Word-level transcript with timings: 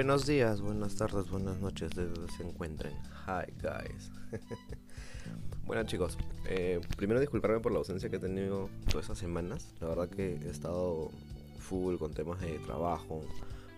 Buenos 0.00 0.24
días, 0.24 0.62
buenas 0.62 0.96
tardes, 0.96 1.28
buenas 1.28 1.60
noches, 1.60 1.90
desde 1.90 2.08
donde 2.14 2.32
se 2.32 2.42
encuentren. 2.42 2.94
Hi, 3.26 3.52
guys. 3.60 4.10
bueno, 5.66 5.84
chicos, 5.84 6.16
eh, 6.46 6.80
primero 6.96 7.20
disculparme 7.20 7.60
por 7.60 7.70
la 7.70 7.80
ausencia 7.80 8.08
que 8.08 8.16
he 8.16 8.18
tenido 8.18 8.70
todas 8.88 9.04
estas 9.04 9.18
semanas. 9.18 9.74
La 9.78 9.88
verdad 9.88 10.08
que 10.08 10.36
he 10.36 10.48
estado 10.48 11.10
full 11.58 11.96
con 11.96 12.14
temas 12.14 12.40
de 12.40 12.58
trabajo, 12.60 13.26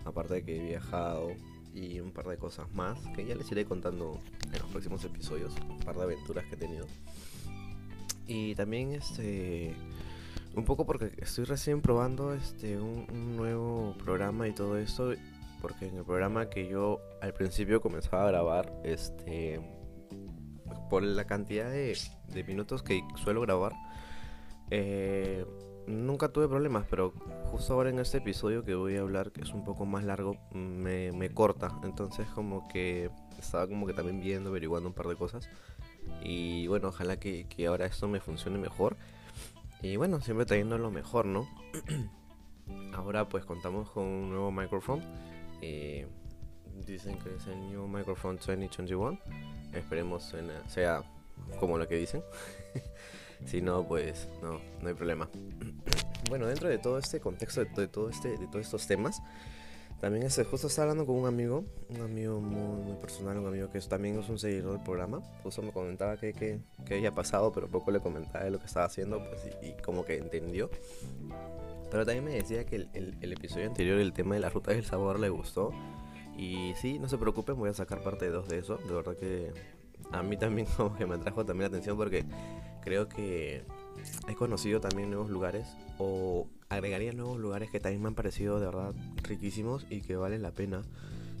aparte 0.05 0.35
de 0.35 0.43
que 0.45 0.55
he 0.55 0.69
viajado 0.69 1.31
y 1.73 1.99
un 1.99 2.13
par 2.13 2.27
de 2.27 2.37
cosas 2.37 2.73
más 2.73 2.97
que 3.17 3.25
ya 3.25 3.35
les 3.35 3.51
iré 3.51 3.65
contando 3.65 4.17
en 4.45 4.59
los 4.59 4.71
próximos 4.71 5.03
episodios. 5.03 5.53
Un 5.69 5.79
par 5.79 5.97
de 5.97 6.03
aventuras 6.03 6.45
que 6.45 6.55
he 6.55 6.57
tenido. 6.57 6.85
Y 8.27 8.55
también 8.55 8.93
este 8.93 9.75
un 10.55 10.63
poco 10.63 10.85
porque 10.85 11.11
estoy 11.17 11.43
recién 11.43 11.81
probando 11.81 12.33
este 12.33 12.79
un, 12.79 13.07
un, 13.11 13.35
nuevo 13.35 13.93
programa 13.97 14.47
y 14.47 14.53
todo 14.53 14.77
esto 14.77 15.13
porque 15.63 15.87
en 15.87 15.97
el 15.97 16.03
programa 16.03 16.49
que 16.49 16.67
yo 16.67 16.99
al 17.21 17.33
principio 17.33 17.81
comenzaba 17.81 18.25
a 18.25 18.27
grabar 18.27 18.71
este 18.83 19.59
por 20.89 21.03
la 21.03 21.25
cantidad 21.25 21.71
de, 21.71 21.97
minutos 22.45 22.83
que 22.83 23.01
suelo 23.15 23.41
grabar 23.41 23.71
eh, 24.69 25.45
nunca 25.87 26.27
tuve 26.27 26.49
problemas 26.49 26.85
pero 26.89 27.13
justo 27.45 27.73
ahora 27.73 27.89
en 27.89 27.99
este 27.99 28.17
episodio 28.17 28.63
que 28.63 28.75
voy 28.75 28.97
a 28.97 29.01
hablar 29.01 29.31
que 29.31 29.41
es 29.41 29.53
un 29.53 29.63
poco 29.63 29.85
más 29.85 30.03
largo 30.03 30.35
me, 30.51 31.29
corta 31.33 31.79
entonces 31.83 32.27
como 32.35 32.67
que 32.67 33.09
estaba 33.39 33.65
como 33.65 33.87
que 33.87 33.93
también 33.93 34.19
viendo 34.19 34.49
averiguando 34.49 34.89
un 34.89 34.93
par 34.93 35.07
de 35.07 35.15
cosas 35.15 35.49
y 36.21 36.67
bueno 36.67 36.89
ojalá 36.89 37.17
que, 37.17 37.47
que 37.47 37.67
ahora 37.67 37.85
esto 37.85 38.09
me 38.09 38.19
funcione 38.19 38.59
mejor 38.59 38.97
y 39.83 39.97
bueno, 39.97 40.21
siempre 40.21 40.45
trayendo 40.45 40.77
lo 40.77 40.91
mejor, 40.91 41.25
¿no? 41.25 41.45
Ahora 42.95 43.27
pues 43.27 43.43
contamos 43.43 43.89
con 43.89 44.05
un 44.05 44.29
nuevo 44.29 44.49
micrófono. 44.49 45.03
Eh, 45.65 46.05
dicen 46.85 47.17
que 47.19 47.33
es 47.35 47.47
el 47.47 47.57
nuevo 47.71 47.87
micrófono 47.87 48.37
2021. 48.37 49.17
Esperemos 49.73 50.35
sea 50.67 51.03
como 51.57 51.77
lo 51.77 51.87
que 51.87 51.95
dicen. 51.95 52.21
si 53.45 53.61
no, 53.61 53.87
pues 53.87 54.27
no, 54.41 54.59
no 54.81 54.89
hay 54.89 54.93
problema. 54.93 55.29
bueno, 56.29 56.47
dentro 56.47 56.67
de 56.67 56.79
todo 56.79 56.97
este 56.97 57.21
contexto, 57.21 57.63
de, 57.63 57.85
este, 58.11 58.37
todos 58.51 58.65
estos 58.65 58.87
temas, 58.87 59.21
también 60.01 60.25
este, 60.25 60.43
justo 60.43 60.67
estaba 60.67 60.91
hablando 60.91 61.05
con 61.05 61.15
un 61.15 61.27
amigo, 61.27 61.63
un 61.87 62.01
amigo 62.01 62.41
muy, 62.41 62.97
personal, 62.97 63.37
un 63.37 63.47
amigo 63.47 63.71
que 63.71 63.77
es, 63.77 63.87
también 63.87 64.19
es 64.19 64.27
un 64.27 64.37
seguidor 64.37 64.73
del 64.73 64.83
programa. 64.83 65.21
Justo 65.43 65.61
me 65.61 65.71
comentaba 65.71 66.17
que, 66.17 66.33
que, 66.33 66.59
que, 66.85 66.95
había 66.95 67.13
pasado, 67.13 67.53
pero 67.53 67.69
poco 67.69 67.89
le 67.89 68.01
comentaba 68.01 68.43
de 68.43 68.51
lo 68.51 68.59
que 68.59 68.65
estaba 68.65 68.85
haciendo, 68.85 69.23
pues, 69.29 69.41
y, 69.61 69.67
y 69.67 69.73
como 69.81 70.03
que 70.03 70.17
entendió. 70.17 70.69
Pero 71.93 72.07
también 72.07 72.25
me 72.25 72.31
decía 72.31 72.65
que 72.65 72.77
el, 72.77 72.89
el, 73.21 73.33
episodio 73.33 73.67
anterior, 73.67 73.99
el 73.99 74.13
tema 74.13 74.33
de 74.33 74.41
las 74.41 74.51
rutas 74.51 74.73
del 74.73 74.83
sabor, 74.83 75.19
le 75.19 75.29
gustó. 75.29 75.69
Y 76.35 76.73
sí, 76.81 76.97
no 76.97 77.07
se 77.07 77.19
preocupen, 77.19 77.55
voy 77.55 77.69
a 77.69 77.73
sacar 77.75 78.01
parte 78.01 78.25
de 78.25 78.31
dos 78.31 78.49
de 78.49 78.57
eso. 78.57 78.77
De 78.77 78.91
verdad 78.95 79.15
que 79.15 79.53
a 80.11 80.23
mí 80.23 80.35
también 80.35 80.67
como 80.75 80.97
que 80.97 81.05
me 81.05 81.13
atrajo 81.13 81.45
también 81.45 81.69
la 81.69 81.77
atención 81.77 81.95
porque 81.95 82.25
creo 82.81 83.07
que 83.07 83.63
he 84.27 84.33
conocido 84.33 84.81
también 84.81 85.11
nuevos 85.11 85.29
lugares 85.29 85.67
o 85.99 86.47
agregaría 86.67 87.13
nuevos 87.13 87.39
lugares 87.39 87.69
que 87.69 87.79
también 87.79 88.01
me 88.01 88.07
han 88.07 88.15
parecido 88.15 88.59
de 88.59 88.65
verdad 88.65 88.95
riquísimos 89.21 89.85
y 89.91 90.01
que 90.01 90.15
valen 90.15 90.41
la 90.41 90.49
pena 90.49 90.81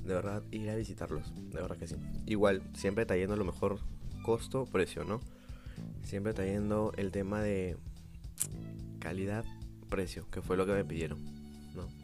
de 0.05 0.13
verdad 0.13 0.43
ir 0.51 0.69
a 0.69 0.75
visitarlos, 0.75 1.33
de 1.49 1.61
verdad 1.61 1.77
que 1.77 1.87
sí. 1.87 1.95
Igual, 2.27 2.61
siempre 2.75 3.07
trayendo 3.07 3.35
lo 3.37 3.43
mejor 3.43 3.79
costo-precio, 4.21 5.03
¿no? 5.03 5.19
Siempre 6.03 6.33
trayendo 6.33 6.93
el 6.95 7.11
tema 7.11 7.41
de 7.41 7.75
calidad-precio, 9.93 10.25
que 10.31 10.41
fue 10.41 10.57
lo 10.57 10.65
que 10.65 10.73
me 10.73 10.83
pidieron. 10.83 11.19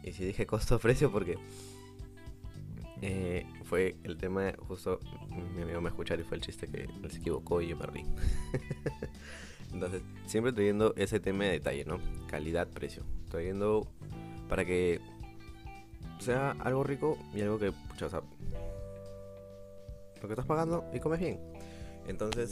Y 0.02 0.12
si 0.12 0.24
dije 0.24 0.46
costo-precio 0.46 1.10
porque 1.10 1.36
eh, 3.02 3.46
fue 3.64 3.96
el 4.04 4.16
tema, 4.16 4.52
justo 4.68 5.00
mi 5.28 5.62
amigo 5.62 5.80
me 5.80 5.90
escuchar 5.90 6.18
y 6.20 6.24
fue 6.24 6.36
el 6.36 6.42
chiste 6.42 6.66
que 6.66 6.88
se 7.08 7.18
equivocó 7.18 7.60
y 7.60 7.68
yo 7.68 7.76
me 7.76 7.86
rí. 7.86 8.04
Entonces, 9.72 10.02
siempre 10.26 10.52
trayendo 10.52 10.94
ese 10.96 11.20
tema 11.20 11.44
de 11.44 11.52
detalle, 11.52 11.84
¿no? 11.84 11.98
Calidad, 12.26 12.68
precio. 12.68 13.04
Trayendo 13.30 13.86
para 14.48 14.64
que 14.64 15.00
sea 16.18 16.52
algo 16.60 16.82
rico 16.82 17.16
y 17.32 17.40
algo 17.42 17.58
que, 17.58 17.70
pucha, 17.70 18.06
o 18.06 18.10
sea, 18.10 18.22
lo 20.20 20.28
que 20.28 20.32
estás 20.32 20.46
pagando 20.46 20.84
y 20.92 20.98
comes 20.98 21.20
bien. 21.20 21.38
Entonces, 22.08 22.50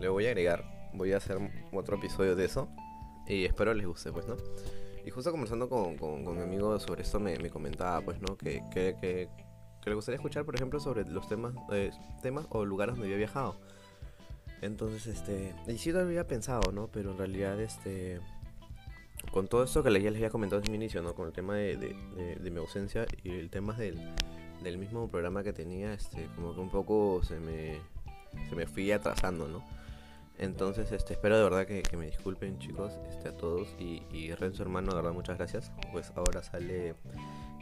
le 0.00 0.08
voy 0.08 0.26
a 0.26 0.30
agregar, 0.30 0.90
voy 0.92 1.12
a 1.12 1.18
hacer 1.18 1.38
otro 1.72 1.96
episodio 1.96 2.34
de 2.34 2.46
eso 2.46 2.68
y 3.30 3.44
espero 3.44 3.72
les 3.74 3.86
guste, 3.86 4.12
pues, 4.12 4.26
¿no? 4.26 4.36
Y 5.04 5.10
justo 5.10 5.30
conversando 5.30 5.68
con, 5.68 5.96
con, 5.96 6.24
con 6.24 6.36
mi 6.36 6.42
amigo 6.42 6.78
sobre 6.78 7.02
esto 7.02 7.20
me, 7.20 7.38
me 7.38 7.48
comentaba, 7.48 8.00
pues, 8.00 8.20
¿no? 8.20 8.36
Que, 8.36 8.62
que, 8.72 8.96
que, 9.00 9.28
que, 9.82 9.90
le 9.90 9.94
gustaría 9.94 10.16
escuchar, 10.16 10.44
por 10.44 10.56
ejemplo, 10.56 10.80
sobre 10.80 11.04
los 11.04 11.28
temas, 11.28 11.54
eh, 11.72 11.90
temas 12.22 12.46
o 12.50 12.64
lugares 12.64 12.94
donde 12.94 13.06
había 13.06 13.18
viajado. 13.18 13.56
Entonces, 14.60 15.06
este, 15.06 15.54
y 15.68 15.78
sí 15.78 15.92
lo 15.92 16.00
había 16.00 16.26
pensado, 16.26 16.72
¿no? 16.72 16.88
Pero 16.88 17.12
en 17.12 17.18
realidad, 17.18 17.58
este, 17.60 18.20
con 19.32 19.48
todo 19.48 19.64
esto 19.64 19.82
que 19.82 19.92
ya 19.92 20.10
les 20.10 20.16
había 20.16 20.30
comentado 20.30 20.60
desde 20.60 20.72
mi 20.72 20.76
inicio, 20.76 21.00
¿no? 21.00 21.14
Con 21.14 21.28
el 21.28 21.32
tema 21.32 21.54
de, 21.54 21.76
de, 21.76 21.94
de, 22.16 22.36
de 22.36 22.50
mi 22.50 22.58
ausencia 22.58 23.06
y 23.22 23.30
el 23.30 23.48
tema 23.48 23.74
del, 23.74 23.98
del, 24.62 24.76
mismo 24.76 25.08
programa 25.08 25.42
que 25.42 25.52
tenía, 25.52 25.94
este, 25.94 26.26
como 26.34 26.54
que 26.54 26.60
un 26.60 26.70
poco 26.70 27.22
se 27.22 27.40
me, 27.40 27.78
se 28.48 28.54
me 28.54 28.66
fui 28.66 28.90
atrasando, 28.92 29.48
¿no? 29.48 29.64
Entonces, 30.40 30.90
este, 30.90 31.12
espero 31.12 31.36
de 31.36 31.44
verdad 31.44 31.66
que, 31.66 31.82
me 31.98 32.06
disculpen, 32.06 32.58
chicos, 32.58 32.94
este, 33.10 33.28
a 33.28 33.36
todos. 33.36 33.76
Y, 33.78 34.02
y 34.10 34.32
Renzo, 34.32 34.62
hermano, 34.62 34.88
de 34.88 34.96
verdad, 34.96 35.12
muchas 35.12 35.36
gracias. 35.36 35.70
Pues 35.92 36.10
ahora 36.16 36.42
sale 36.42 36.94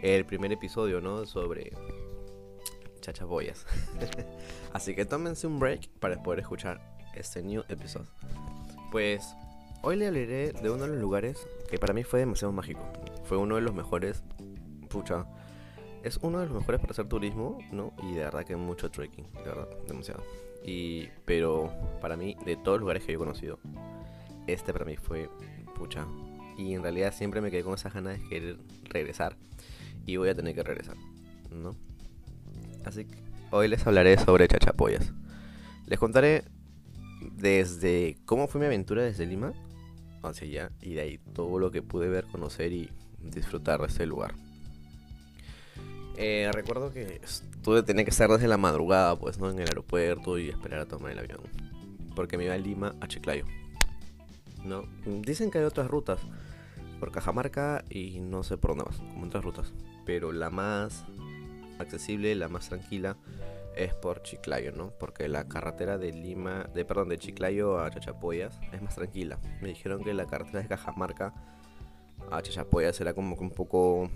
el 0.00 0.24
primer 0.24 0.52
episodio, 0.52 1.00
¿no? 1.00 1.26
Sobre 1.26 1.72
chachaboyas. 3.00 3.66
Así 4.72 4.94
que 4.94 5.04
tómense 5.04 5.48
un 5.48 5.58
break 5.58 5.88
para 5.98 6.22
poder 6.22 6.38
escuchar 6.38 6.80
este 7.16 7.42
new 7.42 7.64
episodio. 7.68 8.06
Pues 8.92 9.34
hoy 9.82 9.96
le 9.96 10.06
hablaré 10.06 10.52
de 10.52 10.70
uno 10.70 10.84
de 10.84 10.90
los 10.90 10.98
lugares 10.98 11.48
que 11.68 11.78
para 11.78 11.92
mí 11.92 12.04
fue 12.04 12.20
demasiado 12.20 12.52
mágico. 12.52 12.80
Fue 13.24 13.36
uno 13.38 13.56
de 13.56 13.62
los 13.62 13.74
mejores. 13.74 14.22
Pucha. 14.88 15.26
Es 16.04 16.18
uno 16.22 16.38
de 16.38 16.46
los 16.46 16.54
mejores 16.54 16.80
para 16.80 16.92
hacer 16.92 17.08
turismo, 17.08 17.58
¿no? 17.72 17.92
Y 18.04 18.12
de 18.12 18.20
verdad 18.20 18.44
que 18.44 18.54
mucho 18.54 18.88
trekking, 18.88 19.32
de 19.32 19.42
verdad, 19.42 19.68
demasiado. 19.88 20.22
Y, 20.64 21.08
pero 21.24 21.72
para 22.00 22.16
mí, 22.16 22.36
de 22.44 22.56
todos 22.56 22.76
los 22.76 22.80
lugares 22.80 23.04
que 23.04 23.12
yo 23.12 23.18
he 23.18 23.18
conocido, 23.18 23.58
este 24.46 24.72
para 24.72 24.84
mí 24.84 24.96
fue 24.96 25.30
pucha. 25.74 26.06
Y 26.56 26.74
en 26.74 26.82
realidad 26.82 27.14
siempre 27.14 27.40
me 27.40 27.50
quedé 27.50 27.62
con 27.62 27.74
esa 27.74 27.90
ganas 27.90 28.20
de 28.20 28.28
querer 28.28 28.58
regresar. 28.84 29.36
Y 30.06 30.16
voy 30.16 30.28
a 30.28 30.34
tener 30.34 30.54
que 30.54 30.62
regresar, 30.62 30.96
¿no? 31.50 31.76
Así 32.84 33.04
que 33.04 33.18
hoy 33.50 33.68
les 33.68 33.86
hablaré 33.86 34.18
sobre 34.18 34.48
chachapoyas. 34.48 35.12
Les 35.86 35.98
contaré 35.98 36.44
desde 37.32 38.18
cómo 38.24 38.48
fue 38.48 38.60
mi 38.60 38.66
aventura 38.66 39.02
desde 39.02 39.26
Lima 39.26 39.52
hacia 40.22 40.46
allá 40.46 40.72
y 40.80 40.94
de 40.94 41.00
ahí 41.00 41.18
todo 41.34 41.58
lo 41.58 41.70
que 41.70 41.82
pude 41.82 42.08
ver, 42.08 42.24
conocer 42.26 42.72
y 42.72 42.90
disfrutar 43.20 43.80
de 43.80 43.86
este 43.86 44.06
lugar. 44.06 44.34
Eh, 46.16 46.50
recuerdo 46.52 46.92
que 46.92 47.20
tuve 47.62 47.82
tenía 47.82 48.04
que 48.04 48.10
estar 48.10 48.30
desde 48.30 48.48
la 48.48 48.56
madrugada, 48.56 49.16
pues, 49.16 49.38
¿no? 49.38 49.50
En 49.50 49.58
el 49.58 49.68
aeropuerto 49.68 50.38
y 50.38 50.48
esperar 50.48 50.80
a 50.80 50.86
tomar 50.86 51.12
el 51.12 51.18
avión. 51.18 51.40
Porque 52.14 52.36
me 52.36 52.44
iba 52.44 52.54
de 52.54 52.60
Lima 52.60 52.94
a 53.00 53.06
Chiclayo. 53.06 53.44
¿No? 54.64 54.84
Dicen 55.06 55.50
que 55.50 55.58
hay 55.58 55.64
otras 55.64 55.88
rutas 55.88 56.20
por 56.98 57.12
Cajamarca 57.12 57.84
y 57.88 58.18
no 58.20 58.42
sé 58.42 58.56
por 58.56 58.70
dónde 58.70 58.84
más, 58.84 58.98
como 58.98 59.26
otras 59.26 59.44
rutas. 59.44 59.72
Pero 60.04 60.32
la 60.32 60.50
más 60.50 61.04
accesible, 61.78 62.34
la 62.34 62.48
más 62.48 62.68
tranquila 62.68 63.16
es 63.76 63.94
por 63.94 64.22
Chiclayo, 64.22 64.72
¿no? 64.72 64.90
Porque 64.98 65.28
la 65.28 65.46
carretera 65.46 65.98
de 65.98 66.12
Lima, 66.12 66.68
de 66.74 66.84
perdón, 66.84 67.08
de 67.08 67.18
Chiclayo 67.18 67.78
a 67.80 67.90
Chachapoyas 67.90 68.58
es 68.72 68.82
más 68.82 68.96
tranquila. 68.96 69.38
Me 69.62 69.68
dijeron 69.68 70.02
que 70.02 70.12
la 70.14 70.26
carretera 70.26 70.62
de 70.62 70.68
Cajamarca 70.68 71.32
a 72.32 72.42
Chachapoyas 72.42 73.00
era 73.00 73.14
como 73.14 73.36
que 73.36 73.44
un 73.44 73.50
poco 73.50 74.10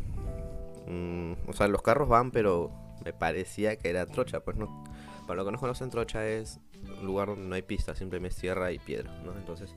mmm, 0.87 1.33
o 1.47 1.53
sea, 1.53 1.69
los 1.69 1.83
carros 1.83 2.09
van, 2.09 2.31
pero 2.31 2.71
me 3.05 3.13
parecía 3.13 3.77
que 3.77 3.91
era 3.91 4.07
trocha, 4.07 4.41
pues 4.41 4.57
no. 4.57 4.85
Para 5.27 5.39
lo 5.39 5.45
que 5.45 5.53
no 5.53 5.59
conocen, 5.59 5.91
trocha 5.91 6.27
es 6.27 6.61
un 6.83 7.07
lugar 7.07 7.29
donde 7.29 7.47
no 7.47 7.55
hay 7.55 7.63
pista, 7.63 7.95
simplemente 7.95 8.37
tierra 8.41 8.73
y 8.73 8.79
piedra, 8.79 9.13
¿no? 9.25 9.37
Entonces, 9.37 9.75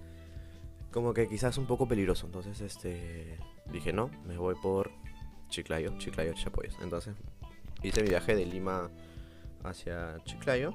como 0.92 1.14
que 1.14 1.28
quizás 1.28 1.58
un 1.58 1.66
poco 1.66 1.88
peligroso. 1.88 2.26
Entonces, 2.26 2.62
este, 2.62 3.38
dije 3.72 3.94
no, 3.94 4.10
me 4.26 4.38
voy 4.38 4.56
por 4.56 4.92
Chiclayo, 5.50 5.98
Chiclayo, 5.98 6.34
Chachapoyas. 6.34 6.78
Entonces, 6.82 7.16
hice 7.84 8.02
mi 8.02 8.10
viaje 8.10 8.36
de 8.36 8.46
Lima 8.46 8.90
hacia 9.64 10.18
Chiclayo. 10.24 10.74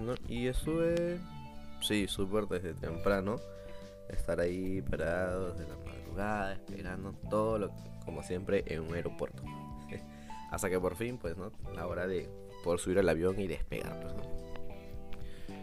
¿no? 0.00 0.14
Y 0.28 0.46
estuve, 0.46 1.20
sí, 1.80 2.06
súper 2.08 2.46
desde 2.46 2.74
temprano. 2.74 3.36
Estar 4.08 4.40
ahí 4.40 4.82
parado 4.82 5.52
desde 5.52 5.68
la 5.68 5.76
madrugada, 5.76 6.52
esperando 6.54 7.12
todo 7.28 7.58
lo, 7.58 7.70
como 8.04 8.22
siempre, 8.22 8.64
en 8.66 8.80
un 8.80 8.94
aeropuerto. 8.94 9.42
Hasta 10.50 10.68
que 10.68 10.80
por 10.80 10.96
fin, 10.96 11.18
pues, 11.18 11.36
¿no? 11.36 11.52
La 11.74 11.86
hora 11.86 12.06
de 12.06 12.28
poder 12.64 12.80
subir 12.80 12.98
al 12.98 13.08
avión 13.08 13.38
y 13.40 13.46
despegar, 13.46 14.00
pues, 14.00 14.14
¿no? 14.14 14.40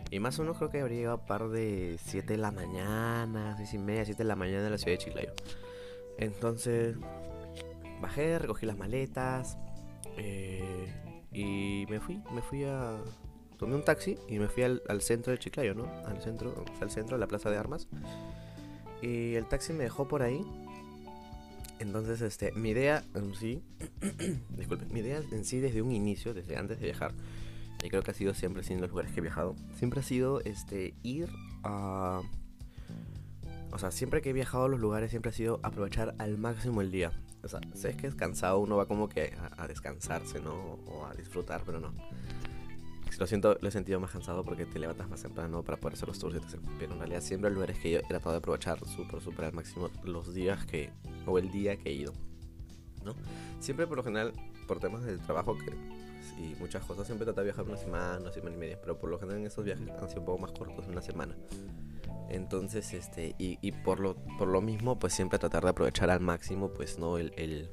Y 0.10 0.20
más 0.20 0.40
o 0.40 0.44
menos 0.44 0.58
creo 0.58 0.70
que 0.70 0.80
habría 0.80 0.98
llegado 0.98 1.16
a 1.18 1.26
par 1.26 1.50
de 1.50 1.98
7 2.06 2.34
de 2.34 2.38
la 2.38 2.52
mañana, 2.52 3.56
6 3.58 3.74
y 3.74 3.78
media, 3.78 4.06
7 4.06 4.24
de 4.24 4.28
la 4.28 4.36
mañana 4.38 4.66
en 4.66 4.72
la 4.72 4.78
ciudad 4.78 4.98
de 4.98 5.04
Chiclayo. 5.04 5.34
Entonces, 6.18 6.96
bajé, 8.02 8.40
recogí 8.40 8.66
las 8.66 8.78
maletas, 8.78 9.58
Eh, 10.20 10.88
y 11.32 11.86
me 11.90 12.00
fui, 12.00 12.20
me 12.34 12.42
fui 12.42 12.64
a... 12.64 12.98
Tomé 13.60 13.76
un 13.76 13.84
taxi 13.84 14.18
y 14.28 14.40
me 14.40 14.48
fui 14.48 14.64
al, 14.64 15.02
centro 15.02 15.32
de 15.32 15.38
Chiclayo, 15.38 15.76
¿no? 15.76 15.86
Al 16.06 16.22
centro, 16.22 16.66
al 16.82 16.90
centro, 16.90 17.16
a 17.16 17.20
la 17.20 17.28
plaza 17.28 17.52
de 17.52 17.58
armas. 17.58 17.88
Y 19.02 19.36
el 19.36 19.46
taxi 19.48 19.74
me 19.74 19.84
dejó 19.84 20.08
por 20.08 20.24
ahí. 20.24 20.42
Entonces, 21.80 22.22
este, 22.22 22.52
mi 22.54 22.70
idea 22.70 23.04
en 23.14 23.36
sí, 23.36 23.64
disculpe, 24.58 24.86
mi 24.86 25.00
idea 25.02 25.22
en 25.32 25.46
sí 25.46 25.60
desde 25.60 25.82
un 25.82 25.92
inicio, 25.92 26.34
desde 26.34 26.58
antes 26.58 26.80
de 26.80 26.86
viajar, 26.86 27.14
y 27.84 27.90
creo 27.90 28.02
que 28.02 28.12
ha 28.12 28.14
sido 28.14 28.34
siempre, 28.34 28.64
sin 28.64 28.82
los 28.82 28.90
lugares 28.90 29.12
que 29.12 29.20
he 29.20 29.24
viajado, 29.24 29.56
siempre 29.78 30.00
ha 30.00 30.04
sido, 30.04 30.42
este, 30.42 30.94
ir 31.04 31.30
a 31.64 32.22
o 33.72 33.80
sea, 33.80 33.92
siempre 33.92 34.22
que 34.22 34.30
he 34.30 34.34
viajado 34.34 34.66
a 34.66 34.70
los 34.70 34.80
lugares 34.80 35.10
siempre 35.10 35.30
ha 35.30 35.34
sido 35.34 35.60
aprovechar 35.64 36.16
al 36.18 36.38
máximo 36.38 36.82
el 36.82 36.92
día. 36.92 37.12
O 37.44 37.48
sea, 37.48 37.60
sé 37.74 37.96
que 37.96 38.08
es 38.08 38.16
cansado, 38.16 38.60
uno 38.60 38.78
va 38.78 38.88
como 38.88 39.10
que 39.10 39.38
a, 39.58 39.68
descansarse, 39.68 40.40
¿no? 40.40 40.54
O 40.88 41.06
a 41.06 41.14
disfrutar, 41.14 41.62
pero 41.66 41.80
no. 41.80 41.94
Lo 43.18 43.26
siento, 43.26 43.58
lo 43.60 43.68
he 43.68 43.72
sentido 43.72 44.00
más 44.00 44.12
cansado 44.12 44.44
porque 44.44 44.66
te 44.66 44.80
levantas 44.80 45.10
más 45.10 45.22
temprano 45.22 45.64
para 45.64 45.78
poder 45.78 45.96
hacer 45.96 46.08
los 46.08 46.20
tours, 46.20 46.36
etc. 46.36 46.60
Pero 46.78 46.94
en 46.94 47.00
realidad 47.00 47.22
siempre 47.22 47.50
hay 47.50 47.54
lugares 47.56 47.80
que 47.80 47.92
yo 47.92 48.00
he 48.00 48.04
tratado 48.04 48.32
de 48.32 48.38
aprovechar 48.38 48.80
súper, 48.86 49.22
súper 49.22 49.46
al 49.46 49.54
máximo 49.54 49.90
los 50.04 50.34
días 50.34 50.66
que, 50.66 50.92
o 51.26 51.40
el 51.40 51.52
día 51.52 51.78
que 51.78 51.90
he 51.90 51.94
ido, 51.94 52.14
¿no? 53.04 53.16
Siempre 53.60 53.88
por 53.88 53.98
lo 53.98 54.04
general, 54.04 54.34
por 54.68 54.80
temas 54.80 55.04
de 55.04 55.18
trabajo 55.18 55.58
que, 55.58 55.72
y 56.38 56.56
muchas 56.60 56.86
cosas, 56.86 57.08
siempre 57.08 57.26
trato 57.26 57.42
de 57.42 57.46
viajar 57.46 57.66
una 57.66 57.78
semana, 57.78 58.20
una 58.20 58.32
semana 58.32 58.56
y 58.56 58.60
media, 58.60 58.80
pero 58.80 59.00
por 59.00 59.10
lo 59.10 59.18
general 59.18 59.40
en 59.40 59.48
esos 59.48 59.64
viajes 59.64 59.90
han 59.90 60.10
sido 60.10 60.22
un 60.22 60.26
poco 60.26 60.40
más 60.40 60.52
cortos, 60.52 60.86
una 60.88 61.02
semana. 61.02 61.36
Entonces, 62.30 62.94
este, 62.94 63.36
y, 63.40 63.58
y, 63.62 63.72
por, 63.72 64.00
lo, 64.00 64.16
por 64.38 64.50
lo 64.50 64.62
mismo, 64.62 65.00
pues 65.00 65.14
siempre 65.14 65.40
tratar 65.40 65.64
de 65.64 65.70
aprovechar 65.70 66.10
al 66.10 66.20
máximo, 66.20 66.74
pues, 66.74 67.00
¿no? 67.00 67.18
El, 67.18 67.34
el, 67.38 67.72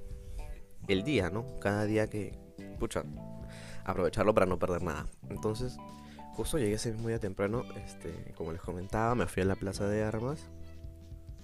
el 0.87 1.03
día, 1.03 1.29
¿no? 1.29 1.59
Cada 1.61 1.85
día 1.85 2.09
que, 2.09 2.39
pucha, 2.79 3.05
aprovecharlo 3.85 4.35
para 4.35 4.47
no 4.47 4.59
perder 4.59 4.83
nada. 4.83 5.07
Entonces, 5.29 5.77
justo 6.35 6.59
llegué 6.59 6.75
ese 6.75 6.93
mismo 6.93 7.09
día 7.09 7.19
temprano, 7.19 7.63
este, 7.85 8.35
como 8.37 8.53
les 8.53 8.61
comentaba, 8.61 9.15
me 9.15 9.27
fui 9.27 9.43
a 9.43 9.47
la 9.47 9.57
plaza 9.57 9.87
de 9.87 10.03
armas, 10.03 10.49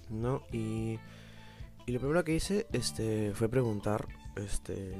¿no? 0.09 0.43
Y, 0.53 0.99
y 1.87 1.93
lo 1.93 2.01
primero 2.01 2.25
que 2.25 2.35
hice, 2.35 2.67
este, 2.73 3.33
fue 3.35 3.49
preguntar, 3.49 4.09
este, 4.37 4.95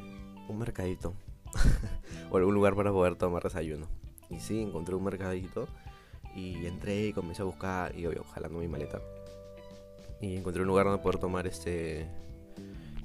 un 0.49 0.59
mercadito, 0.59 1.15
o 2.31 2.37
algún 2.37 2.55
lugar 2.55 2.75
para 2.75 2.93
poder 2.93 3.17
tomar 3.17 3.43
desayuno. 3.43 3.87
Y 4.29 4.41
sí, 4.41 4.63
encontré 4.63 4.95
un 4.95 5.05
mercadito 5.05 5.69
y 6.37 6.67
entré 6.67 7.09
y 7.09 7.13
comencé 7.13 7.43
a 7.43 7.47
buscar 7.47 7.97
y 7.99 8.07
obvio, 8.07 8.25
jalando 8.25 8.61
mi 8.61 8.69
maleta. 8.69 9.01
Y 10.21 10.37
encontré 10.37 10.63
un 10.63 10.69
lugar 10.69 10.87
donde 10.87 11.03
poder 11.03 11.19
tomar 11.19 11.47
este 11.47 12.07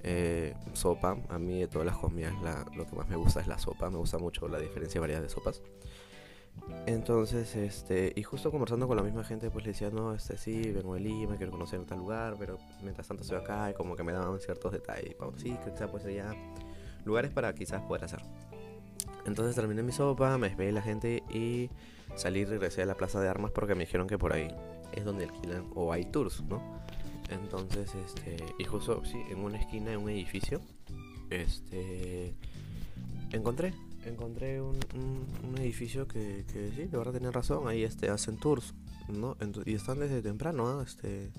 eh, 0.07 0.53
sopa. 0.73 1.17
A 1.29 1.39
mí 1.39 1.61
de 1.61 1.67
todas 1.67 1.85
las 1.85 1.97
comidas 1.97 2.33
lo 2.75 2.85
que 2.85 2.95
más 2.95 3.09
me 3.09 3.15
gusta 3.15 3.41
es 3.41 3.47
la 3.47 3.57
sopa. 3.57 3.89
Me 3.89 3.97
gusta 3.97 4.19
mucho 4.19 4.47
la 4.47 4.59
diferencia 4.59 4.99
y 4.99 5.01
variedad 5.01 5.21
de 5.21 5.29
sopas. 5.29 5.61
Entonces, 6.85 7.55
este, 7.55 8.13
y 8.15 8.23
justo 8.23 8.51
conversando 8.51 8.87
con 8.87 8.95
la 8.95 9.03
misma 9.03 9.23
gente, 9.23 9.49
pues 9.49 9.65
le 9.65 9.71
decía, 9.71 9.89
no, 9.89 10.13
este 10.13 10.37
sí, 10.37 10.71
vengo 10.71 10.93
de 10.93 11.01
Lima, 11.01 11.35
quiero 11.35 11.51
conocer 11.51 11.83
tal 11.85 11.97
lugar, 11.99 12.35
pero 12.39 12.57
mientras 12.81 13.07
tanto 13.07 13.23
estoy 13.23 13.39
acá 13.39 13.71
y 13.71 13.73
como 13.73 13.95
que 13.95 14.03
me 14.03 14.13
daban 14.13 14.39
ciertos 14.39 14.71
detalles. 14.71 15.15
Sí, 15.37 15.57
quizás 15.65 15.89
pues 15.89 16.03
ya 16.05 16.33
lugares 17.03 17.31
para 17.31 17.53
quizás 17.53 17.81
poder 17.81 18.05
hacer. 18.05 18.21
Entonces 19.25 19.55
terminé 19.55 19.81
mi 19.81 19.91
sopa, 19.91 20.37
me 20.37 20.47
despedí 20.47 20.71
la 20.71 20.83
gente 20.83 21.23
y 21.29 21.71
salí 22.15 22.41
y 22.41 22.45
regresé 22.45 22.83
a 22.83 22.85
la 22.85 22.95
plaza 22.95 23.19
de 23.19 23.27
armas 23.27 23.51
porque 23.51 23.73
me 23.73 23.81
dijeron 23.81 24.07
que 24.07 24.19
por 24.19 24.33
ahí 24.33 24.47
es 24.93 25.03
donde 25.03 25.25
alquilan 25.25 25.65
o 25.73 25.91
hay 25.91 26.05
tours, 26.05 26.43
¿no? 26.43 26.84
Entonces, 27.29 27.93
este, 27.95 28.37
y 28.59 28.63
justo, 28.63 29.03
sí, 29.05 29.17
en 29.29 29.39
una 29.39 29.59
esquina 29.59 29.91
de 29.91 29.97
un 29.97 30.09
edificio, 30.09 30.61
este, 31.29 32.35
encontré, 33.31 33.73
encontré 34.05 34.61
un, 34.61 34.77
edificio 35.57 36.07
que, 36.07 36.45
sí, 36.47 36.85
de 36.85 36.97
verdad 36.97 37.13
tenía 37.13 37.31
razón, 37.31 37.67
ahí 37.67 37.83
este, 37.83 38.09
hacen 38.09 38.37
tours, 38.37 38.73
¿no? 39.07 39.37
y 39.65 39.73
están 39.73 39.99
desde 39.99 40.21
temprano, 40.21 40.81
este, 40.81 41.31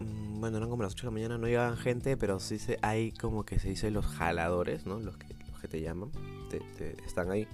mm, 0.00 0.40
bueno, 0.40 0.56
eran 0.56 0.70
como 0.70 0.82
las 0.82 0.92
8 0.92 1.02
de 1.02 1.06
la 1.06 1.10
mañana, 1.10 1.38
no 1.38 1.46
llegaban 1.46 1.76
gente, 1.76 2.16
pero 2.16 2.40
sí 2.40 2.58
se, 2.58 2.78
hay 2.82 3.12
como 3.12 3.44
que 3.44 3.58
se 3.58 3.68
dice 3.68 3.90
los 3.90 4.06
jaladores, 4.06 4.86
¿no? 4.86 5.00
Los 5.00 5.16
que, 5.18 5.26
los 5.50 5.60
que 5.60 5.68
te 5.68 5.80
llaman, 5.80 6.10
te, 6.50 6.96
están 7.04 7.30
ahí. 7.30 7.46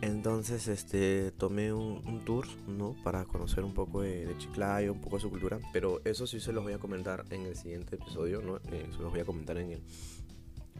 Entonces, 0.00 0.68
este, 0.68 1.32
tomé 1.32 1.72
un, 1.72 2.22
tour, 2.24 2.46
¿no? 2.68 2.94
Para 3.02 3.24
conocer 3.24 3.64
un 3.64 3.74
poco 3.74 4.02
de, 4.02 4.32
Chiclayo, 4.38 4.92
un 4.92 5.00
poco 5.00 5.16
de 5.16 5.22
su 5.22 5.30
cultura. 5.30 5.58
Pero 5.72 6.00
eso 6.04 6.26
sí 6.26 6.40
se 6.40 6.52
los 6.52 6.62
voy 6.62 6.72
a 6.72 6.78
comentar 6.78 7.24
en 7.30 7.46
el 7.46 7.56
siguiente 7.56 7.96
episodio, 7.96 8.40
¿no? 8.40 8.56
Eh, 8.72 8.86
se 8.90 9.02
los 9.02 9.10
voy 9.10 9.20
a 9.20 9.24
comentar 9.24 9.58
en 9.58 9.72
el, 9.72 9.82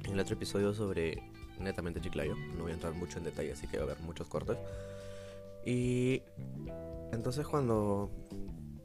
en 0.05 0.13
el 0.13 0.21
otro 0.21 0.35
episodio 0.35 0.73
sobre 0.73 1.23
netamente 1.59 2.01
Chiclayo. 2.01 2.37
No 2.57 2.63
voy 2.63 2.71
a 2.71 2.75
entrar 2.75 2.95
mucho 2.95 3.19
en 3.19 3.25
detalle, 3.25 3.53
así 3.53 3.67
que 3.67 3.79
va 3.79 3.85
a 3.85 3.87
haber 3.87 4.01
muchos 4.01 4.29
cortes. 4.29 4.57
Y 5.67 6.23
entonces 7.13 7.47
cuando 7.47 8.11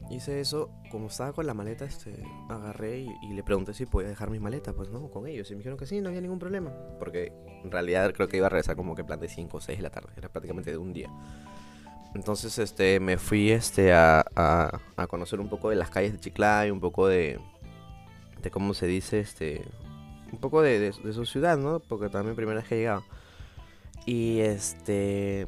hice 0.10 0.40
eso, 0.40 0.70
como 0.92 1.08
estaba 1.08 1.34
con 1.34 1.46
la 1.46 1.54
maleta, 1.54 1.86
este, 1.86 2.24
agarré 2.50 3.00
y, 3.00 3.34
le 3.34 3.44
pregunté 3.44 3.74
si 3.74 3.86
podía 3.86 4.10
dejar 4.10 4.30
mis 4.30 4.42
maletas, 4.42 4.74
pues 4.74 4.90
no, 4.90 5.10
con 5.10 5.28
ellos. 5.28 5.50
Y 5.50 5.54
me 5.54 5.60
dijeron 5.60 5.78
que 5.78 5.86
sí, 5.86 6.02
no 6.02 6.10
había 6.10 6.22
ningún 6.22 6.40
problema. 6.40 6.72
Porque 7.00 7.32
en 7.64 7.72
realidad 7.72 8.14
creo 8.14 8.28
que 8.28 8.38
iba 8.38 8.48
a 8.48 8.50
regresar 8.50 8.76
como 8.76 8.96
que 8.96 9.04
plan 9.04 9.20
de 9.20 9.30
5 9.30 9.58
o 9.58 9.62
6 9.62 9.78
de 9.78 9.84
la 9.84 9.90
tarde, 9.90 10.10
era 10.16 10.30
prácticamente 10.30 10.72
de 10.72 10.78
un 10.78 10.94
día. 10.94 11.10
Entonces 12.16 12.60
este, 12.60 13.00
me 13.00 13.18
fui 13.18 13.52
este, 13.52 13.92
a, 13.94 14.24
a, 14.36 15.08
conocer 15.08 15.40
un 15.40 15.50
poco 15.50 15.70
de 15.70 15.76
las 15.76 15.90
calles 15.90 16.14
de 16.14 16.20
Chiclayo, 16.20 16.72
un 16.72 16.80
poco 16.80 17.08
de, 17.08 17.40
de 18.42 18.52
cómo 18.52 18.76
se 18.76 18.86
dice, 18.86 19.20
este, 19.20 19.64
un 20.32 20.38
poco 20.38 20.62
de, 20.62 20.80
de, 20.80 20.92
de 20.92 21.14
su 21.14 21.26
ciudad, 21.26 21.58
¿no? 21.58 21.80
Porque 21.80 22.10
también 22.10 22.36
primera 22.36 22.60
vez 22.60 22.68
que 22.68 22.76
he 22.76 22.80
llegado. 22.80 23.04
Y 24.06 24.42
este 24.42 25.48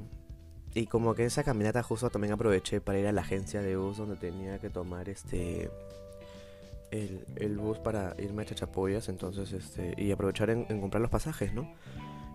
y 0.76 0.88
como 0.88 1.16
que 1.16 1.24
esa 1.24 1.44
caminata 1.44 1.82
justo 1.82 2.10
también 2.10 2.34
aproveché 2.34 2.82
para 2.82 3.00
ir 3.00 3.08
a 3.08 3.14
la 3.14 3.22
agencia 3.22 3.62
de 3.62 3.78
bus 3.78 3.96
donde 3.96 4.18
tenía 4.18 4.60
que 4.60 4.70
tomar 4.70 5.08
este 5.08 5.72
el, 6.92 7.58
bus 7.58 7.80
para 7.80 8.14
irme 8.20 8.44
a 8.44 8.46
Chachapoyas, 8.46 9.08
entonces 9.08 9.54
este 9.54 9.94
y 9.98 10.12
aprovechar 10.12 10.50
en, 10.50 10.66
comprar 10.82 11.02
los 11.02 11.10
pasajes, 11.10 11.54
¿no? 11.54 11.74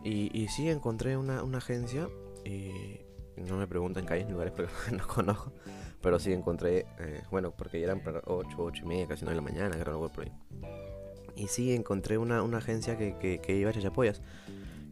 Y, 0.03 0.31
y 0.33 0.49
sí 0.49 0.71
encontré 0.71 1.19
una, 1.19 1.43
agencia 1.57 2.09
y 2.47 3.01
no 3.37 3.59
me 3.59 3.67
pregunten 3.67 4.07
calles 4.07 4.25
ni 4.27 4.33
lugares 4.33 4.55
porque 4.57 4.73
no 4.97 5.07
conozco, 5.07 5.53
pero 6.01 6.19
sí 6.19 6.33
encontré, 6.33 6.87
eh, 6.99 7.23
bueno, 7.31 7.53
porque 7.53 7.79
ya 7.79 7.87
eran 7.87 8.01
para 8.01 8.23
8, 8.25 8.57
8 8.59 8.83
y 8.85 8.89
media, 8.89 9.07
casi 9.07 9.27
9 9.27 9.39
de 9.39 9.43
la 9.43 9.51
mañana, 9.51 9.77
que 9.77 9.85
por 9.85 10.25
ahí. 10.25 10.33
Y 11.37 11.49
sí 11.49 11.75
encontré 11.75 12.17
una, 12.17 12.41
agencia 12.57 12.97
que, 12.97 13.41
que, 13.43 13.57
iba 13.57 13.69
a 13.69 13.73
Chachapoyas. 13.75 14.23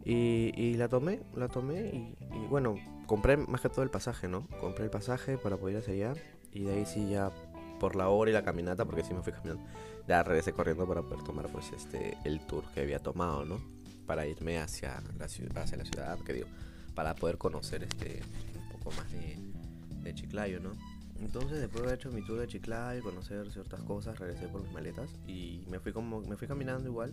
Y, 0.05 0.53
y, 0.55 0.75
la 0.75 0.89
tomé, 0.89 1.21
la 1.35 1.49
tomé 1.49 2.15
y 2.33 2.47
bueno, 2.49 2.77
compré 3.09 3.39
más 3.39 3.63
que 3.63 3.71
todo 3.71 3.83
el 3.83 3.91
pasaje, 3.91 4.29
¿no? 4.29 4.47
Compré 4.61 4.85
el 4.85 4.91
pasaje 4.91 5.39
para 5.39 5.57
poder 5.57 5.77
ir 5.77 5.81
hacia 5.81 5.95
allá 5.95 6.23
y 6.53 6.65
de 6.65 6.75
ahí 6.75 6.87
sí 6.87 7.09
ya 7.09 7.33
por 7.81 7.97
la 7.97 8.11
hora 8.11 8.31
y 8.31 8.35
la 8.35 8.45
caminata, 8.45 8.85
porque 8.85 9.03
sí 9.03 9.15
me 9.15 9.23
fui 9.23 9.33
caminando, 9.33 9.65
ya 10.07 10.23
regresé 10.23 10.53
corriendo 10.53 10.87
para 10.87 11.03
poder 11.03 11.25
tomar 11.25 11.49
pues 11.49 11.73
este 11.73 12.19
el 12.25 12.41
tour 12.47 12.65
que 12.75 12.83
había 12.83 12.99
tomado, 12.99 13.47
¿no? 13.47 13.61
Para 14.07 14.27
irme 14.27 14.59
hacia 14.59 15.03
la 15.19 15.27
ciudad, 15.27 15.65
hacia 15.65 15.79
la 15.79 15.85
ciudad, 15.85 16.19
que 16.21 16.35
digo, 16.35 16.49
para 16.95 17.15
poder 17.15 17.39
conocer 17.39 17.83
este 17.83 18.21
un 18.55 18.69
poco 18.69 18.95
más 18.97 19.11
de, 19.11 20.15
Chiclayo, 20.15 20.61
¿no? 20.61 20.73
Entonces 21.21 21.61
después 21.61 21.83
de 21.83 21.89
haber 21.89 21.99
hecho 21.99 22.11
mi 22.11 22.23
tour 22.23 22.39
de 22.39 22.47
Chiclayo, 22.47 23.03
conocer 23.03 23.51
ciertas 23.51 23.83
cosas, 23.83 24.19
regresé 24.19 24.49
por 24.49 24.63
mis 24.63 24.73
maletas 24.73 25.11
y 25.27 25.65
me 25.69 25.81
fui 25.81 25.93
como 25.93 26.21
me 26.23 26.37
fui 26.37 26.49
caminando 26.49 26.89
igual 26.89 27.13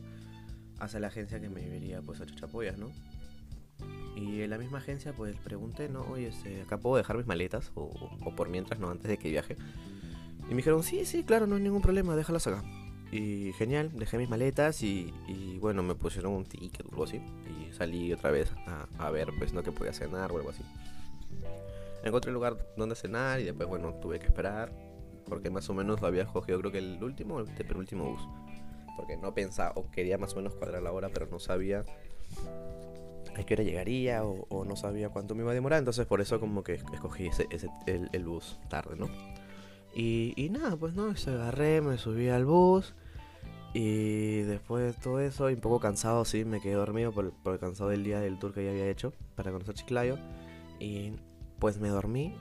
hacia 0.80 1.00
la 1.00 1.08
agencia 1.08 1.40
que 1.40 1.50
me 1.50 1.62
llevaría 1.62 2.02
pues 2.02 2.22
a 2.22 2.25
Chachapoyas, 2.25 2.78
¿no? 2.78 2.92
Y 4.15 4.41
en 4.41 4.50
la 4.50 4.57
misma 4.57 4.77
agencia 4.77 5.13
pues 5.13 5.36
pregunté, 5.38 5.89
¿no? 5.89 6.01
Oye, 6.03 6.27
este, 6.27 6.62
acá 6.62 6.77
puedo 6.77 6.95
dejar 6.95 7.17
mis 7.17 7.27
maletas 7.27 7.72
o, 7.75 7.89
por 8.36 8.50
mientras, 8.50 8.79
¿no? 8.79 8.89
Antes 8.89 9.10
de 9.10 9.17
que 9.17 9.29
viaje. 9.29 9.57
Y 10.45 10.50
me 10.50 10.57
dijeron, 10.57 10.84
sí, 10.84 11.05
sí, 11.05 11.24
claro, 11.24 11.48
no 11.48 11.55
hay 11.55 11.62
ningún 11.62 11.81
problema, 11.81 12.15
déjalas 12.15 12.48
acá. 12.48 12.63
Y 13.12 13.51
genial, 13.53 13.91
dejé 13.93 14.17
mis 14.17 14.29
maletas 14.29 14.81
y, 14.84 15.12
bueno, 15.60 15.84
me 15.84 15.95
pusieron 15.95 16.34
un 16.34 16.45
ticket 16.45 16.86
o 16.86 16.89
algo 16.91 17.03
así. 17.03 17.17
Y 17.17 17.74
salí 17.74 18.13
otra 18.13 18.31
vez 18.31 18.51
a, 18.98 19.10
ver, 19.12 19.29
pues, 19.38 19.53
¿no? 19.53 19.63
Que 19.63 19.72
podía 19.72 19.93
cenar 19.93 20.31
o 20.31 20.38
algo 20.38 20.50
así. 20.50 20.63
Encontré 22.03 22.29
un 22.29 22.36
lugar 22.36 22.57
donde 22.77 22.95
cenar 22.95 23.39
y 23.39 23.43
después, 23.43 23.67
bueno, 23.67 23.93
tuve 23.95 24.19
que 24.19 24.27
esperar. 24.27 24.72
Porque 25.25 25.50
más 25.50 25.67
o 25.69 25.74
menos 25.74 26.03
había 26.03 26.24
escogido, 26.24 26.60
creo 26.60 26.72
que 26.72 26.77
el 26.77 27.03
último 27.03 27.36
o 27.36 27.39
el 27.39 27.48
penúltimo 27.48 28.12
bus. 28.12 28.22
Porque 28.95 29.17
no 29.17 29.34
pensaba, 29.34 29.74
o 29.75 29.89
quería 29.91 30.17
más 30.17 30.34
o 30.34 30.38
menos 30.38 30.53
cuadrar 30.55 30.84
la 30.84 30.91
hora, 30.91 31.10
pero 31.10 31.27
no 31.27 31.39
sabía 31.39 31.84
a 33.38 33.44
qué 33.44 33.54
hora 33.56 33.63
llegaría 33.63 34.24
o, 34.24 34.65
no 34.65 34.75
sabía 34.75 35.10
cuánto 35.10 35.36
me 35.36 35.42
iba 35.44 35.51
a 35.51 35.56
demorar, 35.56 35.80
entonces 35.80 36.06
por 36.06 36.22
eso 36.22 36.39
como 36.39 36.63
que 36.63 36.74
escogí 36.74 37.27
ese, 37.27 37.48
el, 37.86 38.25
bus 38.25 38.60
tarde, 38.70 38.96
¿no? 38.96 39.10
Y, 39.94 40.50
nada, 40.51 40.75
pues 40.75 40.94
no, 40.94 41.15
se 41.15 41.32
agarré, 41.32 41.82
me 41.82 41.98
subí 41.98 42.30
al 42.30 42.46
bus 42.46 42.94
y 43.74 44.42
después 44.42 44.96
de 44.96 45.01
todo 45.01 45.20
eso, 45.20 45.50
y 45.50 45.54
un 45.54 45.62
poco 45.62 45.80
cansado, 45.80 46.25
sí, 46.25 46.46
me 46.46 46.62
quedé 46.62 46.74
dormido 46.74 47.12
por, 47.12 47.34
el 47.46 47.60
cansado 47.60 47.89
del 47.89 48.04
día 48.04 48.20
del 48.20 48.39
tour 48.39 48.54
que 48.54 48.63
ya 48.63 48.72
había 48.72 48.89
hecho 48.89 49.13
para 49.36 49.51
conocer 49.51 49.75
Chiclayo 49.75 50.18
y 50.80 51.13
pues 51.60 51.80
me 51.80 51.89
dormí 51.89 52.36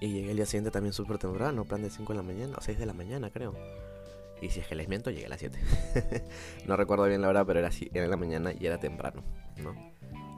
y 0.00 0.08
llegué 0.12 0.30
el 0.30 0.36
día 0.36 0.46
siguiente 0.46 0.72
también 0.72 0.92
súper 0.92 1.18
temprano, 1.18 1.64
plan 1.64 1.82
de 1.82 1.90
5 1.90 2.12
de 2.12 2.16
la 2.16 2.24
mañana, 2.24 2.56
o 2.58 2.60
6 2.60 2.78
de 2.78 2.86
la 2.86 2.92
mañana 2.92 3.30
creo. 3.30 3.54
Y 4.40 4.50
si 4.50 4.58
es 4.58 4.66
que 4.66 4.74
les 4.74 4.88
miento, 4.88 5.10
llegué 5.10 5.26
a 5.26 5.28
las 5.28 5.38
7. 5.38 5.56
no 6.66 6.76
recuerdo 6.76 7.04
bien 7.04 7.22
la 7.22 7.28
hora, 7.28 7.44
pero 7.44 7.60
era 7.60 7.68
así, 7.68 7.88
era 7.94 8.04
en 8.04 8.10
la 8.10 8.16
mañana 8.16 8.52
y 8.52 8.66
era 8.66 8.80
temprano, 8.80 9.22
¿no? 9.62 9.91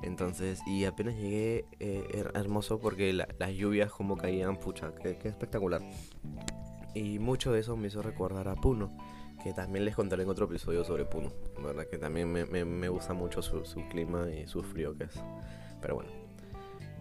Entonces, 0.04 0.60
y 0.66 0.84
apenas 0.84 1.16
llegué, 1.16 1.64
eh, 1.80 2.06
era 2.12 2.30
hermoso 2.38 2.78
porque 2.78 3.14
las 3.14 3.52
lluvias 3.54 3.90
como 3.90 4.18
caían, 4.18 4.58
pucha, 4.58 4.94
qué, 4.94 5.16
espectacular. 5.24 5.80
Y 6.94 7.18
mucho 7.18 7.52
de 7.52 7.60
eso 7.60 7.74
me 7.76 7.88
hizo 7.88 8.02
recordar 8.02 8.48
a 8.48 8.54
Puno, 8.54 8.94
que 9.42 9.54
también 9.54 9.86
les 9.86 9.96
contaré 9.96 10.24
en 10.24 10.28
otro 10.28 10.44
episodio 10.44 10.84
sobre 10.84 11.06
Puno, 11.06 11.32
¿verdad? 11.62 11.86
Que 11.86 11.96
también 11.96 12.30
me, 12.30 12.44
me, 12.44 12.88
gusta 12.90 13.14
mucho 13.14 13.40
su, 13.40 13.64
su, 13.64 13.80
clima 13.88 14.28
y 14.30 14.46
su 14.46 14.62
frío 14.62 14.94
que 14.94 15.04
es. 15.04 15.18
Pero 15.80 15.94
bueno, 15.94 16.10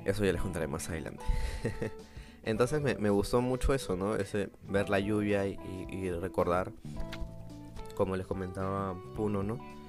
eso 0.06 0.24
ya 0.24 0.32
les 0.32 0.42
contaré 0.42 0.68
más 0.68 0.88
adelante. 0.88 1.26
Entonces 2.44 2.82
me, 2.82 2.96
me, 2.96 3.10
gustó 3.10 3.42
mucho 3.42 3.74
eso, 3.74 3.98
¿no? 3.98 4.16
Ese, 4.16 4.50
ver 4.64 4.90
la 4.90 5.02
lluvia 5.02 5.46
y 5.46 6.10
recordar, 6.12 6.72
como 7.96 8.16
les 8.16 8.28
comentaba 8.28 8.96
Puno, 9.14 9.44
¿no? 9.44 9.83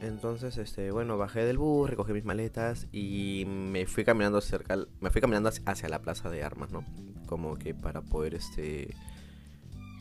Entonces, 0.00 0.56
este, 0.56 0.90
bueno, 0.92 1.18
bajé 1.18 1.44
del 1.44 1.58
bus, 1.58 1.90
recogí 1.90 2.12
mis 2.12 2.24
maletas 2.24 2.86
y 2.90 3.44
me 3.46 3.86
fui 3.86 4.04
caminando 4.04 4.40
cerca, 4.40 4.78
me 5.00 5.10
fui 5.10 5.20
caminando 5.20 5.50
hacia 5.66 5.88
la 5.90 6.00
plaza 6.00 6.30
de 6.30 6.42
armas, 6.42 6.70
¿no? 6.70 6.84
Como 7.26 7.56
que 7.56 7.74
para 7.74 8.00
poder, 8.00 8.34
este, 8.34 8.94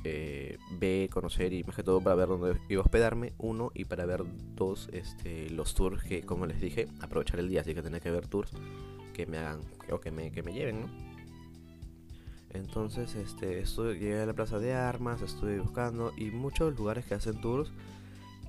eh, 0.06 0.58
ver, 0.80 1.10
conocer 1.10 1.52
y 1.52 1.66
más 1.66 1.76
que 1.76 1.84
todo 1.84 2.00
para 2.00 2.16
ver 2.16 2.30
dónde 2.30 2.58
iba 2.70 2.82
a 2.82 2.86
hospedarme, 2.86 3.34
uno, 3.38 3.72
y 3.74 3.86
para 3.86 4.06
ver 4.06 4.24
dos, 4.56 4.90
este, 4.94 5.50
los 5.50 5.76
tours 5.76 6.02
que, 6.02 6.22
como 6.22 6.46
les 6.46 6.62
dije, 6.62 6.88
aprovechar 7.02 7.40
el 7.40 7.50
día, 7.50 7.62
así 7.62 7.76
que 7.76 7.82
tenía 7.82 8.00
que 8.00 8.12
ver 8.12 8.28
tours 8.28 8.52
que 9.14 9.26
me 9.26 9.38
hagan, 9.38 9.60
o 9.92 10.00
que 10.00 10.12
me, 10.12 10.32
que 10.32 10.44
me 10.44 10.54
lleven, 10.54 10.82
¿no? 10.82 11.10
Entonces, 12.52 13.16
este, 13.16 13.60
estuve, 13.60 13.96
llegué 14.00 14.22
a 14.22 14.26
la 14.26 14.34
plaza 14.34 14.60
de 14.60 14.74
armas, 14.74 15.22
estuve 15.22 15.60
buscando 15.60 16.14
y 16.18 16.32
muchos 16.32 16.76
lugares 16.78 17.06
que 17.06 17.16
hacen 17.16 17.42
tours 17.42 17.72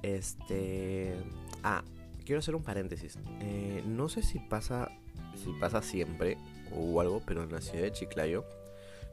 este. 0.02 1.16
Ah, 1.62 1.83
quiero 2.25 2.40
hacer 2.40 2.54
un 2.54 2.62
paréntesis. 2.62 3.19
Eh, 3.40 3.83
no 3.87 4.09
sé 4.09 4.23
si 4.23 4.38
pasa. 4.38 4.90
Si 5.37 5.52
pasa 5.61 5.80
siempre 5.80 6.37
o 6.73 7.00
algo, 7.00 7.23
pero 7.25 7.45
en 7.45 7.52
la 7.52 7.61
ciudad 7.61 7.85
de 7.85 7.92
Chiclayo, 7.92 8.45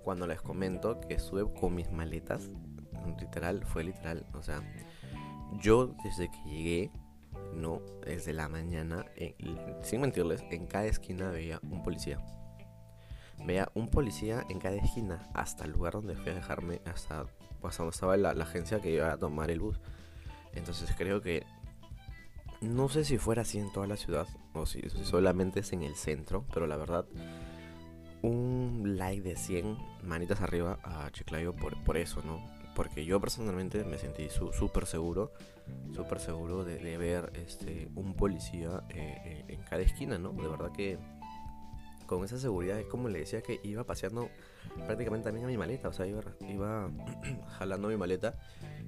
cuando 0.04 0.26
les 0.26 0.42
comento 0.42 1.00
que 1.02 1.14
estuve 1.14 1.46
con 1.54 1.76
mis 1.76 1.92
maletas, 1.92 2.50
literal, 3.20 3.64
fue 3.66 3.84
literal. 3.84 4.26
O 4.34 4.42
sea, 4.42 4.62
yo 5.62 5.96
desde 6.04 6.30
que 6.30 6.38
llegué, 6.50 6.92
no, 7.54 7.82
desde 8.06 8.34
la 8.34 8.50
mañana, 8.50 9.06
sin 9.84 10.02
mentirles, 10.02 10.44
en 10.50 10.66
cada 10.68 10.86
esquina 10.86 11.30
veía 11.30 11.60
un 11.70 11.84
policía. 11.84 12.20
Veía 13.46 13.70
un 13.76 13.90
policía 13.90 14.46
en 14.50 14.60
cada 14.60 14.76
esquina, 14.78 15.30
hasta 15.34 15.66
el 15.66 15.72
lugar 15.72 15.94
donde 15.94 16.16
fui 16.16 16.32
a 16.32 16.36
dejarme, 16.36 16.82
hasta, 16.86 17.26
pues, 17.62 17.78
donde 17.78 17.92
estaba 17.92 18.18
la 18.18 18.32
agencia 18.32 18.80
que 18.80 18.92
iba 18.92 19.12
a 19.12 19.18
tomar 19.18 19.52
el 19.52 19.60
bus. 19.60 19.80
Entonces 20.58 20.94
creo 20.98 21.22
que 21.22 21.46
no 22.62 22.90
sé 22.90 23.06
si 23.06 23.18
fuera 23.18 23.44
así 23.44 23.60
en 23.60 23.72
toda 23.72 23.88
la 23.88 23.98
ciudad 23.98 24.28
o 24.54 24.66
si 24.66 24.82
solamente 24.90 25.60
es 25.60 25.74
en 25.74 25.84
el 25.84 25.96
centro, 25.96 26.46
pero 26.54 26.68
la 26.68 26.78
verdad 26.78 27.06
un 28.22 28.98
like 28.98 29.22
de 29.22 29.36
100 29.36 29.78
manitas 30.04 30.42
arriba 30.42 30.80
a 30.84 31.10
Chiclayo 31.12 31.56
por, 31.56 31.82
por 31.84 31.98
eso, 31.98 32.22
¿no? 32.24 32.42
Porque 32.76 33.06
yo 33.06 33.20
personalmente 33.20 33.84
me 33.84 33.98
sentí 33.98 34.28
súper 34.30 34.86
seguro, 34.86 35.32
súper 35.94 36.20
seguro 36.20 36.64
de, 36.64 36.98
ver 36.98 37.32
este, 37.36 37.90
un 37.96 38.14
policía 38.14 38.84
eh, 38.90 39.22
eh, 39.26 39.46
en 39.48 39.62
cada 39.64 39.82
esquina, 39.82 40.18
¿no? 40.18 40.32
De 40.32 40.48
verdad 40.48 40.72
que 40.72 41.00
con 42.06 42.24
esa 42.24 42.38
seguridad 42.38 42.80
es 42.80 42.86
como 42.86 43.10
le 43.10 43.20
decía 43.20 43.42
que 43.42 43.60
iba 43.64 43.84
paseando 43.84 44.30
prácticamente 44.86 45.26
también 45.26 45.46
a 45.46 45.50
mi 45.50 45.58
maleta, 45.58 45.90
o 45.90 45.94
sea, 45.94 46.06
iba, 46.06 46.22
iba 46.48 46.90
jalando 47.58 47.88
mi 47.90 47.98
maleta 47.98 48.36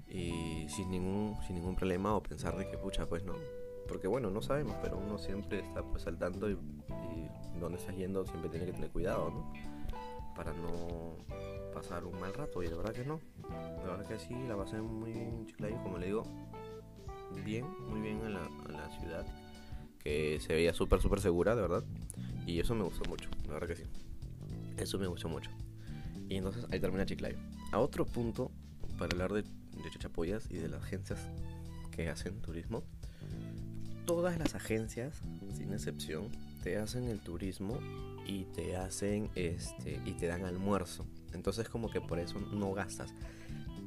y 0.10 0.68
sin 0.70 0.90
ningún, 0.90 1.38
sin 1.46 1.56
ningún 1.56 1.76
problema 1.76 2.16
o 2.16 2.24
pensar 2.24 2.58
de 2.58 2.70
que 2.70 2.78
pucha, 2.78 3.06
pues 3.08 3.24
no. 3.24 3.34
Porque 3.88 4.08
bueno, 4.08 4.30
no 4.30 4.42
sabemos, 4.42 4.76
pero 4.82 4.98
uno 4.98 5.18
siempre 5.18 5.60
está 5.60 5.84
pues 5.84 6.06
al 6.08 6.18
tanto 6.18 6.50
y, 6.50 6.58
donde 7.60 7.78
está 7.78 7.92
yendo 7.92 8.26
siempre 8.26 8.50
tiene 8.50 8.66
que 8.66 8.74
tener 8.74 8.90
cuidado, 8.90 9.30
¿no? 9.32 9.54
Para 10.36 10.54
no 10.54 11.18
pasar 11.74 12.06
un 12.06 12.20
mal 12.20 12.34
rato 12.34 12.64
y 12.64 12.68
de 12.68 12.76
verdad 12.76 12.94
que 12.94 13.06
no. 13.06 13.20
De 13.38 13.86
verdad 13.86 14.06
que 14.08 14.20
sí, 14.20 14.36
la 14.48 14.56
pasé 14.56 14.82
muy 14.82 15.12
bien 15.12 15.48
en 15.60 15.78
como 15.78 15.98
le 15.98 16.08
digo, 16.08 16.24
bien, 17.44 17.66
muy 17.88 18.02
bien 18.02 18.22
en 18.26 18.34
la, 18.34 18.46
en 18.68 18.74
la 18.74 18.90
ciudad, 19.00 19.26
que 20.00 20.40
se 20.40 20.54
veía 20.54 20.74
súper, 20.74 21.02
súper 21.02 21.20
segura, 21.20 21.56
de 21.56 21.62
verdad. 21.62 21.84
Y 22.46 22.60
eso 22.60 22.74
me 22.74 22.84
gustó 22.84 23.08
mucho, 23.10 23.30
de 23.44 23.50
verdad 23.50 23.68
que 23.68 23.76
sí. 23.76 23.84
Eso 24.78 24.98
me 24.98 25.08
gustó 25.08 25.30
mucho. 25.30 25.52
Y 26.30 26.36
entonces 26.36 26.66
ahí 26.72 26.80
termina 26.80 27.06
Chiclayo. 27.06 27.38
A 27.72 27.80
otro 27.80 28.06
punto, 28.06 28.52
para 28.98 29.12
hablar 29.12 29.34
de 29.34 29.44
de 29.84 29.92
Chachapoyas 29.92 30.50
y 30.50 30.58
de 30.58 30.70
las 30.70 30.84
agencias 30.84 31.20
que 31.92 32.10
hacen 32.10 32.42
turismo. 32.42 32.84
Todas 34.06 34.38
las 34.40 34.56
agencias, 34.56 35.22
sin 35.56 35.74
excepción, 35.74 36.30
te 36.64 36.78
hacen 36.78 37.06
el 37.06 37.20
turismo 37.20 37.80
y 38.26 38.46
te 38.46 38.76
hacen 38.76 39.30
este 39.36 40.02
y 40.06 40.14
te 40.14 40.28
dan 40.28 40.46
almuerzo. 40.46 41.06
Entonces 41.34 41.70
como 41.70 41.90
que 41.90 42.02
por 42.02 42.20
eso 42.20 42.40
no 42.40 42.74
gastas. 42.74 43.14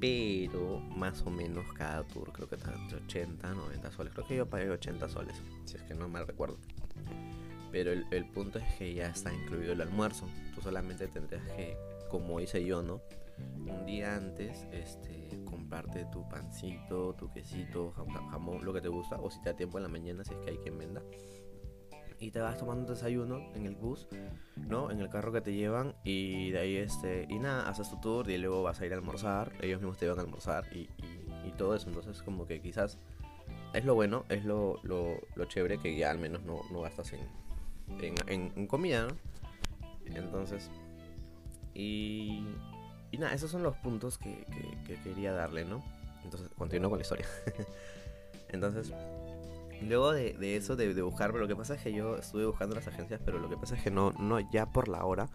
Pero 0.00 0.80
más 0.96 1.22
o 1.22 1.30
menos 1.30 1.64
cada 1.74 2.04
tour 2.04 2.32
creo 2.32 2.48
que 2.48 2.56
está 2.56 2.74
entre 2.74 2.98
80, 2.98 3.54
90 3.54 3.92
soles. 3.92 4.12
Creo 4.12 4.26
que 4.26 4.36
yo 4.36 4.46
pagué 4.48 4.68
80 4.68 5.08
soles, 5.08 5.36
si 5.64 5.76
es 5.76 5.82
que 5.82 5.94
no 5.94 6.08
me 6.08 6.24
recuerdo. 6.24 6.58
Pero 7.70 7.92
el, 7.92 8.04
el 8.10 8.26
punto 8.26 8.58
es 8.58 8.74
que 8.74 8.92
ya 8.94 9.06
está 9.06 9.32
incluido 9.32 9.72
el 9.72 9.80
almuerzo. 9.80 10.28
Tú 10.54 10.60
solamente 10.60 11.06
tendrías 11.06 11.44
que, 11.52 11.76
como 12.10 12.40
hice 12.40 12.64
yo, 12.64 12.82
¿no? 12.82 13.00
Un 13.66 13.86
día 13.86 14.16
antes, 14.16 14.66
este, 14.72 15.40
comprarte 15.44 16.04
tu 16.06 16.28
pancito, 16.28 17.14
tu 17.14 17.30
quesito, 17.30 17.92
jamón, 17.92 18.64
lo 18.64 18.72
que 18.72 18.80
te 18.80 18.88
gusta, 18.88 19.16
o 19.20 19.30
si 19.30 19.40
te 19.42 19.50
da 19.50 19.56
tiempo 19.56 19.78
en 19.78 19.84
la 19.84 19.88
mañana, 19.88 20.24
si 20.24 20.34
es 20.34 20.40
que 20.40 20.50
hay 20.50 20.58
quien 20.58 20.78
venda. 20.78 21.02
Y 22.18 22.30
te 22.30 22.40
vas 22.40 22.56
tomando 22.56 22.82
un 22.82 22.88
desayuno 22.88 23.38
en 23.54 23.66
el 23.66 23.74
bus, 23.74 24.08
¿no? 24.56 24.90
En 24.90 25.00
el 25.00 25.08
carro 25.08 25.32
que 25.32 25.40
te 25.40 25.52
llevan 25.52 25.94
y 26.04 26.50
de 26.50 26.58
ahí, 26.58 26.76
este, 26.76 27.26
y 27.28 27.38
nada, 27.38 27.68
haces 27.68 27.90
tu 27.90 28.00
tour 28.00 28.30
y 28.30 28.38
luego 28.38 28.62
vas 28.62 28.80
a 28.80 28.86
ir 28.86 28.92
a 28.92 28.96
almorzar, 28.96 29.52
ellos 29.60 29.80
mismos 29.80 29.98
te 29.98 30.08
van 30.08 30.18
a 30.18 30.22
almorzar 30.22 30.64
y, 30.72 30.88
y, 31.44 31.52
todo 31.58 31.74
eso. 31.74 31.88
Entonces, 31.88 32.22
como 32.22 32.46
que 32.46 32.60
quizás 32.60 32.98
es 33.74 33.84
lo 33.84 33.94
bueno, 33.94 34.24
es 34.28 34.44
lo, 34.44 34.78
lo, 34.84 35.18
chévere 35.46 35.78
que 35.78 35.96
ya 35.96 36.10
al 36.10 36.18
menos 36.18 36.44
no, 36.44 36.60
no 36.70 36.82
gastas 36.82 37.12
en, 37.12 38.14
en, 38.28 38.52
en 38.54 38.66
comida, 38.68 39.08
¿no? 39.08 39.16
Entonces, 40.14 40.70
y 41.74 42.44
y 43.12 43.18
nada, 43.18 43.34
esos 43.34 43.50
son 43.50 43.62
los 43.62 43.76
puntos 43.76 44.18
que, 44.18 44.44
quería 45.04 45.32
darle, 45.32 45.64
¿no? 45.66 45.84
Entonces, 46.24 46.48
continúo 46.56 46.88
con 46.88 46.98
la 46.98 47.02
historia. 47.02 47.26
Entonces, 48.48 48.92
luego 49.82 50.12
de, 50.12 50.56
eso, 50.56 50.76
de, 50.76 50.94
de, 50.94 51.02
buscar, 51.02 51.30
pero 51.30 51.42
lo 51.42 51.48
que 51.48 51.56
pasa 51.56 51.74
es 51.74 51.82
que 51.82 51.92
yo 51.92 52.16
estuve 52.16 52.46
buscando 52.46 52.74
las 52.74 52.88
agencias, 52.88 53.20
pero 53.22 53.38
lo 53.38 53.50
que 53.50 53.56
pasa 53.58 53.76
es 53.76 53.82
que 53.82 53.90
no, 53.90 54.12
no 54.12 54.40
ya 54.50 54.66
por 54.66 54.88
la 54.88 55.04
hora, 55.04 55.28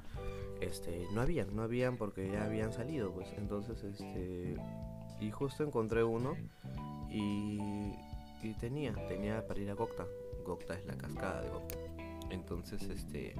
este, 0.60 1.08
no 1.14 1.22
habían, 1.22 1.56
no 1.56 1.62
habían 1.62 1.98
porque 1.98 2.32
ya 2.32 2.46
habían 2.46 2.74
salido, 2.74 3.12
pues. 3.12 3.32
Entonces, 3.38 3.84
este, 3.84 4.58
y 5.20 5.32
justo 5.32 5.64
encontré 5.64 6.04
uno 6.04 6.36
y, 7.12 7.94
y 8.42 8.54
tenía, 8.60 8.94
tenía 9.08 9.46
para 9.46 9.60
ir 9.60 9.70
a 9.70 9.74
Gokta. 9.74 10.06
Gokta 10.44 10.74
es 10.74 10.86
la 10.88 10.96
cascada 10.96 11.42
de 11.44 11.50
Gokta. 11.50 11.76
Entonces, 12.32 12.82
este 12.84 13.36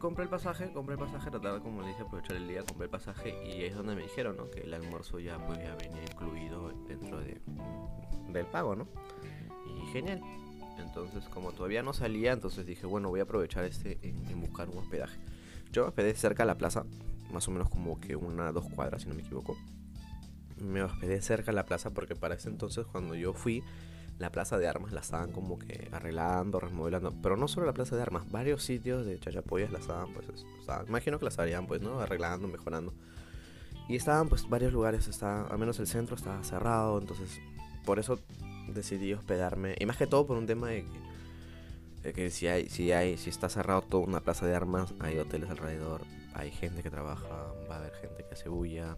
Compré 0.00 0.24
el 0.24 0.30
pasaje, 0.30 0.72
compré 0.72 0.94
el 0.94 1.00
pasaje, 1.00 1.30
tratar 1.30 1.60
como 1.62 1.82
le 1.82 1.88
dije 1.88 2.02
aprovechar 2.02 2.36
el 2.36 2.48
día, 2.48 2.64
compré 2.64 2.86
el 2.86 2.90
pasaje 2.90 3.34
y 3.46 3.62
es 3.62 3.76
donde 3.76 3.94
me 3.94 4.02
dijeron, 4.02 4.36
¿no? 4.36 4.50
Que 4.50 4.62
el 4.62 4.74
almuerzo 4.74 5.20
ya 5.20 5.38
pues 5.46 5.60
ya 5.60 5.76
venía 5.76 6.02
incluido 6.02 6.72
dentro 6.88 7.20
de, 7.20 7.40
del 8.32 8.46
pago, 8.46 8.74
¿no? 8.74 8.88
Y 9.66 9.86
genial. 9.92 10.20
Entonces 10.78 11.28
como 11.28 11.52
todavía 11.52 11.84
no 11.84 11.92
salía, 11.92 12.32
entonces 12.32 12.66
dije, 12.66 12.86
bueno, 12.86 13.08
voy 13.08 13.20
a 13.20 13.22
aprovechar 13.22 13.64
este 13.64 14.00
en, 14.02 14.40
buscar 14.40 14.68
un 14.68 14.78
hospedaje. 14.78 15.16
Yo 15.70 15.82
me 15.82 15.88
hospedé 15.88 16.12
cerca 16.14 16.42
de 16.42 16.48
la 16.48 16.58
plaza, 16.58 16.84
más 17.32 17.46
o 17.46 17.52
menos 17.52 17.70
como 17.70 18.00
que 18.00 18.16
una, 18.16 18.50
dos 18.50 18.68
cuadras, 18.74 19.02
si 19.02 19.08
no 19.08 19.14
me 19.14 19.22
equivoco. 19.22 19.56
Me 20.60 20.82
hospedé 20.82 21.22
cerca 21.22 21.52
de 21.52 21.56
la 21.56 21.64
plaza 21.64 21.90
porque 21.90 22.16
para 22.16 22.34
ese 22.34 22.48
entonces 22.48 22.84
cuando 22.86 23.14
yo 23.14 23.32
fui 23.32 23.62
la 24.18 24.30
plaza 24.30 24.58
de 24.58 24.66
armas 24.66 24.92
la 24.92 25.00
estaban 25.00 25.30
como 25.32 25.58
que 25.58 25.88
arreglando, 25.92 26.58
remodelando. 26.60 27.14
Pero 27.22 27.36
no 27.36 27.48
solo 27.48 27.66
la 27.66 27.72
plaza 27.72 27.96
de 27.96 28.02
armas, 28.02 28.30
varios 28.30 28.62
sitios 28.62 29.06
de 29.06 29.18
Chachapoyas 29.18 29.70
la 29.70 29.78
estaban, 29.78 30.12
pues, 30.12 30.26
imagino 30.88 31.18
que 31.18 31.24
la 31.24 31.30
estarían, 31.30 31.66
pues, 31.66 31.80
¿no? 31.80 32.00
Arreglando, 32.00 32.48
mejorando. 32.48 32.92
Y 33.88 33.96
estaban, 33.96 34.28
pues, 34.28 34.48
varios 34.48 34.72
lugares, 34.72 35.06
está, 35.08 35.46
al 35.46 35.58
menos 35.58 35.78
el 35.78 35.86
centro 35.86 36.16
estaba 36.16 36.42
cerrado, 36.42 36.98
entonces, 36.98 37.40
por 37.84 37.98
eso 37.98 38.18
decidí 38.68 39.12
hospedarme. 39.14 39.76
Y 39.78 39.86
más 39.86 39.96
que 39.96 40.06
todo 40.06 40.26
por 40.26 40.36
un 40.36 40.46
tema 40.46 40.68
de 40.68 40.84
que, 42.02 42.12
que 42.12 42.30
si 42.30 42.48
hay, 42.48 42.68
si 42.68 42.92
hay, 42.92 43.16
si 43.16 43.30
está 43.30 43.48
cerrado 43.48 43.82
toda 43.82 44.04
una 44.04 44.20
plaza 44.20 44.46
de 44.46 44.54
armas, 44.54 44.94
hay 44.98 45.18
hoteles 45.18 45.48
alrededor, 45.48 46.02
hay 46.34 46.50
gente 46.50 46.82
que 46.82 46.90
trabaja, 46.90 47.52
va 47.70 47.76
a 47.76 47.78
haber 47.78 47.92
gente 47.94 48.24
que 48.24 48.34
hace 48.34 48.48
bulla. 48.48 48.96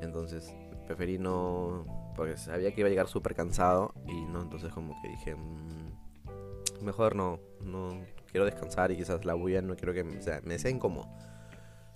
Entonces, 0.00 0.52
preferí 0.86 1.18
no 1.18 2.01
porque 2.16 2.36
sabía 2.36 2.74
que 2.74 2.80
iba 2.80 2.88
a 2.88 2.90
llegar 2.90 3.08
súper 3.08 3.34
cansado 3.34 3.94
y 4.06 4.24
no, 4.26 4.42
entonces 4.42 4.72
como 4.72 5.00
que 5.00 5.08
dije, 5.08 5.34
mm, 5.34 6.84
mejor 6.84 7.16
no, 7.16 7.40
no 7.60 8.04
quiero 8.30 8.44
descansar 8.46 8.90
y 8.90 8.96
quizás 8.96 9.24
la 9.24 9.34
bulla 9.34 9.62
no 9.62 9.76
quiero 9.76 9.92
que 9.92 10.04
me 10.04 10.20
sea, 10.22 10.40
me 10.44 10.58
sea 10.58 10.70
incómodo. 10.70 11.08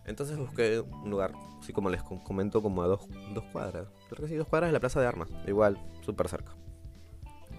Entonces 0.04 0.37
busqué 0.38 0.80
un 0.80 1.11
lugar, 1.11 1.32
así 1.61 1.73
como 1.73 1.90
les 1.90 2.02
comento, 2.02 2.62
como 2.62 2.82
a 2.82 2.87
dos, 2.87 3.08
dos 3.35 3.44
cuadras. 3.52 3.88
Creo 4.08 4.23
que 4.23 4.28
sí, 4.28 4.37
dos 4.37 4.46
cuadras 4.46 4.68
de 4.68 4.73
la 4.73 4.80
Plaza 4.80 5.00
de 5.00 5.06
Armas. 5.06 5.28
Igual, 5.49 5.78
súper 6.02 6.28
cerca. 6.28 6.52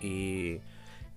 Y 0.02 0.62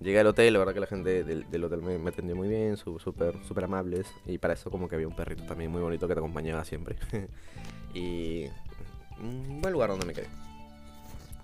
llegué 0.01 0.19
al 0.19 0.27
hotel, 0.27 0.51
la 0.51 0.59
verdad 0.59 0.73
que 0.73 0.79
la 0.81 0.87
gente 0.87 1.23
del, 1.23 1.63
hotel 1.63 1.81
me, 1.81 2.09
atendió 2.09 2.35
muy 2.35 2.49
bien, 2.49 2.75
súper 2.75 3.41
super 3.45 3.63
amables. 3.63 4.13
Y 4.25 4.39
para 4.39 4.55
eso 4.55 4.69
como 4.69 4.89
que 4.89 4.95
había 4.95 5.07
un 5.07 5.15
perrito 5.15 5.45
también 5.45 5.71
muy 5.71 5.81
bonito 5.81 6.05
que 6.05 6.13
te 6.13 6.19
acompañaba 6.19 6.65
siempre. 6.65 6.97
y 7.93 8.47
un 9.21 9.61
buen 9.61 9.71
lugar 9.71 9.89
donde 9.89 10.05
me 10.05 10.13
quedé. 10.13 10.27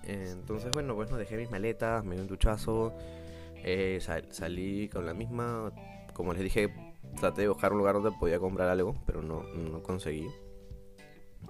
Entonces, 0.08 0.72
bueno, 0.72 0.96
pues 0.96 1.12
no 1.12 1.18
dejé 1.18 1.36
mis 1.36 1.52
maletas, 1.52 2.04
me 2.06 2.16
dio 2.16 2.24
un 2.24 2.30
duchazo. 2.30 2.94
Eh, 3.56 4.00
salí 4.30 4.88
con 4.88 5.06
la 5.06 5.14
misma, 5.14 5.74
como 6.14 6.34
les 6.34 6.44
dije, 6.44 6.74
traté 7.20 7.42
de 7.42 7.50
buscar 7.50 7.74
un 7.74 7.80
lugar 7.80 7.96
donde 7.96 8.12
podía 8.18 8.40
comprar 8.40 8.70
algo, 8.70 8.96
pero 9.06 9.22
no, 9.22 9.44
no 9.44 9.84
conseguí. 9.84 10.30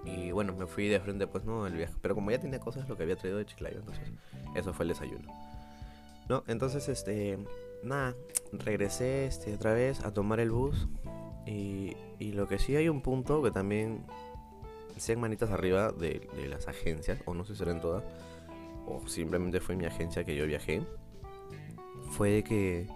Y 0.04 0.32
bueno, 0.32 0.54
me 0.54 0.66
fui 0.66 0.88
de 0.88 1.00
frente, 1.00 1.28
pues 1.28 1.46
no, 1.46 1.68
el 1.68 1.74
viaje. 1.74 1.94
Pero 2.02 2.16
como 2.16 2.32
ya 2.32 2.40
tenía 2.40 2.60
cosas, 2.60 2.90
lo 2.90 2.98
que 2.98 3.04
había 3.04 3.16
traído 3.16 3.38
de 3.38 3.46
Chiclayo, 3.46 3.80
entonces 3.80 4.12
eso 4.56 4.74
fue 4.74 4.84
el 4.84 4.90
desayuno. 4.90 5.32
No, 6.28 6.44
entonces, 6.48 6.90
este, 6.90 7.38
nada, 7.84 8.16
regresé 8.52 9.28
este, 9.28 9.54
otra 9.54 9.74
vez 9.74 10.04
a 10.04 10.12
tomar 10.14 10.40
el 10.40 10.52
bus. 10.52 10.88
Y, 11.46 11.96
y 12.20 12.34
lo 12.34 12.48
que 12.48 12.58
sí 12.58 12.76
hay 12.76 12.90
un 12.90 13.02
punto 13.02 13.44
que 13.44 13.52
también, 13.52 14.04
sean 14.98 15.20
manitas 15.20 15.52
arriba 15.52 15.92
de, 15.92 16.28
de 16.36 16.48
las 16.48 16.68
agencias, 16.68 17.20
o 17.26 17.34
no 17.34 17.46
sé 17.46 17.54
si 17.54 17.60
serán 17.60 17.80
todas, 17.80 18.04
o 18.88 19.08
simplemente 19.08 19.60
fue 19.60 19.76
mi 19.76 19.86
agencia 19.86 20.24
que 20.24 20.36
yo 20.36 20.46
viajé, 20.48 20.82
fue 22.12 22.44
que 22.44 22.88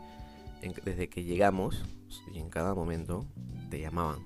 desde 0.85 1.09
que 1.09 1.23
llegamos 1.23 1.83
y 2.33 2.39
en 2.39 2.49
cada 2.49 2.73
momento 2.73 3.25
te 3.69 3.79
llamaban. 3.79 4.19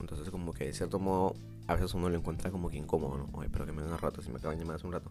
Entonces 0.00 0.30
como 0.30 0.52
que 0.52 0.66
de 0.66 0.72
cierto 0.72 0.98
modo 0.98 1.34
a 1.66 1.74
veces 1.74 1.94
uno 1.94 2.08
lo 2.08 2.16
encuentra 2.16 2.50
como 2.50 2.70
que 2.70 2.76
incómodo, 2.76 3.18
¿no? 3.18 3.28
Oye, 3.32 3.48
pero 3.50 3.66
que 3.66 3.72
me 3.72 3.82
venga 3.82 3.96
rato 3.96 4.22
si 4.22 4.30
me 4.30 4.38
acaban 4.38 4.58
de 4.58 4.64
llamar 4.64 4.76
hace 4.76 4.86
un 4.86 4.92
rato. 4.92 5.10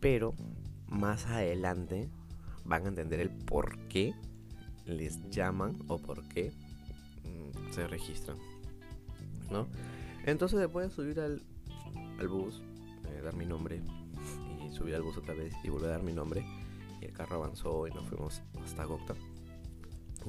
Pero 0.00 0.34
más 0.88 1.26
adelante 1.26 2.08
van 2.64 2.84
a 2.84 2.88
entender 2.88 3.20
el 3.20 3.30
por 3.30 3.78
qué 3.88 4.14
les 4.86 5.28
llaman 5.30 5.78
o 5.88 5.98
por 5.98 6.26
qué 6.28 6.52
mm, 7.24 7.72
se 7.72 7.86
registran, 7.86 8.36
¿no? 9.50 9.66
Entonces 10.26 10.58
después 10.58 10.88
de 10.88 10.94
subir 10.94 11.20
al, 11.20 11.42
al 12.18 12.28
bus, 12.28 12.62
eh, 13.08 13.20
dar 13.22 13.34
mi 13.34 13.46
nombre 13.46 13.80
subir 14.74 14.94
al 14.94 15.02
bus 15.02 15.16
otra 15.16 15.34
vez 15.34 15.54
y 15.62 15.68
volver 15.70 15.90
a 15.90 15.92
dar 15.92 16.02
mi 16.02 16.12
nombre, 16.12 16.44
y 17.00 17.04
el 17.04 17.12
carro 17.12 17.36
avanzó 17.36 17.86
y 17.86 17.90
nos 17.92 18.06
fuimos 18.08 18.42
hasta 18.62 18.84
Gokta 18.84 19.14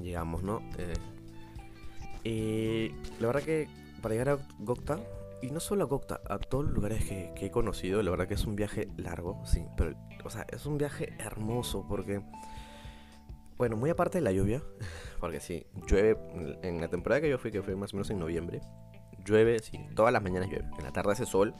llegamos, 0.02 0.44
¿no? 0.44 0.62
Eh, 0.78 0.94
y 2.24 3.22
la 3.22 3.28
verdad 3.28 3.44
que 3.44 3.68
para 4.02 4.16
llegar 4.16 4.30
a 4.30 4.38
Gokta, 4.60 5.00
y 5.42 5.52
no 5.52 5.60
solo 5.60 5.84
a 5.84 5.88
Gokta, 5.88 6.22
a 6.28 6.40
todos 6.40 6.66
los 6.66 6.74
lugares 6.74 7.06
que, 7.06 7.34
he 7.40 7.52
conocido, 7.52 8.02
la 8.02 8.12
verdad 8.12 8.28
que 8.28 8.34
es 8.34 8.46
un 8.46 8.56
viaje 8.56 8.88
largo, 8.98 9.42
sí, 9.46 9.66
pero, 9.78 9.96
o 10.24 10.30
sea, 10.30 10.46
es 10.50 10.66
un 10.66 10.78
viaje 10.78 11.14
hermoso 11.20 11.86
porque, 11.88 12.22
bueno, 13.58 13.78
muy 13.78 13.90
aparte 13.90 14.18
de 14.18 14.24
la 14.24 14.32
lluvia, 14.32 14.64
porque 15.20 15.40
sí, 15.40 15.66
llueve, 15.88 16.18
en 16.64 16.82
la 16.82 16.88
temporada 16.88 17.22
que 17.22 17.30
yo 17.30 17.38
fui, 17.38 17.52
que 17.52 17.62
fue 17.62 17.76
más 17.76 17.94
o 17.94 17.98
menos 17.98 18.10
en 18.10 18.20
noviembre, 18.20 18.62
llueve, 19.24 19.60
sí, 19.60 19.80
todas 19.96 20.12
las 20.12 20.24
mañanas 20.24 20.50
llueve, 20.50 20.68
en 20.78 20.84
la 20.84 20.92
tarde 20.92 21.14
hace 21.14 21.26
sol, 21.26 21.54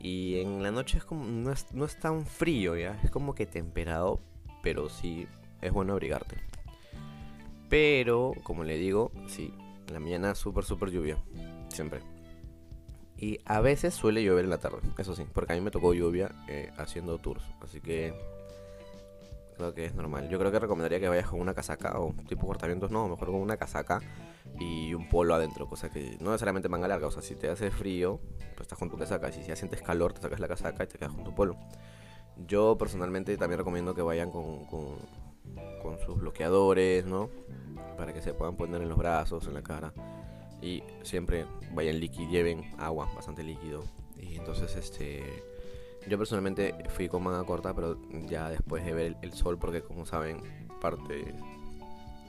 y 0.00 0.40
en 0.40 0.62
la 0.62 0.70
noche 0.70 0.98
es 0.98 1.04
como, 1.04 1.24
no 1.24 1.52
es, 1.52 1.72
no 1.72 1.84
es 1.84 1.98
tan 1.98 2.24
frío, 2.24 2.76
¿ya? 2.76 2.98
Es 3.02 3.10
como 3.10 3.34
que 3.34 3.46
temperado, 3.46 4.20
pero 4.62 4.88
sí 4.88 5.26
es 5.60 5.72
bueno 5.72 5.92
abrigarte. 5.92 6.36
Pero, 7.68 8.32
como 8.42 8.64
le 8.64 8.78
digo, 8.78 9.12
sí, 9.28 9.52
en 9.86 9.94
la 9.94 10.00
mañana 10.00 10.34
súper, 10.34 10.64
súper 10.64 10.90
lluvia. 10.90 11.22
Siempre. 11.68 12.00
Y 13.16 13.38
a 13.44 13.60
veces 13.60 13.94
suele 13.94 14.24
llover 14.24 14.44
en 14.44 14.50
la 14.50 14.58
tarde, 14.58 14.78
eso 14.96 15.14
sí, 15.14 15.24
porque 15.32 15.52
a 15.52 15.56
mí 15.56 15.60
me 15.60 15.70
tocó 15.70 15.92
lluvia 15.92 16.34
eh, 16.48 16.70
haciendo 16.78 17.18
tours. 17.18 17.44
Así 17.60 17.80
que 17.80 18.14
creo 19.60 19.74
que 19.74 19.84
es 19.84 19.94
normal. 19.94 20.28
Yo 20.28 20.38
creo 20.38 20.50
que 20.50 20.58
recomendaría 20.58 21.00
que 21.00 21.08
vayas 21.08 21.28
con 21.28 21.40
una 21.40 21.54
casaca 21.54 21.98
o 22.00 22.14
tipo 22.28 22.46
cortamientos, 22.46 22.90
no, 22.90 23.08
mejor 23.08 23.28
con 23.28 23.36
una 23.36 23.56
casaca 23.56 24.00
y 24.58 24.92
un 24.94 25.08
polo 25.08 25.34
adentro, 25.34 25.68
cosa 25.68 25.90
que 25.90 26.16
no 26.20 26.30
necesariamente 26.32 26.68
manga 26.68 26.88
larga. 26.88 27.06
O 27.06 27.10
sea, 27.10 27.22
si 27.22 27.34
te 27.34 27.48
hace 27.48 27.70
frío, 27.70 28.20
pues 28.56 28.62
estás 28.62 28.78
con 28.78 28.90
tu 28.90 28.98
casaca. 28.98 29.30
Si 29.32 29.42
ya 29.42 29.56
sientes 29.56 29.82
calor, 29.82 30.12
te 30.12 30.20
sacas 30.20 30.40
la 30.40 30.48
casaca 30.48 30.84
y 30.84 30.86
te 30.86 30.98
quedas 30.98 31.12
con 31.12 31.24
tu 31.24 31.34
polo. 31.34 31.56
Yo 32.46 32.76
personalmente 32.78 33.36
también 33.36 33.58
recomiendo 33.58 33.94
que 33.94 34.02
vayan 34.02 34.30
con, 34.30 34.64
con, 34.64 34.96
con 35.82 35.98
sus 35.98 36.18
bloqueadores, 36.18 37.04
¿no? 37.04 37.28
para 38.00 38.14
que 38.14 38.22
se 38.22 38.32
puedan 38.32 38.56
poner 38.56 38.80
en 38.80 38.88
los 38.88 38.96
brazos, 38.96 39.46
en 39.46 39.52
la 39.52 39.62
cara. 39.62 39.92
Y 40.62 40.82
siempre 41.02 41.44
vayan 41.74 42.00
líquido, 42.00 42.30
lleven 42.30 42.64
agua, 42.78 43.10
bastante 43.14 43.42
líquido. 43.42 43.84
Y 44.18 44.36
entonces 44.36 44.74
este 44.74 45.44
yo 46.08 46.18
personalmente 46.18 46.74
fui 46.88 47.08
con 47.08 47.22
manga 47.22 47.44
corta, 47.44 47.74
pero 47.74 47.98
ya 48.28 48.48
después 48.48 48.84
de 48.84 48.92
ver 48.92 49.16
el, 49.22 49.32
sol, 49.32 49.58
porque 49.58 49.82
como 49.82 50.06
saben, 50.06 50.40
parte 50.80 51.34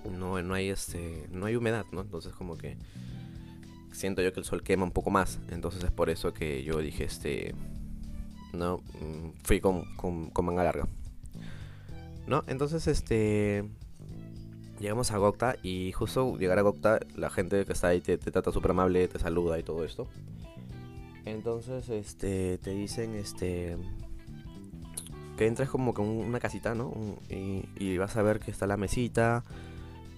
no, 0.10 0.42
no 0.42 0.54
hay 0.54 0.70
este 0.70 1.28
no 1.32 1.46
hay 1.46 1.56
humedad, 1.56 1.86
¿no? 1.92 2.02
Entonces 2.02 2.34
como 2.34 2.58
que 2.58 2.78
siento 3.92 4.22
yo 4.22 4.34
que 4.34 4.40
el 4.40 4.46
sol 4.46 4.64
quema 4.64 4.84
un 4.84 4.92
poco 4.92 5.10
más. 5.10 5.40
Entonces 5.50 5.84
es 5.84 5.92
por 5.92 6.10
eso 6.10 6.34
que 6.34 6.64
yo 6.64 6.80
dije 6.80 7.06
este 7.06 7.56
no 8.54 8.78
mm, 8.78 9.44
fui 9.44 9.60
con, 9.60 9.96
con, 9.96 10.46
manga 10.46 10.64
larga. 10.64 10.88
¿No? 12.28 12.44
Entonces 12.48 12.88
este 12.88 13.70
Llegamos 14.82 15.12
a 15.12 15.18
Gokta 15.20 15.58
y 15.62 15.92
justo 15.92 16.36
llegar 16.38 16.58
a 16.58 16.64
Gokta, 16.64 17.02
la 17.16 17.30
gente 17.30 17.66
que 17.66 17.72
está 17.72 17.90
ahí 17.90 18.02
te, 18.02 18.18
trata 18.18 18.52
súper 18.52 18.72
amable, 18.72 19.08
te 19.08 19.20
saluda 19.20 19.60
y 19.60 19.64
todo 19.64 19.86
esto. 19.86 20.08
Entonces, 21.26 21.90
este, 21.90 22.58
te 22.58 22.72
dicen, 22.72 23.16
este, 23.16 23.78
que 25.38 25.48
entres 25.48 25.70
como 25.70 25.94
con 25.94 26.08
una 26.08 26.40
casita, 26.40 26.76
¿no? 26.76 26.94
Y, 27.30 27.98
vas 27.98 28.18
a 28.18 28.22
ver 28.22 28.40
que 28.40 28.52
está 28.52 28.68
la 28.68 28.78
mesita 28.78 29.44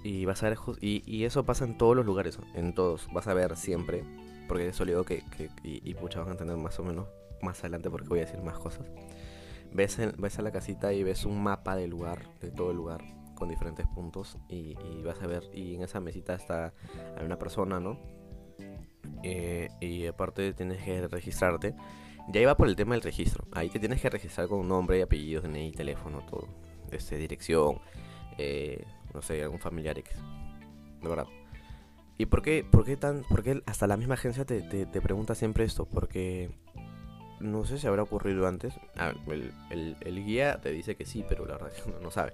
y 0.03 0.25
vas 0.25 0.43
a 0.43 0.49
ver, 0.49 0.57
y, 0.81 1.23
eso 1.23 1.43
pasa 1.45 1.65
en 1.65 1.77
todos 1.77 1.95
los 1.95 2.05
lugares, 2.05 2.39
en 2.55 2.73
todos, 2.73 3.07
vas 3.13 3.27
a 3.27 3.33
ver 3.33 3.55
siempre, 3.55 4.03
porque 4.47 4.67
eso 4.69 4.85
le 4.85 4.93
digo 4.93 5.03
que, 5.03 5.23
y, 5.63 5.89
y 5.89 5.93
pucha, 5.95 6.19
van 6.19 6.29
a 6.29 6.31
entender 6.31 6.57
más 6.57 6.79
o 6.79 6.83
menos 6.83 7.07
más 7.41 7.59
adelante 7.59 7.89
porque 7.89 8.07
voy 8.07 8.19
a 8.19 8.25
decir 8.25 8.41
más 8.41 8.57
cosas. 8.57 8.87
Ves, 9.73 9.97
ves 10.17 10.39
a 10.39 10.41
la 10.41 10.51
casita 10.51 10.93
y 10.93 11.03
ves 11.03 11.25
un 11.25 11.41
mapa 11.41 11.75
del 11.75 11.89
lugar, 11.89 12.29
de 12.39 12.51
todo 12.51 12.71
el 12.71 12.77
lugar 12.77 13.03
con 13.35 13.49
diferentes 13.49 13.87
puntos 13.87 14.37
y, 14.47 14.75
vas 15.03 15.21
a 15.21 15.27
ver, 15.27 15.43
y 15.53 15.75
en 15.75 15.81
esa 15.81 15.99
mesita 15.99 16.33
está 16.33 16.73
una 17.23 17.37
persona, 17.37 17.79
¿no? 17.79 17.99
Eh, 19.23 19.69
y 19.79 20.05
aparte 20.05 20.53
tienes 20.53 20.83
que 20.83 21.07
registrarte. 21.07 21.73
Ya 22.29 22.41
iba 22.41 22.55
por 22.55 22.67
el 22.67 22.75
tema 22.75 22.95
del 22.95 23.01
registro. 23.01 23.45
Ahí 23.51 23.69
te 23.69 23.79
tienes 23.79 24.01
que 24.01 24.09
registrar 24.09 24.47
con 24.47 24.67
nombre, 24.67 24.99
y 24.99 25.01
apellido, 25.01 25.41
DNI, 25.41 25.71
teléfono, 25.71 26.21
todo. 26.29 26.47
Este, 26.91 27.17
dirección, 27.17 27.79
eh, 28.37 28.85
no 29.13 29.21
sé, 29.21 29.41
algún 29.41 29.59
familiar 29.59 29.97
X. 29.97 30.15
De 31.01 31.09
verdad. 31.09 31.27
¿Y 32.17 32.27
por 32.27 32.41
qué, 32.41 32.63
por 32.69 32.85
qué 32.85 32.95
tan, 32.95 33.23
por 33.23 33.43
qué 33.43 33.61
hasta 33.65 33.87
la 33.87 33.97
misma 33.97 34.13
agencia 34.13 34.45
te, 34.45 34.61
te, 34.61 35.01
pregunta 35.01 35.33
siempre 35.33 35.63
esto? 35.63 35.85
Porque 35.85 36.51
no 37.39 37.65
sé 37.65 37.79
si 37.79 37.87
habrá 37.87 38.03
ocurrido 38.03 38.47
antes. 38.47 38.75
Ah, 38.95 39.13
el, 39.27 39.51
el, 39.71 39.97
el, 39.99 40.23
guía 40.23 40.61
te 40.61 40.69
dice 40.71 40.95
que 40.95 41.05
sí, 41.05 41.25
pero 41.27 41.45
la 41.45 41.53
verdad 41.53 41.71
uno 41.87 41.99
no 41.99 42.11
sabe 42.11 42.33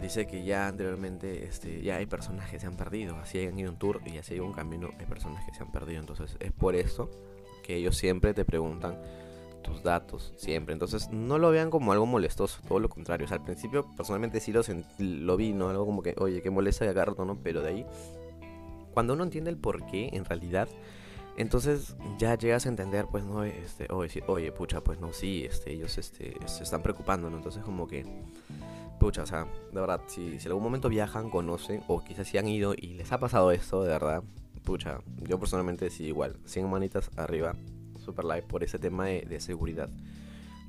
dice 0.00 0.26
que 0.26 0.44
ya 0.44 0.68
anteriormente 0.68 1.44
este, 1.44 1.82
ya 1.82 1.96
hay 1.96 2.06
personas 2.06 2.50
que 2.50 2.58
se 2.58 2.66
han 2.66 2.76
perdido, 2.76 3.16
así 3.16 3.46
han 3.46 3.58
ido 3.58 3.70
un 3.70 3.78
tour 3.78 4.00
y 4.04 4.18
así 4.18 4.34
hay 4.34 4.40
un 4.40 4.52
camino, 4.52 4.90
hay 4.98 5.06
personas 5.06 5.44
que 5.44 5.54
se 5.54 5.62
han 5.62 5.72
perdido. 5.72 6.00
Entonces 6.00 6.36
es 6.40 6.52
por 6.52 6.74
eso 6.74 7.10
que 7.62 7.76
ellos 7.76 7.96
siempre 7.96 8.34
te 8.34 8.44
preguntan 8.44 8.98
tus 9.62 9.82
datos, 9.82 10.32
siempre. 10.36 10.74
Entonces 10.74 11.08
no 11.10 11.38
lo 11.38 11.50
vean 11.50 11.70
como 11.70 11.92
algo 11.92 12.06
molestoso, 12.06 12.60
todo 12.68 12.78
lo 12.78 12.88
contrario. 12.88 13.26
O 13.28 13.32
al 13.32 13.42
principio 13.42 13.86
personalmente 13.96 14.38
sí 14.38 14.52
lo, 14.52 14.62
lo 14.98 15.36
vi, 15.36 15.52
¿no? 15.52 15.70
Algo 15.70 15.86
como 15.86 16.02
que, 16.02 16.14
oye, 16.18 16.42
qué 16.42 16.50
molesta 16.50 16.84
y 16.84 16.88
agarro, 16.88 17.24
¿no? 17.24 17.38
Pero 17.42 17.62
de 17.62 17.70
ahí, 17.70 17.86
cuando 18.92 19.14
uno 19.14 19.24
entiende 19.24 19.50
el 19.50 19.56
por 19.56 19.86
qué, 19.86 20.10
en 20.12 20.24
realidad, 20.24 20.68
entonces 21.36 21.96
ya 22.18 22.36
llegas 22.36 22.66
a 22.66 22.68
entender, 22.68 23.06
pues, 23.10 23.24
no, 23.24 23.42
este, 23.42 23.88
oye, 23.90 24.22
oye, 24.28 24.52
pucha, 24.52 24.82
pues 24.82 25.00
no, 25.00 25.12
sí, 25.12 25.44
este, 25.44 25.72
ellos 25.72 25.98
este, 25.98 26.36
se 26.46 26.62
están 26.62 26.82
preocupando, 26.82 27.28
¿no? 27.28 27.38
Entonces 27.38 27.64
como 27.64 27.88
que 27.88 28.04
pucha, 29.04 29.24
o 29.24 29.26
sea, 29.26 29.46
de 29.70 29.80
verdad, 29.80 30.00
si, 30.06 30.38
si 30.40 30.46
en 30.46 30.52
algún 30.52 30.62
momento 30.62 30.88
viajan, 30.88 31.28
conocen, 31.28 31.82
o 31.88 32.02
quizás 32.02 32.26
si 32.26 32.38
han 32.38 32.48
ido 32.48 32.72
y 32.72 32.94
les 32.94 33.12
ha 33.12 33.18
pasado 33.18 33.50
esto, 33.50 33.82
de 33.82 33.90
verdad, 33.90 34.22
pucha, 34.64 35.00
yo 35.28 35.38
personalmente 35.38 35.90
sí, 35.90 36.04
igual, 36.04 36.38
100 36.46 36.70
manitas 36.70 37.10
arriba, 37.16 37.54
super 38.02 38.24
live, 38.24 38.44
por 38.48 38.64
ese 38.64 38.78
tema 38.78 39.04
de, 39.04 39.40
seguridad. 39.40 39.90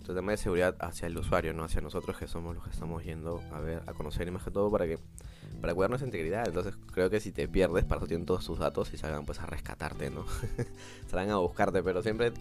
El 0.06 0.16
tema 0.16 0.34
de 0.34 0.38
seguridad 0.38 0.76
hacia 0.82 1.08
el 1.08 1.18
usuario, 1.18 1.54
no 1.54 1.64
hacia 1.64 1.80
nosotros 1.80 2.18
que 2.18 2.28
somos 2.28 2.54
los 2.56 2.66
que 2.66 2.72
estamos 2.72 3.06
yendo 3.06 3.42
a 3.54 3.62
ver, 3.62 3.84
a 3.88 3.94
conocer 3.94 4.28
y 4.28 4.32
más 4.32 4.44
que 4.44 4.52
todo 4.52 4.70
para 4.70 4.86
que 4.86 5.00
para 5.62 5.74
cuidar 5.74 5.90
nuestra 5.90 6.06
integridad. 6.06 6.46
Entonces 6.46 6.76
creo 6.92 7.10
que 7.10 7.22
si 7.22 7.32
te 7.32 7.48
pierdes, 7.48 7.86
para 7.86 8.00
eso 8.00 8.08
tienen 8.08 8.26
todos 8.26 8.46
tus 8.46 8.60
datos 8.60 8.94
y 8.94 8.98
salgan 8.98 9.26
pues 9.26 9.40
a 9.40 9.46
rescatarte, 9.46 10.10
¿no? 10.10 10.26
salgan 11.10 11.32
a 11.32 11.38
buscarte, 11.38 11.82
pero 11.82 12.04
siempre 12.04 12.34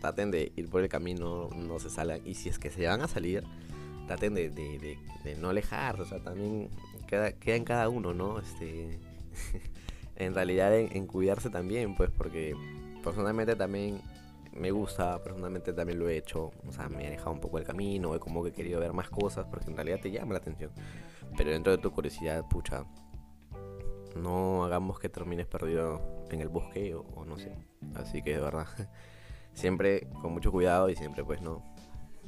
traten 0.00 0.30
de 0.30 0.50
ir 0.56 0.70
por 0.70 0.82
el 0.82 0.88
camino, 0.88 1.50
no 1.54 1.78
se 1.78 1.90
salgan. 1.90 2.20
Y 2.24 2.36
si 2.36 2.48
es 2.48 2.58
que 2.58 2.70
se 2.70 2.86
van 2.86 3.02
a 3.02 3.06
salir, 3.06 3.44
traten 4.06 4.34
de, 4.34 4.98
no 5.38 5.50
alejar, 5.50 6.00
o 6.00 6.04
sea, 6.04 6.18
también 6.20 6.68
queda, 7.06 7.32
queda, 7.32 7.56
en 7.56 7.64
cada 7.64 7.88
uno, 7.88 8.12
¿no? 8.12 8.38
Este, 8.38 8.98
en 10.16 10.34
realidad 10.34 10.76
en, 10.76 11.06
cuidarse 11.06 11.50
también, 11.50 11.94
pues 11.96 12.10
porque 12.10 12.54
personalmente 13.02 13.56
también 13.56 14.00
me 14.52 14.70
gusta, 14.70 15.22
personalmente 15.22 15.72
también 15.72 15.98
lo 15.98 16.08
he 16.08 16.16
hecho, 16.16 16.52
o 16.66 16.72
sea, 16.72 16.88
me 16.88 17.06
he 17.06 17.10
dejado 17.10 17.32
un 17.32 17.40
poco 17.40 17.58
el 17.58 17.64
camino, 17.64 18.14
he 18.14 18.18
como 18.18 18.42
que 18.42 18.50
he 18.50 18.52
querido 18.52 18.80
ver 18.80 18.92
más 18.92 19.08
cosas 19.08 19.46
porque 19.46 19.70
en 19.70 19.76
realidad 19.76 20.00
te 20.00 20.10
llama 20.10 20.34
la 20.34 20.38
atención. 20.38 20.70
Pero 21.36 21.50
dentro 21.50 21.72
de 21.72 21.78
tu 21.78 21.90
curiosidad, 21.90 22.46
pucha, 22.48 22.84
no 24.16 24.64
hagamos 24.64 24.98
que 24.98 25.08
termines 25.08 25.46
perdido 25.46 26.24
en 26.30 26.40
el 26.40 26.48
bosque 26.48 26.94
o, 26.94 27.24
no 27.24 27.38
sé. 27.38 27.52
Así 27.94 28.22
que 28.22 28.34
de 28.34 28.40
verdad, 28.40 28.66
siempre 29.54 30.06
con 30.20 30.32
mucho 30.32 30.52
cuidado 30.52 30.90
y 30.90 30.96
siempre 30.96 31.24
pues 31.24 31.40
no, 31.40 31.62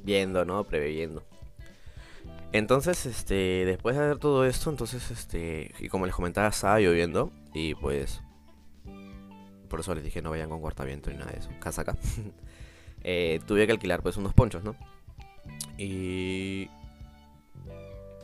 viendo, 0.03 0.45
¿no? 0.45 0.65
Previendo. 0.65 1.23
Entonces, 2.53 3.05
este, 3.07 3.65
después 3.65 3.97
de 3.97 4.05
hacer 4.05 4.19
todo 4.19 4.45
esto, 4.45 4.71
entonces, 4.71 5.11
este, 5.11 5.73
y 5.81 5.89
como 5.89 6.07
les 6.07 6.15
comentaba, 6.15 6.49
estaba 6.49 6.79
lloviendo 6.79 7.33
y 7.53 7.75
pues, 7.75 8.23
por 9.69 9.81
eso 9.81 9.95
les 9.95 10.05
dije 10.05 10.23
no 10.23 10.31
vayan 10.31 10.49
con 10.49 10.61
cortaviento 10.61 11.11
ni 11.11 11.17
nada 11.17 11.33
de 11.33 11.39
eso, 11.39 11.51
casaca. 11.59 11.97
eh, 13.03 13.41
tuve 13.47 13.67
que 13.67 13.73
alquilar 13.73 14.03
pues 14.03 14.17
unos 14.17 14.35
ponchos, 14.35 14.63
¿no? 14.63 14.77
Y 15.77 16.71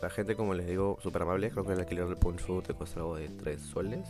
la 0.00 0.10
gente, 0.10 0.36
como 0.36 0.54
les 0.54 0.66
digo, 0.66 0.98
súper 1.02 1.22
amable, 1.22 1.50
creo 1.50 1.66
que 1.66 1.72
el 1.72 1.80
alquiler 1.80 2.06
del 2.06 2.16
poncho 2.16 2.62
te 2.62 2.72
cuesta 2.72 3.00
algo 3.00 3.16
de 3.16 3.28
3 3.28 3.60
soles, 3.60 4.08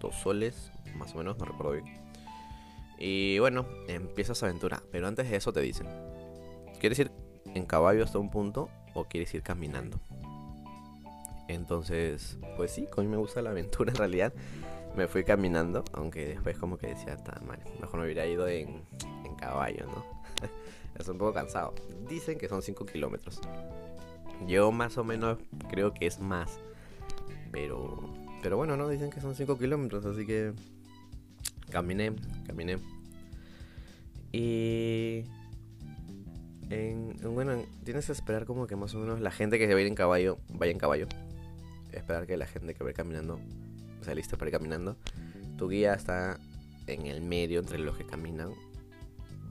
2 0.00 0.14
soles, 0.14 0.72
más 0.96 1.14
o 1.14 1.18
menos, 1.18 1.38
no 1.38 1.44
recuerdo 1.44 1.72
bien. 1.72 1.84
Y 2.98 3.38
bueno, 3.38 3.66
empiezas 3.86 4.42
aventura, 4.42 4.82
pero 4.90 5.06
antes 5.06 5.30
de 5.30 5.36
eso 5.36 5.52
te 5.52 5.60
dicen, 5.60 5.86
¿quieres 6.80 6.98
ir 6.98 7.12
en 7.58 7.66
caballo 7.66 8.04
hasta 8.04 8.18
un 8.18 8.30
punto 8.30 8.68
o 8.94 9.04
quieres 9.04 9.34
ir 9.34 9.42
caminando. 9.42 10.00
Entonces, 11.48 12.38
pues 12.56 12.70
sí, 12.70 12.86
a 12.96 13.00
mí 13.00 13.06
me 13.06 13.16
gusta 13.16 13.42
la 13.42 13.50
aventura 13.50 13.90
en 13.92 13.98
realidad. 13.98 14.32
Me 14.96 15.06
fui 15.06 15.24
caminando, 15.24 15.84
aunque 15.92 16.26
después 16.26 16.56
como 16.56 16.78
que 16.78 16.88
decía, 16.88 17.12
está 17.12 17.40
mal, 17.46 17.60
mejor 17.80 18.00
me 18.00 18.06
hubiera 18.06 18.26
ido 18.26 18.48
en, 18.48 18.82
en 19.24 19.34
caballo, 19.36 19.86
¿no? 19.86 20.04
es 20.98 21.08
un 21.08 21.18
poco 21.18 21.34
cansado. 21.34 21.74
Dicen 22.08 22.38
que 22.38 22.48
son 22.48 22.62
5 22.62 22.86
kilómetros. 22.86 23.40
Yo 24.46 24.72
más 24.72 24.96
o 24.98 25.04
menos 25.04 25.38
creo 25.70 25.92
que 25.92 26.06
es 26.06 26.20
más. 26.20 26.58
Pero, 27.52 28.08
pero 28.42 28.56
bueno, 28.56 28.76
no, 28.76 28.88
dicen 28.88 29.10
que 29.10 29.20
son 29.20 29.34
5 29.34 29.58
kilómetros, 29.58 30.04
así 30.04 30.26
que 30.26 30.52
caminé, 31.70 32.12
caminé. 32.46 32.78
Y 34.32 35.24
bueno, 37.22 37.62
tienes 37.84 38.06
que 38.06 38.12
esperar 38.12 38.44
como 38.44 38.66
que 38.66 38.76
más 38.76 38.94
o 38.94 38.98
menos 38.98 39.20
la 39.20 39.30
gente 39.30 39.58
que 39.58 39.66
se 39.66 39.72
va 39.72 39.78
a 39.78 39.82
ir 39.82 39.88
en 39.88 39.94
caballo 39.94 40.38
vaya 40.48 40.72
en 40.72 40.78
caballo. 40.78 41.06
Esperar 41.92 42.26
que 42.26 42.36
la 42.36 42.46
gente 42.46 42.74
que 42.74 42.84
va 42.84 42.92
caminando 42.92 43.40
sea 44.02 44.14
lista 44.14 44.36
para 44.36 44.50
ir 44.50 44.56
caminando. 44.56 44.96
Tu 45.56 45.68
guía 45.68 45.94
está 45.94 46.38
en 46.86 47.06
el 47.06 47.22
medio 47.22 47.60
entre 47.60 47.78
los 47.78 47.96
que 47.96 48.04
caminan 48.04 48.50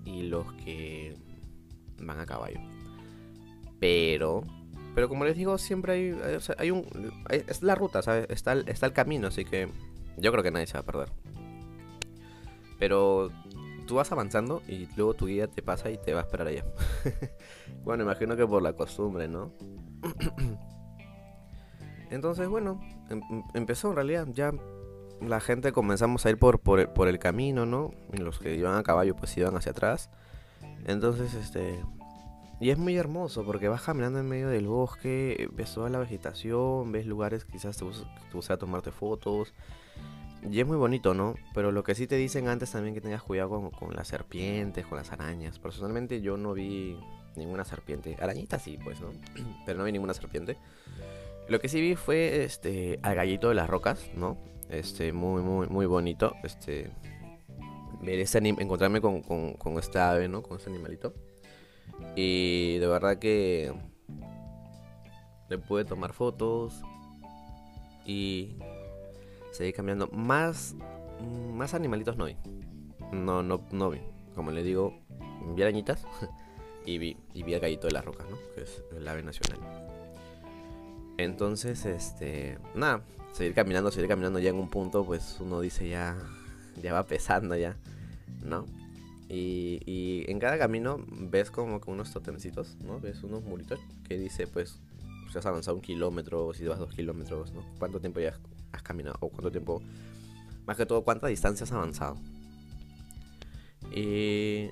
y 0.06 0.24
los 0.24 0.52
que 0.54 1.16
van 2.00 2.20
a 2.20 2.26
caballo. 2.26 2.60
Pero, 3.80 4.44
pero 4.96 5.10
como 5.10 5.26
les 5.26 5.36
digo, 5.36 5.58
siempre 5.58 5.94
hay, 5.94 6.40
hay, 6.58 6.72
un, 6.72 6.86
es 7.30 7.62
la 7.62 7.76
ruta, 7.76 8.02
¿sabes? 8.02 8.28
Está, 8.30 8.54
está 8.54 8.86
el 8.86 8.94
camino, 8.94 9.28
así 9.28 9.46
que 9.46 9.70
yo 10.18 10.32
creo 10.32 10.44
que 10.44 10.52
nadie 10.52 10.68
se 10.68 10.74
va 10.74 10.80
a 10.80 10.86
perder. 10.86 11.10
Pero 12.80 13.32
tú 13.88 13.96
vas 13.96 14.12
avanzando 14.12 14.62
y 14.68 14.88
luego 14.96 15.16
tu 15.16 15.26
guía 15.26 15.48
te 15.48 15.64
pasa 15.64 15.90
y 15.90 15.98
te 15.98 16.14
va 16.14 16.20
a 16.20 16.24
esperar 16.24 16.48
allá. 16.48 16.64
bueno, 17.84 18.04
imagino 18.04 18.36
que 18.36 18.46
por 18.46 18.62
la 18.62 18.74
costumbre, 18.74 19.28
¿no? 19.28 19.52
Entonces, 22.12 22.48
bueno, 22.48 22.80
em, 23.10 23.22
em, 23.32 23.44
empezó 23.54 23.90
en 23.90 23.96
realidad. 23.96 24.28
Ya 24.32 24.54
la 25.22 25.40
gente 25.40 25.72
comenzamos 25.72 26.26
a 26.26 26.30
ir 26.30 26.38
por, 26.38 26.60
por, 26.60 27.08
el 27.08 27.20
camino, 27.20 27.66
¿no? 27.66 27.92
Los 28.12 28.40
que 28.40 28.56
iban 28.56 28.76
a 28.78 28.84
caballo 28.84 29.16
pues 29.16 29.36
iban 29.38 29.56
hacia 29.56 29.72
atrás. 29.72 30.10
Entonces, 30.86 31.34
este... 31.34 31.84
Y 32.60 32.72
es 32.72 32.78
muy 32.80 32.98
hermoso 32.98 33.46
porque 33.46 33.68
vas 33.68 33.84
caminando 33.84 34.20
en 34.20 34.28
medio 34.28 34.50
del 34.50 34.68
bosque, 34.68 35.48
ves 35.54 35.76
toda 35.76 35.90
la 35.90 36.00
vegetación, 36.00 36.92
ves 36.92 37.06
lugares 37.06 37.46
quizás 37.46 37.78
te 37.78 37.86
gusta 38.34 38.56
a 38.56 38.58
tomarte 38.58 38.92
fotos. 38.92 39.54
Y 40.50 40.60
es 40.60 40.68
muy 40.68 40.78
bonito, 40.78 41.14
¿no? 41.14 41.36
Pero 41.54 41.72
lo 41.72 41.84
que 41.84 41.96
sí 41.96 42.08
te 42.08 42.16
dicen 42.16 42.48
antes 42.48 42.72
también 42.72 42.94
que 42.94 43.02
tengas 43.02 43.22
cuidado 43.22 43.72
con, 43.72 43.96
las 43.96 44.08
serpientes, 44.08 44.86
con 44.86 44.98
las 44.98 45.12
arañas. 45.12 45.60
Personalmente 45.60 46.22
yo 46.22 46.38
no 46.38 46.54
vi 46.54 46.98
ninguna 47.36 47.66
serpiente. 47.66 48.16
Arañita 48.20 48.60
sí, 48.60 48.80
pues, 48.84 49.00
¿no? 49.02 49.12
Pero 49.66 49.78
no 49.78 49.84
vi 49.84 49.92
ninguna 49.92 50.14
serpiente. 50.14 50.58
Lo 51.50 51.60
que 51.60 51.70
sí 51.70 51.82
vi 51.82 51.96
fue 51.96 52.44
este 52.44 53.00
al 53.04 53.16
gallito 53.16 53.50
de 53.50 53.56
las 53.56 53.70
rocas, 53.70 54.10
¿no? 54.16 54.38
Este, 54.70 55.14
muy, 55.14 55.42
muy, 55.42 55.68
muy 55.68 55.86
bonito. 55.86 56.34
Este. 56.44 56.92
Ver 58.02 58.26
encontrarme 58.60 59.02
con, 59.02 59.22
con, 59.22 59.54
con 59.54 59.80
esta 59.80 60.12
ave, 60.12 60.28
¿no? 60.28 60.44
Con 60.44 60.58
este 60.58 60.70
animalito. 60.70 61.14
Y 62.16 62.78
de 62.78 62.88
verdad 62.88 63.18
que 63.18 63.74
le 65.50 65.58
pude 65.58 65.84
tomar 65.84 66.14
fotos. 66.14 66.82
Y 68.06 68.58
seguir 69.58 69.74
caminando. 69.74 70.08
Más, 70.08 70.76
más 71.54 71.74
animalitos 71.74 72.16
no 72.16 72.26
vi. 72.26 72.38
No, 73.12 73.42
no, 73.42 73.62
no 73.72 73.90
vi. 73.90 74.00
Como 74.36 74.52
le 74.52 74.64
digo, 74.64 74.94
vi 75.56 75.64
arañitas 75.64 76.06
y 76.86 76.98
vi, 77.00 77.18
y 77.34 77.44
vi 77.44 77.54
el 77.54 77.60
gallito 77.60 77.88
de 77.88 77.94
las 77.94 78.06
rocas, 78.06 78.28
¿no? 78.30 78.38
Que 78.54 78.62
es 78.62 78.84
el 78.96 79.08
ave 79.08 79.24
nacional. 79.24 79.60
Entonces, 81.18 81.86
este, 81.86 82.60
nada, 82.76 83.02
seguir 83.34 83.56
caminando, 83.56 83.90
seguir 83.92 84.08
caminando 84.08 84.38
ya 84.38 84.52
en 84.52 84.58
un 84.58 84.70
punto, 84.70 85.04
pues 85.04 85.38
uno 85.40 85.60
dice 85.62 85.90
ya, 85.90 86.16
ya 86.82 86.94
va 86.94 87.08
pesando 87.08 87.56
ya, 87.56 87.76
¿no? 88.44 88.66
Y, 89.28 89.82
y 89.86 90.30
en 90.32 90.40
cada 90.40 90.60
camino 90.60 91.04
ves 91.10 91.50
como 91.50 91.82
que 91.82 91.90
unos 91.90 92.14
totemcitos, 92.14 92.78
¿no? 92.82 93.00
Ves 93.00 93.24
unos 93.24 93.44
muritos 93.44 93.80
que 94.08 94.20
dice, 94.20 94.46
pues, 94.46 94.80
si 95.32 95.38
has 95.40 95.46
avanzado 95.48 95.76
un 95.76 95.82
kilómetro, 95.82 96.54
si 96.54 96.66
vas 96.66 96.78
dos 96.78 96.94
kilómetros, 96.94 97.52
¿no? 97.52 97.66
¿Cuánto 97.80 98.00
tiempo 98.00 98.20
ya 98.20 98.30
has 98.30 98.38
caminado 98.88 99.18
o 99.20 99.30
cuánto 99.30 99.52
tiempo, 99.52 99.82
más 100.66 100.78
que 100.78 100.86
todo, 100.86 101.04
cuánta 101.04 101.28
distancia 101.28 101.64
has 101.64 101.72
avanzado. 101.72 102.18
Y 103.92 104.70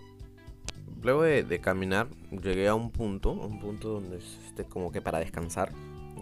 luego 1.02 1.24
de, 1.24 1.60
caminar, 1.60 2.08
llegué 2.32 2.68
a 2.68 2.76
un 2.76 2.92
punto, 2.92 3.32
un 3.32 3.60
punto 3.60 3.90
donde 3.90 4.18
este, 4.18 4.66
como 4.66 4.92
que 4.92 5.02
para 5.02 5.20
descansar. 5.20 5.72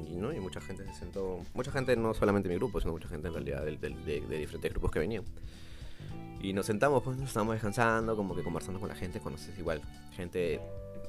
Y, 0.10 0.15
¿no? 0.15 0.34
y 0.34 0.39
mucha 0.39 0.60
gente 0.60 0.86
se 0.88 0.93
sentó, 0.95 1.39
mucha 1.53 1.71
gente 1.71 1.95
no 1.95 2.13
solamente 2.13 2.49
mi 2.49 2.56
grupo, 2.56 2.79
sino 2.82 2.91
mucha 2.93 3.08
gente 3.08 3.27
en 3.27 3.34
realidad 3.34 3.63
de, 3.63 3.77
de, 3.77 4.38
diferentes 4.38 4.71
grupos 4.71 4.91
que 4.91 4.99
venían. 4.99 5.23
Y 6.41 6.51
nos 6.53 6.65
sentamos, 6.65 7.03
pues 7.03 7.17
nos 7.17 7.29
estábamos 7.29 7.53
descansando, 7.53 8.17
como 8.17 8.36
que 8.36 8.43
conversando 8.43 8.79
con 8.79 8.89
la 8.89 8.95
gente, 8.95 9.19
conoces 9.19 9.58
igual 9.58 9.82
gente 10.12 10.60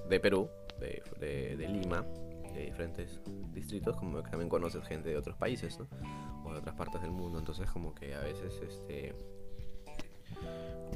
de 0.09 0.21
Perú, 0.21 0.49
de, 0.79 1.57
de 1.57 1.69
Lima, 1.69 2.05
de 2.55 2.67
diferentes 2.67 3.21
distritos, 3.53 3.97
como 3.97 4.23
que 4.23 4.31
también 4.31 4.49
conoces 4.49 4.87
gente 4.87 5.09
de 5.09 5.17
otros 5.17 5.37
países, 5.37 5.79
¿no? 5.79 5.89
O 6.45 6.53
de 6.53 6.59
otras 6.59 6.75
partes 6.75 7.03
del 7.03 7.11
mundo, 7.11 7.39
entonces 7.39 7.71
como 7.71 7.95
que 7.95 8.15
a 8.15 8.21
veces 8.21 8.61
este 8.63 9.15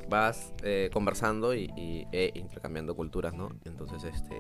vas 0.08 0.52
eh, 0.62 0.90
conversando 0.92 1.54
y, 1.54 1.70
e 2.12 2.32
intercambiando 2.34 2.94
culturas, 2.94 3.34
¿no? 3.34 3.50
Entonces 3.64 4.04
este 4.04 4.36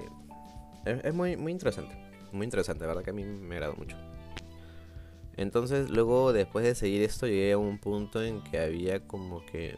es, 0.84 1.14
muy, 1.14 1.36
muy 1.36 1.52
interesante, 1.52 1.96
muy 2.32 2.44
interesante, 2.44 2.82
la 2.82 2.88
verdad 2.88 3.02
que 3.02 3.10
a 3.10 3.14
mí 3.14 3.24
me 3.24 3.56
agrada 3.56 3.74
mucho. 3.74 3.96
Entonces 5.36 5.90
luego 5.90 6.32
después 6.32 6.64
de 6.64 6.74
seguir 6.74 7.02
esto 7.02 7.26
llegué 7.26 7.52
a 7.52 7.58
un 7.58 7.78
punto 7.78 8.22
en 8.22 8.42
que 8.42 8.58
había 8.58 9.06
como 9.06 9.44
que... 9.46 9.76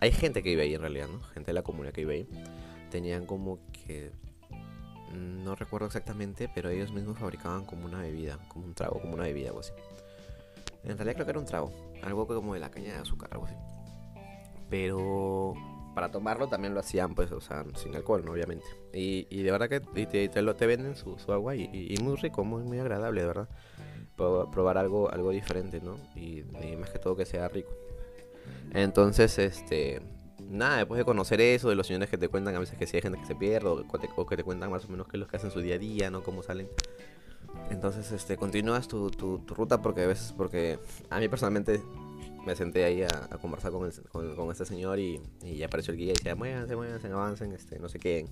Hay 0.00 0.12
gente 0.12 0.42
que 0.42 0.50
vive 0.50 0.62
ahí 0.62 0.74
en 0.74 0.80
realidad, 0.80 1.08
¿no? 1.08 1.22
Gente 1.22 1.48
de 1.48 1.54
la 1.54 1.62
comunidad 1.62 1.92
que 1.92 2.02
vive 2.02 2.14
ahí. 2.14 2.28
Tenían 2.90 3.26
como 3.26 3.58
que 3.72 4.12
no 5.12 5.54
recuerdo 5.54 5.86
exactamente, 5.86 6.50
pero 6.54 6.70
ellos 6.70 6.92
mismos 6.92 7.18
fabricaban 7.18 7.64
como 7.64 7.86
una 7.86 8.00
bebida, 8.00 8.38
como 8.48 8.66
un 8.66 8.74
trago, 8.74 9.00
como 9.00 9.14
una 9.14 9.24
bebida, 9.24 9.48
algo 9.48 9.60
así. 9.60 9.72
En 10.84 10.96
realidad 10.96 11.14
creo 11.14 11.26
que 11.26 11.30
era 11.30 11.40
un 11.40 11.46
trago, 11.46 11.72
algo 12.02 12.26
como 12.26 12.54
de 12.54 12.60
la 12.60 12.70
caña 12.70 12.94
de 12.94 12.98
azúcar, 12.98 13.30
algo 13.32 13.46
así. 13.46 13.54
Pero 14.68 15.54
para 15.94 16.10
tomarlo 16.10 16.48
también 16.48 16.74
lo 16.74 16.80
hacían, 16.80 17.14
pues, 17.14 17.30
o 17.32 17.40
sea, 17.40 17.64
sin 17.76 17.94
alcohol, 17.94 18.26
obviamente. 18.28 18.64
Y, 18.92 19.42
de 19.42 19.50
verdad 19.52 19.68
que 19.68 19.80
te, 19.80 20.42
lo, 20.42 20.56
te 20.56 20.66
venden 20.66 20.96
su, 20.96 21.16
agua 21.28 21.54
y, 21.54 21.94
muy 22.02 22.16
rico, 22.16 22.44
muy, 22.44 22.62
muy 22.62 22.78
agradable, 22.78 23.20
de 23.20 23.26
verdad. 23.26 23.48
Probar 24.16 24.78
algo, 24.78 25.10
algo 25.10 25.30
diferente, 25.30 25.80
¿no? 25.80 25.96
Y 26.16 26.42
más 26.78 26.90
que 26.90 26.98
todo 26.98 27.16
que 27.16 27.26
sea 27.26 27.48
rico. 27.48 27.72
Entonces, 28.72 29.38
este 29.38 30.00
nada, 30.50 30.78
después 30.78 30.98
de 30.98 31.04
conocer 31.04 31.40
eso, 31.40 31.68
de 31.68 31.74
los 31.74 31.86
señores 31.86 32.08
que 32.08 32.18
te 32.18 32.28
cuentan 32.28 32.54
a 32.54 32.58
veces 32.58 32.78
que 32.78 32.86
si 32.86 32.96
hay 32.96 33.02
gente 33.02 33.18
que 33.18 33.26
se 33.26 33.34
pierde 33.34 33.68
o, 33.68 34.26
que 34.26 34.36
te 34.36 34.44
cuentan 34.44 34.70
más 34.70 34.84
o 34.84 34.88
menos 34.88 35.06
qué 35.08 35.16
es 35.16 35.20
lo 35.20 35.26
que 35.26 35.36
hacen 35.36 35.50
su 35.50 35.60
día 35.60 35.76
a 35.76 35.78
día, 35.78 36.10
¿no? 36.10 36.22
Cómo 36.22 36.42
salen. 36.42 36.68
Entonces, 37.70 38.10
este, 38.12 38.36
continúas 38.36 38.88
tu, 38.88 39.10
tu, 39.10 39.38
ruta 39.48 39.82
porque 39.82 40.02
a 40.02 40.06
veces, 40.06 40.34
porque 40.36 40.78
a 41.10 41.18
mí 41.18 41.28
personalmente 41.28 41.82
me 42.44 42.56
senté 42.56 42.84
ahí 42.84 43.02
a, 43.02 43.08
conversar 43.40 43.72
con, 43.72 43.90
con, 44.10 44.50
este 44.50 44.64
señor 44.64 44.98
y, 44.98 45.20
ya 45.42 45.66
apareció 45.66 45.92
el 45.92 45.98
guía 45.98 46.12
y 46.12 46.16
decía, 46.16 46.34
muévanse, 46.34 46.74
muévanse, 46.76 47.08
avancen, 47.08 47.52
este, 47.52 47.78
no 47.78 47.88
sé 47.88 47.98
qué. 47.98 48.26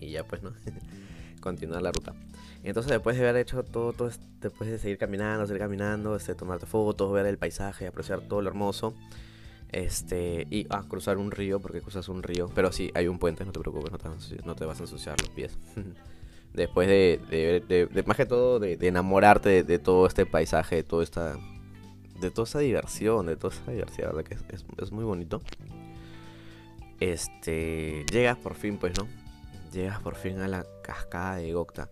Y 0.00 0.10
ya 0.10 0.24
pues, 0.24 0.42
¿no? 0.42 0.52
Continuar 1.40 1.82
la 1.82 1.92
ruta. 1.92 2.14
entonces 2.62 2.90
después 2.90 3.16
de 3.16 3.28
haber 3.28 3.42
hecho 3.42 3.62
todo, 3.62 3.92
todo 3.92 4.10
después 4.40 4.70
de 4.70 4.78
seguir 4.78 4.98
caminando, 4.98 5.46
seguir 5.46 5.60
caminando, 5.60 6.16
este, 6.16 6.34
tomarte 6.34 6.66
fotos, 6.66 7.12
ver 7.12 7.26
el 7.26 7.38
paisaje, 7.38 7.86
apreciar 7.86 8.22
todo 8.22 8.40
lo 8.40 8.48
hermoso, 8.48 8.94
este, 9.74 10.46
y 10.50 10.66
ah, 10.70 10.84
cruzar 10.88 11.18
un 11.18 11.32
río, 11.32 11.58
porque 11.58 11.80
cruzas 11.80 12.08
un 12.08 12.22
río, 12.22 12.48
pero 12.54 12.70
sí, 12.70 12.92
hay 12.94 13.08
un 13.08 13.18
puente, 13.18 13.44
no 13.44 13.50
te 13.50 13.58
preocupes, 13.58 13.90
no 14.44 14.54
te, 14.54 14.64
vas 14.64 14.78
a 14.78 14.84
ensuciar 14.84 15.20
los 15.20 15.30
pies. 15.30 15.58
después 16.54 16.86
de, 16.86 17.20
de, 17.68 18.02
más 18.04 18.16
que 18.16 18.24
todo, 18.24 18.60
de, 18.60 18.78
enamorarte 18.80 19.64
de, 19.64 19.78
todo 19.80 20.06
este 20.06 20.26
paisaje, 20.26 20.76
de 20.76 20.82
toda 20.84 21.02
esta, 21.02 21.36
de 22.20 22.30
toda 22.30 22.44
esa 22.44 22.60
diversión, 22.60 23.26
de 23.26 23.34
toda 23.34 23.52
esa 23.52 23.72
diversidad, 23.72 24.14
¿verdad? 24.14 24.22
Que 24.22 24.34
es, 24.34 24.64
es, 24.80 24.92
muy 24.92 25.02
bonito. 25.02 25.42
Este, 27.00 28.06
llegas 28.12 28.38
por 28.38 28.54
fin, 28.54 28.78
pues, 28.78 28.96
¿no? 28.96 29.08
Llegas 29.72 30.00
por 30.00 30.14
fin 30.14 30.38
a 30.38 30.46
la 30.46 30.64
cascada 30.84 31.38
de 31.38 31.52
Gokta. 31.52 31.88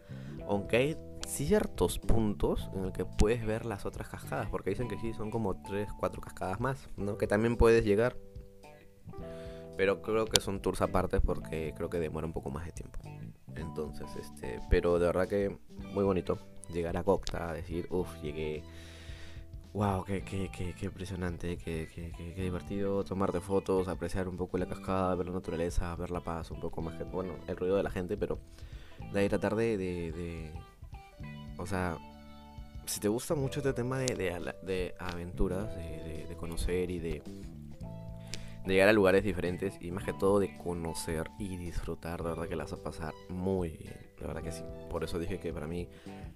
Aunque 0.48 0.76
hay 0.76 0.96
ciertos 1.32 1.98
puntos 1.98 2.70
en 2.74 2.84
el 2.84 2.92
que 2.92 3.04
puedes 3.04 3.44
ver 3.44 3.64
las 3.64 3.86
otras 3.86 4.08
cascadas, 4.08 4.48
porque 4.50 4.70
dicen 4.70 4.88
que 4.88 4.98
sí, 4.98 5.12
son 5.14 5.30
como 5.30 5.62
3, 5.62 5.88
4 5.98 6.20
cascadas 6.20 6.60
más, 6.60 6.88
¿no? 6.96 7.16
Que 7.16 7.26
también 7.26 7.56
puedes 7.56 7.84
llegar. 7.84 8.16
Pero 9.76 10.02
creo 10.02 10.26
que 10.26 10.40
son 10.40 10.60
tours 10.60 10.82
aparte 10.82 11.20
porque 11.20 11.72
creo 11.76 11.88
que 11.88 11.98
demora 11.98 12.26
un 12.26 12.32
poco 12.32 12.50
más 12.50 12.66
de 12.66 12.72
tiempo. 12.72 13.00
Entonces, 13.56 14.06
este, 14.16 14.60
pero 14.70 14.98
de 14.98 15.06
verdad 15.06 15.28
que 15.28 15.58
muy 15.94 16.04
bonito 16.04 16.38
llegar 16.72 16.96
a 16.96 17.02
Cocta, 17.02 17.52
decir, 17.52 17.86
uff, 17.90 18.20
llegué. 18.22 18.62
Wow, 19.72 20.04
qué, 20.04 20.22
qué, 20.22 20.50
qué, 20.50 20.74
qué 20.74 20.84
impresionante, 20.84 21.56
qué, 21.56 21.88
qué, 21.94 22.42
divertido 22.42 23.02
tomarte 23.04 23.40
fotos, 23.40 23.88
apreciar 23.88 24.28
un 24.28 24.36
poco 24.36 24.58
la 24.58 24.66
cascada, 24.66 25.14
ver 25.14 25.28
la 25.28 25.32
naturaleza, 25.32 25.96
ver 25.96 26.10
la 26.10 26.20
paz, 26.20 26.50
un 26.50 26.60
poco 26.60 26.82
más 26.82 26.98
que, 26.98 27.04
bueno, 27.04 27.36
el 27.46 27.56
ruido 27.56 27.76
de 27.76 27.82
la 27.82 27.90
gente, 27.90 28.18
pero 28.18 28.38
de 29.14 29.20
ahí 29.20 29.30
tratar 29.30 29.56
de, 29.56 30.52
o 31.62 31.66
sea, 31.66 31.96
si 32.86 32.98
te 32.98 33.08
gusta 33.08 33.34
mucho 33.36 33.60
este 33.60 33.72
tema 33.72 33.98
de, 33.98 34.16
de, 34.16 34.54
de 34.62 34.94
aventuras, 34.98 35.74
de, 35.76 36.36
conocer 36.36 36.90
y 36.90 36.98
de, 36.98 37.22
de 38.66 38.72
llegar 38.72 38.88
a 38.88 38.92
lugares 38.92 39.22
diferentes 39.22 39.78
y 39.80 39.92
más 39.92 40.02
que 40.02 40.12
todo 40.12 40.40
de 40.40 40.58
conocer 40.58 41.30
y 41.38 41.56
disfrutar, 41.56 42.20
de 42.22 42.30
verdad 42.30 42.48
que 42.48 42.56
la 42.56 42.64
vas 42.64 42.72
a 42.72 42.82
pasar 42.82 43.14
muy 43.28 43.76
bien, 43.76 43.96
de 44.18 44.26
verdad 44.26 44.42
que 44.42 44.50
sí. 44.50 44.64
Por 44.90 45.04
eso 45.04 45.20
dije 45.20 45.38
que 45.38 45.52
para 45.52 45.68
mí 45.68 45.88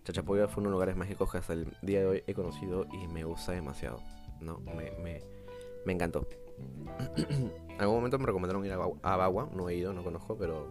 Chachapoya 0.05 0.47
fue 0.47 0.61
uno 0.61 0.69
de 0.69 0.71
los 0.71 0.77
lugares 0.77 0.97
mágicos 0.97 1.31
que 1.33 1.39
hasta 1.39 1.55
el 1.55 1.77
día 1.83 2.01
de 2.01 2.07
hoy 2.07 2.23
he 2.27 2.35
conocido 2.35 2.87
y 2.93 3.09
me 3.09 3.25
gusta 3.25 3.51
demasiado, 3.51 4.01
¿no? 4.41 4.61
Me, 4.61 4.93
me, 5.03 5.23
me 5.85 5.93
encantó. 5.93 6.29
en 7.17 7.81
algún 7.81 7.97
momento 7.97 8.19
me 8.21 8.27
recomendaron 8.27 8.65
ir 8.65 8.73
a 8.73 9.17
Bagua, 9.17 9.51
no 9.53 9.69
he 9.69 9.75
ido, 9.75 9.93
no 9.93 10.05
conozco, 10.05 10.39
pero 10.39 10.71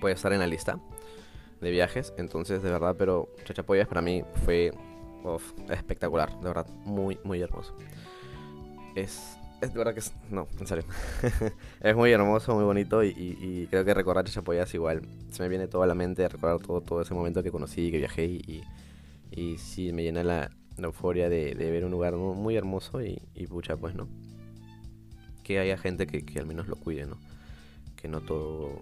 puede 0.00 0.14
estar 0.14 0.32
en 0.32 0.38
la 0.38 0.46
lista 0.46 0.80
de 1.62 1.70
viajes. 1.70 2.12
Entonces, 2.18 2.62
de 2.62 2.70
verdad, 2.70 2.96
pero 2.98 3.30
Chachapoyas 3.44 3.88
para 3.88 4.02
mí 4.02 4.22
fue 4.44 4.72
espectacular, 5.70 6.38
de 6.40 6.48
verdad, 6.48 6.66
muy, 6.84 7.18
muy 7.24 7.40
hermoso. 7.40 7.74
Es 8.94 9.38
es 9.62 9.72
de 9.72 9.78
verdad 9.78 9.94
que 9.94 10.00
es. 10.00 10.12
No, 10.28 10.48
en 10.58 10.66
serio. 10.66 10.84
es 11.80 11.96
muy 11.96 12.10
hermoso, 12.10 12.52
muy 12.56 12.64
bonito. 12.64 13.04
Y, 13.04 13.68
creo 13.70 13.84
que 13.84 13.94
recordar 13.94 14.24
Chachapoyas 14.24 14.74
igual. 14.74 15.02
Se 15.30 15.40
me 15.44 15.48
viene 15.48 15.68
toda 15.68 15.86
la 15.86 15.94
mente 15.94 16.28
recordar 16.28 16.58
todo, 16.58 16.80
todo 16.80 17.00
ese 17.00 17.14
momento 17.14 17.44
que 17.44 17.52
conocí, 17.52 17.92
que 17.92 17.98
viajé. 17.98 18.24
Y, 18.24 18.64
y 19.30 19.58
sí, 19.58 19.92
me 19.92 20.02
llena 20.02 20.24
la, 20.24 20.50
euforia 20.78 21.28
de, 21.28 21.54
ver 21.54 21.84
un 21.84 21.92
lugar 21.92 22.16
muy, 22.16 22.56
hermoso. 22.56 23.00
Y, 23.02 23.20
pucha, 23.48 23.76
pues, 23.76 23.94
¿no? 23.94 24.08
Que 25.44 25.60
haya 25.60 25.78
gente 25.78 26.08
que, 26.08 26.26
que, 26.26 26.40
al 26.40 26.46
menos 26.46 26.66
lo 26.66 26.74
cuide, 26.74 27.06
¿no? 27.06 27.18
Que 27.94 28.08
no 28.08 28.20
todo, 28.20 28.80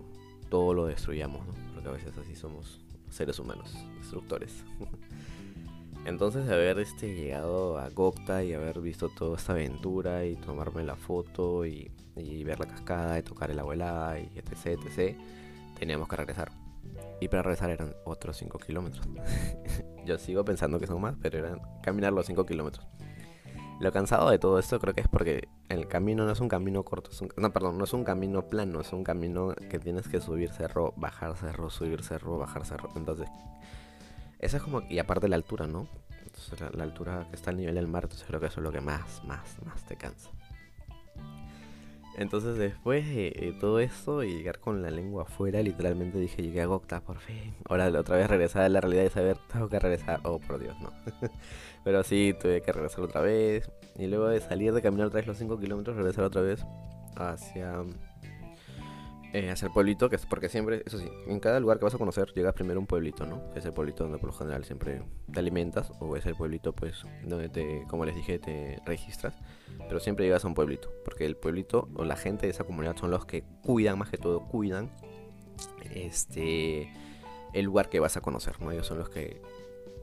todo 0.49 0.73
lo 0.73 0.87
destruyamos, 0.87 1.47
¿no? 1.47 1.53
Porque 1.81 1.88
a 1.88 1.93
veces 2.05 2.19
así 2.19 2.37
somos 2.37 2.79
seres 3.09 3.38
humanos, 3.38 3.75
destructores. 3.99 4.64
Entonces 6.05 6.47
haber 6.51 6.79
este, 6.79 7.14
llegado 7.14 7.79
a 7.79 7.88
Gokta 7.88 8.45
y 8.45 8.53
haber 8.53 8.81
visto 8.81 9.09
toda 9.09 9.38
esta 9.38 9.53
aventura 9.53 10.27
y 10.27 10.37
tomarme 10.37 10.85
la 10.85 10.97
foto 10.97 11.64
y, 11.64 11.90
ver 12.45 12.61
la 12.61 12.66
cascada 12.66 13.19
y 13.19 13.23
tocar 13.23 13.51
el 13.51 13.59
abuela 13.59 14.19
y 14.19 14.38
etc, 14.38 14.79
etc, 14.85 15.16
teníamos 15.79 16.07
que 16.07 16.16
regresar. 16.16 16.53
Y 17.19 17.29
para 17.29 17.43
regresar 17.45 17.71
eran 17.71 17.95
otros 18.05 18.37
5 18.37 18.59
kilómetros. 18.59 19.09
Yo 20.05 20.19
sigo 20.19 20.45
pensando 20.45 20.79
que 20.79 20.87
son 20.87 21.01
más, 21.01 21.16
pero 21.19 21.38
eran 21.38 21.62
caminar 21.83 22.12
los 22.12 22.27
5 22.27 22.45
kilómetros. 22.45 22.87
Lo 23.81 23.93
cansado 23.93 24.29
de 24.29 24.38
todo 24.38 24.59
esto 24.59 24.79
creo 24.79 24.95
que 24.95 25.01
es 25.01 25.09
porque 25.09 25.49
el 25.71 25.88
camino 25.88 26.27
no 26.27 26.33
es 26.33 26.40
un 26.40 26.49
camino 26.49 26.83
corto, 26.83 27.11
no, 27.38 27.51
perdón, 27.51 27.79
no 27.79 27.85
es 27.85 27.93
un 27.95 28.05
camino 28.05 28.43
plano, 28.43 28.83
es 28.83 28.93
un 28.93 29.03
camino 29.03 29.55
que 29.71 29.79
tienes 29.79 30.07
que 30.07 30.21
subir 30.21 30.53
cerro, 30.53 30.93
bajar 30.99 31.35
cerro, 31.35 31.71
subir 31.71 32.05
cerro, 32.05 32.37
bajar 32.37 32.66
cerro. 32.66 32.90
Entonces, 32.95 33.27
esa 34.38 34.59
es 34.59 34.62
como, 34.62 34.83
y 34.83 34.99
aparte 34.99 35.29
la 35.29 35.37
altura, 35.37 35.66
¿no? 35.66 35.88
Entonces 36.27 36.61
la, 36.77 36.85
altura 36.85 37.27
que 37.31 37.37
está 37.37 37.51
al 37.51 37.57
nivel 37.57 37.75
del 37.75 37.88
mar, 37.88 38.05
entonces 38.05 38.27
creo 38.27 38.38
que 38.38 38.47
eso 38.47 38.61
es 38.61 38.64
lo 38.64 38.71
que 38.71 38.83
más, 38.83 39.25
más, 39.25 39.57
más 39.64 39.83
te 39.87 39.97
cansa. 39.97 40.31
Entonces 42.16 42.59
después 42.59 43.07
de 43.07 43.57
todo 43.61 43.81
esto 43.81 44.23
y 44.25 44.35
llegar 44.35 44.59
con 44.59 44.83
la 44.83 44.90
lengua 44.90 45.23
afuera, 45.23 45.62
literalmente 45.62 46.19
dije, 46.19 46.43
llegué 46.43 46.61
a 46.61 46.66
Gokta 46.66 47.01
por 47.01 47.19
fin. 47.19 47.55
Ahora 47.66 47.88
otra 47.99 48.16
vez 48.16 48.29
regresar 48.29 48.62
a 48.62 48.69
la 48.69 48.81
realidad 48.81 49.05
y 49.05 49.09
saber, 49.09 49.38
tengo 49.51 49.69
que 49.69 49.79
regresar. 49.79 50.21
Oh, 50.25 50.38
por 50.38 50.59
Dios, 50.59 50.77
no. 50.81 50.93
Pero 51.85 52.03
sí, 52.03 52.35
tuve 52.40 52.61
que 52.62 52.73
regresar 52.73 53.01
otra 53.01 53.21
vez. 53.21 53.71
Y 53.97 54.07
luego 54.07 54.29
de 54.29 54.40
salir 54.40 54.73
de 54.73 54.83
caminar 54.83 55.09
otra 55.09 55.19
vez 55.19 55.27
los 55.27 55.38
5 55.38 55.59
kilómetros, 55.59 55.97
regresar 55.97 56.25
otra 56.25 56.43
vez 56.43 56.64
hacia 57.16 57.85
eh, 59.33 59.49
hacia 59.49 59.66
el 59.66 59.73
pueblito, 59.73 60.11
que 60.11 60.16
es 60.16 60.27
porque 60.27 60.49
siempre, 60.49 60.83
eso 60.85 60.99
sí, 60.99 61.09
en 61.29 61.38
cada 61.38 61.61
lugar 61.61 61.79
que 61.79 61.85
vas 61.85 61.95
a 61.95 61.99
conocer 61.99 62.33
llegas 62.35 62.53
primero 62.53 62.79
a 62.79 62.81
un 62.81 62.88
pueblito, 62.88 63.27
¿no? 63.27 63.49
Que 63.53 63.61
es 63.61 63.64
el 63.64 63.73
pueblito 63.73 64.03
donde 64.03 64.19
por 64.19 64.31
lo 64.31 64.33
general 64.37 64.64
siempre 64.64 65.03
te 65.33 65.38
alimentas, 65.38 65.93
o 66.01 66.16
es 66.16 66.27
el 66.27 66.35
pueblito, 66.35 66.73
pues, 66.73 67.05
donde 67.23 67.49
te, 67.49 67.85
como 67.88 68.05
les 68.05 68.16
dije, 68.16 68.40
te 68.40 68.81
registras, 68.85 69.35
pero 69.87 70.01
siempre 70.01 70.25
llegas 70.25 70.45
a 70.45 70.49
un 70.49 70.55
pueblito, 70.55 70.93
porque 71.05 71.27
el 71.27 71.37
pueblito 71.37 71.88
o 71.95 72.05
la 72.05 72.16
gente 72.16 72.47
de 72.47 72.51
esa 72.51 72.64
comunidad 72.64 72.97
son 72.97 73.12
los 73.12 73.25
que 73.25 73.45
cuidan, 73.62 73.99
más 74.01 74.11
que 74.11 74.19
todo, 74.19 74.40
cuidan 74.49 74.90
este 75.95 76.93
el 77.53 77.64
lugar 77.64 77.88
que 77.88 78.01
vas 78.01 78.16
a 78.16 78.21
conocer, 78.21 78.61
¿no? 78.61 78.73
Ellos 78.73 78.88
son 78.88 78.99
los 78.99 79.11
que, 79.11 79.40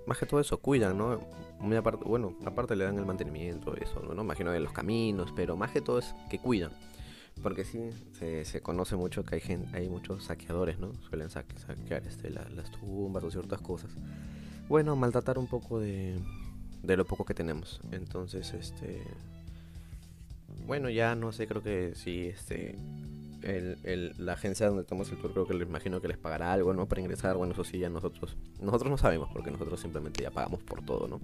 más 0.07 0.17
que 0.17 0.25
todo 0.25 0.39
eso, 0.39 0.57
cuidan, 0.59 0.97
¿no? 0.97 1.19
Muy 1.59 1.75
aparte, 1.75 2.05
bueno, 2.05 2.35
aparte 2.45 2.75
le 2.75 2.85
dan 2.85 2.97
el 2.97 3.05
mantenimiento, 3.05 3.75
eso, 3.75 4.01
¿no? 4.01 4.21
Imagino 4.21 4.51
de 4.51 4.59
los 4.61 4.71
caminos, 4.71 5.33
pero 5.35 5.57
más 5.57 5.71
que 5.71 5.81
todo 5.81 5.99
es 5.99 6.15
que 6.29 6.39
cuidan. 6.39 6.71
Porque 7.43 7.65
sí, 7.65 7.89
se, 8.13 8.61
conoce 8.61 8.95
mucho 8.95 9.23
que 9.23 9.35
hay 9.35 9.41
gente, 9.41 9.77
hay 9.77 9.89
muchos 9.89 10.23
saqueadores, 10.23 10.79
¿no? 10.79 10.93
Suelen 11.09 11.29
saquear 11.29 12.07
este, 12.07 12.29
las 12.31 12.71
tumbas 12.71 13.23
o 13.23 13.29
ciertas 13.29 13.61
cosas. 13.61 13.91
Bueno, 14.67 14.95
maltratar 14.95 15.37
un 15.37 15.47
poco 15.47 15.79
de, 15.79 16.19
de 16.81 16.97
lo 16.97 17.05
poco 17.05 17.25
que 17.25 17.33
tenemos. 17.33 17.81
Entonces, 17.91 18.53
este... 18.53 19.03
Bueno, 20.65 20.89
ya 20.89 21.15
no 21.15 21.31
sé, 21.31 21.47
creo 21.47 21.61
que 21.61 21.93
sí, 21.95 22.27
este... 22.27 22.77
El, 23.43 23.77
el, 23.83 24.13
la 24.17 24.33
agencia 24.33 24.67
donde 24.67 24.83
tomamos 24.83 25.11
el 25.11 25.17
tour 25.19 25.31
creo 25.31 25.47
que 25.47 25.53
les 25.53 25.67
imagino 25.67 26.01
que 26.01 26.07
les 26.07 26.17
pagará 26.17 26.51
algo, 26.53 26.73
¿no? 26.73 26.87
Para 26.87 27.01
ingresar, 27.01 27.37
bueno, 27.37 27.53
eso 27.53 27.63
sí, 27.63 27.77
ya 27.79 27.89
nosotros... 27.89 28.35
Nosotros 28.59 28.89
no 28.89 28.97
sabemos 28.97 29.29
porque 29.31 29.51
nosotros 29.51 29.79
simplemente 29.79 30.23
ya 30.23 30.31
pagamos 30.31 30.63
por 30.63 30.83
todo, 30.83 31.07
¿no? 31.07 31.21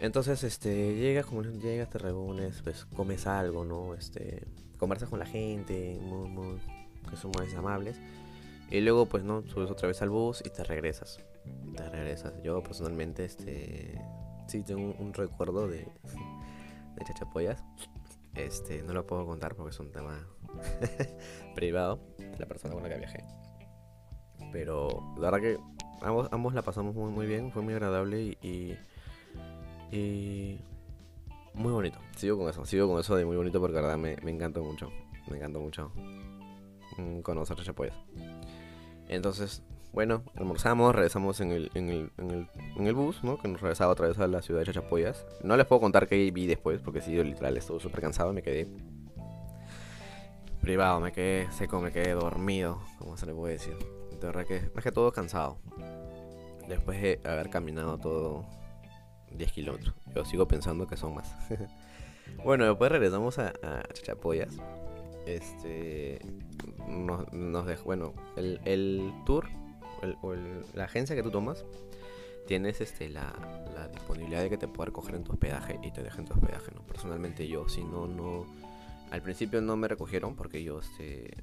Entonces, 0.00 0.42
este, 0.44 0.96
llegas, 0.96 1.26
como 1.26 1.42
llegas, 1.42 1.90
te 1.90 1.98
reúnes, 1.98 2.62
pues 2.62 2.86
comes 2.86 3.26
algo, 3.26 3.66
¿no? 3.66 3.94
Este, 3.94 4.46
conversas 4.78 5.10
con 5.10 5.18
la 5.18 5.26
gente, 5.26 5.98
muy, 6.00 6.28
muy, 6.28 6.58
que 7.08 7.16
son 7.16 7.32
muy 7.32 7.52
amables. 7.54 8.00
Y 8.70 8.80
luego, 8.80 9.06
pues, 9.06 9.24
¿no? 9.24 9.42
Subes 9.42 9.70
otra 9.70 9.88
vez 9.88 10.00
al 10.00 10.08
bus 10.08 10.42
y 10.44 10.48
te 10.48 10.64
regresas. 10.64 11.20
Te 11.76 11.88
regresas. 11.90 12.32
Yo 12.42 12.62
personalmente, 12.62 13.26
este, 13.26 14.00
sí 14.46 14.62
tengo 14.62 14.94
un, 14.98 15.12
recuerdo 15.12 15.68
de, 15.68 15.80
de 15.80 17.04
chachapoyas. 17.04 17.62
Este, 18.34 18.82
no 18.82 18.92
lo 18.92 19.06
puedo 19.06 19.26
contar 19.26 19.54
porque 19.54 19.70
es 19.70 19.80
un 19.80 19.90
tema 19.90 20.26
privado 21.54 22.00
de 22.18 22.38
la 22.38 22.46
persona 22.46 22.74
con 22.74 22.82
la 22.82 22.88
que 22.88 22.98
viajé. 22.98 23.24
Pero 24.52 25.14
la 25.16 25.30
verdad 25.30 25.40
que 25.40 25.58
ambos, 26.02 26.28
ambos 26.32 26.54
la 26.54 26.62
pasamos 26.62 26.94
muy, 26.94 27.10
muy 27.10 27.26
bien, 27.26 27.52
fue 27.52 27.62
muy 27.62 27.74
agradable 27.74 28.38
y 28.40 28.76
y 29.92 30.60
muy 31.54 31.72
bonito. 31.72 31.98
Sigo 32.16 32.38
con 32.38 32.48
eso, 32.48 32.64
sigo 32.64 32.88
con 32.88 33.00
eso 33.00 33.16
de 33.16 33.24
muy 33.24 33.36
bonito 33.36 33.60
porque 33.60 33.74
la 33.74 33.82
verdad 33.82 33.98
me, 33.98 34.16
me 34.22 34.30
encantó 34.30 34.62
mucho. 34.62 34.90
Me 35.28 35.36
encantó 35.36 35.60
mucho 35.60 35.92
mm, 36.96 37.20
conocer 37.20 37.56
Chachapoyas. 37.56 37.96
Entonces, 39.08 39.62
bueno, 39.92 40.22
almorzamos, 40.36 40.94
regresamos 40.94 41.40
en 41.40 41.50
el, 41.50 41.70
en 41.74 41.88
el, 41.88 42.12
en 42.18 42.30
el, 42.30 42.48
en 42.76 42.86
el 42.86 42.94
bus, 42.94 43.24
¿no? 43.24 43.38
Que 43.38 43.48
nos 43.48 43.60
regresaba 43.60 43.92
otra 43.92 44.06
vez 44.06 44.18
a 44.18 44.26
la 44.28 44.40
ciudad 44.40 44.60
de 44.60 44.66
Chachapoyas. 44.66 45.26
No 45.42 45.56
les 45.56 45.66
puedo 45.66 45.80
contar 45.80 46.06
qué 46.06 46.30
vi 46.30 46.46
después, 46.46 46.80
porque 46.80 47.00
sí, 47.00 47.12
yo 47.12 47.24
literal 47.24 47.56
estuve 47.56 47.80
súper 47.80 48.00
cansado, 48.00 48.32
me 48.32 48.42
quedé 48.42 48.68
privado, 50.60 51.00
me 51.00 51.10
quedé 51.12 51.50
seco, 51.52 51.80
me 51.80 51.90
quedé 51.90 52.12
dormido, 52.12 52.80
como 52.98 53.16
se 53.16 53.26
le 53.26 53.34
puede 53.34 53.54
decir. 53.54 53.76
De 54.20 54.26
verdad 54.26 54.46
que, 54.46 54.70
más 54.74 54.84
que 54.84 54.92
todo 54.92 55.10
cansado. 55.12 55.58
Después 56.68 57.00
de 57.02 57.20
haber 57.24 57.50
caminado 57.50 57.98
todo 57.98 58.46
10 59.32 59.52
kilómetros. 59.52 59.94
Yo 60.14 60.24
sigo 60.24 60.46
pensando 60.46 60.86
que 60.86 60.96
son 60.96 61.14
más. 61.14 61.34
bueno, 62.44 62.64
después 62.64 62.92
regresamos 62.92 63.40
a, 63.40 63.52
Chachapoyas. 63.92 64.56
Este. 65.26 66.20
Nos, 66.86 67.32
nos 67.32 67.66
dejó. 67.66 67.84
Bueno, 67.84 68.12
el, 68.36 68.60
el, 68.64 69.12
tour 69.26 69.48
la 70.74 70.84
agencia 70.84 71.14
que 71.16 71.22
tú 71.22 71.30
tomas, 71.30 71.64
tienes 72.46 72.80
este, 72.80 73.08
la, 73.08 73.32
disponibilidad 73.92 74.42
de 74.42 74.50
que 74.50 74.58
te 74.58 74.68
pueda 74.68 74.86
recoger 74.86 75.14
en 75.14 75.24
tu 75.24 75.32
hospedaje 75.32 75.78
y 75.82 75.90
te 75.90 76.02
dejen 76.02 76.24
tu 76.24 76.34
hospedaje, 76.34 76.72
¿no? 76.74 76.82
Personalmente 76.82 77.46
yo, 77.48 77.68
si 77.68 77.82
no, 77.82 78.06
no... 78.06 78.46
Al 79.10 79.22
principio 79.22 79.60
no 79.60 79.76
me 79.76 79.88
recogieron 79.88 80.36
porque 80.36 80.62
yo, 80.62 80.78
este, 80.78 81.42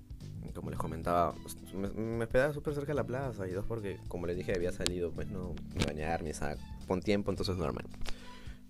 como 0.53 0.69
les 0.69 0.79
comentaba, 0.79 1.35
me, 1.73 1.89
me 1.89 2.23
hospedaba 2.23 2.53
súper 2.53 2.73
cerca 2.73 2.93
de 2.93 2.95
la 2.95 3.03
plaza 3.03 3.47
y 3.47 3.51
dos 3.51 3.65
porque, 3.65 3.99
como 4.07 4.25
les 4.25 4.37
dije, 4.37 4.53
había 4.55 4.71
salido, 4.71 5.11
pues 5.11 5.27
no, 5.27 5.53
bañarme, 5.85 6.31
con 6.87 7.01
tiempo, 7.01 7.31
entonces 7.31 7.57
normal. 7.57 7.85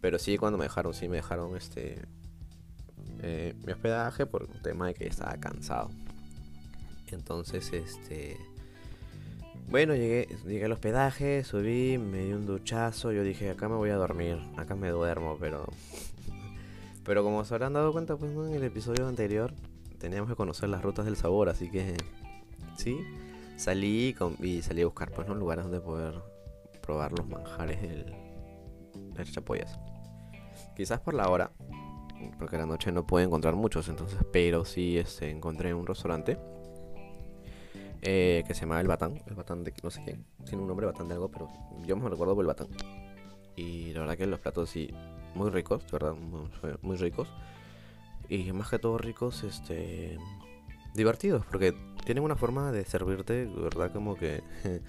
Pero 0.01 0.17
sí, 0.17 0.37
cuando 0.37 0.57
me 0.57 0.65
dejaron, 0.65 0.93
sí 0.93 1.07
me 1.07 1.17
dejaron 1.17 1.55
este 1.55 2.01
eh, 3.21 3.55
mi 3.65 3.71
hospedaje 3.71 4.25
por 4.25 4.43
un 4.43 4.61
tema 4.61 4.87
de 4.87 4.93
que 4.93 5.07
estaba 5.07 5.37
cansado. 5.37 5.89
Entonces, 7.07 7.71
este 7.73 8.37
bueno, 9.67 9.95
llegué, 9.95 10.27
llegué 10.45 10.65
al 10.65 10.71
hospedaje, 10.71 11.43
subí, 11.43 11.97
me 11.97 12.19
di 12.19 12.33
un 12.33 12.45
duchazo, 12.45 13.11
yo 13.11 13.21
dije, 13.23 13.49
acá 13.49 13.67
me 13.67 13.75
voy 13.75 13.89
a 13.89 13.95
dormir, 13.95 14.39
acá 14.55 14.75
me 14.75 14.89
duermo, 14.89 15.37
pero... 15.39 15.65
Pero 17.03 17.23
como 17.23 17.43
se 17.45 17.53
habrán 17.53 17.73
dado 17.73 17.91
cuenta, 17.93 18.17
pues 18.17 18.33
en 18.33 18.53
el 18.53 18.63
episodio 18.63 19.07
anterior 19.07 19.53
teníamos 19.97 20.29
que 20.29 20.35
conocer 20.35 20.69
las 20.69 20.81
rutas 20.81 21.05
del 21.05 21.15
sabor, 21.15 21.49
así 21.49 21.69
que 21.69 21.95
sí, 22.77 22.97
salí 23.55 24.15
y 24.41 24.61
salí 24.61 24.81
a 24.81 24.85
buscar 24.85 25.11
pues 25.11 25.27
¿no? 25.27 25.35
lugares 25.35 25.63
donde 25.65 25.79
poder 25.79 26.15
probar 26.81 27.11
los 27.17 27.27
manjares 27.27 27.81
del, 27.81 28.13
del 29.13 29.31
Chapoyas. 29.31 29.79
Quizás 30.75 30.99
por 30.99 31.13
la 31.13 31.29
hora, 31.29 31.51
porque 32.39 32.57
la 32.57 32.65
noche 32.65 32.91
no 32.91 33.05
puedo 33.05 33.25
encontrar 33.25 33.55
muchos, 33.55 33.89
entonces, 33.89 34.19
pero 34.31 34.63
sí 34.63 34.97
este, 34.97 35.29
encontré 35.29 35.73
un 35.73 35.87
restaurante 35.87 36.37
eh, 38.01 38.43
que 38.47 38.53
se 38.53 38.61
llama 38.61 38.79
El 38.79 38.87
Batán. 38.87 39.21
El 39.27 39.35
Batán 39.35 39.63
de 39.63 39.73
no 39.83 39.89
sé 39.89 40.03
qué. 40.03 40.19
Tiene 40.45 40.61
un 40.61 40.67
nombre 40.67 40.85
Batán 40.85 41.07
de 41.07 41.15
algo, 41.15 41.29
pero 41.29 41.49
yo 41.85 41.95
me 41.95 42.09
recuerdo 42.09 42.35
por 42.35 42.43
El 42.43 42.47
Batán. 42.47 42.67
Y 43.55 43.93
la 43.93 44.01
verdad 44.01 44.17
que 44.17 44.27
los 44.27 44.39
platos 44.39 44.69
sí, 44.69 44.93
muy 45.33 45.49
ricos, 45.49 45.85
de 45.85 45.91
verdad, 45.91 46.13
muy, 46.81 46.97
ricos. 46.97 47.27
Y 48.29 48.51
más 48.51 48.69
que 48.69 48.79
todo 48.79 48.97
ricos, 48.97 49.43
este. 49.43 50.17
divertidos, 50.93 51.45
porque 51.45 51.73
tienen 52.05 52.23
una 52.23 52.35
forma 52.35 52.71
de 52.71 52.85
servirte, 52.85 53.45
de 53.45 53.61
verdad, 53.61 53.91
como 53.91 54.15
que. 54.15 54.43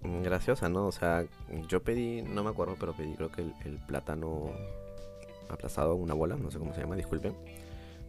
graciosa, 0.00 0.68
¿no? 0.68 0.86
O 0.86 0.92
sea, 0.92 1.26
yo 1.68 1.82
pedí, 1.82 2.22
no 2.22 2.44
me 2.44 2.50
acuerdo, 2.50 2.76
pero 2.78 2.92
pedí 2.94 3.14
creo 3.14 3.30
que 3.30 3.42
el, 3.64 3.78
plátano 3.86 4.52
aplazado, 5.48 5.94
una 5.94 6.14
bola, 6.14 6.36
no 6.36 6.50
sé 6.50 6.58
cómo 6.58 6.72
se 6.74 6.80
llama, 6.80 6.96
disculpen. 6.96 7.34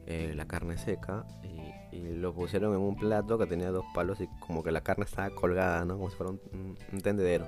Eh, 0.10 0.34
la 0.36 0.45
carne 0.45 0.78
seca 0.78 1.26
y 1.43 1.69
y 1.91 2.15
lo 2.15 2.34
pusieron 2.34 2.74
en 2.74 2.80
un 2.80 2.95
plato 2.95 3.38
que 3.38 3.45
tenía 3.45 3.72
dos 3.72 3.86
palos 3.93 4.22
y 4.22 4.28
como 4.39 4.63
que 4.63 4.72
la 4.72 4.82
carne 4.82 5.06
estaba 5.06 5.30
colgada, 5.32 5.86
¿no? 5.86 5.98
Como 5.98 6.10
si 6.10 6.15
fuera 6.15 6.32
un, 6.32 6.78
tendedero. 7.02 7.45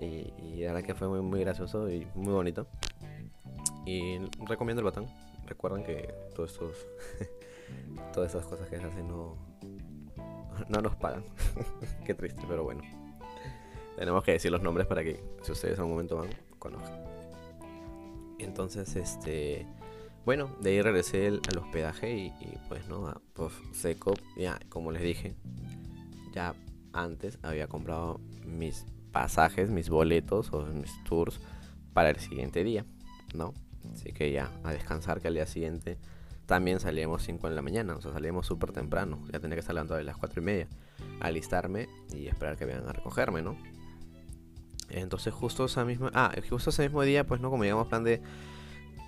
Y, 0.00 0.32
y, 0.42 0.60
la 0.60 0.72
verdad 0.72 0.86
que 0.86 0.94
fue 0.94 1.08
muy, 1.08 1.20
muy 1.20 1.40
gracioso 1.40 1.90
y 1.90 2.06
muy 2.14 2.32
bonito. 2.32 2.66
Y 3.86 4.18
recomiendo 4.46 4.80
el 4.80 4.84
batán. 4.84 5.06
Recuerden 5.46 5.84
que 5.84 6.12
todos 6.34 6.52
estos, 6.52 6.86
todas 8.12 8.34
esas 8.34 8.46
cosas 8.46 8.68
que 8.68 8.78
se 8.78 8.84
hacen 8.84 9.06
no, 9.06 9.36
no 10.68 10.80
nos 10.80 10.96
pagan. 10.96 11.24
Qué 12.04 12.14
triste, 12.14 12.42
pero 12.48 12.64
bueno. 12.64 12.82
Tenemos 13.96 14.24
que 14.24 14.32
decir 14.32 14.50
los 14.50 14.62
nombres 14.62 14.86
para 14.86 15.02
que 15.02 15.22
si 15.42 15.52
ustedes 15.52 15.78
en 15.78 15.84
un 15.84 15.90
momento 15.90 16.16
van, 16.16 16.30
conozcan. 16.58 16.98
Entonces, 18.38 18.96
este 18.96 19.66
bueno, 20.24 20.56
de 20.60 20.70
ahí 20.70 20.82
regresé 20.82 21.28
al 21.28 21.58
hospedaje 21.58 22.12
y, 22.16 22.32
pues 22.68 22.86
no, 22.88 23.20
pues 23.32 23.52
seco, 23.72 24.14
ya 24.36 24.58
como 24.68 24.92
les 24.92 25.02
dije, 25.02 25.34
ya 26.32 26.54
antes 26.92 27.38
había 27.42 27.66
comprado 27.68 28.20
mis 28.44 28.84
pasajes, 29.12 29.70
mis 29.70 29.88
boletos 29.88 30.52
o 30.52 30.66
mis 30.66 31.02
tours 31.04 31.40
para 31.92 32.10
el 32.10 32.16
siguiente 32.16 32.64
día, 32.64 32.84
¿no? 33.34 33.54
Así 33.92 34.12
que 34.12 34.30
ya 34.30 34.50
a 34.62 34.72
descansar 34.72 35.20
que 35.20 35.28
al 35.28 35.34
día 35.34 35.46
siguiente 35.46 35.98
también 36.46 36.80
salíamos 36.80 37.22
5 37.22 37.48
en 37.48 37.54
la 37.54 37.62
mañana, 37.62 37.96
o 37.96 38.00
sea, 38.02 38.12
salíamos 38.12 38.46
súper 38.46 38.72
temprano, 38.72 39.22
ya 39.32 39.40
tenía 39.40 39.56
que 39.56 39.60
estar 39.60 39.72
hablando 39.72 39.94
a 39.94 40.02
las 40.02 40.16
4 40.16 40.42
y 40.42 40.44
media, 40.44 40.68
alistarme 41.20 41.88
y 42.12 42.26
esperar 42.26 42.56
que 42.56 42.64
vengan 42.64 42.88
a 42.88 42.92
recogerme, 42.92 43.40
¿no? 43.40 43.56
Entonces 44.90 45.32
justo 45.32 45.64
esa 45.64 45.84
misma, 45.84 46.10
ah, 46.12 46.32
justo 46.48 46.70
ese 46.70 46.82
mismo 46.82 47.02
día, 47.02 47.24
pues 47.24 47.40
no, 47.40 47.50
como 47.50 47.62
llegamos 47.62 47.86
plan 47.86 48.02
de 48.02 48.20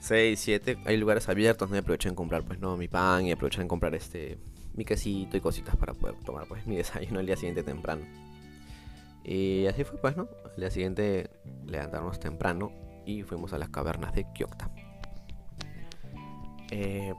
6, 0.02 0.40
7, 0.40 0.78
hay 0.84 0.96
lugares 0.96 1.28
abiertos, 1.28 1.70
¿no? 1.70 1.78
aproveché 1.78 2.08
en 2.08 2.16
comprar 2.16 2.42
pues 2.42 2.58
no 2.58 2.76
mi 2.76 2.88
pan 2.88 3.24
y 3.24 3.30
aproveché 3.30 3.62
en 3.62 3.68
comprar 3.68 3.94
este 3.94 4.36
mi 4.74 4.84
quesito 4.84 5.36
y 5.36 5.40
cositas 5.40 5.76
para 5.76 5.94
poder 5.94 6.16
tomar 6.24 6.48
pues 6.48 6.66
mi 6.66 6.76
desayuno 6.82 7.20
el 7.20 7.26
día 7.26 7.36
siguiente 7.36 7.62
temprano. 7.62 8.04
Y 9.22 9.64
así 9.66 9.84
fue 9.84 10.00
pues, 10.00 10.16
¿no? 10.16 10.28
Al 10.44 10.56
día 10.56 10.70
siguiente 10.72 11.30
levantarnos 11.66 12.18
temprano 12.18 12.72
y 13.06 13.22
fuimos 13.22 13.52
a 13.52 13.58
las 13.58 13.68
cavernas 13.68 14.12
de 14.12 14.26
Kyokta. 14.32 14.70
Eh, 16.72 17.14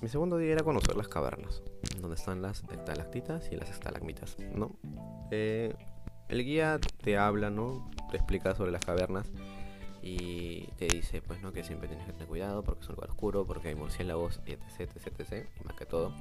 mi 0.00 0.08
segundo 0.08 0.38
día 0.38 0.52
era 0.52 0.62
conocer 0.62 0.94
las 0.94 1.08
cavernas, 1.08 1.60
donde 2.00 2.14
están 2.14 2.40
las 2.40 2.62
estalactitas 2.70 3.50
y 3.50 3.56
las 3.56 3.68
estalagmitas, 3.68 4.36
¿no? 4.54 4.76
Eh, 5.32 5.74
el 6.28 6.44
guía 6.44 6.78
te 7.02 7.18
habla, 7.18 7.50
¿no? 7.50 7.90
Te 8.12 8.16
explica 8.16 8.54
sobre 8.54 8.70
las 8.70 8.84
cavernas 8.84 9.28
y 10.02 10.66
te 10.78 10.86
dice 10.86 11.22
pues 11.22 11.40
no 11.42 11.52
que 11.52 11.62
siempre 11.62 11.88
tienes 11.88 12.04
que 12.06 12.12
tener 12.12 12.28
cuidado 12.28 12.62
porque 12.62 12.82
es 12.82 12.88
un 12.88 12.96
lugar 12.96 13.10
oscuro, 13.10 13.46
porque 13.46 13.68
hay 13.68 13.74
murciélagos, 13.74 14.40
etc, 14.46 14.90
etc, 14.96 15.20
etc, 15.20 15.46
más 15.64 15.76
que 15.76 15.86
todo, 15.86 16.12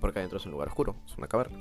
porque 0.00 0.18
adentro 0.18 0.38
es 0.38 0.46
un 0.46 0.52
lugar 0.52 0.68
oscuro, 0.68 0.96
es 1.06 1.16
una 1.18 1.28
caverna. 1.28 1.58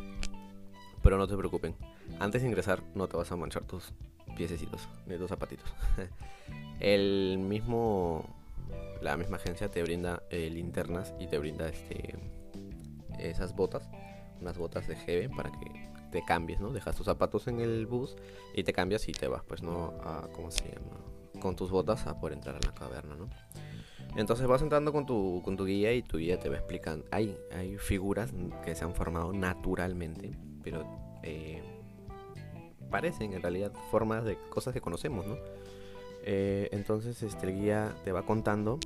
Pero 1.04 1.18
no 1.18 1.28
te 1.28 1.38
preocupen, 1.38 1.76
antes 2.20 2.42
de 2.42 2.48
ingresar 2.48 2.82
no 2.96 3.08
te 3.08 3.18
vas 3.18 3.32
a 3.32 3.36
manchar 3.36 3.64
tus 3.64 3.94
piececitos 4.36 4.88
ni 5.06 5.18
tus 5.18 5.30
zapatitos. 5.30 5.72
El 6.80 7.38
mismo 7.38 8.26
la 9.02 9.18
misma 9.18 9.38
agencia 9.38 9.70
te 9.70 9.84
brinda 9.84 10.24
eh, 10.30 10.50
linternas 10.50 11.14
y 11.20 11.28
te 11.28 11.38
brinda 11.38 11.68
este 11.68 12.16
esas 13.20 13.56
botas, 13.56 13.88
unas 14.42 14.58
botas 14.58 14.88
de 14.88 14.96
GB 14.96 15.36
para 15.36 15.52
que 15.52 15.90
te 16.12 16.24
cambies, 16.26 16.60
¿no? 16.60 16.72
Dejas 16.72 16.96
tus 16.96 17.06
zapatos 17.06 17.48
en 17.48 17.60
el 17.60 17.86
bus 17.86 18.16
y 18.54 18.64
te 18.64 18.74
cambias 18.74 19.08
y 19.08 19.12
te 19.12 19.28
vas, 19.28 19.44
pues 19.44 19.62
no 19.62 19.94
a 20.04 20.28
¿cómo 20.34 20.52
se 20.52 20.64
llama? 20.64 21.15
Con 21.46 21.56
tus 21.56 21.70
botas 21.70 22.08
a 22.08 22.20
poder 22.20 22.34
entrar 22.34 22.56
a 22.56 22.60
la 22.60 22.74
caverna, 22.74 23.16
¿no? 23.16 23.30
Entonces 24.16 24.48
vas 24.48 24.62
entrando 24.62 24.92
con 24.92 25.06
tu, 25.06 25.42
con 25.44 25.56
tu 25.58 25.66
guía 25.66 25.94
y 25.94 26.02
tu 26.02 26.18
guía 26.18 26.40
te 26.40 26.50
va 26.50 26.56
explicando. 26.56 27.06
Hay, 27.12 27.38
hay 27.52 27.78
figuras 27.78 28.34
que 28.64 28.74
se 28.74 28.84
han 28.84 28.96
formado 28.96 29.32
naturalmente, 29.32 30.32
pero 30.64 30.86
eh, 31.22 31.62
parecen 32.90 33.34
en 33.34 33.42
realidad 33.42 33.72
formas 33.92 34.26
de 34.26 34.38
cosas 34.50 34.74
que 34.74 34.82
conocemos, 34.82 35.28
¿no? 35.28 35.38
Eh, 36.24 36.70
entonces 36.72 37.22
este, 37.22 37.48
el 37.48 37.60
guía 37.60 37.96
te 38.04 38.12
va 38.12 38.26
contando 38.26 38.80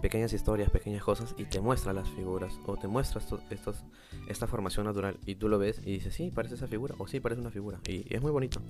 pequeñas 0.00 0.32
historias, 0.32 0.70
pequeñas 0.70 1.02
cosas 1.02 1.34
y 1.36 1.46
te 1.46 1.60
muestra 1.60 1.92
las 1.92 2.08
figuras 2.10 2.60
o 2.66 2.76
te 2.76 2.86
muestra 2.86 3.20
estos, 3.50 3.84
esta 4.28 4.46
formación 4.46 4.86
natural 4.86 5.18
y 5.26 5.34
tú 5.34 5.48
lo 5.48 5.58
ves 5.58 5.80
y 5.84 5.94
dices, 5.94 6.14
sí, 6.14 6.30
parece 6.30 6.54
esa 6.54 6.68
figura 6.68 6.94
o 6.98 7.08
sí, 7.08 7.18
parece 7.18 7.40
una 7.40 7.50
figura 7.50 7.80
y 7.88 8.06
es 8.14 8.22
muy 8.22 8.30
bonito. 8.30 8.60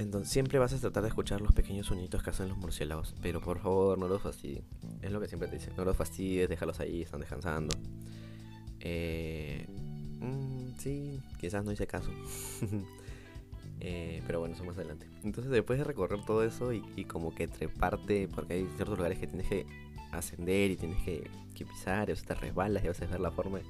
Entonces 0.00 0.32
siempre 0.32 0.58
vas 0.58 0.72
a 0.72 0.78
tratar 0.78 1.02
de 1.02 1.10
escuchar 1.10 1.40
los 1.42 1.52
pequeños 1.52 1.86
sonidos 1.86 2.22
que 2.22 2.30
hacen 2.30 2.48
los 2.48 2.56
murciélagos. 2.56 3.14
Pero 3.20 3.40
por 3.40 3.58
favor, 3.60 3.98
no 3.98 4.08
los 4.08 4.22
fastidies. 4.22 4.64
Es 5.02 5.12
lo 5.12 5.20
que 5.20 5.28
siempre 5.28 5.48
te 5.48 5.56
dicen. 5.56 5.74
No 5.76 5.84
los 5.84 5.96
fastidies, 5.96 6.48
déjalos 6.48 6.80
ahí, 6.80 7.02
están 7.02 7.20
descansando. 7.20 7.76
Eh, 8.80 9.66
mm, 10.20 10.78
sí, 10.78 11.20
quizás 11.38 11.64
no 11.64 11.72
hice 11.72 11.86
caso. 11.86 12.10
eh, 13.80 14.22
pero 14.26 14.40
bueno, 14.40 14.54
eso 14.54 14.64
más 14.64 14.76
adelante. 14.76 15.06
Entonces 15.22 15.52
después 15.52 15.78
de 15.78 15.84
recorrer 15.84 16.24
todo 16.24 16.44
eso 16.44 16.72
y, 16.72 17.04
como 17.04 17.34
que 17.34 17.46
treparte, 17.46 18.26
porque 18.34 18.54
hay 18.54 18.68
ciertos 18.76 18.96
lugares 18.96 19.18
que 19.18 19.26
tienes 19.26 19.48
que 19.48 19.66
ascender 20.12 20.70
y 20.70 20.76
tienes 20.76 21.02
que, 21.04 21.30
pisar, 21.54 22.08
y 22.08 22.12
a 22.12 22.14
veces 22.14 22.24
te 22.24 22.34
resbalas 22.34 22.82
y 22.82 22.86
a 22.86 22.90
veces 22.90 23.10
ver 23.10 23.20
la 23.20 23.30
forma. 23.30 23.60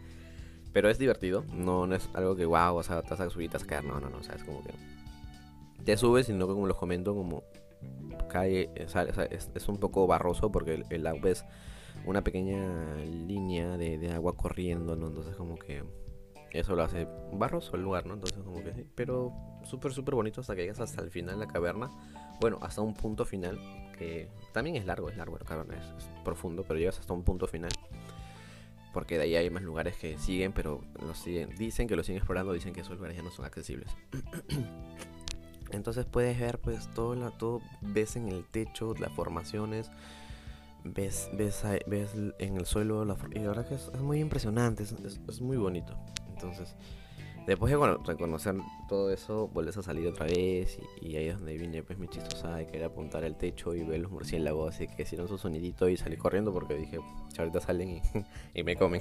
Pero 0.72 0.88
es 0.88 0.96
divertido, 0.96 1.44
no, 1.52 1.88
no 1.88 1.96
es 1.96 2.08
algo 2.14 2.36
que 2.36 2.46
wow, 2.46 2.76
o 2.76 2.82
sea, 2.84 3.02
te 3.02 3.10
vas 3.10 3.18
a 3.18 3.30
subir, 3.30 3.50
te 3.50 3.56
vas 3.56 3.64
a 3.64 3.66
caer, 3.66 3.84
no, 3.84 3.98
no, 3.98 4.08
no, 4.08 4.18
o 4.18 4.22
sea, 4.22 4.36
es 4.36 4.44
como 4.44 4.62
que 4.62 4.70
te 5.84 5.96
subes, 5.96 6.26
sino 6.26 6.46
que 6.46 6.54
como 6.54 6.66
los 6.66 6.76
comento, 6.76 7.14
como 7.14 7.44
cae, 8.28 8.70
es, 8.74 9.68
un 9.68 9.78
poco 9.78 10.06
barroso 10.06 10.50
porque 10.52 10.84
el, 10.88 11.06
agua 11.06 11.30
es 11.30 11.44
una 12.06 12.22
pequeña 12.22 12.96
línea 12.96 13.76
de, 13.76 14.10
agua 14.12 14.36
corriendo, 14.36 14.96
¿no? 14.96 15.08
Entonces 15.08 15.36
como 15.36 15.56
que 15.56 15.84
eso 16.52 16.74
lo 16.74 16.82
hace 16.82 17.06
barroso 17.32 17.76
el 17.76 17.82
lugar, 17.82 18.06
¿no? 18.06 18.14
Entonces 18.14 18.38
como 18.42 18.62
que 18.62 18.72
sí, 18.74 18.86
pero 18.94 19.32
súper, 19.64 19.92
súper 19.92 20.14
bonito 20.14 20.40
hasta 20.40 20.54
que 20.54 20.62
llegas 20.62 20.80
hasta 20.80 21.02
el 21.02 21.10
final 21.10 21.38
de 21.38 21.46
la 21.46 21.52
caverna. 21.52 21.90
Bueno, 22.40 22.58
hasta 22.62 22.80
un 22.80 22.94
punto 22.94 23.24
final, 23.24 23.58
que 23.98 24.30
también 24.52 24.76
es 24.76 24.86
largo, 24.86 25.10
es 25.10 25.16
largo 25.16 25.36
la 25.38 25.44
caverna, 25.44 25.76
es, 25.76 26.08
profundo, 26.24 26.64
pero 26.66 26.78
llegas 26.78 26.98
hasta 26.98 27.12
un 27.12 27.22
punto 27.22 27.46
final. 27.46 27.70
Porque 28.92 29.18
de 29.18 29.24
ahí 29.24 29.36
hay 29.36 29.50
más 29.50 29.62
lugares 29.62 29.96
que 29.96 30.18
siguen, 30.18 30.52
pero 30.52 30.80
los 31.00 31.18
siguen, 31.18 31.54
dicen 31.56 31.86
que 31.86 31.94
lo 31.94 32.02
siguen 32.02 32.16
explorando, 32.16 32.52
dicen 32.52 32.72
que 32.72 32.80
esos 32.80 32.96
lugares 32.96 33.16
ya 33.16 33.22
no 33.22 33.30
son 33.30 33.44
accesibles. 33.44 33.94
Entonces 35.72 36.04
puedes 36.04 36.38
ver 36.38 36.58
pues 36.58 36.88
todo, 36.94 37.14
la, 37.14 37.30
todo 37.30 37.60
ves 37.80 38.16
en 38.16 38.28
el 38.28 38.44
techo 38.44 38.94
las 38.98 39.12
formaciones, 39.12 39.90
ves, 40.84 41.30
ves, 41.32 41.64
ves 41.86 42.10
en 42.38 42.56
el 42.56 42.66
suelo, 42.66 43.04
la, 43.04 43.16
y 43.34 43.38
la 43.38 43.48
verdad 43.48 43.68
que 43.68 43.74
es, 43.74 43.92
muy 44.00 44.20
impresionante, 44.20 44.82
es, 44.82 45.40
muy 45.40 45.56
bonito. 45.56 45.96
Entonces 46.28 46.74
Después 47.46 47.72
de 47.72 47.96
reconocer 48.04 48.54
todo 48.88 49.10
eso, 49.10 49.48
vuelves 49.48 49.76
a 49.76 49.82
salir 49.82 50.06
otra 50.06 50.26
vez 50.26 50.78
y, 51.00 51.16
ahí 51.16 51.28
es 51.28 51.36
donde 51.36 51.56
viene 51.56 51.82
pues 51.82 51.98
mi 51.98 52.06
chistosa 52.06 52.56
de 52.56 52.66
querer 52.66 52.84
apuntar 52.84 53.24
al 53.24 53.36
techo 53.36 53.74
y 53.74 53.82
ver 53.82 54.00
los 54.00 54.12
murciélagos, 54.12 54.74
así 54.74 54.86
que 54.86 55.02
hicieron 55.02 55.26
su 55.26 55.38
sonidito 55.38 55.88
y 55.88 55.96
salí 55.96 56.16
corriendo 56.16 56.52
porque 56.52 56.74
dije, 56.74 57.00
ahorita 57.38 57.60
salen 57.60 58.02
y, 58.54 58.62
me 58.62 58.76
comen. 58.76 59.00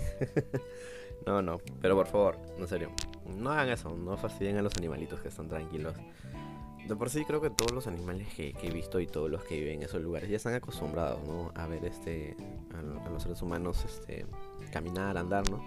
no, 1.25 1.41
no, 1.41 1.59
pero 1.81 1.95
por 1.95 2.07
favor, 2.07 2.39
en 2.57 2.67
serio, 2.67 2.91
no 3.37 3.51
hagan 3.51 3.69
eso, 3.69 3.95
no 3.95 4.15
fastidien 4.17 4.57
a 4.57 4.61
los 4.61 4.75
animalitos 4.77 5.19
que 5.19 5.27
están 5.27 5.49
tranquilos. 5.49 5.95
De 6.87 6.95
por 6.95 7.09
sí 7.09 7.23
creo 7.23 7.39
que 7.39 7.49
todos 7.51 7.71
los 7.71 7.87
animales 7.87 8.27
que, 8.33 8.55
he 8.61 8.71
visto 8.71 8.99
y 8.99 9.05
todos 9.05 9.29
los 9.29 9.43
que 9.43 9.59
viven 9.59 9.75
en 9.75 9.83
esos 9.83 10.01
lugares 10.01 10.29
ya 10.29 10.37
están 10.37 10.55
acostumbrados, 10.55 11.25
¿no? 11.27 11.51
A 11.55 11.67
ver 11.67 11.85
este, 11.85 12.35
a, 12.73 13.09
los 13.09 13.21
seres 13.21 13.41
humanos 13.41 13.85
este, 13.85 14.25
caminar, 14.71 15.17
andar, 15.17 15.47
¿no? 15.51 15.63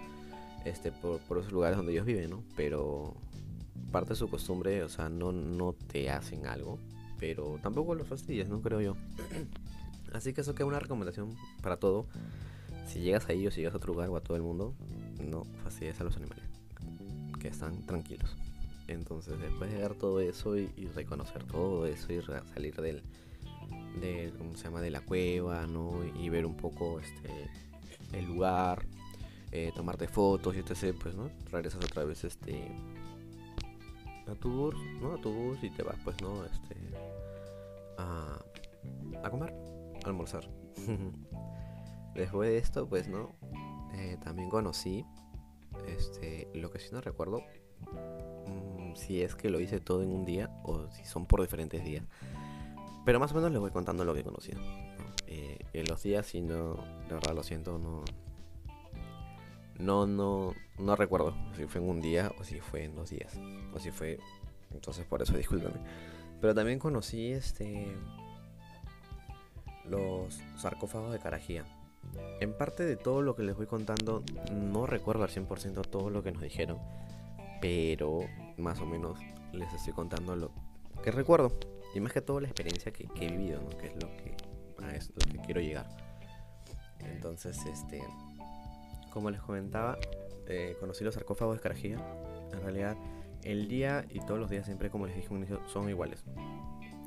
este, 0.65 0.91
por, 0.91 1.19
por 1.21 1.37
esos 1.39 1.51
lugares 1.51 1.77
donde 1.77 1.91
ellos 1.91 2.05
viven, 2.05 2.29
¿no? 2.29 2.43
Pero 2.55 3.13
parte 3.91 4.11
de 4.11 4.15
su 4.15 4.29
costumbre, 4.29 4.83
o 4.83 4.89
sea, 4.89 5.09
no, 5.09 5.31
no 5.31 5.73
te 5.73 6.09
hacen 6.09 6.47
algo, 6.47 6.79
pero 7.19 7.59
tampoco 7.61 7.95
los 7.95 8.07
fastidias, 8.07 8.49
¿no? 8.49 8.61
Creo 8.61 8.81
yo. 8.81 8.95
Así 10.13 10.33
que 10.33 10.41
eso 10.41 10.53
queda 10.55 10.67
una 10.67 10.79
recomendación 10.79 11.35
para 11.61 11.77
todo. 11.77 12.05
Si 12.87 12.99
llegas 12.99 13.29
ahí 13.29 13.47
o 13.47 13.51
si 13.51 13.61
llegas 13.61 13.73
a 13.73 13.77
otro 13.77 13.93
lugar 13.93 14.09
o 14.09 14.17
a 14.17 14.21
todo 14.21 14.37
el 14.37 14.43
mundo, 14.43 14.73
no 15.19 15.45
fastidies 15.63 15.99
a 16.01 16.03
los 16.03 16.17
animales, 16.17 16.45
que 17.39 17.47
están 17.47 17.85
tranquilos. 17.85 18.35
Entonces, 18.87 19.39
después 19.39 19.71
de 19.71 19.77
ver 19.77 19.95
todo 19.95 20.19
eso 20.19 20.57
y, 20.57 20.67
reconocer 20.93 21.43
todo 21.45 21.85
eso 21.85 22.11
y 22.11 22.21
salir 22.21 22.75
del, 22.75 23.03
del, 24.01 24.33
¿cómo 24.33 24.55
se 24.55 24.65
llama? 24.65 24.81
De 24.81 24.91
la 24.91 25.01
cueva, 25.01 25.65
¿no? 25.67 26.03
Y 26.19 26.29
ver 26.29 26.45
un 26.45 26.57
poco 26.57 26.99
este, 26.99 27.49
el 28.11 28.25
lugar, 28.25 28.85
eh, 29.51 29.71
tomarte 29.75 30.07
fotos 30.07 30.55
y 30.55 30.59
etc. 30.59 30.97
Pues, 31.01 31.15
¿no? 31.15 31.29
Regresas 31.51 31.83
otra 31.83 32.03
vez 32.03 32.23
este 32.23 32.71
a 34.27 34.35
tu 34.35 34.49
bus, 34.49 34.75
¿no? 35.01 35.13
A 35.13 35.21
tu 35.21 35.31
bus 35.31 35.63
y 35.63 35.69
te 35.69 35.83
vas, 35.83 35.97
pues, 36.03 36.21
¿no? 36.21 36.43
Este 36.45 36.75
a, 37.97 38.39
a 39.23 39.29
comer, 39.29 39.53
a 40.03 40.07
almorzar. 40.07 40.49
Después 42.15 42.49
de 42.49 42.57
esto, 42.57 42.87
pues, 42.87 43.07
¿no? 43.07 43.31
Eh, 43.93 44.17
también 44.23 44.49
conocí, 44.49 45.05
este, 45.87 46.47
lo 46.53 46.69
que 46.71 46.79
sí 46.79 46.89
no 46.91 47.01
recuerdo, 47.01 47.43
si 48.95 49.21
es 49.21 49.35
que 49.35 49.49
lo 49.49 49.59
hice 49.59 49.79
todo 49.79 50.03
en 50.03 50.09
un 50.09 50.25
día 50.25 50.49
o 50.63 50.87
si 50.91 51.05
son 51.05 51.25
por 51.25 51.41
diferentes 51.41 51.83
días. 51.83 52.03
Pero 53.05 53.19
más 53.19 53.31
o 53.31 53.35
menos 53.35 53.51
les 53.51 53.59
voy 53.59 53.71
contando 53.71 54.05
lo 54.05 54.13
que 54.13 54.23
conocí. 54.23 54.51
Eh, 55.27 55.59
en 55.73 55.87
los 55.87 56.03
días, 56.03 56.25
si 56.27 56.41
no, 56.41 56.75
de 57.07 57.15
verdad 57.15 57.33
lo 57.33 57.43
siento, 57.43 57.77
no, 57.77 58.03
no, 59.79 60.05
no, 60.05 60.53
no 60.77 60.95
recuerdo 60.95 61.33
si 61.55 61.65
fue 61.65 61.81
en 61.81 61.89
un 61.89 62.01
día 62.01 62.31
o 62.39 62.43
si 62.43 62.59
fue 62.59 62.83
en 62.83 62.95
dos 62.95 63.09
días. 63.09 63.33
O 63.73 63.79
si 63.79 63.91
fue. 63.91 64.19
Entonces 64.71 65.05
por 65.05 65.21
eso 65.21 65.35
discúlpeme. 65.35 65.75
Pero 66.39 66.53
también 66.55 66.79
conocí 66.79 67.31
este. 67.31 67.87
Los 69.85 70.39
sarcófagos 70.57 71.11
de 71.11 71.19
Carajía. 71.19 71.65
En 72.39 72.53
parte 72.53 72.83
de 72.83 72.95
todo 72.95 73.21
lo 73.21 73.35
que 73.35 73.43
les 73.43 73.55
voy 73.55 73.65
contando, 73.65 74.23
no 74.51 74.85
recuerdo 74.85 75.23
al 75.23 75.29
100% 75.29 75.81
todo 75.89 76.09
lo 76.09 76.23
que 76.23 76.31
nos 76.31 76.41
dijeron. 76.41 76.77
Pero 77.63 78.19
más 78.57 78.81
o 78.81 78.85
menos 78.85 79.17
les 79.53 79.73
estoy 79.73 79.93
contando 79.93 80.35
lo 80.35 80.51
que 81.01 81.11
recuerdo. 81.11 81.57
Y 81.95 82.01
más 82.01 82.11
que 82.11 82.21
todo 82.21 82.41
la 82.41 82.47
experiencia 82.47 82.91
que, 82.91 83.07
he 83.15 83.31
vivido. 83.31 83.65
Que 83.79 83.87
es 83.87 83.93
lo 83.93 84.09
que, 84.17 84.35
a 84.83 84.93
es 84.93 85.09
lo 85.09 85.31
que 85.31 85.37
quiero 85.45 85.61
llegar. 85.61 85.87
Entonces, 86.99 87.57
este 87.65 88.03
como 89.13 89.29
les 89.29 89.41
comentaba, 89.41 89.97
eh, 90.47 90.75
conocí 90.79 91.03
los 91.03 91.13
sarcófagos 91.13 91.53
de 91.53 91.57
Escarajía. 91.57 91.97
En 92.51 92.61
realidad, 92.61 92.97
el 93.43 93.67
día 93.67 94.05
y 94.09 94.19
todos 94.19 94.39
los 94.39 94.49
días 94.49 94.65
siempre, 94.65 94.89
como 94.89 95.05
les 95.05 95.15
dije 95.15 95.29
son 95.67 95.87
iguales. 95.87 96.25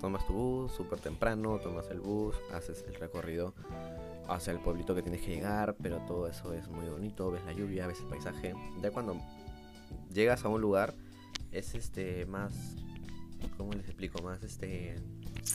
Tomas 0.00 0.24
tu 0.26 0.32
bus 0.32 0.72
súper 0.72 1.00
temprano, 1.00 1.58
tomas 1.58 1.90
el 1.90 2.00
bus, 2.00 2.36
haces 2.52 2.84
el 2.86 2.94
recorrido 2.94 3.54
hacia 4.28 4.52
el 4.52 4.60
pueblito 4.60 4.94
que 4.94 5.02
tienes 5.02 5.20
que 5.20 5.34
llegar, 5.34 5.74
pero 5.82 5.98
todo 6.06 6.28
eso 6.28 6.52
es 6.52 6.68
muy 6.68 6.86
bonito, 6.88 7.30
ves 7.30 7.44
la 7.44 7.52
lluvia, 7.52 7.86
ves 7.88 8.00
el 8.00 8.06
paisaje. 8.06 8.54
Ya 8.80 8.90
cuando 8.92 9.16
llegas 10.16 10.44
a 10.44 10.48
un 10.48 10.60
lugar, 10.60 10.94
es 11.52 11.76
este 11.76 12.26
más, 12.26 12.52
¿cómo 13.56 13.72
les 13.72 13.86
explico? 13.86 14.20
Más 14.22 14.42
este, 14.42 14.96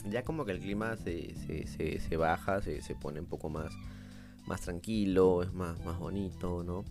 ya 0.08 0.22
como 0.22 0.46
que 0.46 0.52
el 0.52 0.60
clima 0.60 0.96
se, 0.96 1.34
se, 1.66 2.00
se 2.00 2.16
baja, 2.16 2.62
se, 2.62 2.80
se 2.80 2.94
pone 2.94 3.20
un 3.20 3.26
poco 3.26 3.50
más 3.50 3.72
más 4.46 4.62
tranquilo, 4.62 5.42
es 5.42 5.52
más, 5.52 5.82
más 5.84 5.98
bonito, 5.98 6.62
¿no? 6.62 6.84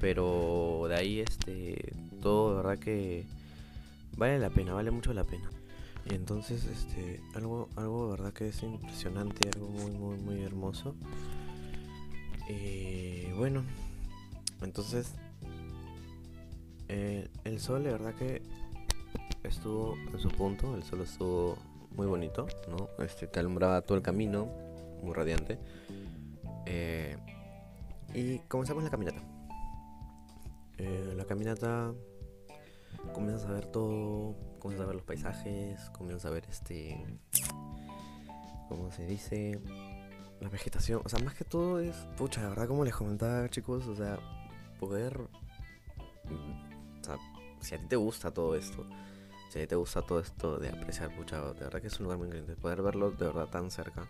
Pero 0.00 0.86
de 0.88 0.96
ahí, 0.96 1.20
este, 1.20 1.94
todo, 2.20 2.50
de 2.50 2.56
verdad 2.56 2.78
que 2.78 3.24
vale 4.16 4.38
la 4.38 4.50
pena, 4.50 4.74
vale 4.74 4.90
mucho 4.90 5.12
la 5.12 5.24
pena. 5.24 5.50
Y 6.08 6.14
entonces, 6.14 6.64
este, 6.64 7.20
algo, 7.34 7.68
algo 7.76 8.04
de 8.04 8.10
verdad 8.12 8.32
que 8.32 8.48
es 8.48 8.62
impresionante, 8.62 9.48
algo 9.54 9.68
muy, 9.68 9.90
muy, 9.90 10.18
muy 10.18 10.42
hermoso. 10.42 10.94
Y 12.48 13.32
bueno, 13.32 13.64
entonces, 14.62 15.14
eh, 16.88 17.28
el 17.44 17.60
sol, 17.60 17.84
de 17.84 17.92
verdad 17.92 18.14
que 18.14 18.42
estuvo 19.42 19.94
en 20.12 20.18
su 20.18 20.28
punto, 20.28 20.74
el 20.74 20.82
sol 20.82 21.00
estuvo 21.00 21.56
muy 21.92 22.06
bonito, 22.06 22.46
¿no? 22.68 22.88
Este, 23.02 23.26
te 23.26 23.40
alumbraba 23.40 23.80
todo 23.82 23.96
el 23.96 24.02
camino, 24.02 24.48
muy 25.02 25.14
radiante. 25.14 25.58
Eh, 26.66 27.16
y 28.14 28.38
comenzamos 28.40 28.84
la 28.84 28.90
caminata. 28.90 29.20
Eh, 30.78 31.14
la 31.16 31.24
caminata 31.24 31.94
comienzas 33.14 33.48
a 33.48 33.52
ver 33.52 33.66
todo, 33.66 34.34
comienzas 34.58 34.84
a 34.84 34.86
ver 34.86 34.96
los 34.96 35.04
paisajes, 35.04 35.90
comienzas 35.90 36.26
a 36.26 36.30
ver 36.30 36.44
este, 36.50 37.04
¿cómo 38.68 38.90
se 38.90 39.06
dice? 39.06 39.60
La 40.40 40.48
vegetación, 40.48 41.00
o 41.04 41.08
sea, 41.08 41.18
más 41.24 41.34
que 41.34 41.44
todo 41.44 41.80
es, 41.80 41.96
pucha, 42.16 42.42
la 42.42 42.50
verdad 42.50 42.68
como 42.68 42.84
les 42.84 42.94
comentaba 42.94 43.48
chicos, 43.48 43.86
o 43.86 43.96
sea, 43.96 44.18
poder, 44.78 45.18
si 47.60 47.74
a 47.74 47.78
ti 47.78 47.86
te 47.86 47.96
gusta 47.96 48.32
todo 48.32 48.54
esto, 48.54 48.86
si 49.50 49.58
a 49.58 49.62
ti 49.62 49.68
te 49.68 49.76
gusta 49.76 50.02
todo 50.02 50.20
esto 50.20 50.58
de 50.58 50.68
apreciar, 50.68 51.14
pucha, 51.16 51.40
de 51.40 51.60
verdad 51.60 51.80
que 51.80 51.88
es 51.88 51.98
un 52.00 52.04
lugar 52.04 52.18
muy 52.18 52.28
increíble, 52.28 52.56
poder 52.56 52.82
verlo 52.82 53.10
de 53.10 53.26
verdad 53.26 53.48
tan 53.48 53.70
cerca 53.70 54.08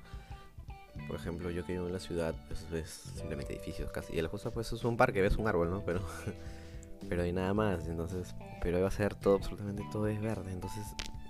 por 1.07 1.17
ejemplo, 1.17 1.51
yo 1.51 1.65
que 1.65 1.73
vivo 1.73 1.87
en 1.87 1.93
la 1.93 2.01
ciudad, 2.01 2.35
pues 2.49 2.69
ves 2.71 3.13
simplemente 3.15 3.53
edificios 3.53 3.93
casi. 3.93 4.17
Y 4.17 4.23
la 4.23 4.29
cosa 4.29 4.51
pues 4.51 4.73
es 4.73 4.83
un 4.85 4.97
parque, 4.97 5.23
ves 5.23 5.37
un 5.37 5.47
árbol, 5.47 5.71
¿no? 5.71 5.85
Pero, 5.85 6.01
pero 7.09 7.23
hay 7.23 7.33
nada 7.33 7.55
más. 7.55 7.87
Entonces, 7.87 8.35
pero 8.61 8.77
ahí 8.77 8.83
va 8.83 8.89
a 8.89 8.93
ser 8.93 9.15
todo, 9.15 9.37
absolutamente 9.37 9.85
todo 9.93 10.09
es 10.09 10.21
verde. 10.21 10.53
Entonces, 10.53 10.85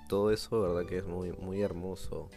todo 0.08 0.30
eso, 0.30 0.62
verdad 0.62 0.88
que 0.88 0.98
es 0.98 1.06
muy, 1.06 1.32
muy 1.32 1.60
hermoso. 1.60 2.30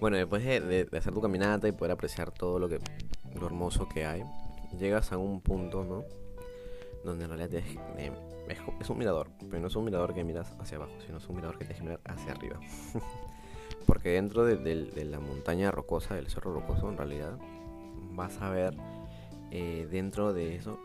Bueno, 0.00 0.16
después 0.16 0.42
de, 0.44 0.88
hacer 0.96 1.12
tu 1.12 1.20
caminata 1.20 1.68
y 1.68 1.72
poder 1.72 1.92
apreciar 1.92 2.30
todo 2.30 2.58
lo 2.58 2.68
que 2.68 2.78
lo 3.34 3.46
hermoso 3.46 3.88
que 3.88 4.06
hay, 4.06 4.22
llegas 4.78 5.12
a 5.12 5.18
un 5.18 5.40
punto, 5.40 5.84
¿no? 5.84 6.04
Donde 7.04 7.24
en 7.24 7.30
realidad 7.30 7.54
es, 7.54 7.64
es 8.80 8.90
un 8.90 8.98
mirador, 8.98 9.30
pero 9.50 9.60
no 9.60 9.68
es 9.68 9.76
un 9.76 9.84
mirador 9.84 10.14
que 10.14 10.24
miras 10.24 10.54
hacia 10.58 10.76
abajo, 10.76 10.92
sino 11.06 11.18
es 11.18 11.28
un 11.28 11.36
mirador 11.36 11.58
que 11.58 11.64
tienes 11.64 11.78
que 11.78 11.84
mirar 11.84 12.00
hacia 12.04 12.32
arriba. 12.32 12.58
Porque 13.86 14.10
dentro 14.10 14.44
de, 14.44 15.04
la 15.04 15.20
montaña 15.20 15.70
rocosa, 15.70 16.14
del 16.14 16.28
cerro 16.28 16.54
rocoso, 16.54 16.88
en 16.88 16.96
realidad, 16.96 17.38
vas 18.12 18.40
a 18.40 18.48
ver 18.48 18.74
eh, 19.50 19.86
dentro 19.90 20.32
de 20.32 20.56
eso, 20.56 20.78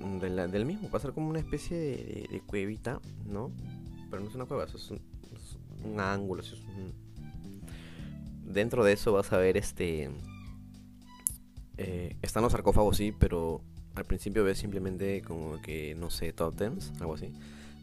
mm, 0.00 0.18
del 0.18 0.66
mismo, 0.66 0.88
va 0.90 0.98
a 0.98 1.02
ser 1.02 1.12
como 1.12 1.28
una 1.28 1.40
especie 1.40 1.76
de, 1.76 2.42
cuevita, 2.46 3.00
¿no? 3.24 3.50
Pero 4.10 4.22
no 4.22 4.28
es 4.28 4.34
una 4.34 4.44
cueva, 4.44 4.64
eso 4.64 4.76
es 4.76 4.90
un, 4.90 6.00
ángulo. 6.00 6.42
Dentro 8.44 8.84
de 8.84 8.92
eso 8.92 9.12
vas 9.12 9.32
a 9.32 9.38
ver 9.38 9.56
este... 9.56 10.10
Eh, 11.78 12.16
están 12.22 12.42
los 12.42 12.52
sarcófagos, 12.52 12.96
sí, 12.96 13.12
pero 13.12 13.60
al 13.96 14.04
principio 14.04 14.44
ves 14.44 14.58
simplemente 14.58 15.22
como 15.22 15.60
que, 15.60 15.94
no 15.96 16.10
sé, 16.10 16.32
top 16.32 16.54
tens, 16.54 16.92
algo 17.00 17.14
así 17.14 17.32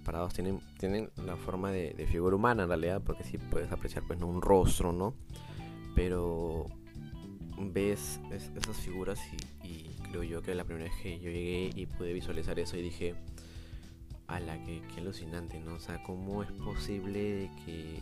parados 0.03 0.33
tienen, 0.33 0.59
tienen 0.77 1.09
la 1.25 1.35
forma 1.35 1.71
de, 1.71 2.05
figura 2.11 2.35
humana 2.35 2.63
en 2.63 2.69
realidad, 2.69 3.01
porque 3.03 3.23
sí 3.23 3.37
puedes 3.37 3.71
apreciar 3.71 4.03
pues 4.05 4.19
no 4.19 4.27
un 4.27 4.41
rostro, 4.41 4.93
¿no? 4.93 5.15
Pero 5.95 6.67
ves 7.57 8.19
esas 8.31 8.77
figuras 8.77 9.19
y, 9.63 9.89
creo 10.09 10.23
yo 10.23 10.41
que 10.43 10.53
la 10.53 10.63
primera 10.63 10.85
vez 10.85 11.01
que 11.01 11.19
yo 11.19 11.31
llegué 11.31 11.71
y 11.73 11.87
pude 11.87 12.13
visualizar 12.13 12.59
eso 12.59 12.77
y 12.77 12.83
dije, 12.83 13.15
a 14.27 14.39
la 14.39 14.63
que, 14.63 14.83
alucinante, 14.97 15.59
¿no? 15.59 15.75
O 15.75 15.79
sea, 15.79 16.03
¿cómo 16.03 16.43
es 16.43 16.51
posible 16.51 17.49
que 17.65 17.99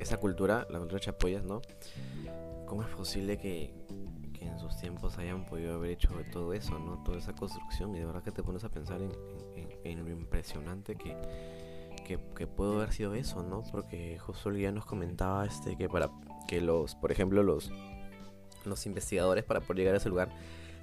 esa 0.00 0.16
cultura, 0.16 0.66
la 0.70 0.78
cultura 0.78 0.98
de 0.98 1.06
Chapoyas, 1.06 1.44
¿no? 1.44 1.60
¿Cómo 2.66 2.82
es 2.82 2.88
posible 2.88 3.38
que, 3.38 3.72
que 4.38 4.46
en 4.46 4.58
sus 4.58 4.76
tiempos 4.78 5.18
hayan 5.18 5.44
podido 5.44 5.74
haber 5.74 5.90
hecho 5.90 6.10
todo 6.32 6.52
eso, 6.52 6.78
¿no? 6.78 7.02
Toda 7.04 7.18
esa 7.18 7.34
construcción 7.34 7.94
y 7.94 7.98
de 7.98 8.06
verdad 8.06 8.22
que 8.22 8.32
te 8.32 8.42
pones 8.42 8.64
a 8.64 8.68
pensar 8.68 9.00
en, 9.02 10.04
lo 10.04 10.10
impresionante 10.10 10.96
que, 10.96 11.16
que, 12.04 12.46
pudo 12.46 12.76
haber 12.76 12.92
sido 12.92 13.14
eso, 13.14 13.42
¿no? 13.42 13.62
Porque 13.70 14.18
Josué 14.18 14.60
ya 14.60 14.72
nos 14.72 14.86
comentaba 14.86 15.44
este 15.46 15.76
que 15.76 15.88
para 15.88 16.10
que 16.46 16.60
los, 16.60 16.94
por 16.94 17.12
ejemplo, 17.12 17.42
los, 17.42 17.70
los 18.64 18.86
investigadores 18.86 19.44
para 19.44 19.60
poder 19.60 19.78
llegar 19.78 19.94
a 19.94 19.98
ese 19.98 20.08
lugar 20.08 20.30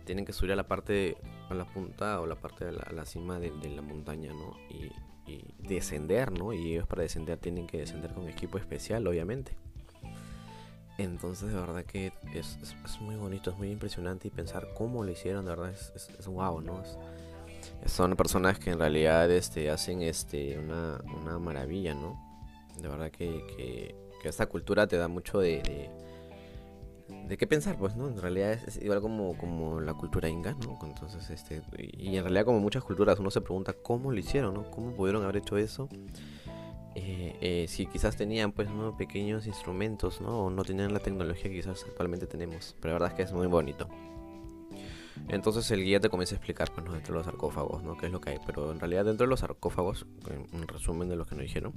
tienen 0.05 0.25
que 0.25 0.33
subir 0.33 0.51
a 0.53 0.55
la 0.55 0.67
parte, 0.67 1.17
a 1.49 1.53
la 1.53 1.65
punta 1.65 2.21
o 2.21 2.27
la 2.27 2.35
parte 2.35 2.65
de 2.65 2.71
la, 2.71 3.05
cima 3.05 3.39
de, 3.39 3.51
la 3.69 3.81
montaña, 3.81 4.31
¿no? 4.31 4.55
Y, 4.69 4.91
descender, 5.57 6.31
¿no? 6.31 6.53
Y 6.53 6.73
ellos 6.73 6.85
para 6.85 7.01
descender 7.01 7.39
tienen 7.39 7.65
que 7.65 7.79
descender 7.79 8.13
con 8.13 8.29
equipo 8.29 8.59
especial, 8.59 9.07
obviamente. 9.07 9.57
Entonces, 10.97 11.49
de 11.49 11.59
verdad 11.59 11.83
que 11.83 12.13
es, 12.33 12.57
muy 13.01 13.15
bonito, 13.15 13.51
es 13.51 13.57
muy 13.57 13.69
impresionante 13.69 14.27
y 14.27 14.31
pensar 14.31 14.69
cómo 14.73 15.03
lo 15.03 15.11
hicieron, 15.11 15.45
de 15.45 15.51
verdad 15.51 15.71
es, 15.71 16.09
es, 16.17 16.27
wow, 16.27 16.61
¿no? 16.61 16.81
son 17.85 18.15
personas 18.15 18.59
que 18.59 18.69
en 18.69 18.79
realidad 18.79 19.29
este, 19.29 19.69
hacen 19.69 20.01
este, 20.01 20.57
una, 20.57 21.01
una 21.21 21.39
maravilla, 21.39 21.93
¿no? 21.93 22.17
De 22.81 22.87
verdad 22.87 23.11
que, 23.11 23.45
que, 23.57 23.95
esta 24.23 24.47
cultura 24.47 24.87
te 24.87 24.97
da 24.97 25.07
mucho 25.07 25.39
de 25.39 25.91
de 27.27 27.37
qué 27.37 27.47
pensar, 27.47 27.77
pues, 27.77 27.95
¿no? 27.95 28.07
En 28.07 28.21
realidad 28.21 28.51
es, 28.53 28.77
igual 28.81 29.01
como, 29.01 29.37
como 29.37 29.79
la 29.81 29.93
cultura 29.93 30.29
inga, 30.29 30.53
¿no? 30.53 30.77
Entonces, 30.83 31.29
este, 31.29 31.61
y 31.77 32.15
en 32.15 32.23
realidad 32.23 32.45
como 32.45 32.59
muchas 32.59 32.83
culturas 32.83 33.19
uno 33.19 33.31
se 33.31 33.41
pregunta 33.41 33.73
cómo 33.73 34.11
lo 34.11 34.19
hicieron, 34.19 34.53
¿no? 34.53 34.69
¿Cómo 34.71 34.93
pudieron 34.93 35.23
haber 35.23 35.37
hecho 35.37 35.57
eso? 35.57 35.89
Eh, 36.95 37.35
eh, 37.41 37.65
si 37.67 37.85
quizás 37.85 38.15
tenían, 38.15 38.51
pues. 38.51 38.69
Pequeños 38.97 39.47
instrumentos, 39.47 40.21
¿no? 40.21 40.45
O 40.45 40.49
no 40.49 40.63
tenían 40.63 40.93
la 40.93 40.99
tecnología 40.99 41.43
que 41.43 41.57
quizás 41.57 41.83
actualmente 41.83 42.25
tenemos. 42.25 42.75
Pero 42.79 42.93
la 42.93 42.99
verdad 42.99 43.09
es 43.11 43.15
que 43.15 43.21
es 43.23 43.33
muy 43.33 43.47
bonito. 43.47 43.89
Entonces 45.27 45.69
el 45.71 45.83
guía 45.83 45.99
te 45.99 46.09
comienza 46.09 46.35
a 46.35 46.37
explicar, 46.37 46.71
pues, 46.73 46.85
¿no? 46.85 46.93
Dentro 46.93 47.13
de 47.13 47.19
los 47.19 47.25
sarcófagos, 47.25 47.83
¿no? 47.83 47.97
¿Qué 47.97 48.07
es 48.07 48.11
lo 48.11 48.21
que 48.21 48.31
hay? 48.31 48.39
Pero 48.45 48.71
en 48.71 48.79
realidad 48.79 49.05
dentro 49.05 49.25
de 49.25 49.29
los 49.29 49.39
sarcófagos, 49.39 50.05
en 50.53 50.67
resumen 50.67 51.09
de 51.09 51.15
lo 51.15 51.25
que 51.25 51.35
nos 51.35 51.43
dijeron, 51.43 51.73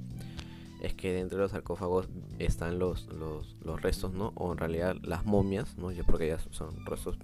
es 0.81 0.93
que 0.93 1.13
dentro 1.13 1.37
de 1.37 1.43
los 1.43 1.51
sarcófagos 1.51 2.09
están 2.37 2.79
los, 2.79 3.07
los, 3.07 3.81
restos, 3.81 4.13
¿no? 4.13 4.31
O 4.35 4.51
en 4.51 4.57
realidad 4.57 4.95
las 5.01 5.25
momias, 5.25 5.77
¿no? 5.77 5.89
Porque 6.05 6.27
ya 6.27 6.39
son 6.51 6.85
restos, 6.85 7.17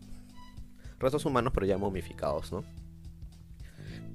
restos 1.00 1.26
humanos, 1.26 1.54
pero 1.54 1.66
ya 1.66 1.78
momificados, 1.78 2.52
¿no? 2.52 2.64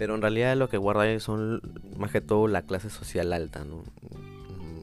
Pero 0.01 0.15
en 0.15 0.23
realidad 0.23 0.57
lo 0.57 0.71
que 0.71 0.79
guarda 0.79 1.03
ahí 1.03 1.21
son 1.21 1.61
más 1.99 2.11
que 2.11 2.23
todo 2.23 2.49
la 2.49 2.63
clase 2.63 2.89
social 2.89 3.35
alta, 3.35 3.67
¿no? 3.67 3.85
Mm, 4.09 4.81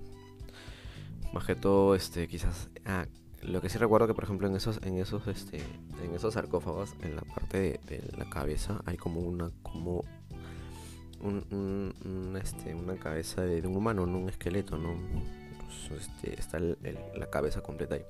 más 1.34 1.44
que 1.44 1.56
todo, 1.56 1.96
este, 1.96 2.28
quizás... 2.28 2.70
Ah, 2.86 3.08
lo 3.42 3.60
que 3.60 3.68
sí 3.68 3.80
recuerdo 3.80 4.06
que 4.06 4.14
por 4.14 4.26
ejemplo 4.26 4.48
en 4.48 4.56
esos, 4.56 4.80
en 4.84 5.00
esos, 5.00 5.26
este, 5.26 5.58
en 6.04 6.14
esos 6.14 6.36
sarcófagos, 6.36 6.94
en 7.02 7.16
la 7.16 7.24
parte 7.24 7.80
de, 7.88 8.04
la 8.16 8.30
cabeza, 8.30 8.80
hay 8.86 8.98
como 8.98 9.22
una, 9.22 9.50
como 9.64 10.06
un, 11.20 12.40
este, 12.40 12.76
una 12.76 12.98
cabeza 12.98 13.42
de, 13.42 13.66
un 13.68 13.76
humano, 13.76 14.06
no 14.06 14.20
un 14.20 14.30
esqueleto, 14.30 14.78
¿no? 14.78 14.94
Pues, 15.90 16.00
este, 16.00 16.40
está 16.40 16.60
la 16.60 17.28
cabeza 17.32 17.62
completa 17.62 17.96
ahí, 17.96 18.06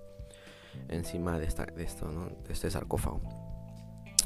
encima 0.90 1.40
de, 1.40 1.46
esta, 1.46 1.68
de 1.68 1.86
esto, 1.86 2.12
¿no? 2.12 2.26
De 2.46 2.52
este 2.52 2.70
sarcófago. 2.70 3.22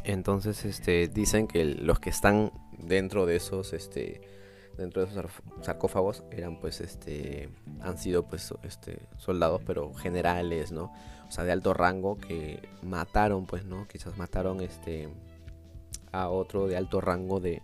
Entonces, 0.04 0.66
este, 0.66 1.08
dicen 1.08 1.48
que 1.48 1.64
los 1.64 2.00
que 2.00 2.10
están 2.10 2.52
dentro 2.84 3.26
de 3.26 3.36
esos, 3.36 3.74
este, 3.74 4.22
dentro 4.78 5.04
de 5.04 5.12
esos 5.12 5.26
sarcófagos 5.62 6.24
eran, 6.32 6.60
pues, 6.60 6.82
este, 6.82 7.50
han 7.82 7.98
sido, 7.98 8.24
pues, 8.24 8.54
este, 8.64 9.00
soldados, 9.18 9.62
pero 9.66 9.94
generales, 9.94 10.72
¿no? 10.72 10.92
O 11.28 11.32
sea, 11.32 11.44
de 11.44 11.52
alto 11.52 11.74
rango 11.74 12.18
que 12.18 12.62
mataron, 12.82 13.46
pues, 13.46 13.66
¿no? 13.66 13.88
Quizás 13.88 14.18
mataron, 14.18 14.62
este, 14.62 15.10
a 16.12 16.30
otro 16.30 16.68
de 16.68 16.78
alto 16.78 17.02
rango 17.02 17.40
de, 17.40 17.62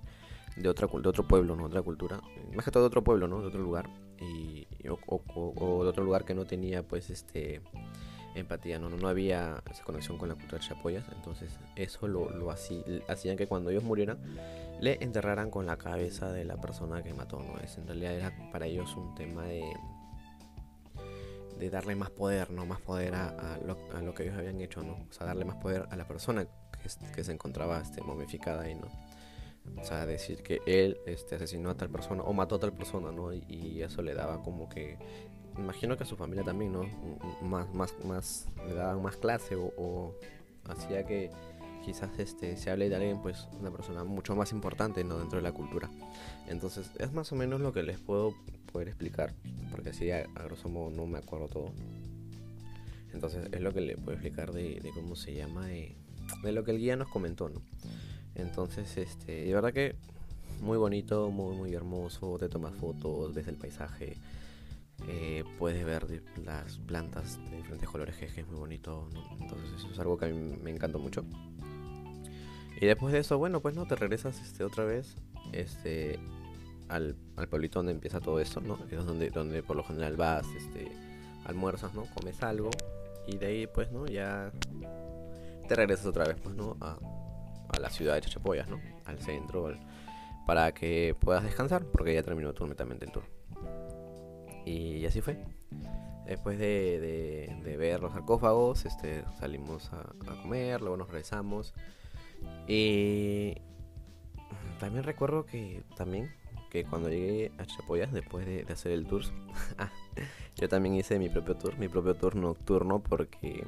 de, 0.55 0.69
otra, 0.69 0.87
de 0.87 1.09
otro 1.09 1.27
pueblo, 1.27 1.55
¿no? 1.55 1.65
Otra 1.65 1.81
cultura. 1.81 2.21
Más 2.53 2.65
que 2.65 2.71
todo 2.71 2.83
de 2.83 2.87
otro 2.87 3.03
pueblo, 3.03 3.27
¿no? 3.27 3.41
De 3.41 3.47
otro 3.47 3.61
lugar. 3.61 3.89
Y, 4.19 4.67
o, 5.07 5.83
de 5.83 5.89
otro 5.89 6.03
lugar 6.03 6.25
que 6.25 6.33
no 6.33 6.45
tenía, 6.45 6.83
pues, 6.83 7.09
este 7.09 7.61
empatía, 8.39 8.79
¿no? 8.79 8.89
No, 8.89 9.07
había 9.07 9.63
esa 9.71 9.83
conexión 9.83 10.17
con 10.17 10.29
la 10.29 10.35
cultura 10.35 10.61
Chapoyas. 10.61 11.05
Entonces, 11.13 11.51
eso 11.75 12.07
lo, 12.07 12.29
lo 12.29 12.51
hacían 12.51 13.37
que 13.37 13.47
cuando 13.47 13.69
ellos 13.69 13.83
murieran, 13.83 14.19
le 14.79 15.03
enterraran 15.03 15.49
con 15.49 15.65
la 15.65 15.77
cabeza 15.77 16.31
de 16.31 16.45
la 16.45 16.57
persona 16.59 17.03
que 17.03 17.13
mató, 17.13 17.39
¿no? 17.39 17.59
Es, 17.59 17.77
en 17.77 17.87
realidad 17.87 18.13
era 18.13 18.51
para 18.51 18.65
ellos 18.65 18.95
un 18.95 19.15
tema 19.15 19.45
de 19.45 19.63
de 21.57 21.69
darle 21.69 21.95
más 21.95 22.09
poder, 22.09 22.51
¿no? 22.51 22.65
Más 22.65 22.81
poder 22.81 23.15
a, 23.15 23.59
lo, 23.65 24.13
que 24.13 24.23
ellos 24.23 24.37
habían 24.37 24.61
hecho, 24.61 24.81
¿no? 24.81 24.93
O 25.09 25.13
sea, 25.13 25.25
darle 25.25 25.45
más 25.45 25.57
poder 25.57 25.87
a 25.89 25.95
la 25.95 26.07
persona 26.07 26.47
que, 27.15 27.23
se 27.23 27.31
encontraba 27.31 27.79
este, 27.79 28.01
momificada 28.01 28.63
ahí, 28.63 28.75
¿no? 28.75 28.87
O 29.79 29.83
sea, 29.83 30.05
decir 30.05 30.43
que 30.43 30.61
él 30.65 30.97
este, 31.05 31.35
asesinó 31.35 31.71
a 31.71 31.75
tal 31.75 31.89
persona 31.89 32.23
o 32.23 32.31
mató 32.31 32.55
a 32.55 32.59
tal 32.59 32.73
persona, 32.73 33.11
¿no? 33.11 33.33
Y, 33.33 33.81
eso 33.81 34.01
le 34.01 34.13
daba 34.13 34.41
como 34.41 34.69
que. 34.69 34.97
Imagino 35.57 35.97
que 35.97 36.03
a 36.03 36.05
su 36.05 36.15
familia 36.15 36.43
también, 36.43 36.73
¿no? 36.73 36.83
Más, 37.41 37.73
más, 37.73 37.93
más, 38.03 38.47
le 38.67 38.75
daban 38.75 39.01
más 39.01 39.17
clase 39.17 39.55
o, 39.55 40.13
hacía 40.65 41.05
que 41.05 41.31
quizás 41.83 42.09
este, 42.19 42.57
se 42.57 42.69
hable 42.69 42.89
de 42.89 42.95
alguien, 42.95 43.21
pues 43.21 43.47
una 43.59 43.71
persona 43.71 44.03
mucho 44.03 44.35
más 44.35 44.51
importante, 44.51 45.03
¿no? 45.03 45.17
Dentro 45.17 45.37
de 45.37 45.43
la 45.43 45.51
cultura. 45.51 45.89
Entonces, 46.47 46.91
es 46.99 47.13
más 47.13 47.31
o 47.31 47.35
menos 47.35 47.61
lo 47.61 47.73
que 47.73 47.83
les 47.83 47.97
puedo 47.99 48.33
poder 48.71 48.89
explicar, 48.89 49.33
porque 49.71 49.89
así 49.89 50.11
a, 50.11 50.27
grosso 50.27 50.69
modo 50.69 50.91
no 50.91 51.05
me 51.05 51.17
acuerdo 51.17 51.47
todo. 51.47 51.71
Entonces, 53.13 53.47
es 53.51 53.61
lo 53.61 53.73
que 53.73 53.81
le 53.81 53.97
puedo 53.97 54.13
explicar 54.13 54.51
de, 54.51 54.81
cómo 54.93 55.15
se 55.15 55.33
llama, 55.33 55.65
de, 55.67 55.95
de 56.43 56.51
lo 56.51 56.63
que 56.63 56.71
el 56.71 56.77
guía 56.77 56.95
nos 56.95 57.07
comentó, 57.07 57.49
¿no? 57.49 57.61
Entonces, 58.35 58.97
este, 58.97 59.45
de 59.45 59.53
verdad 59.53 59.73
que 59.73 59.95
muy 60.61 60.77
bonito, 60.77 61.29
muy, 61.29 61.55
muy 61.55 61.73
hermoso. 61.73 62.37
Te 62.37 62.49
tomas 62.49 62.73
fotos, 62.75 63.33
ves 63.33 63.47
el 63.47 63.55
paisaje. 63.55 64.17
Eh, 65.07 65.43
puedes 65.59 65.85
ver 65.85 66.23
las 66.43 66.79
plantas 66.79 67.39
de 67.49 67.57
diferentes 67.57 67.89
colores, 67.89 68.15
que 68.15 68.25
es 68.25 68.47
muy 68.47 68.57
bonito. 68.57 69.09
Entonces, 69.39 69.71
eso 69.77 69.89
es 69.91 69.99
algo 69.99 70.17
que 70.17 70.25
a 70.25 70.29
mí 70.29 70.57
me 70.61 70.71
encantó 70.71 70.99
mucho. 70.99 71.23
Y 72.79 72.85
después 72.85 73.13
de 73.13 73.19
eso, 73.19 73.37
bueno, 73.37 73.61
pues 73.61 73.75
no, 73.75 73.85
te 73.85 73.95
regresas 73.95 74.39
este, 74.41 74.63
otra 74.63 74.83
vez 74.83 75.15
este, 75.51 76.19
al, 76.89 77.15
al 77.35 77.47
pueblito 77.47 77.79
donde 77.79 77.91
empieza 77.91 78.19
todo 78.19 78.39
esto, 78.39 78.61
¿no? 78.61 78.77
Es 78.91 79.05
donde, 79.05 79.29
donde 79.29 79.63
por 79.63 79.75
lo 79.75 79.83
general 79.83 80.15
vas, 80.15 80.45
este, 80.55 80.91
almuerzas, 81.45 81.93
¿no? 81.93 82.05
Comes 82.13 82.41
algo. 82.43 82.69
Y 83.27 83.37
de 83.37 83.45
ahí, 83.45 83.67
pues, 83.67 83.91
¿no? 83.91 84.05
Ya 84.07 84.51
te 85.67 85.75
regresas 85.75 86.05
otra 86.05 86.25
vez, 86.25 86.37
pues, 86.41 86.55
¿no? 86.55 86.77
A, 86.81 86.97
a 87.69 87.79
la 87.79 87.89
ciudad 87.89 88.15
de 88.15 88.21
Chachapoyas, 88.21 88.69
¿no? 88.69 88.79
Al 89.05 89.19
centro, 89.19 89.73
para 90.45 90.71
que 90.73 91.15
puedas 91.19 91.43
descansar, 91.43 91.85
porque 91.85 92.13
ya 92.13 92.23
terminó 92.23 92.53
totalmente 92.53 93.05
el 93.05 93.11
tour. 93.11 93.36
Y 94.67 95.05
así 95.05 95.21
fue. 95.21 95.37
Después 96.25 96.59
de, 96.59 97.75
ver 97.77 98.01
los 98.01 98.11
sarcófagos, 98.11 98.85
este, 98.85 99.23
salimos 99.39 99.89
a, 99.93 100.13
comer, 100.41 100.81
luego 100.81 100.97
nos 100.97 101.07
regresamos. 101.07 101.73
Y 102.67 103.55
también 104.79 105.05
recuerdo 105.05 105.45
que 105.45 105.83
también 105.95 106.29
que 106.69 106.83
cuando 106.83 107.09
llegué 107.09 107.53
a 107.57 107.65
Chapoyas 107.65 108.11
después 108.11 108.45
de, 108.45 108.65
hacer 108.71 108.91
el 108.91 109.07
tour, 109.07 109.23
ah, 109.77 109.89
yo 110.57 110.67
también 110.67 110.95
hice 110.95 111.17
mi 111.17 111.29
propio 111.29 111.55
tour, 111.55 111.77
mi 111.77 111.87
propio 111.87 112.15
tour 112.15 112.35
nocturno 112.35 112.99
porque 112.99 113.65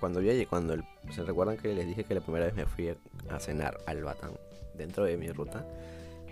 cuando 0.00 0.20
vi 0.20 0.46
cuando 0.46 0.76
se 1.10 1.22
recuerdan 1.22 1.58
que 1.58 1.74
les 1.74 1.86
dije 1.86 2.04
que 2.04 2.14
la 2.14 2.20
primera 2.20 2.46
vez 2.46 2.54
me 2.54 2.64
fui 2.64 2.88
a, 3.28 3.40
cenar 3.40 3.78
al 3.86 4.04
Batán 4.04 4.32
dentro 4.74 5.04
de 5.04 5.18
mi 5.18 5.28
ruta, 5.28 5.66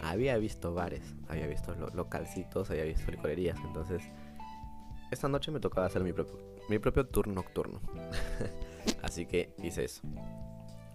había 0.03 0.37
visto 0.39 0.75
bares, 0.75 1.15
había 1.29 1.47
visto 1.47 1.75
localcitos, 1.95 2.71
había 2.71 2.85
visto 2.85 3.11
licorerías, 3.11 3.59
entonces 3.65 4.03
esta 5.11 5.29
noche 5.29 5.51
me 5.51 5.61
tocaba 5.61 5.87
hacer 5.87 6.03
mi 6.03 6.13
propio, 6.13 6.39
mi 6.69 6.79
propio 6.79 7.07
tour 7.07 7.29
nocturno. 7.29 7.81
Así 9.03 9.27
que 9.27 9.55
hice 9.63 9.85
eso. 9.85 10.03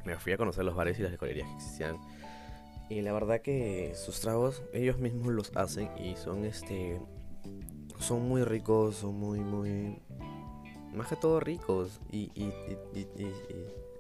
Me 0.06 0.18
fui 0.18 0.34
a 0.34 0.38
conocer 0.38 0.66
los 0.66 0.76
bares 0.76 1.00
y 1.00 1.04
las 1.04 1.12
licorerías 1.12 1.48
que 1.48 1.56
existían. 1.56 1.98
Y 2.90 3.02
la 3.02 3.14
verdad 3.14 3.42
que 3.42 3.94
sus 3.96 4.20
tragos 4.20 4.64
ellos 4.74 4.98
mismos 4.98 5.28
los 5.28 5.56
hacen 5.56 5.90
y 5.98 6.16
son 6.18 6.44
este 6.44 7.00
son 8.00 8.28
muy 8.28 8.44
ricos, 8.44 8.98
son 8.98 9.16
muy 9.16 9.40
muy 9.40 10.02
más 10.94 11.08
que 11.08 11.16
todo 11.16 11.40
ricos 11.40 12.02
y, 12.12 12.32
y, 12.36 12.52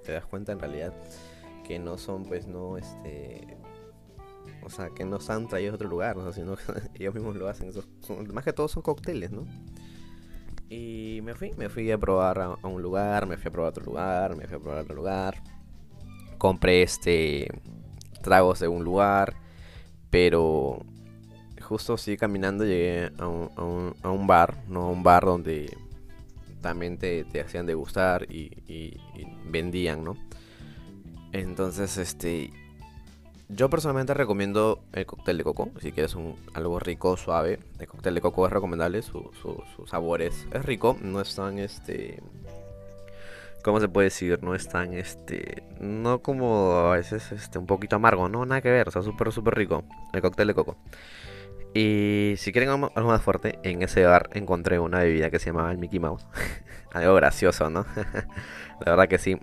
te 0.04 0.12
das 0.12 0.26
cuenta 0.26 0.52
en 0.52 0.60
realidad 0.60 0.94
que 1.66 1.80
no 1.80 1.98
son 1.98 2.26
pues 2.26 2.48
no 2.48 2.78
este 2.78 3.58
o 4.64 4.70
sea 4.70 4.90
que 4.90 5.06
no 5.06 5.18
están 5.18 5.48
traídos 5.48 5.74
de 5.74 5.76
otro 5.76 5.90
lugar 5.90 6.18
¿no? 6.18 6.32
sino 6.34 6.56
que 6.56 6.64
ellos 6.96 7.14
mismos 7.14 7.36
lo 7.36 7.48
hacen 7.48 7.72
más 8.34 8.44
que 8.44 8.54
todo 8.54 8.68
son 8.68 8.84
cócteles 8.84 9.32
no 9.32 9.46
y 10.70 11.20
me 11.24 11.36
fui 11.36 11.52
me 11.58 11.70
fui 11.70 11.92
a 11.92 11.98
probar 11.98 12.40
a, 12.40 12.68
un 12.68 12.82
lugar 12.82 13.28
me 13.28 13.38
fui 13.38 13.50
a 13.50 13.52
probar 13.52 13.68
a 13.68 13.70
otro 13.72 13.86
lugar 13.86 14.36
me 14.36 14.48
fui 14.48 14.58
a 14.58 14.60
probar 14.60 14.80
a 14.80 14.82
otro 14.82 14.96
lugar 14.96 15.44
compré 16.38 16.84
este 16.84 17.48
tragos 18.22 18.60
de 18.60 18.68
un 18.68 18.84
lugar 18.84 19.36
pero 20.10 20.86
justo 21.62 21.98
sí 21.98 22.18
caminando 22.18 22.66
llegué 22.66 23.12
a 23.18 23.28
un, 23.28 23.50
a 23.56 23.64
un, 23.64 23.96
a 24.02 24.12
un 24.12 24.28
bar 24.28 24.64
no 24.68 24.82
a 24.84 24.90
un 24.90 25.04
bar 25.04 25.26
donde 25.26 25.76
también 26.62 26.98
te, 26.98 27.26
hacían 27.42 27.66
degustar 27.66 28.28
y, 28.32 28.52
y, 28.68 28.98
vendían, 29.46 30.04
¿no? 30.04 30.16
Entonces, 31.34 31.98
este, 31.98 32.52
yo 33.54 33.70
personalmente 33.70 34.14
recomiendo 34.14 34.84
el 34.94 35.06
cóctel 35.06 35.38
de 35.38 35.44
coco, 35.44 35.70
si 35.82 35.92
quieres 35.92 36.16
un, 36.16 36.36
algo 36.54 36.80
rico, 36.80 37.18
suave. 37.18 37.60
El 37.80 37.88
cóctel 37.88 38.16
de 38.16 38.22
coco 38.22 38.46
es 38.46 38.54
recomendable, 38.54 39.02
su, 39.02 39.32
su, 39.42 39.64
es, 40.20 40.66
rico, 40.66 40.98
no 41.02 41.22
es 41.22 41.36
tan, 41.36 41.60
este, 41.60 42.22
¿cómo 43.64 43.80
se 43.80 43.90
puede 43.90 44.06
decir? 44.06 44.42
No 44.42 44.56
es 44.56 44.70
tan, 44.70 44.94
este, 44.94 45.64
no 45.80 46.22
como 46.22 46.92
a 46.92 46.96
veces, 46.96 47.32
este, 47.32 47.60
un 47.60 47.66
poquito 47.66 47.98
amargo, 47.98 48.30
no, 48.30 48.46
nada 48.46 48.62
que 48.62 48.72
ver, 48.72 48.92
sea, 48.92 49.02
súper, 49.02 49.32
súper 49.32 49.56
rico, 49.56 49.84
el 50.14 50.22
cóctel 50.22 50.48
de 50.48 50.54
coco. 50.54 50.78
Y 51.74 52.36
si 52.38 52.52
quieren 52.52 52.70
algo 52.70 52.92
más 52.96 53.22
fuerte, 53.22 53.60
en 53.64 53.82
ese 53.82 54.06
bar 54.06 54.30
encontré 54.34 54.80
una 54.80 55.00
bebida 55.00 55.30
que 55.30 55.40
se 55.40 55.48
llamaba 55.48 55.72
el 55.72 55.78
Mickey 55.78 56.00
Mouse. 56.00 56.26
algo 56.94 57.16
gracioso, 57.16 57.70
¿no? 57.70 57.86
la 58.86 58.92
verdad 58.92 59.08
que 59.08 59.18
sí, 59.18 59.38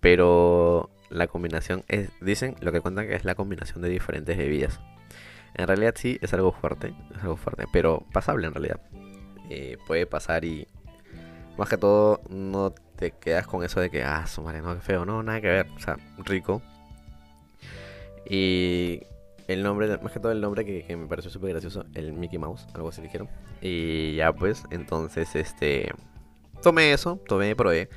pero 0.00 0.90
la 1.10 1.26
combinación 1.26 1.84
es, 1.88 2.10
dicen, 2.20 2.56
lo 2.60 2.72
que 2.72 2.80
cuentan 2.80 3.06
que 3.06 3.14
es 3.14 3.24
la 3.24 3.34
combinación 3.34 3.82
de 3.82 3.88
diferentes 3.88 4.36
bebidas. 4.36 4.80
En 5.54 5.66
realidad 5.66 5.94
sí, 5.96 6.18
es 6.20 6.32
algo 6.34 6.52
fuerte, 6.52 6.94
es 7.14 7.22
algo 7.22 7.36
fuerte, 7.36 7.64
pero 7.72 8.04
pasable 8.12 8.46
en 8.46 8.54
realidad. 8.54 8.80
Eh, 9.50 9.78
puede 9.86 10.06
pasar 10.06 10.44
y 10.44 10.66
más 11.56 11.68
que 11.68 11.78
todo 11.78 12.20
no 12.28 12.72
te 12.96 13.12
quedas 13.12 13.46
con 13.46 13.64
eso 13.64 13.80
de 13.80 13.90
que, 13.90 14.04
ah, 14.04 14.26
su 14.26 14.42
madre, 14.42 14.60
no, 14.60 14.74
qué 14.74 14.80
feo, 14.80 15.04
no, 15.04 15.22
nada 15.22 15.40
que 15.40 15.48
ver, 15.48 15.66
o 15.76 15.80
sea, 15.80 15.96
rico. 16.18 16.62
Y 18.28 19.02
el 19.48 19.62
nombre, 19.62 19.98
más 19.98 20.12
que 20.12 20.20
todo 20.20 20.32
el 20.32 20.40
nombre 20.40 20.64
que, 20.64 20.96
me 20.96 21.06
pareció 21.06 21.30
súper 21.30 21.50
gracioso, 21.50 21.86
el 21.94 22.12
Mickey 22.12 22.38
Mouse, 22.38 22.66
algo 22.74 22.90
así 22.90 23.00
dijeron. 23.00 23.28
Y 23.62 24.16
ya 24.16 24.32
pues, 24.32 24.64
entonces, 24.70 25.34
este, 25.34 25.90
tomé 26.62 26.92
eso, 26.92 27.20
tomé, 27.26 27.56
probé. 27.56 27.88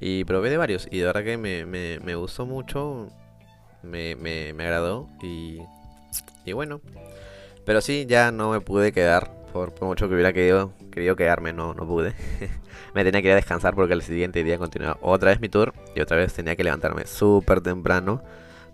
Y 0.00 0.24
probé 0.24 0.50
de 0.50 0.56
varios. 0.56 0.88
Y 0.90 0.98
de 0.98 1.06
verdad 1.06 1.24
que 1.24 1.36
me, 1.36 1.64
me, 1.66 1.98
me 2.00 2.14
gustó 2.14 2.46
mucho. 2.46 3.08
Me, 3.82 4.14
me, 4.16 4.52
me 4.52 4.64
agradó. 4.64 5.08
Y, 5.22 5.58
y 6.44 6.52
bueno. 6.52 6.80
Pero 7.64 7.80
sí, 7.80 8.06
ya 8.08 8.30
no 8.30 8.50
me 8.50 8.60
pude 8.60 8.92
quedar. 8.92 9.36
Por, 9.52 9.74
mucho 9.82 10.08
que 10.08 10.14
hubiera 10.14 10.32
querido, 10.32 10.72
querido 10.92 11.16
quedarme, 11.16 11.52
no, 11.52 11.74
no 11.74 11.86
pude. 11.86 12.14
me 12.94 13.02
tenía 13.02 13.22
que 13.22 13.28
ir 13.28 13.32
a 13.32 13.36
descansar 13.36 13.74
porque 13.74 13.94
el 13.94 14.02
siguiente 14.02 14.44
día 14.44 14.58
continuaba 14.58 14.98
otra 15.02 15.30
vez 15.30 15.40
mi 15.40 15.48
tour. 15.48 15.74
Y 15.96 16.00
otra 16.00 16.16
vez 16.16 16.32
tenía 16.32 16.54
que 16.54 16.64
levantarme 16.64 17.06
súper 17.06 17.60
temprano. 17.60 18.22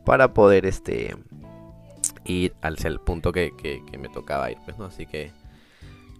Para 0.04 0.34
poder 0.34 0.66
este 0.66 1.16
ir 2.26 2.54
al 2.60 2.76
punto 3.00 3.32
que, 3.32 3.52
que, 3.56 3.82
que, 3.90 3.96
me 3.96 4.10
tocaba 4.10 4.50
ir. 4.50 4.58
Pues, 4.64 4.78
¿no? 4.78 4.84
Así 4.84 5.06
que, 5.06 5.32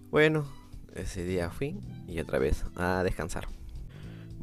bueno, 0.09 0.47
ese 0.95 1.23
día 1.23 1.51
fui 1.51 1.79
y 2.07 2.19
otra 2.19 2.39
vez 2.39 2.65
a 2.75 3.03
descansar. 3.03 3.47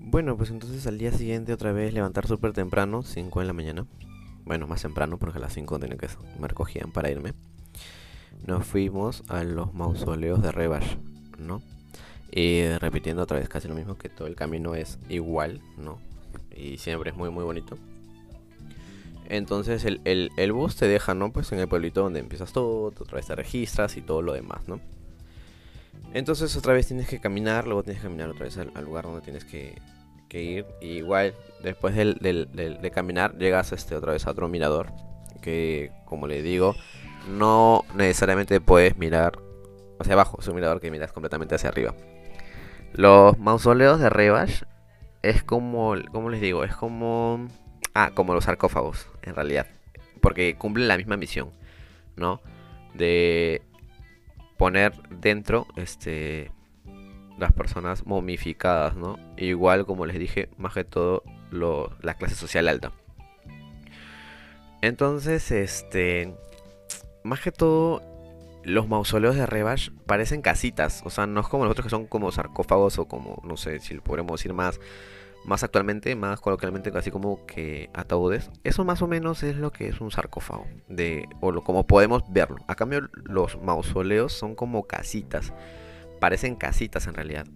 Bueno, 0.04 0.36
pues 0.36 0.50
entonces 0.50 0.86
al 0.86 0.98
día 0.98 1.12
siguiente 1.12 1.52
otra 1.52 1.72
vez 1.72 1.94
levantar 1.94 2.26
súper 2.26 2.52
temprano, 2.52 3.02
5 3.02 3.40
de 3.40 3.46
la 3.46 3.52
mañana. 3.52 3.86
Bueno, 4.44 4.66
más 4.66 4.82
temprano 4.82 5.16
porque 5.18 5.38
a 5.38 5.40
las 5.40 5.54
5 5.54 5.78
tenía 5.78 5.96
que 5.96 6.08
me 6.38 6.48
recogían 6.48 6.90
para 6.90 7.10
irme. 7.10 7.34
Nos 8.46 8.66
fuimos 8.66 9.22
a 9.28 9.44
los 9.44 9.72
mausoleos 9.72 10.42
de 10.42 10.50
Rebash, 10.50 10.96
¿no? 11.38 11.62
Y 12.30 12.66
repitiendo 12.78 13.22
otra 13.22 13.38
vez 13.38 13.48
casi 13.48 13.68
lo 13.68 13.74
mismo, 13.74 13.96
que 13.96 14.08
todo 14.08 14.26
el 14.26 14.34
camino 14.34 14.74
es 14.74 14.98
igual, 15.08 15.60
¿no? 15.78 15.98
Y 16.54 16.78
siempre 16.78 17.10
es 17.10 17.16
muy, 17.16 17.30
muy 17.30 17.44
bonito. 17.44 17.78
Entonces 19.28 19.84
el, 19.84 20.00
el, 20.04 20.52
bus 20.52 20.76
te 20.76 20.88
deja, 20.88 21.14
¿no? 21.14 21.32
Pues 21.32 21.52
en 21.52 21.60
el 21.60 21.68
pueblito 21.68 22.02
donde 22.02 22.20
empiezas 22.20 22.52
todo, 22.52 22.86
otra 22.86 23.16
vez 23.16 23.26
te 23.26 23.36
registras 23.36 23.96
y 23.96 24.02
todo 24.02 24.20
lo 24.20 24.32
demás, 24.32 24.66
¿no? 24.66 24.80
Entonces 26.14 26.54
otra 26.56 26.74
vez 26.74 26.86
tienes 26.86 27.08
que 27.08 27.20
caminar, 27.20 27.66
luego 27.66 27.82
tienes 27.82 28.02
que 28.02 28.08
caminar 28.08 28.30
otra 28.30 28.44
vez 28.44 28.58
al, 28.58 28.84
lugar 28.84 29.04
donde 29.04 29.22
tienes 29.22 29.44
que, 29.44 29.80
ir. 30.30 30.66
igual, 30.80 31.34
después 31.62 31.94
del, 31.94 32.18
de 32.20 32.90
caminar, 32.90 33.36
llegas 33.38 33.72
este, 33.72 33.94
otra 33.94 34.12
vez 34.12 34.26
a 34.26 34.30
otro 34.30 34.48
mirador. 34.48 34.92
Que, 35.40 35.90
como 36.04 36.26
le 36.26 36.42
digo, 36.42 36.76
no 37.28 37.84
necesariamente 37.94 38.60
puedes 38.60 38.96
mirar 38.96 39.38
hacia 39.98 40.12
abajo. 40.14 40.38
Es 40.40 40.48
un 40.48 40.54
mirador 40.54 40.80
que 40.80 40.90
miras 40.90 41.12
completamente 41.12 41.54
hacia 41.54 41.70
arriba. 41.70 41.94
Los 42.92 43.38
mausoleos 43.38 43.98
de 43.98 44.10
Rebash 44.10 44.62
es 45.22 45.42
como, 45.42 45.94
como 46.10 46.30
les 46.30 46.40
digo, 46.40 46.64
es 46.64 46.74
como... 46.76 47.48
Ah, 47.94 48.12
como 48.14 48.34
los 48.34 48.44
sarcófagos, 48.44 49.08
en 49.22 49.34
realidad. 49.34 49.66
Porque 50.20 50.56
cumplen 50.56 50.88
la 50.88 50.96
misma 50.96 51.16
misión, 51.16 51.50
¿no? 52.16 52.40
De 52.94 53.62
poner 54.62 54.92
dentro 55.10 55.66
este 55.74 56.52
las 57.36 57.52
personas 57.52 58.06
momificadas, 58.06 58.94
¿no? 58.94 59.18
Igual 59.36 59.86
como 59.86 60.06
les 60.06 60.16
dije, 60.20 60.50
más 60.56 60.72
que 60.72 60.84
todo 60.84 61.24
la 61.50 62.14
clase 62.14 62.36
social 62.36 62.68
alta. 62.68 62.92
Entonces, 64.80 65.50
este, 65.50 66.32
más 67.24 67.40
que 67.40 67.50
todo 67.50 68.02
los 68.62 68.86
mausoleos 68.86 69.34
de 69.34 69.46
Rebash 69.46 69.90
parecen 70.06 70.42
casitas, 70.42 71.02
o 71.04 71.10
sea, 71.10 71.26
no 71.26 71.40
es 71.40 71.48
como 71.48 71.64
los 71.64 71.72
otros 71.72 71.86
que 71.86 71.90
son 71.90 72.06
como 72.06 72.30
sarcófagos 72.30 73.00
o 73.00 73.06
como, 73.06 73.42
no 73.42 73.56
sé 73.56 73.80
si 73.80 73.94
lo 73.94 74.04
podemos 74.04 74.38
decir 74.38 74.52
más 74.52 74.78
más 75.44 75.62
actualmente, 75.62 76.14
más 76.14 76.40
coloquialmente, 76.40 76.90
así 76.94 77.10
como 77.10 77.44
que 77.46 77.90
ataúdes. 77.94 78.50
Eso 78.64 78.84
más 78.84 79.02
o 79.02 79.08
menos 79.08 79.42
es 79.42 79.56
lo 79.56 79.72
que 79.72 79.88
es 79.88 80.00
un 80.00 80.10
sarcófago, 80.10 80.66
de, 80.88 81.28
o 81.40 81.52
lo, 81.52 81.62
como 81.62 81.86
podemos 81.86 82.22
verlo. 82.28 82.58
A 82.68 82.74
cambio, 82.74 83.08
los 83.24 83.60
mausoleos 83.60 84.32
son 84.32 84.54
como 84.54 84.86
casitas, 84.86 85.52
parecen 86.20 86.54
casitas 86.54 87.06
en 87.06 87.14
realidad. 87.14 87.46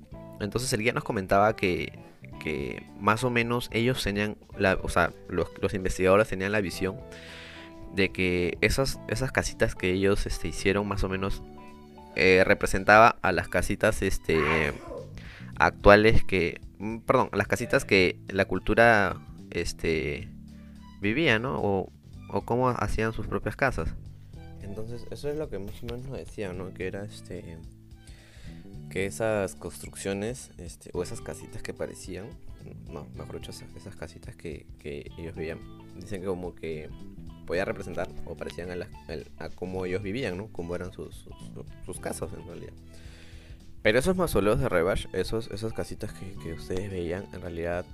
Entonces 0.41 0.73
el 0.73 0.81
guía 0.81 0.93
nos 0.93 1.05
comentaba 1.05 1.55
que, 1.57 1.99
que 2.41 2.87
más 2.99 3.25
o 3.25 3.31
menos 3.31 3.69
ellos 3.73 4.03
tenían, 4.03 4.37
o 4.83 4.89
sea, 4.89 5.13
los, 5.29 5.75
investigadores 5.75 6.29
tenían 6.29 6.53
la 6.53 6.61
visión 6.61 6.97
de 7.95 8.11
que 8.11 8.59
esas, 8.61 9.01
esas 9.09 9.33
casitas 9.33 9.75
que 9.75 9.93
ellos 9.93 10.27
este, 10.27 10.49
hicieron 10.49 10.87
más 10.87 11.05
o 11.05 11.09
menos 11.09 11.43
eh, 12.15 12.43
representaba 12.45 13.17
a 13.23 13.33
las 13.33 13.49
casitas 13.49 14.03
este, 14.03 14.73
actuales 15.59 16.25
que 16.25 16.61
perdón, 17.07 17.31
las 17.33 17.47
casitas 17.47 17.85
que 17.85 18.21
la 18.29 18.45
cultura 18.45 19.21
este 19.51 20.29
vivía, 21.01 21.39
¿no? 21.39 21.61
O, 21.61 21.93
o 22.31 22.43
cómo 22.43 22.69
hacían 22.69 23.13
sus 23.13 23.27
propias 23.27 23.57
casas. 23.57 23.95
Entonces, 24.63 25.07
eso 25.11 25.29
es 25.29 25.37
lo 25.37 25.49
que 25.49 25.59
más 25.59 25.83
o 25.83 25.87
menos 25.87 26.07
nos 26.07 26.19
decían, 26.19 26.59
¿no? 26.59 26.75
Que 26.75 26.87
era 26.87 27.05
este 27.05 27.59
que 28.91 29.07
esas 29.07 29.55
construcciones 29.57 30.51
este, 30.59 30.91
o 30.95 31.03
esas 31.03 31.21
casitas 31.21 31.63
que 31.63 31.75
parecían, 31.75 32.27
no, 32.89 33.07
mejor 33.15 33.41
dicho, 33.41 33.51
esas, 33.51 33.97
casitas 33.97 34.37
que, 34.37 34.67
que, 34.79 35.11
ellos 35.19 35.35
vivían, 35.35 35.59
dicen 35.97 36.21
que 36.21 36.27
como 36.27 36.55
que 36.55 36.89
podía 37.47 37.65
representar 37.65 38.09
o 38.25 38.37
parecían 38.37 38.71
a, 38.71 38.77
la, 38.77 38.89
a, 39.39 39.49
cómo 39.51 39.85
ellos 39.85 40.03
vivían, 40.03 40.37
¿no? 40.37 40.49
Cómo 40.53 40.75
eran 40.75 40.93
sus, 40.93 41.29
sus 41.85 42.01
casas 42.01 42.31
en 42.33 42.47
realidad. 42.47 42.73
Pero 43.87 44.01
esos 44.01 44.17
mausoleos 44.17 44.59
de 44.59 44.69
Rebash, 44.69 45.07
esos, 45.13 45.49
esas 45.53 45.73
casitas 45.73 46.13
que, 46.13 46.53
ustedes 46.55 46.91
veían, 46.91 47.25
en 47.33 47.41
realidad 47.41 47.85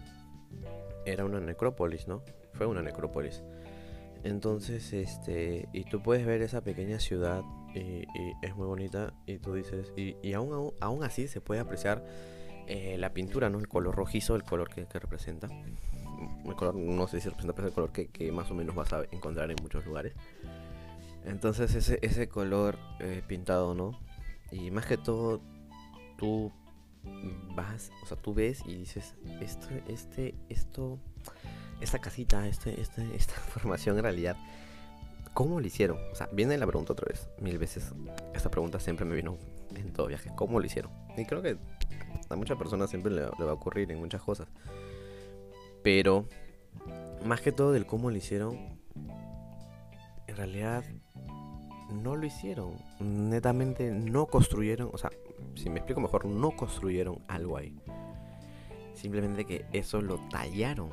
era 1.05 1.26
una 1.26 1.38
necrópolis, 1.38 2.09
¿no? 2.09 2.22
Fue 2.55 2.64
una 2.64 2.80
necrópolis. 2.80 3.43
Entonces, 4.24 4.90
este, 4.95 5.68
y 5.74 5.84
tú 5.84 6.03
puedes 6.03 6.24
ver 6.24 6.40
esa 6.40 6.62
pequeña 6.62 6.99
ciudad 6.99 7.43
y, 7.74 8.07
es 8.40 8.57
muy 8.57 8.66
bonita 8.66 9.12
y 9.26 9.36
tú 9.36 9.53
dices, 9.53 9.93
y, 9.95 10.16
y 10.22 10.32
aún, 10.32 10.72
aún, 10.80 11.05
así 11.05 11.28
se 11.28 11.43
puede 11.43 11.61
apreciar 11.61 12.03
eh, 12.68 12.97
la 12.97 13.12
pintura, 13.12 13.51
¿no? 13.51 13.59
El 13.59 13.68
color 13.68 13.95
rojizo, 13.95 14.34
el 14.34 14.45
color 14.45 14.70
que, 14.70 14.86
representa. 14.99 15.49
El 16.47 16.55
color, 16.55 16.74
no 16.74 17.07
sé 17.07 17.20
si 17.20 17.28
representa, 17.28 17.55
pero 17.55 17.68
es 17.68 17.70
el 17.70 17.74
color 17.74 17.93
que, 17.93 18.32
más 18.32 18.51
o 18.51 18.55
menos 18.55 18.74
vas 18.74 18.95
a 18.95 19.03
encontrar 19.11 19.51
en 19.51 19.59
muchos 19.61 19.84
lugares. 19.84 20.14
Entonces 21.26 21.74
ese, 21.74 21.99
ese 22.01 22.28
color 22.30 22.78
eh, 22.99 23.20
pintado, 23.26 23.74
¿no? 23.74 24.01
Y 24.51 24.70
más 24.70 24.86
que 24.86 24.97
todo 24.97 25.43
tú 26.23 26.53
vas, 27.57 27.91
o 28.05 28.07
sea, 28.07 28.16
tú 28.16 28.33
ves 28.33 28.62
y 28.64 28.77
dices, 28.77 29.14
esto, 29.41 29.66
este, 29.89 30.37
esto, 30.49 31.01
esta 31.81 31.99
casita, 31.99 32.47
este, 32.47 32.81
este, 32.81 33.03
esta 33.16 33.35
formación 33.35 33.97
en 33.97 34.05
realidad, 34.05 34.37
¿cómo 35.35 35.59
lo 35.59 35.66
hicieron? 35.66 35.99
O 36.12 36.14
sea, 36.14 36.29
viene 36.33 36.57
la 36.57 36.66
pregunta 36.66 36.93
otra 36.93 37.07
vez, 37.09 37.29
mil 37.41 37.59
veces. 37.59 37.93
Esta 38.35 38.53
pregunta 38.53 38.79
siempre 38.79 39.05
me 39.05 39.16
vino 39.16 39.37
en 39.75 39.93
todo 39.93 40.07
viaje, 40.07 40.31
¿cómo 40.37 40.61
lo 40.61 40.66
hicieron? 40.66 40.93
Y 41.16 41.25
creo 41.25 41.43
que 41.43 41.59
a 42.29 42.37
muchas 42.37 42.57
personas 42.57 42.89
siempre 42.89 43.12
le, 43.12 43.23
le 43.23 43.45
va 43.45 43.51
a 43.51 43.55
ocurrir 43.55 43.91
en 43.91 43.99
muchas 43.99 44.23
cosas. 44.23 44.47
Pero, 45.83 46.29
más 47.25 47.41
que 47.41 47.51
todo 47.51 47.73
del 47.73 47.85
cómo 47.85 48.12
lo 48.12 48.16
hicieron, 48.16 48.79
en 50.29 50.37
realidad 50.37 50.85
no 51.93 52.14
lo 52.14 52.25
hicieron. 52.25 52.77
Netamente 53.01 53.91
no 53.91 54.27
construyeron, 54.27 54.91
o 54.93 54.99
sea, 54.99 55.11
si 55.55 55.70
me 55.70 55.78
explico 55.78 56.01
mejor, 56.01 56.26
no 56.26 56.53
construyeron 56.53 57.18
algo 57.28 57.57
ahí. 57.57 57.76
Simplemente 58.95 59.45
que 59.45 59.64
eso 59.72 60.01
lo 60.01 60.18
tallaron 60.28 60.90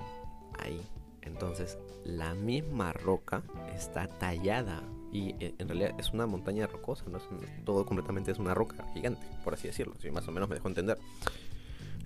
ahí. 0.58 0.82
Entonces, 1.22 1.78
la 2.06 2.34
misma 2.34 2.94
roca 2.94 3.44
está 3.76 4.08
tallada. 4.08 4.84
Y 5.12 5.36
eh, 5.40 5.56
en 5.58 5.68
realidad 5.68 5.96
es 5.98 6.12
una 6.14 6.28
montaña 6.28 6.68
rocosa, 6.68 7.06
¿no? 7.10 7.20
todo 7.66 7.86
completamente 7.86 8.32
es 8.32 8.38
una 8.38 8.54
roca 8.54 8.86
gigante, 8.94 9.26
por 9.44 9.54
así 9.54 9.68
decirlo. 9.68 9.96
Si 10.00 10.12
más 10.12 10.28
o 10.28 10.32
menos 10.32 10.50
me 10.50 10.56
dejó 10.56 10.68
entender. 10.68 10.98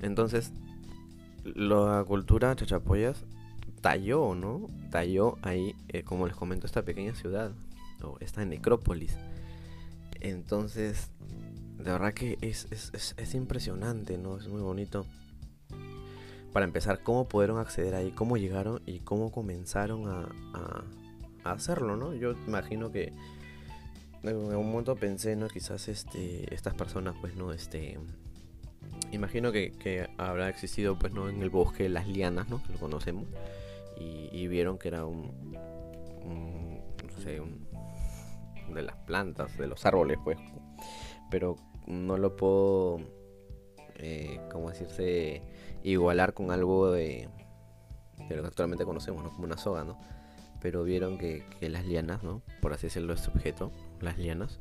Entonces, 0.01 0.51
la 1.43 2.03
cultura 2.07 2.55
chachapoyas 2.55 3.25
talló, 3.81 4.33
¿no? 4.33 4.69
Talló 4.89 5.37
ahí, 5.41 5.75
eh, 5.89 6.03
como 6.03 6.25
les 6.25 6.35
comento, 6.35 6.65
esta 6.65 6.83
pequeña 6.83 7.13
ciudad, 7.15 7.51
o 8.01 8.17
esta 8.21 8.45
necrópolis. 8.45 9.17
Entonces, 10.21 11.11
de 11.83 11.91
verdad 11.91 12.13
que 12.13 12.37
es, 12.41 12.67
es, 12.71 13.13
es, 13.17 13.35
impresionante, 13.35 14.17
¿no? 14.17 14.37
Es 14.37 14.47
muy 14.47 14.61
bonito. 14.61 15.05
para 16.53 16.65
empezar, 16.65 17.01
cómo 17.03 17.27
pudieron 17.27 17.59
acceder 17.59 17.95
ahí, 17.95 18.11
cómo 18.11 18.37
llegaron 18.37 18.81
y 18.85 18.99
cómo 18.99 19.31
comenzaron 19.31 20.07
a, 20.07 20.29
a, 21.43 21.51
hacerlo, 21.51 21.97
¿no? 21.97 22.13
Yo 22.13 22.31
imagino 22.47 22.91
que 22.91 23.11
en 24.23 24.29
algún 24.29 24.71
momento 24.71 24.95
pensé, 24.95 25.35
¿no? 25.35 25.49
Quizás 25.49 25.89
este, 25.89 26.53
estas 26.53 26.73
personas, 26.73 27.15
pues, 27.19 27.35
¿no? 27.35 27.51
Este, 27.51 27.99
imagino 29.11 29.51
que, 29.51 30.09
habrá 30.17 30.47
existido, 30.47 30.97
pues, 30.97 31.11
¿no? 31.11 31.27
En 31.27 31.41
el 31.41 31.49
bosque 31.49 31.89
las 31.89 32.07
lianas, 32.07 32.47
¿no? 32.47 32.63
Que 32.63 32.71
lo 32.71 32.79
conocemos. 32.79 33.25
Y, 33.99 34.47
vieron 34.47 34.77
que 34.77 34.87
era 34.89 35.05
un, 35.05 35.51
no 35.53 37.21
sé, 37.21 37.39
un, 37.41 37.67
de 38.73 38.81
las 38.81 38.95
plantas, 38.97 39.57
de 39.57 39.67
los 39.67 39.85
árboles, 39.85 40.17
pues. 40.23 40.37
Pero 41.29 41.57
no 41.87 42.17
lo 42.17 42.35
puedo, 42.35 42.99
eh, 43.95 44.39
como 44.51 44.69
decirse, 44.69 45.41
igualar 45.83 46.33
con 46.33 46.51
algo 46.51 46.91
de, 46.91 47.29
lo 48.29 48.41
que 48.41 48.47
actualmente 48.47 48.85
conocemos, 48.85 49.23
¿no? 49.23 49.31
Como 49.31 49.45
una 49.45 49.57
soga, 49.57 49.83
¿no? 49.83 49.99
Pero 50.61 50.83
vieron 50.83 51.17
que, 51.17 51.45
las 51.61 51.85
lianas, 51.85 52.23
¿no? 52.23 52.41
Por 52.61 52.73
así 52.73 52.87
decirlo, 52.87 53.13
este 53.13 53.29
objeto, 53.29 53.71
las 53.99 54.17
lianas, 54.17 54.59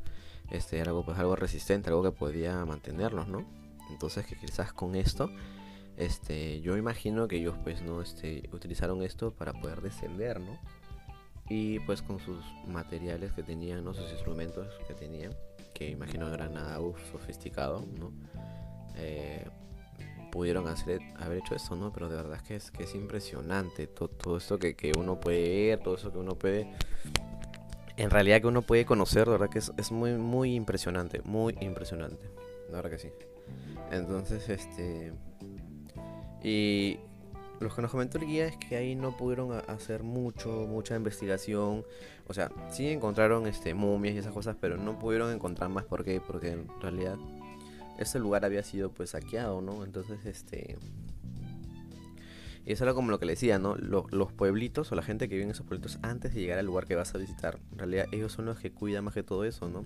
este, 0.51 0.79
era 0.79 0.91
algo, 0.91 1.05
pues, 1.05 1.19
algo 1.19 1.37
resistente, 1.37 1.91
algo 1.91 2.03
que 2.03 2.13
podía 2.13 2.65
mantenerlos, 2.65 3.29
¿no? 3.29 3.45
Entonces 3.91 4.27
que 4.27 4.37
quizás 4.37 4.73
con 4.73 4.95
esto, 4.95 5.31
este, 5.97 6.61
yo 6.63 6.77
imagino 6.77 7.29
que 7.29 7.37
ellos 7.37 7.55
pues 7.63 7.83
no 7.83 8.01
este, 8.01 8.49
utilizaron 8.53 9.03
esto 9.03 9.33
para 9.33 9.53
poder 9.53 9.83
descender, 9.83 10.41
¿no? 10.41 10.59
Y 11.49 11.81
pues 11.81 12.03
con 12.03 12.19
sus 12.19 12.43
materiales 12.67 13.33
que 13.33 13.43
tenían, 13.43 13.85
¿no? 13.85 13.93
Sus 13.93 14.11
instrumentos 14.11 14.69
que 14.87 14.95
tenían, 14.95 15.35
que 15.83 15.91
imagino 15.91 16.29
no 16.29 16.35
era 16.35 16.49
nada 16.49 16.79
sofisticado, 17.11 17.85
¿no? 17.99 18.13
Eh, 18.97 19.45
pudieron 20.31 20.69
hacer, 20.69 21.01
haber 21.19 21.39
hecho 21.39 21.55
eso, 21.55 21.77
¿no? 21.77 21.93
Pero 21.93 22.09
de 22.09 22.17
verdad 22.17 22.37
es 22.37 22.43
que 22.43 22.57
es, 22.57 22.71
que 22.71 22.85
es 22.85 22.95
impresionante 22.95 23.87
todo, 23.87 24.09
todo 24.09 24.37
esto 24.37 24.59
que, 24.59 24.75
que, 24.75 24.93
uno 24.97 25.21
puede 25.21 25.69
ver, 25.69 25.81
todo 25.81 25.97
eso 25.97 26.13
que 26.13 26.19
uno 26.19 26.37
puede... 26.37 26.73
En 27.97 28.09
realidad 28.11 28.41
que 28.41 28.47
uno 28.47 28.63
puede 28.63 28.87
conocer, 28.87 29.27
de 29.27 29.33
verdad 29.33 29.51
que 29.51 29.59
es, 29.59 29.73
es 29.77 29.93
muy, 29.93 30.13
muy 30.13 30.55
impresionante, 30.55 31.21
muy 31.25 31.57
impresionante. 31.61 32.31
La 32.71 32.77
verdad 32.77 32.91
que 32.91 32.99
sí. 32.99 33.09
Entonces, 33.91 34.49
este... 34.49 35.13
Y 36.43 36.99
lo 37.63 37.75
que 37.75 37.83
nos 37.83 37.91
comentó 37.91 38.19
el 38.19 38.27
guía 38.27 38.47
es 38.47 38.57
que 38.57 38.77
ahí 38.77 38.95
no 38.95 39.17
pudieron 39.17 39.53
hacer 39.69 40.03
mucho, 40.03 40.67
mucha 40.69 40.97
investigación. 40.97 41.85
O 42.29 42.35
sea, 42.35 42.51
sí 42.71 42.89
encontraron 42.89 43.47
este 43.47 43.75
momias 43.75 44.15
y 44.15 44.19
esas 44.19 44.33
cosas, 44.33 44.57
pero 44.61 44.77
no 44.77 44.99
pudieron 44.99 45.33
encontrar 45.33 45.71
más. 45.71 45.85
¿Por 45.85 46.05
qué? 46.05 46.21
Porque 46.21 46.53
en 46.53 46.69
realidad 46.81 47.17
ese 47.99 48.19
lugar 48.19 48.45
había 48.45 48.63
sido 48.63 48.91
pues 48.91 49.11
saqueado, 49.11 49.61
¿no? 49.61 49.85
Entonces, 49.85 50.25
este... 50.27 50.79
Y 52.65 52.73
eso 52.73 52.85
era 52.85 52.95
como 52.95 53.11
lo 53.11 53.19
que 53.19 53.27
le 53.27 53.33
decía, 53.33 53.59
¿no? 53.59 53.75
Los, 53.77 54.33
pueblitos 54.33 54.93
o 54.93 54.95
la 54.95 55.03
gente 55.03 55.29
que 55.29 55.35
vive 55.35 55.47
en 55.47 55.51
esos 55.51 55.67
pueblitos 55.67 55.99
antes 56.03 56.33
de 56.33 56.41
llegar 56.41 56.59
al 56.59 56.67
lugar 56.67 56.87
que 56.87 56.95
vas 56.95 57.13
a 57.15 57.19
visitar, 57.19 57.59
en 57.73 57.79
realidad 57.79 58.07
ellos 58.13 58.33
son 58.33 58.45
los 58.45 58.61
que 58.61 58.71
cuidan 58.71 59.05
más 59.05 59.15
que 59.15 59.25
todo 59.25 59.45
eso, 59.45 59.69
¿no? 59.69 59.85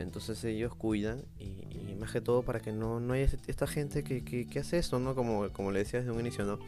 Entonces 0.00 0.42
ellos 0.44 0.74
cuidan 0.74 1.24
y, 1.38 1.94
más 1.98 2.12
que 2.12 2.20
todo 2.20 2.42
para 2.42 2.60
que 2.60 2.72
no, 2.72 3.00
no 3.00 3.14
haya 3.14 3.28
esta 3.48 3.66
gente 3.66 4.04
que, 4.04 4.22
que, 4.22 4.58
hace 4.58 4.78
esto, 4.78 5.00
¿no? 5.00 5.14
Como, 5.14 5.48
como 5.50 5.72
le 5.72 5.80
decía 5.80 5.98
desde 6.00 6.12
un 6.12 6.20
inicio, 6.20 6.44
¿no? 6.44 6.58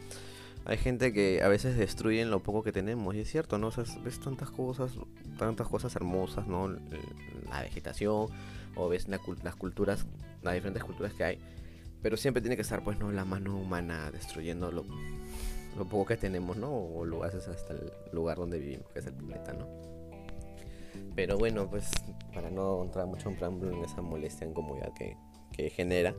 Hay 0.65 0.77
gente 0.77 1.11
que 1.13 1.41
a 1.41 1.47
veces 1.47 1.77
destruyen 1.77 2.29
lo 2.29 2.43
poco 2.43 2.63
que 2.63 2.71
tenemos 2.71 3.15
y 3.15 3.21
es 3.21 3.31
cierto, 3.31 3.57
¿no? 3.57 3.67
O 3.67 3.71
sea, 3.71 3.85
ves 4.03 4.19
tantas 4.19 4.51
cosas, 4.51 4.91
tantas 5.37 5.67
cosas 5.67 5.95
hermosas, 5.95 6.47
¿no? 6.47 6.67
La 7.49 7.61
vegetación 7.61 8.27
o 8.75 8.89
ves 8.89 9.07
las 9.07 9.55
culturas, 9.55 10.05
las 10.43 10.53
diferentes 10.53 10.83
culturas 10.83 11.13
que 11.13 11.23
hay, 11.23 11.39
pero 12.01 12.17
siempre 12.17 12.41
tiene 12.41 12.55
que 12.55 12.61
estar, 12.61 12.83
pues, 12.83 12.99
¿no? 12.99 13.11
La 13.11 13.25
mano 13.25 13.57
humana 13.57 14.11
destruyendo 14.11 14.71
lo, 14.71 14.85
lo 15.77 15.85
poco 15.85 16.07
que 16.07 16.17
tenemos, 16.17 16.57
¿no? 16.57 16.71
O 16.71 17.05
lo 17.05 17.23
haces 17.23 17.47
hasta 17.47 17.73
el 17.73 17.91
lugar 18.11 18.37
donde 18.37 18.59
vivimos, 18.59 18.89
que 18.91 18.99
es 18.99 19.05
el 19.05 19.13
planeta, 19.13 19.53
¿no? 19.53 19.90
Pero 21.15 21.37
bueno, 21.37 21.69
pues 21.69 21.91
para 22.33 22.49
no 22.49 22.83
entrar 22.83 23.05
mucho 23.05 23.29
en 23.29 23.35
preámbulo 23.35 23.77
en 23.77 23.83
esa 23.83 24.01
molestia, 24.01 24.47
incomodidad 24.47 24.93
que, 24.93 25.17
que 25.51 25.69
genera. 25.69 26.15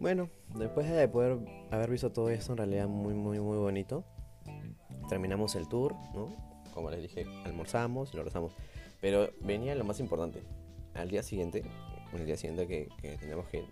Bueno, 0.00 0.30
después 0.56 0.90
de 0.90 1.08
poder 1.08 1.38
haber 1.70 1.90
visto 1.90 2.10
todo 2.10 2.28
esto, 2.30 2.52
en 2.52 2.58
realidad 2.58 2.88
muy, 2.88 3.14
muy, 3.14 3.38
muy 3.38 3.56
bonito, 3.56 4.04
terminamos 5.08 5.54
el 5.54 5.68
tour, 5.68 5.94
¿no? 6.14 6.34
Como 6.74 6.90
les 6.90 7.02
dije, 7.02 7.24
almorzamos 7.44 8.12
y 8.12 8.16
lo 8.16 8.24
rezamos. 8.24 8.54
Pero 9.00 9.30
venía 9.40 9.74
lo 9.74 9.84
más 9.84 10.00
importante. 10.00 10.42
Al 10.94 11.08
día 11.08 11.22
siguiente, 11.22 11.62
el 12.12 12.26
día 12.26 12.36
siguiente 12.36 12.66
que, 12.66 12.88
que 13.00 13.16
teníamos 13.16 13.46
que 13.48 13.58
ir, 13.58 13.64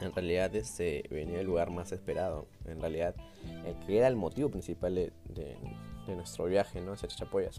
en 0.00 0.12
realidad 0.12 0.54
este 0.54 1.04
venía 1.10 1.40
el 1.40 1.46
lugar 1.46 1.70
más 1.70 1.92
esperado. 1.92 2.46
En 2.66 2.80
realidad, 2.80 3.14
el 3.64 3.78
que 3.86 3.98
era 3.98 4.08
el 4.08 4.16
motivo 4.16 4.50
principal 4.50 4.94
de, 4.94 5.12
de, 5.28 6.14
nuestro 6.14 6.46
viaje, 6.46 6.80
¿no? 6.80 6.92
Hacia 6.92 7.08
Chapoyas. 7.08 7.56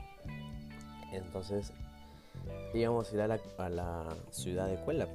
Entonces 1.11 1.71
íbamos 2.73 3.11
a 3.11 3.15
ir 3.15 3.21
a 3.21 3.69
la, 3.69 4.15
ciudad 4.31 4.67
de 4.67 4.77
Cuela, 4.77 5.07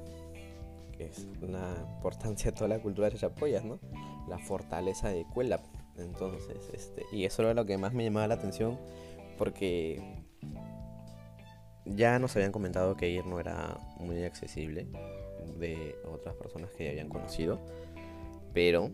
que 0.97 1.05
es 1.05 1.27
una 1.41 1.75
importancia 1.95 2.51
de 2.51 2.57
toda 2.57 2.67
la 2.69 2.79
cultura 2.79 3.09
de 3.09 3.17
Chapoyas, 3.17 3.63
¿no? 3.63 3.79
La 4.27 4.39
fortaleza 4.39 5.09
de 5.09 5.25
Cuela. 5.25 5.59
Entonces, 5.97 6.69
este, 6.73 7.05
y 7.11 7.25
eso 7.25 7.43
era 7.43 7.53
lo 7.53 7.65
que 7.65 7.77
más 7.77 7.93
me 7.93 8.03
llamaba 8.03 8.27
la 8.27 8.35
atención, 8.35 8.79
porque 9.37 10.23
ya 11.85 12.19
nos 12.19 12.35
habían 12.35 12.51
comentado 12.51 12.95
que 12.95 13.09
ir 13.09 13.25
no 13.25 13.39
era 13.39 13.77
muy 13.99 14.23
accesible 14.23 14.87
de 15.57 15.95
otras 16.05 16.35
personas 16.35 16.71
que 16.71 16.85
ya 16.85 16.91
habían 16.91 17.09
conocido, 17.09 17.59
pero 18.53 18.91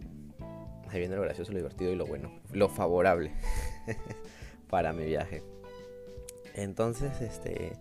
ahí 0.90 1.00
viene 1.00 1.16
lo 1.16 1.22
gracioso, 1.22 1.52
lo 1.52 1.60
divertido 1.60 1.92
y 1.92 1.96
lo 1.96 2.06
bueno, 2.06 2.32
lo 2.52 2.70
favorable 2.70 3.32
para 4.70 4.94
mi 4.94 5.06
viaje. 5.06 5.44
Entonces, 6.58 7.22
este, 7.22 7.72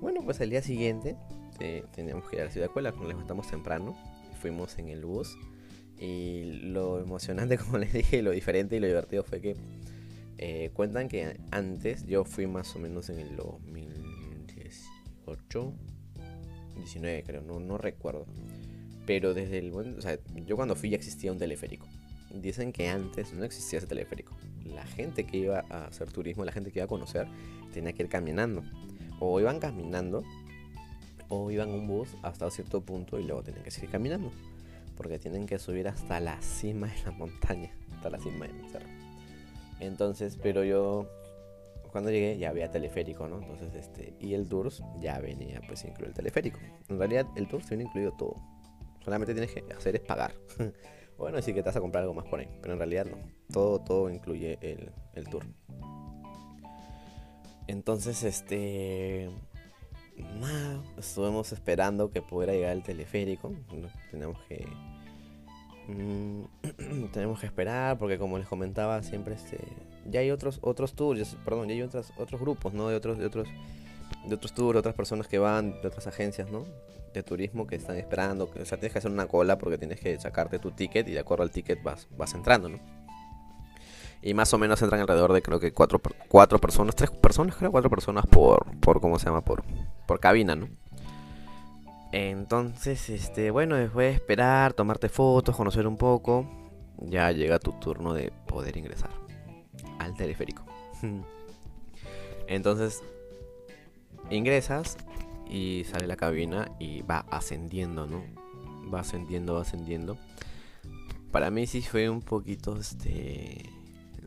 bueno, 0.00 0.20
pues 0.22 0.40
el 0.40 0.50
día 0.50 0.62
siguiente 0.62 1.16
eh, 1.58 1.84
teníamos 1.94 2.28
que 2.28 2.36
ir 2.36 2.42
a 2.42 2.44
la 2.44 2.50
ciudad 2.50 2.68
de 2.68 2.72
Cuela, 2.72 2.92
nos 2.92 3.08
levantamos 3.08 3.48
temprano, 3.48 3.96
fuimos 4.40 4.78
en 4.78 4.88
el 4.88 5.04
bus 5.04 5.36
y 5.98 6.44
lo 6.44 7.00
emocionante, 7.00 7.58
como 7.58 7.78
les 7.78 7.92
dije, 7.92 8.22
lo 8.22 8.30
diferente 8.30 8.76
y 8.76 8.80
lo 8.80 8.86
divertido 8.86 9.24
fue 9.24 9.40
que 9.40 9.56
eh, 10.38 10.70
cuentan 10.74 11.08
que 11.08 11.40
antes 11.50 12.06
yo 12.06 12.24
fui 12.24 12.46
más 12.46 12.76
o 12.76 12.78
menos 12.78 13.08
en 13.08 13.18
el 13.18 13.34
2018, 13.34 15.74
19 16.76 17.24
creo, 17.24 17.42
no, 17.42 17.58
no 17.60 17.78
recuerdo. 17.78 18.26
Pero 19.06 19.32
desde 19.34 19.58
el 19.58 19.72
o 19.72 20.02
sea, 20.02 20.18
yo 20.46 20.56
cuando 20.56 20.76
fui 20.76 20.90
ya 20.90 20.96
existía 20.96 21.32
un 21.32 21.38
teleférico. 21.38 21.88
Dicen 22.30 22.72
que 22.72 22.88
antes 22.88 23.32
no 23.32 23.44
existía 23.44 23.78
ese 23.78 23.88
teleférico. 23.88 24.36
La 24.66 24.84
gente 24.84 25.24
que 25.24 25.38
iba 25.38 25.64
a 25.70 25.86
hacer 25.86 26.10
turismo, 26.10 26.44
la 26.44 26.52
gente 26.52 26.70
que 26.70 26.78
iba 26.78 26.84
a 26.84 26.88
conocer, 26.88 27.26
tenía 27.72 27.92
que 27.92 28.02
ir 28.02 28.08
caminando. 28.08 28.62
O 29.20 29.38
iban 29.40 29.60
caminando, 29.60 30.24
o 31.28 31.50
iban 31.50 31.70
un 31.70 31.86
bus 31.86 32.16
hasta 32.22 32.50
cierto 32.50 32.80
punto 32.80 33.18
y 33.18 33.24
luego 33.24 33.42
tenían 33.42 33.64
que 33.64 33.70
seguir 33.70 33.90
caminando. 33.90 34.32
Porque 34.96 35.18
tienen 35.18 35.46
que 35.46 35.58
subir 35.58 35.88
hasta 35.88 36.20
la 36.20 36.40
cima 36.42 36.88
de 36.88 37.02
la 37.04 37.12
montaña, 37.12 37.70
hasta 37.94 38.10
la 38.10 38.18
cima 38.18 38.46
del 38.46 38.70
cerro. 38.70 38.88
Entonces, 39.80 40.38
pero 40.40 40.64
yo 40.64 41.08
cuando 41.92 42.10
llegué 42.10 42.38
ya 42.38 42.48
había 42.48 42.70
teleférico, 42.70 43.28
¿no? 43.28 43.38
Entonces, 43.40 43.74
este, 43.74 44.14
y 44.18 44.34
el 44.34 44.48
tours 44.48 44.82
ya 45.00 45.18
venía 45.20 45.60
pues 45.66 45.84
incluido 45.84 46.08
el 46.08 46.14
teleférico. 46.14 46.58
En 46.88 46.98
realidad 46.98 47.26
el 47.36 47.46
tour 47.48 47.62
se 47.62 47.76
viene 47.76 47.84
incluido 47.84 48.12
todo. 48.12 48.36
Solamente 49.04 49.34
tienes 49.34 49.52
que 49.52 49.64
hacer 49.74 49.96
es 49.96 50.02
pagar. 50.02 50.34
bueno, 51.18 51.36
decir 51.36 51.54
que 51.54 51.62
te 51.62 51.68
vas 51.68 51.76
a 51.76 51.80
comprar 51.80 52.02
algo 52.02 52.14
más 52.14 52.26
por 52.26 52.40
ahí, 52.40 52.48
pero 52.60 52.74
en 52.74 52.78
realidad 52.78 53.06
no. 53.06 53.18
Todo, 53.52 53.78
todo 53.80 54.10
incluye 54.10 54.58
el, 54.60 54.90
el 55.14 55.28
tour. 55.28 55.44
Entonces, 57.66 58.22
este. 58.22 59.30
Estuvimos 60.98 61.52
esperando 61.52 62.10
que 62.10 62.22
pudiera 62.22 62.52
llegar 62.52 62.72
el 62.72 62.82
teleférico. 62.82 63.52
Tenemos 64.10 64.38
que. 64.48 64.66
Mm, 65.88 66.44
tenemos 67.12 67.40
que 67.40 67.46
esperar 67.46 67.98
porque 67.98 68.18
como 68.18 68.38
les 68.38 68.46
comentaba 68.46 69.02
siempre 69.02 69.34
este 69.34 69.58
ya 70.08 70.20
hay 70.20 70.30
otros 70.30 70.60
otros 70.62 70.94
tours 70.94 71.36
perdón 71.44 71.66
ya 71.66 71.74
hay 71.74 71.82
otros 71.82 72.12
otros 72.18 72.40
grupos 72.40 72.72
no 72.72 72.86
de 72.86 72.94
otros 72.94 73.18
de 73.18 73.26
otros 73.26 73.48
de 74.28 74.34
otros 74.36 74.52
tours 74.52 74.78
otras 74.78 74.94
personas 74.94 75.26
que 75.26 75.40
van 75.40 75.72
de 75.82 75.88
otras 75.88 76.06
agencias 76.06 76.52
no 76.52 76.64
de 77.12 77.22
turismo 77.22 77.66
que 77.66 77.76
están 77.76 77.96
esperando 77.96 78.44
o 78.44 78.64
sea 78.64 78.78
tienes 78.78 78.92
que 78.92 78.98
hacer 78.98 79.10
una 79.10 79.26
cola 79.26 79.58
porque 79.58 79.78
tienes 79.78 80.00
que 80.00 80.18
sacarte 80.18 80.58
tu 80.58 80.70
ticket 80.70 81.08
y 81.08 81.12
de 81.12 81.20
acuerdo 81.20 81.44
al 81.44 81.50
ticket 81.50 81.82
vas 81.82 82.08
vas 82.16 82.34
entrando 82.34 82.68
no 82.68 82.78
y 84.22 84.34
más 84.34 84.54
o 84.54 84.58
menos 84.58 84.80
entran 84.80 85.00
alrededor 85.00 85.32
de 85.32 85.42
creo 85.42 85.58
que 85.58 85.72
cuatro, 85.72 86.00
cuatro 86.28 86.58
personas, 86.60 86.94
tres 86.94 87.10
personas, 87.10 87.56
creo, 87.56 87.72
cuatro 87.72 87.90
personas 87.90 88.24
por, 88.26 88.64
por 88.78 89.00
¿cómo 89.00 89.18
se 89.18 89.26
llama? 89.26 89.40
Por, 89.40 89.64
por 90.06 90.20
cabina, 90.20 90.54
¿no? 90.54 90.68
Entonces, 92.12 93.10
este, 93.10 93.50
bueno, 93.50 93.74
después 93.74 94.10
de 94.10 94.14
esperar, 94.14 94.74
tomarte 94.74 95.08
fotos, 95.08 95.56
conocer 95.56 95.86
un 95.88 95.96
poco, 95.96 96.46
ya 96.98 97.32
llega 97.32 97.58
tu 97.58 97.72
turno 97.72 98.14
de 98.14 98.32
poder 98.46 98.76
ingresar 98.76 99.10
al 99.98 100.14
teleférico. 100.14 100.62
Entonces, 102.46 103.02
ingresas 104.30 104.98
y 105.52 105.84
sale 105.84 106.06
la 106.06 106.16
cabina 106.16 106.72
y 106.80 107.02
va 107.02 107.18
ascendiendo, 107.30 108.06
¿no? 108.06 108.22
Va 108.92 109.00
ascendiendo, 109.00 109.54
va 109.54 109.62
ascendiendo. 109.62 110.16
para 111.30 111.50
mí 111.50 111.66
sí 111.66 111.82
fue 111.82 112.08
un 112.08 112.22
poquito, 112.22 112.78
este, 112.78 113.70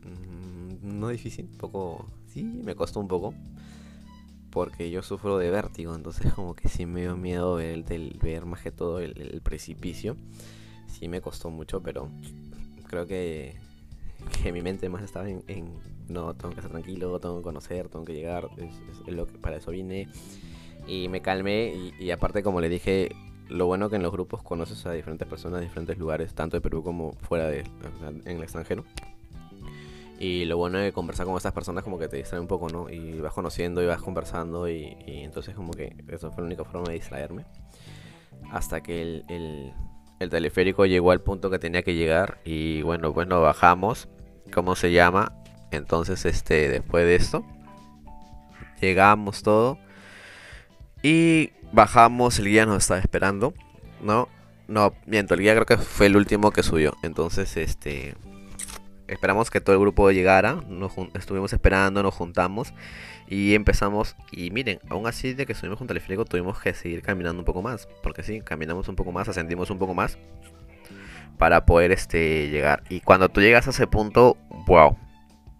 mm, 0.02 0.98
no 0.98 1.08
difícil, 1.08 1.46
un 1.46 1.58
poco, 1.58 2.06
sí, 2.28 2.44
me 2.44 2.74
costó 2.76 3.00
un 3.00 3.08
poco, 3.08 3.34
porque 4.50 4.90
yo 4.90 5.02
sufro 5.02 5.38
de 5.38 5.50
vértigo, 5.50 5.94
entonces 5.94 6.32
como 6.32 6.54
que 6.54 6.68
sí 6.68 6.86
me 6.86 7.02
dio 7.02 7.16
miedo 7.16 7.56
ver, 7.56 7.84
el, 7.90 8.18
ver 8.22 8.46
más 8.46 8.62
que 8.62 8.70
todo 8.70 9.00
el, 9.00 9.40
precipicio, 9.42 10.16
sí 10.86 11.08
me 11.08 11.20
costó 11.20 11.50
mucho, 11.50 11.82
pero 11.82 12.08
creo 12.86 13.06
que, 13.06 13.56
que 14.42 14.52
mi 14.52 14.62
mente 14.62 14.88
más 14.88 15.02
estaba 15.02 15.28
en, 15.28 15.42
no, 16.08 16.34
tengo 16.34 16.54
que 16.54 16.60
estar 16.60 16.70
tranquilo, 16.70 17.18
tengo 17.18 17.38
que 17.38 17.42
conocer, 17.42 17.88
tengo 17.88 18.04
que 18.04 18.14
llegar, 18.14 18.48
es, 18.58 19.12
lo 19.12 19.26
que 19.26 19.38
para 19.38 19.56
eso 19.56 19.72
vine 19.72 20.08
y 20.86 21.08
me 21.08 21.20
calmé 21.20 21.72
y, 21.74 21.94
y, 21.98 22.10
aparte 22.10 22.42
como 22.42 22.60
le 22.60 22.68
dije 22.68 23.10
lo 23.48 23.66
bueno 23.66 23.88
que 23.88 23.96
en 23.96 24.02
los 24.02 24.12
grupos 24.12 24.42
conoces 24.42 24.84
a 24.86 24.92
diferentes 24.92 25.26
personas 25.26 25.60
de 25.60 25.66
diferentes 25.66 25.98
lugares, 25.98 26.34
tanto 26.34 26.56
de 26.56 26.60
Perú 26.60 26.82
como 26.82 27.12
fuera 27.12 27.46
de 27.46 27.64
en 28.24 28.36
el 28.36 28.42
extranjero. 28.42 28.84
Y 30.18 30.46
lo 30.46 30.56
bueno 30.56 30.78
de 30.78 30.92
conversar 30.92 31.26
con 31.26 31.36
estas 31.36 31.52
personas 31.52 31.84
como 31.84 31.98
que 31.98 32.08
te 32.08 32.16
distrae 32.16 32.40
un 32.40 32.46
poco, 32.46 32.68
¿no? 32.70 32.88
Y 32.88 33.20
vas 33.20 33.34
conociendo 33.34 33.82
y 33.82 33.86
vas 33.86 34.00
conversando 34.00 34.68
y, 34.68 34.96
entonces 35.06 35.54
como 35.54 35.72
que 35.72 35.94
eso 36.08 36.32
fue 36.32 36.42
la 36.42 36.46
única 36.46 36.64
forma 36.64 36.88
de 36.88 36.94
distraerme. 36.94 37.44
Hasta 38.50 38.82
que 38.82 39.02
el, 39.02 39.24
el, 39.28 39.72
el, 40.18 40.30
teleférico 40.30 40.86
llegó 40.86 41.10
al 41.10 41.20
punto 41.20 41.50
que 41.50 41.58
tenía 41.58 41.82
que 41.82 41.94
llegar 41.94 42.38
y 42.44 42.82
bueno, 42.82 43.12
pues 43.12 43.28
bajamos. 43.28 44.08
¿Cómo 44.54 44.76
se 44.76 44.92
llama? 44.92 45.32
Entonces, 45.70 46.24
este, 46.24 46.68
después 46.68 47.04
de 47.04 47.16
esto, 47.16 47.44
llegamos 48.80 49.42
todo. 49.42 49.78
Y 51.02 51.50
bajamos, 51.72 52.38
el 52.38 52.46
guía 52.46 52.66
nos 52.66 52.78
estaba 52.78 53.00
esperando, 53.00 53.54
¿no? 54.02 54.28
No, 54.68 54.94
miento, 55.06 55.34
el 55.34 55.40
guía 55.40 55.54
creo 55.54 55.66
que 55.66 55.76
fue 55.76 56.06
el 56.06 56.16
último 56.16 56.50
que 56.50 56.62
subió. 56.62 56.96
Entonces, 57.02 57.56
este. 57.56 58.14
Esperamos 59.06 59.50
que 59.50 59.60
todo 59.60 59.76
el 59.76 59.80
grupo 59.80 60.10
llegara. 60.10 60.54
Nos 60.68 60.92
estuvimos 61.14 61.52
esperando, 61.52 62.02
nos 62.02 62.14
juntamos. 62.14 62.74
Y 63.28 63.54
empezamos. 63.54 64.16
Y 64.32 64.50
miren, 64.50 64.80
aún 64.88 65.06
así 65.06 65.34
de 65.34 65.46
que 65.46 65.54
subimos 65.54 65.78
junto 65.78 65.92
al 65.92 65.98
teleférico, 65.98 66.24
tuvimos 66.24 66.58
que 66.60 66.74
seguir 66.74 67.02
caminando 67.02 67.38
un 67.38 67.44
poco 67.44 67.62
más. 67.62 67.88
Porque 68.02 68.24
sí, 68.24 68.40
caminamos 68.40 68.88
un 68.88 68.96
poco 68.96 69.12
más, 69.12 69.28
ascendimos 69.28 69.70
un 69.70 69.78
poco 69.78 69.94
más. 69.94 70.18
Para 71.38 71.66
poder 71.66 71.92
este, 71.92 72.48
llegar. 72.48 72.82
Y 72.88 73.00
cuando 73.00 73.28
tú 73.28 73.40
llegas 73.40 73.68
a 73.68 73.70
ese 73.70 73.86
punto, 73.86 74.36
wow. 74.66 74.96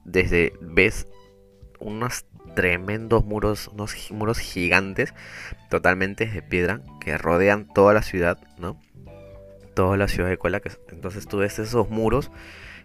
Desde 0.05 0.53
ves 0.61 1.07
unas 1.79 2.27
tremendos 2.57 3.25
muros, 3.25 3.69
unos 3.69 3.95
muros 4.11 4.39
gigantes, 4.39 5.15
totalmente 5.71 6.27
de 6.27 6.43
piedra, 6.43 6.81
que 7.01 7.17
rodean 7.17 7.73
toda 7.73 7.95
la 7.95 8.03
ciudad, 8.03 8.39
¿no? 8.59 8.81
Toda 9.75 9.97
la 9.97 10.09
ciudad 10.09 10.29
de 10.29 10.39
que 10.39 10.71
entonces 10.91 11.29
tú 11.29 11.37
ves 11.37 11.61
esos 11.61 11.91
muros 11.91 12.33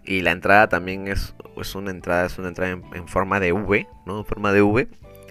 y 0.04 0.20
la 0.20 0.30
entrada 0.30 0.68
también 0.68 1.08
es, 1.08 1.34
es 1.56 1.74
una 1.74 1.90
entrada, 1.90 2.26
es 2.26 2.38
una 2.38 2.48
entrada 2.48 2.72
en, 2.72 3.08
forma 3.08 3.40
de 3.40 3.52
V, 3.52 3.88
¿no? 4.06 4.20
En 4.20 4.24
forma 4.24 4.52
de 4.52 4.62
V. 4.62 4.88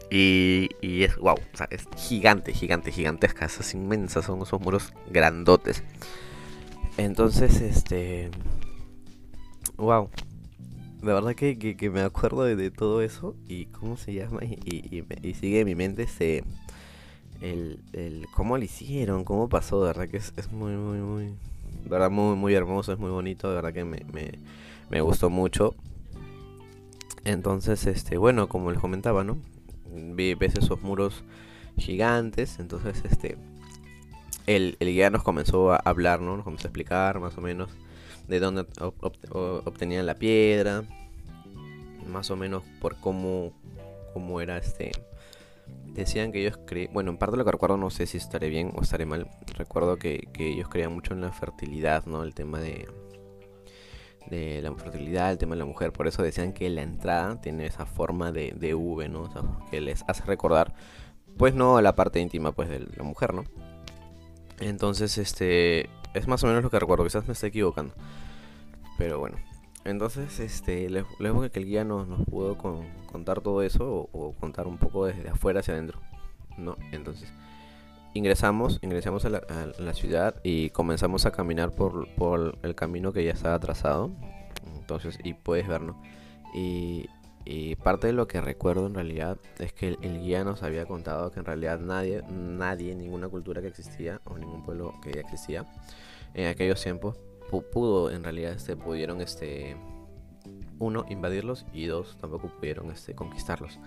Y, 0.10 0.70
y 0.82 1.04
es 1.04 1.16
wow, 1.16 1.36
o 1.36 1.58
sea, 1.58 1.68
es 1.70 1.88
gigante, 1.96 2.52
gigante, 2.52 2.92
gigantesca, 2.92 3.46
esas 3.46 3.74
inmensas, 3.74 4.26
son 4.26 4.42
esos 4.42 4.60
muros 4.60 4.92
grandotes. 5.10 5.84
Entonces, 6.98 7.62
este. 7.62 8.30
Wow, 9.78 10.10
de 11.02 11.14
verdad 11.14 11.34
que, 11.34 11.90
me 11.92 12.02
acuerdo 12.02 12.44
de, 12.44 12.70
todo 12.70 13.02
eso 13.02 13.36
y 13.48 13.66
cómo 13.66 13.98
se 13.98 14.14
llama 14.14 14.42
y, 14.44 15.04
y, 15.24 15.34
sigue 15.34 15.62
en 15.62 15.66
mi 15.66 15.74
mente 15.74 16.04
ese 16.04 16.44
el, 17.42 17.80
el, 17.94 18.28
cómo 18.36 18.58
lo 18.58 18.64
hicieron, 18.64 19.24
cómo 19.24 19.50
pasó, 19.50 19.82
de 19.82 19.88
verdad 19.88 20.08
que 20.08 20.18
es, 20.18 20.52
muy, 20.52 20.74
muy, 20.74 21.00
muy, 21.00 21.26
de 21.26 21.90
verdad 21.90 22.12
muy, 22.12 22.36
muy 22.36 22.54
hermoso, 22.54 22.94
es 22.94 23.00
muy 23.00 23.10
bonito, 23.10 23.50
de 23.50 23.56
verdad 23.56 23.74
que 23.74 23.84
me, 23.84 24.06
me, 24.92 25.02
gustó 25.02 25.32
mucho. 25.32 25.74
Entonces, 27.24 27.88
este, 27.88 28.18
bueno, 28.18 28.48
como 28.48 28.70
les 28.72 28.80
comentaba, 28.80 29.24
¿no? 29.24 29.38
Vi, 29.92 30.36
ves 30.36 30.56
esos 30.56 30.84
muros 30.84 31.24
gigantes, 31.78 32.60
entonces, 32.60 33.04
este, 33.06 33.38
el, 34.46 34.78
el 34.80 34.88
guía 34.90 35.10
nos 35.10 35.24
comenzó 35.24 35.72
a 35.72 35.78
hablar, 35.78 36.22
¿no? 36.22 36.36
Nos 36.36 36.44
comenzó 36.44 36.68
a 36.68 36.70
explicar 36.70 37.20
más 37.20 37.36
o 37.40 37.42
menos 37.42 37.72
de 38.32 38.40
dónde 38.40 38.66
obtenían 39.66 40.06
la 40.06 40.16
piedra, 40.16 40.84
más 42.08 42.32
o 42.32 42.38
menos 42.38 42.64
por 42.80 42.96
cómo, 42.96 43.52
cómo 44.14 44.42
era 44.42 44.58
este... 44.58 44.92
Decían 45.94 46.32
que 46.32 46.40
ellos 46.40 46.58
creían, 46.66 46.94
bueno, 46.94 47.12
en 47.12 47.18
parte 47.18 47.36
lo 47.36 47.44
que 47.44 47.52
recuerdo, 47.52 47.76
no 47.76 47.90
sé 47.90 48.08
si 48.08 48.18
estaré 48.18 48.48
bien 48.48 48.72
o 48.76 48.82
estaré 48.82 49.06
mal, 49.06 49.30
recuerdo 49.58 49.98
que, 49.98 50.30
ellos 50.40 50.70
creían 50.70 50.94
mucho 50.94 51.14
en 51.14 51.20
la 51.20 51.34
fertilidad, 51.34 52.06
¿no? 52.06 52.24
El 52.24 52.34
tema 52.34 52.60
de, 52.60 52.88
de 54.28 54.62
la 54.62 54.74
fertilidad, 54.74 55.32
el 55.32 55.38
tema 55.38 55.56
de 55.56 55.60
la 55.60 55.66
mujer, 55.66 55.92
por 55.92 56.08
eso 56.08 56.24
decían 56.24 56.54
que 56.54 56.70
la 56.70 56.82
entrada 56.82 57.42
tiene 57.42 57.66
esa 57.66 57.86
forma 57.86 58.32
de, 58.32 58.54
de 58.58 58.74
V, 58.74 59.10
¿no? 59.10 59.24
O 59.24 59.32
sea, 59.32 59.42
que 59.70 59.82
les 59.82 60.04
hace 60.08 60.24
recordar, 60.24 60.74
pues 61.38 61.54
no 61.54 61.82
la 61.82 61.94
parte 61.94 62.22
íntima, 62.22 62.54
pues 62.54 62.70
de 62.70 62.80
la 62.80 63.04
mujer, 63.04 63.34
¿no? 63.34 63.44
Entonces, 64.62 65.18
este, 65.18 65.90
es 66.14 66.28
más 66.28 66.44
o 66.44 66.48
menos 66.48 66.64
lo 66.64 66.70
que 66.70 66.80
recuerdo, 66.80 67.04
quizás 67.04 67.26
me 67.28 67.34
esté 67.34 67.48
equivocando. 67.48 67.94
Pero 68.98 69.20
bueno. 69.20 69.38
Entonces, 69.84 70.40
este, 70.40 70.90
luego 71.18 71.50
que 71.50 71.60
el 71.60 71.66
guía 71.66 71.84
nos, 71.84 72.08
nos 72.08 72.24
pudo 72.26 72.56
contar 73.08 73.42
todo 73.42 73.64
eso 73.64 74.10
o, 74.12 74.34
contar 74.40 74.68
un 74.68 74.78
poco 74.78 75.08
desde 75.08 75.30
afuera 75.30 75.62
hacia 75.62 75.74
adentro, 75.74 76.00
¿no? 76.56 76.78
Entonces, 76.92 77.34
ingresamos, 78.14 78.78
ingresamos 78.84 79.26
a 79.26 79.30
la, 79.30 79.94
ciudad 79.96 80.36
y 80.44 80.70
comenzamos 80.70 81.26
a 81.26 81.32
caminar 81.32 81.72
por, 81.72 82.08
por, 82.14 82.60
el 82.62 82.76
camino 82.76 83.12
que 83.12 83.24
ya 83.24 83.32
estaba 83.32 83.60
trazado. 83.60 84.12
Entonces, 84.78 85.18
y 85.24 85.34
puedes 85.34 85.68
verlo. 85.68 85.96
Y, 86.54 87.10
y 87.46 87.76
parte 87.76 88.08
de 88.08 88.14
lo 88.14 88.28
que 88.28 88.42
recuerdo 88.42 88.88
en 88.88 88.94
realidad 88.94 89.38
es 89.60 89.74
que 89.74 89.98
el, 90.02 90.22
guía 90.22 90.44
nos 90.44 90.64
había 90.64 90.86
contado 90.86 91.32
que 91.32 91.40
en 91.40 91.46
realidad 91.46 91.80
nadie, 91.80 92.24
nadie, 92.30 92.96
ninguna 92.96 93.28
cultura 93.30 93.62
que 93.62 93.68
existía 93.68 94.22
o 94.26 94.38
ningún 94.38 94.64
pueblo 94.64 94.94
que 95.02 95.14
ya 95.14 95.22
existía 95.22 95.66
en 96.34 96.48
aquellos 96.48 96.82
tiempos 96.82 97.18
pudo 97.60 98.10
en 98.10 98.24
realidad 98.24 98.54
este 98.54 98.78
pudieron 98.78 99.20
este 99.20 99.76
uno 100.80 101.06
invadirlos 101.10 101.66
y 101.74 101.86
dos 101.88 102.18
tampoco 102.22 102.48
pudieron 102.48 102.90
este 102.92 103.14
conquistarlos. 103.14 103.78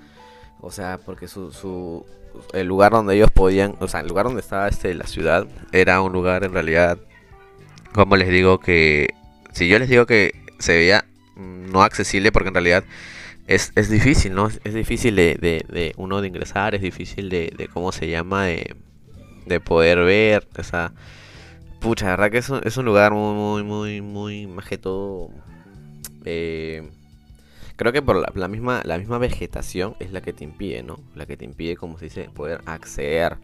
O 0.60 0.70
sea, 0.70 0.98
porque 1.04 1.28
su, 1.28 1.50
su 1.50 2.06
el 2.52 2.66
lugar 2.66 2.92
donde 2.92 3.16
ellos 3.16 3.30
podían, 3.30 3.74
o 3.80 3.88
sea, 3.88 4.00
el 4.00 4.08
lugar 4.08 4.26
donde 4.26 4.40
estaba 4.40 4.68
este 4.68 4.94
la 4.94 5.06
ciudad 5.06 5.46
era 5.72 6.00
un 6.02 6.12
lugar 6.12 6.44
en 6.44 6.52
realidad 6.52 6.98
como 7.92 8.16
les 8.16 8.28
digo 8.28 8.60
que 8.60 9.14
si 9.52 9.68
yo 9.68 9.78
les 9.78 9.88
digo 9.88 10.04
que 10.06 10.32
se 10.58 10.74
veía 10.74 11.04
no 11.36 11.82
accesible 11.82 12.32
porque 12.32 12.48
en 12.48 12.54
realidad 12.54 12.84
es, 13.46 13.72
es 13.74 13.90
difícil, 13.90 14.34
¿no? 14.34 14.48
Es 14.48 14.74
difícil 14.74 15.16
de, 15.16 15.36
de, 15.36 15.92
uno 15.96 16.20
de 16.20 16.28
ingresar, 16.28 16.74
es 16.74 16.82
difícil 16.82 17.28
de, 17.28 17.52
de 17.56 17.68
cómo 17.68 17.92
se 17.92 18.08
llama, 18.08 18.46
de, 18.46 18.74
de 19.46 19.60
poder 19.60 19.98
ver, 19.98 20.48
o 20.58 20.62
sea, 20.62 20.92
pucha, 21.80 22.06
la 22.06 22.10
verdad 22.12 22.30
que 22.30 22.38
es 22.38 22.76
un, 22.78 22.84
lugar 22.84 23.12
muy, 23.12 23.62
muy, 23.62 23.62
muy, 23.62 24.00
muy, 24.00 24.46
más 24.46 24.66
que 24.66 24.78
todo, 24.78 25.30
eh, 26.24 26.88
creo 27.76 27.92
que 27.92 28.00
por 28.00 28.36
la, 28.36 28.48
misma, 28.48 28.80
la 28.84 28.96
misma 28.96 29.18
vegetación 29.18 29.94
es 30.00 30.10
la 30.12 30.22
que 30.22 30.32
te 30.32 30.44
impide, 30.44 30.82
¿no? 30.82 30.98
La 31.14 31.26
que 31.26 31.36
te 31.36 31.44
impide, 31.44 31.76
como 31.76 31.98
se 31.98 32.06
dice, 32.06 32.30
poder 32.34 32.62
acceder 32.64 33.36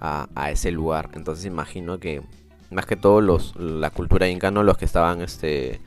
a, 0.00 0.28
a 0.34 0.50
ese 0.50 0.70
lugar. 0.70 1.10
Entonces 1.14 1.46
imagino 1.46 1.98
que, 1.98 2.22
más 2.70 2.84
que 2.84 2.96
todo, 2.96 3.22
los, 3.22 3.56
la 3.56 3.88
cultura 3.88 4.28
inca, 4.28 4.50
¿no? 4.50 4.62
Los 4.62 4.76
que 4.76 4.84
estaban, 4.84 5.22
este, 5.22 5.80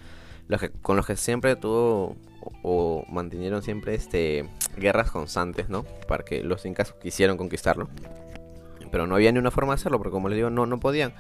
los 0.47 0.59
que, 0.59 0.71
con 0.81 0.97
los 0.97 1.05
que 1.05 1.15
siempre 1.15 1.55
tuvo 1.55 2.15
o, 2.63 3.05
mantuvieron 3.09 3.61
siempre 3.61 3.95
este 3.95 4.45
guerras 4.77 5.11
constantes, 5.11 5.69
¿no? 5.69 5.83
Para 6.07 6.23
que 6.23 6.43
los 6.43 6.65
incas 6.65 6.93
quisieron 6.93 7.37
conquistarlo. 7.37 7.89
Pero 8.91 9.07
no 9.07 9.15
había 9.15 9.31
ni 9.31 9.39
una 9.39 9.51
forma 9.51 9.73
de 9.73 9.75
hacerlo, 9.75 9.97
porque 9.97 10.11
como 10.11 10.29
les 10.29 10.37
digo, 10.37 10.49
no, 10.49 10.65
no 10.65 10.79
podían. 10.79 11.13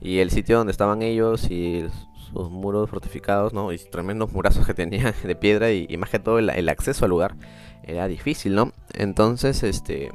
Y 0.00 0.18
el 0.18 0.30
sitio 0.30 0.58
donde 0.58 0.70
estaban 0.70 1.02
ellos 1.02 1.50
y 1.50 1.86
sus 2.32 2.50
muros 2.50 2.90
fortificados, 2.90 3.52
¿no? 3.52 3.72
Y 3.72 3.78
tremendos 3.78 4.32
murazos 4.32 4.66
que 4.66 4.74
tenían 4.74 5.14
de 5.22 5.36
piedra 5.36 5.72
y, 5.72 5.96
más 5.96 6.10
que 6.10 6.18
todo 6.18 6.38
el, 6.38 6.68
acceso 6.68 7.04
al 7.04 7.10
lugar 7.10 7.34
era 7.82 8.08
difícil, 8.08 8.54
¿no? 8.54 8.72
Entonces, 8.92 9.62
este... 9.62 10.10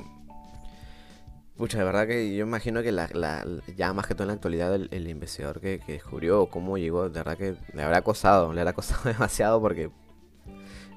Pucha, 1.57 1.77
de 1.77 1.83
verdad 1.83 2.07
que 2.07 2.35
yo 2.35 2.43
imagino 2.43 2.81
que 2.81 2.91
la, 2.91 3.45
ya 3.77 3.93
más 3.93 4.07
que 4.07 4.15
todo 4.15 4.23
en 4.23 4.29
la 4.29 4.33
actualidad 4.33 4.73
el, 4.73 5.07
investigador 5.07 5.61
que, 5.61 5.79
que, 5.79 5.93
descubrió 5.93 6.47
cómo 6.47 6.79
llegó, 6.79 7.07
de 7.07 7.19
verdad 7.19 7.37
que 7.37 7.55
le 7.75 7.83
habrá 7.83 8.01
costado, 8.01 8.51
le 8.51 8.61
habrá 8.61 8.73
costado 8.73 9.03
demasiado 9.05 9.61
porque 9.61 9.91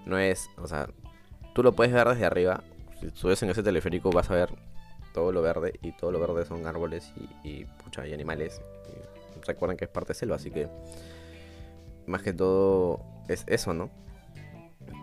no 0.06 0.18
es, 0.18 0.50
o 0.58 0.66
sea, 0.66 0.88
tú 1.54 1.62
lo 1.62 1.72
puedes 1.72 1.92
ver 1.92 2.08
desde 2.08 2.24
arriba. 2.24 2.62
Si 3.00 3.10
subes 3.10 3.42
en 3.42 3.50
ese 3.50 3.62
teleférico 3.62 4.10
vas 4.10 4.30
a 4.30 4.34
ver 4.34 4.50
todo 5.12 5.32
lo 5.32 5.42
verde 5.42 5.78
y 5.82 5.92
todo 5.92 6.10
lo 6.10 6.20
verde 6.20 6.44
son 6.44 6.66
árboles 6.66 7.12
y, 7.44 7.48
y 7.48 7.64
pucha, 7.64 8.06
y 8.06 8.12
animales. 8.12 8.60
recuerden 9.46 9.76
que 9.76 9.84
es 9.84 9.90
parte 9.90 10.08
de 10.08 10.18
selva, 10.18 10.36
así 10.36 10.50
que 10.50 10.68
más 12.06 12.22
que 12.22 12.32
todo 12.32 13.00
es 13.28 13.44
eso, 13.46 13.72
¿no? 13.72 13.90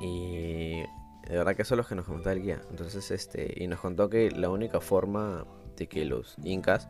Y 0.01 0.81
de 1.27 1.37
verdad 1.37 1.55
que 1.55 1.61
eso 1.61 1.75
es 1.75 1.77
lo 1.77 1.85
que 1.85 1.95
nos 1.95 2.05
contó 2.05 2.29
el 2.29 2.41
guía. 2.41 2.61
Entonces, 2.69 3.11
este, 3.11 3.53
y 3.55 3.67
nos 3.67 3.79
contó 3.79 4.09
que 4.09 4.31
la 4.31 4.49
única 4.49 4.81
forma 4.81 5.45
de 5.77 5.87
que 5.87 6.05
los 6.05 6.35
incas 6.43 6.89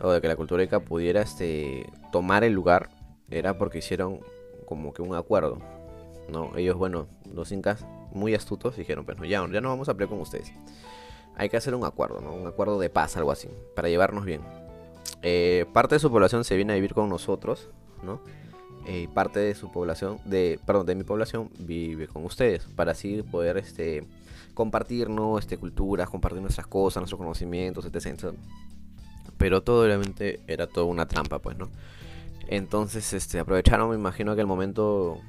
o 0.00 0.12
de 0.12 0.20
que 0.20 0.28
la 0.28 0.36
cultura 0.36 0.62
inca 0.62 0.80
pudiera 0.80 1.22
este, 1.22 1.86
tomar 2.12 2.44
el 2.44 2.52
lugar 2.52 2.90
era 3.30 3.58
porque 3.58 3.78
hicieron 3.78 4.20
como 4.66 4.92
que 4.92 5.02
un 5.02 5.14
acuerdo, 5.14 5.58
¿no? 6.32 6.56
Ellos, 6.56 6.76
bueno, 6.76 7.06
los 7.32 7.52
incas 7.52 7.86
muy 8.12 8.34
astutos 8.34 8.76
dijeron, 8.76 9.04
pues 9.04 9.18
no, 9.18 9.24
ya, 9.24 9.46
ya 9.50 9.60
no 9.60 9.68
vamos 9.68 9.88
a 9.88 9.94
pelear 9.94 10.10
con 10.10 10.20
ustedes. 10.20 10.52
Hay 11.36 11.48
que 11.48 11.56
hacer 11.56 11.74
un 11.74 11.84
acuerdo, 11.84 12.20
¿no? 12.20 12.32
Un 12.34 12.46
acuerdo 12.46 12.78
de 12.78 12.90
paz, 12.90 13.16
algo 13.16 13.30
así, 13.30 13.48
para 13.74 13.88
llevarnos 13.88 14.24
bien. 14.24 14.40
Eh, 15.22 15.66
parte 15.72 15.94
de 15.94 15.98
su 15.98 16.10
población 16.10 16.44
se 16.44 16.56
viene 16.56 16.72
a 16.72 16.76
vivir 16.76 16.94
con 16.94 17.08
nosotros, 17.08 17.68
¿no? 18.02 18.20
Eh, 18.86 19.08
parte 19.14 19.38
de 19.38 19.54
su 19.54 19.70
población, 19.70 20.18
de, 20.24 20.58
perdón, 20.66 20.86
de 20.86 20.96
mi 20.96 21.04
población 21.04 21.50
vive 21.58 22.08
con 22.08 22.24
ustedes, 22.24 22.64
para 22.74 22.92
así 22.92 23.22
poder, 23.22 23.56
este, 23.56 24.04
compartirnos, 24.54 25.40
este, 25.40 25.56
culturas, 25.56 26.10
compartir 26.10 26.42
nuestras 26.42 26.66
cosas, 26.66 27.00
nuestros 27.00 27.18
conocimientos, 27.18 27.86
etc. 27.86 28.34
Pero 29.38 29.62
todo 29.62 29.84
obviamente 29.84 30.40
era 30.48 30.66
toda 30.66 30.86
una 30.86 31.06
trampa, 31.06 31.38
pues, 31.38 31.56
¿no? 31.56 31.70
Entonces, 32.48 33.12
este, 33.12 33.38
aprovecharon, 33.38 33.88
me 33.88 33.94
imagino 33.94 34.34
que 34.34 34.40
el 34.40 34.46
momento 34.46 35.20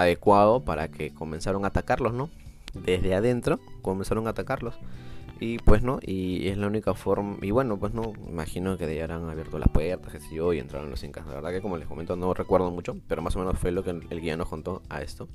adecuado 0.00 0.64
para 0.64 0.88
que 0.88 1.12
comenzaron 1.12 1.64
a 1.64 1.68
atacarlos, 1.68 2.12
¿no? 2.12 2.30
Desde 2.74 3.14
adentro 3.14 3.60
comenzaron 3.82 4.26
a 4.26 4.30
atacarlos. 4.30 4.74
Y 5.40 5.58
pues 5.58 5.82
no, 5.82 5.98
y 6.00 6.48
es 6.48 6.56
la 6.56 6.68
única 6.68 6.94
forma, 6.94 7.36
y 7.42 7.50
bueno, 7.50 7.76
pues 7.76 7.92
no, 7.92 8.12
imagino 8.28 8.78
que 8.78 8.94
ya 8.94 9.02
habrán 9.02 9.28
abierto 9.28 9.58
las 9.58 9.68
puertas, 9.68 10.12
que 10.12 10.20
sé 10.20 10.34
yo, 10.34 10.52
y 10.52 10.58
entraron 10.58 10.90
los 10.90 11.02
incas. 11.02 11.26
La 11.26 11.34
verdad 11.34 11.50
que 11.50 11.60
como 11.60 11.76
les 11.76 11.88
comento 11.88 12.16
no 12.16 12.32
recuerdo 12.34 12.70
mucho, 12.70 12.96
pero 13.08 13.20
más 13.20 13.34
o 13.36 13.40
menos 13.40 13.58
fue 13.58 13.72
lo 13.72 13.82
que 13.82 13.90
el 13.90 14.20
guía 14.20 14.36
nos 14.36 14.48
contó 14.48 14.82
a 14.88 15.02
esto. 15.02 15.28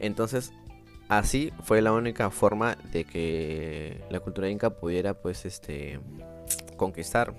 Entonces, 0.00 0.52
así 1.08 1.52
fue 1.62 1.82
la 1.82 1.92
única 1.92 2.30
forma 2.30 2.76
de 2.92 3.04
que 3.04 4.02
la 4.10 4.20
cultura 4.20 4.48
inca 4.48 4.70
pudiera 4.70 5.14
pues 5.14 5.44
este 5.44 6.00
conquistar 6.76 7.34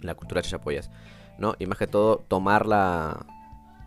la 0.00 0.14
cultura 0.14 0.42
chachapoyas, 0.42 0.90
¿no? 1.38 1.54
Y 1.58 1.66
más 1.66 1.78
que 1.78 1.86
todo 1.86 2.24
tomar 2.26 2.66
la, 2.66 3.26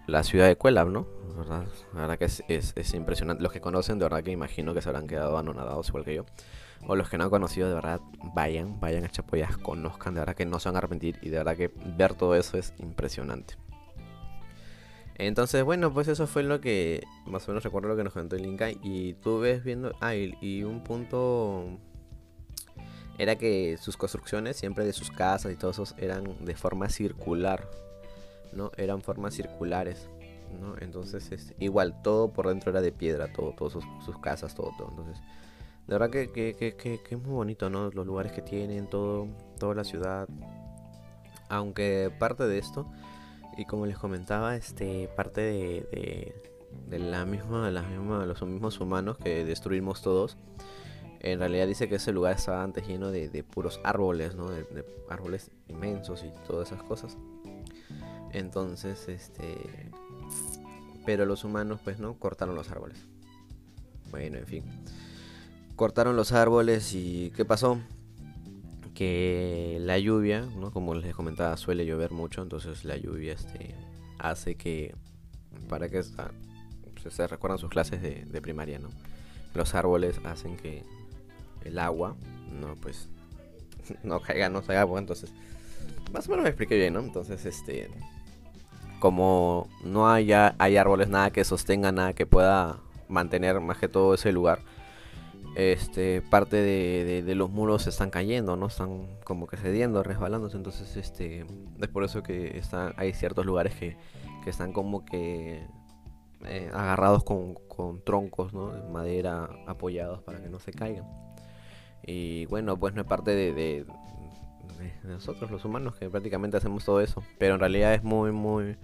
la 0.08 0.24
ciudad 0.24 0.48
de 0.48 0.56
Cuelab, 0.56 0.90
¿no? 0.90 1.08
La 1.36 2.02
verdad, 2.02 2.18
que 2.18 2.26
es, 2.26 2.44
es, 2.48 2.94
impresionante. 2.94 3.42
Los 3.42 3.52
que 3.52 3.62
conocen, 3.62 3.98
de 3.98 4.06
verdad 4.06 4.24
que 4.24 4.32
imagino 4.32 4.74
que 4.74 4.82
se 4.82 4.90
habrán 4.90 5.08
quedado 5.08 5.38
anonadados 5.38 5.90
igual 5.90 6.04
que 6.04 6.16
yo. 6.16 6.26
O 6.88 6.96
los 6.96 7.10
que 7.10 7.18
no 7.18 7.24
han 7.24 7.30
conocido, 7.30 7.70
de 7.70 7.76
verdad, 7.76 8.02
vayan, 8.36 8.80
vayan 8.80 9.06
a 9.06 9.10
Chapoyas, 9.10 9.58
conozcan, 9.58 10.14
de 10.14 10.22
verdad 10.22 10.36
que 10.36 10.46
no 10.46 10.60
se 10.60 10.70
van 10.70 10.76
a 10.76 10.78
arrepentir. 10.80 11.18
Y 11.22 11.30
de 11.30 11.38
verdad 11.38 11.56
que 11.56 11.72
ver 11.98 12.14
todo 12.14 12.36
eso 12.36 12.58
es 12.58 12.74
impresionante. 12.78 13.56
Entonces, 15.16 15.64
bueno, 15.64 15.94
pues 15.94 16.08
eso 16.08 16.28
fue 16.28 16.44
lo 16.44 16.60
que 16.60 17.04
más 17.26 17.48
o 17.48 17.52
menos 17.52 17.64
recuerdo 17.64 17.90
lo 17.90 17.96
que 17.96 18.04
nos 18.04 18.14
contó 18.14 18.36
el 18.36 18.46
Inca. 18.46 18.72
Y 18.72 19.14
tú 19.16 19.40
ves 19.40 19.64
viendo. 19.64 19.94
Ah, 20.02 20.16
y, 20.16 20.64
un 20.64 20.84
punto 20.84 21.80
era 23.18 23.38
que 23.38 23.78
sus 23.78 23.96
construcciones, 23.96 24.58
siempre 24.58 24.86
de 24.86 24.94
sus 24.94 25.12
casas 25.12 25.52
y 25.54 25.56
todos 25.56 25.76
esos, 25.76 25.96
eran 25.98 26.46
de 26.46 26.56
forma 26.56 26.90
circular. 26.90 27.70
¿No? 28.52 28.72
Eran 28.78 29.02
formas 29.02 29.34
circulares. 29.34 30.10
Entonces, 30.80 31.32
es, 31.32 31.54
igual, 31.60 32.02
todo 32.02 32.32
por 32.32 32.48
dentro 32.48 32.72
era 32.72 32.82
de 32.82 32.92
piedra, 32.92 33.32
todo, 33.32 33.54
todas 33.54 33.74
sus, 33.74 34.18
casas, 34.20 34.56
todo, 34.56 34.72
todo. 34.78 34.90
Entonces, 34.90 35.22
de 35.88 35.94
verdad 35.94 36.10
que, 36.10 36.32
que, 36.32 36.56
que, 36.56 37.00
es 37.10 37.22
muy 37.22 37.32
bonito, 37.32 37.70
¿no? 37.70 37.90
Los 37.92 38.06
lugares 38.06 38.32
que 38.32 38.42
tienen, 38.42 38.88
todo, 38.88 39.28
toda 39.60 39.76
la 39.76 39.84
ciudad. 39.84 40.28
Aunque 41.50 42.12
parte 42.20 42.46
de 42.46 42.58
esto 42.58 42.90
y 43.58 43.66
como 43.66 43.86
les 43.86 43.98
comentaba, 43.98 44.56
este 44.56 45.08
parte 45.10 45.42
de, 45.42 46.34
de, 46.88 47.00
la 47.00 47.26
misma, 47.26 47.70
la 47.70 47.84
misma, 47.84 48.26
los 48.26 48.42
mismos 48.44 48.80
humanos 48.80 49.18
que 49.18 49.46
destruimos 49.46 50.02
todos. 50.02 50.38
En 51.20 51.40
realidad 51.40 51.68
dice 51.68 51.88
que 51.88 51.96
ese 51.96 52.12
lugar 52.12 52.36
estaba 52.36 52.64
antes 52.64 52.86
lleno 52.86 53.10
de 53.10 53.44
puros 53.44 53.80
árboles, 53.84 54.36
¿no? 54.36 54.50
De, 54.50 54.86
árboles 55.10 55.52
inmensos 55.68 56.24
y 56.24 56.32
todas 56.48 56.72
esas 56.72 56.84
cosas. 56.84 57.18
Entonces, 58.34 59.08
este... 59.08 59.92
Pero 61.06 61.26
los 61.26 61.44
humanos, 61.44 61.80
pues, 61.84 62.00
¿no? 62.00 62.16
Cortaron 62.16 62.56
los 62.56 62.72
árboles. 62.72 62.98
Bueno, 64.12 64.38
en 64.38 64.46
fin. 64.46 64.64
Cortaron 65.76 66.16
los 66.16 66.32
árboles 66.32 66.94
y 66.94 67.32
¿qué 67.36 67.46
pasó? 67.46 67.80
que 68.94 69.80
la 69.82 69.98
lluvia, 69.98 70.42
¿no? 70.56 70.72
como 70.72 70.94
les 70.94 71.16
comentaba, 71.16 71.58
suele 71.58 71.86
llover 71.86 72.12
mucho, 72.12 72.44
entonces 72.44 72.86
la 72.86 72.96
lluvia 72.96 73.34
este, 73.34 73.76
hace 74.20 74.56
que, 74.56 74.96
para 75.68 75.90
que 75.90 76.04
se 76.04 77.28
recuerdan 77.28 77.58
sus 77.58 77.70
clases 77.70 78.02
de, 78.02 78.42
primaria, 78.42 78.80
¿no? 78.80 78.90
los 79.56 79.74
árboles 79.76 80.20
hacen 80.24 80.58
que 80.58 80.84
el 81.64 81.80
agua 81.80 82.16
no 82.52 82.76
pues 82.76 83.10
no 84.04 84.22
caiga, 84.22 84.50
no 84.50 84.62
se 84.62 84.78
agua, 84.78 85.00
entonces 85.00 85.34
más 86.12 86.28
o 86.28 86.32
menos 86.32 86.44
me 86.44 86.50
expliqué 86.50 86.76
bien, 86.76 86.94
¿no? 86.94 87.00
Entonces, 87.00 87.46
este, 87.46 87.90
como 89.04 89.68
no 89.84 90.10
haya, 90.10 90.56
hay 90.60 90.78
árboles, 90.78 91.10
nada 91.10 91.30
que 91.30 91.44
sostenga, 91.44 91.92
nada 91.92 92.14
que 92.14 92.26
pueda 92.26 92.78
mantener 93.10 93.60
más 93.60 93.78
que 93.78 93.90
todo 93.90 94.14
ese 94.14 94.32
lugar, 94.32 94.60
este 95.56 96.22
parte 96.22 96.56
de, 96.56 97.36
los 97.36 97.50
muros 97.50 97.86
están 97.86 98.12
cayendo, 98.12 98.56
¿no? 98.56 98.68
Están 98.68 99.10
como 99.26 99.46
que 99.46 99.58
cediendo, 99.58 100.04
resbalándose. 100.04 100.56
Entonces, 100.56 100.96
este 100.96 101.46
es 101.82 101.88
por 101.90 102.06
eso 102.06 102.24
que 102.24 102.62
hay 102.96 103.12
ciertos 103.12 103.46
lugares 103.46 103.76
que, 103.76 103.98
están 104.46 104.72
como 104.72 105.04
que 105.04 105.68
eh, 106.46 106.72
agarrados 106.74 107.26
con, 107.26 107.58
troncos, 108.06 108.54
¿no? 108.54 108.72
De 108.72 108.90
madera 108.90 109.50
apoyados 109.68 110.22
para 110.22 110.42
que 110.42 110.48
no 110.48 110.60
se 110.60 110.72
caigan. 110.72 111.04
Y 112.06 112.46
bueno, 112.46 112.80
pues 112.80 112.94
no 112.94 113.02
es 113.02 113.08
parte 113.08 113.32
de, 113.32 113.86
nosotros 115.04 115.52
los 115.52 115.66
humanos 115.66 115.96
que 115.96 116.10
prácticamente 116.10 116.58
hacemos 116.58 116.86
todo 116.86 117.02
eso. 117.02 117.24
Pero 117.38 117.56
en 117.56 117.60
realidad 117.60 117.94
es 117.94 118.04
muy, 118.04 118.32
muy, 118.32 118.78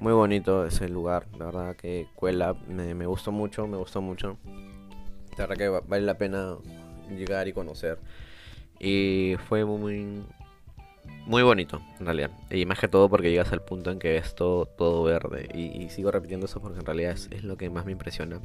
muy 0.00 0.12
bonito 0.12 0.66
ese 0.66 0.88
lugar. 0.88 1.26
La 1.38 1.46
verdad 1.46 1.76
que 1.76 2.08
Cuela 2.14 2.54
me, 2.68 3.06
gustó 3.06 3.32
mucho, 3.32 3.66
me 3.66 3.76
gustó 3.76 4.00
mucho. 4.00 4.38
La 5.36 5.46
verdad 5.46 5.56
que 5.56 5.68
vale 5.88 6.04
la 6.04 6.18
pena 6.18 6.56
llegar 7.10 7.48
y 7.48 7.52
conocer. 7.52 7.98
Y 8.78 9.36
fue 9.48 9.64
muy, 9.64 10.24
muy 11.26 11.42
bonito, 11.42 11.80
en 12.00 12.06
realidad. 12.06 12.30
Y 12.50 12.66
más 12.66 12.78
que 12.78 12.88
todo 12.88 13.08
porque 13.08 13.30
llegas 13.30 13.52
al 13.52 13.62
punto 13.62 13.90
en 13.90 13.98
que 13.98 14.12
ves 14.12 14.34
todo, 14.34 14.66
todo 14.66 15.04
verde. 15.04 15.48
Y, 15.54 15.88
sigo 15.90 16.10
repitiendo 16.10 16.46
eso 16.46 16.60
porque 16.60 16.80
en 16.80 16.86
realidad 16.86 17.12
es, 17.12 17.44
lo 17.44 17.56
que 17.56 17.70
más 17.70 17.84
me 17.84 17.92
impresiona. 17.92 18.40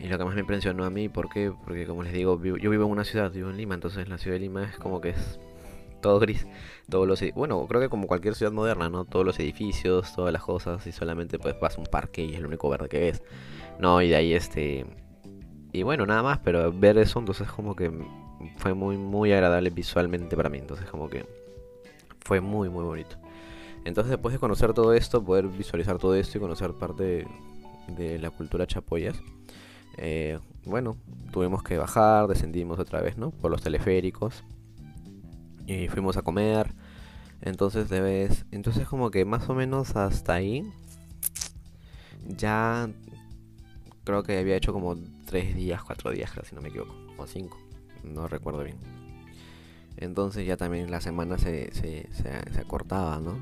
Y 0.00 0.08
lo 0.08 0.18
que 0.18 0.24
más 0.24 0.34
me 0.34 0.40
impresionó 0.40 0.84
a 0.84 0.90
mí, 0.90 1.08
¿por 1.08 1.28
qué? 1.28 1.52
Porque 1.64 1.86
como 1.86 2.02
les 2.02 2.12
digo, 2.12 2.40
yo 2.42 2.70
vivo 2.70 2.84
en 2.84 2.90
una 2.90 3.04
ciudad, 3.04 3.30
vivo 3.30 3.50
en 3.50 3.56
Lima, 3.56 3.74
entonces 3.74 4.08
la 4.08 4.18
ciudad 4.18 4.36
de 4.36 4.40
Lima 4.40 4.64
es 4.64 4.76
como 4.76 5.00
que 5.00 5.10
es 5.10 5.38
todo 6.04 6.20
gris. 6.20 6.46
Todos 6.88 7.08
los, 7.08 7.24
bueno, 7.34 7.66
creo 7.66 7.80
que 7.80 7.88
como 7.88 8.06
cualquier 8.06 8.34
ciudad 8.34 8.52
moderna, 8.52 8.90
¿no? 8.90 9.06
Todos 9.06 9.24
los 9.24 9.40
edificios, 9.40 10.14
todas 10.14 10.32
las 10.32 10.42
cosas, 10.42 10.86
y 10.86 10.92
solamente 10.92 11.38
pues 11.38 11.58
vas 11.58 11.78
a 11.78 11.80
un 11.80 11.86
parque 11.86 12.22
y 12.22 12.34
es 12.34 12.40
lo 12.40 12.48
único 12.48 12.68
verde 12.68 12.88
que 12.90 12.98
ves. 13.00 13.22
No, 13.78 14.02
y 14.02 14.10
de 14.10 14.16
ahí 14.16 14.34
este 14.34 14.86
y 15.72 15.82
bueno, 15.82 16.06
nada 16.06 16.22
más, 16.22 16.38
pero 16.38 16.72
ver 16.72 16.98
eso 16.98 17.18
entonces 17.18 17.50
como 17.50 17.74
que 17.74 17.90
fue 18.58 18.74
muy, 18.74 18.96
muy 18.96 19.32
agradable 19.32 19.70
visualmente 19.70 20.36
para 20.36 20.50
mí. 20.50 20.58
Entonces 20.58 20.88
como 20.88 21.08
que 21.08 21.26
fue 22.20 22.40
muy, 22.40 22.68
muy 22.68 22.84
bonito. 22.84 23.16
Entonces 23.84 24.10
después 24.10 24.34
de 24.34 24.38
conocer 24.38 24.74
todo 24.74 24.92
esto, 24.92 25.24
poder 25.24 25.48
visualizar 25.48 25.98
todo 25.98 26.14
esto 26.14 26.38
y 26.38 26.40
conocer 26.40 26.74
parte 26.74 27.26
de, 27.88 28.18
la 28.18 28.30
cultura 28.30 28.66
chapoyas, 28.66 29.16
eh, 29.96 30.38
bueno, 30.64 30.96
tuvimos 31.32 31.62
que 31.62 31.78
bajar, 31.78 32.28
descendimos 32.28 32.78
otra 32.78 33.00
vez, 33.00 33.16
¿no? 33.16 33.30
Por 33.30 33.50
los 33.50 33.62
teleféricos. 33.62 34.44
Y 35.66 35.88
fuimos 35.88 36.16
a 36.16 36.22
comer. 36.22 36.72
Entonces 37.40 37.88
debes. 37.88 38.44
Entonces 38.50 38.86
como 38.86 39.10
que 39.10 39.24
más 39.24 39.48
o 39.48 39.54
menos 39.54 39.96
hasta 39.96 40.34
ahí. 40.34 40.70
Ya 42.26 42.88
creo 44.04 44.22
que 44.22 44.38
había 44.38 44.56
hecho 44.56 44.72
como 44.72 44.96
tres 45.26 45.54
días, 45.56 45.82
cuatro 45.82 46.10
días, 46.10 46.30
creo, 46.30 46.44
si 46.44 46.54
no 46.54 46.60
me 46.60 46.68
equivoco, 46.68 46.94
o 47.16 47.26
cinco, 47.26 47.58
no 48.04 48.28
recuerdo 48.28 48.62
bien. 48.62 48.76
Entonces 49.96 50.46
ya 50.46 50.56
también 50.56 50.90
la 50.90 51.00
semana 51.00 51.38
se, 51.38 51.72
se, 51.72 52.08
se, 52.12 52.60
acortaba, 52.60 53.18
¿no? 53.20 53.38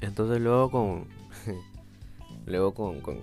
Entonces 0.00 0.40
luego 0.40 0.70
con... 0.70 1.08
luego 2.46 2.74
con, 2.74 3.00
con, 3.00 3.20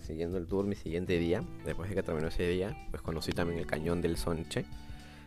siguiendo 0.00 0.38
el 0.38 0.46
tour, 0.46 0.64
mi 0.66 0.76
siguiente 0.76 1.18
día, 1.18 1.44
después 1.64 1.90
de 1.90 1.96
que 1.96 2.02
terminó 2.02 2.28
ese 2.28 2.48
día, 2.48 2.76
pues 2.90 3.02
conocí 3.02 3.32
también 3.32 3.58
el 3.58 3.66
cañón 3.66 4.00
del 4.00 4.16
Sonche, 4.16 4.64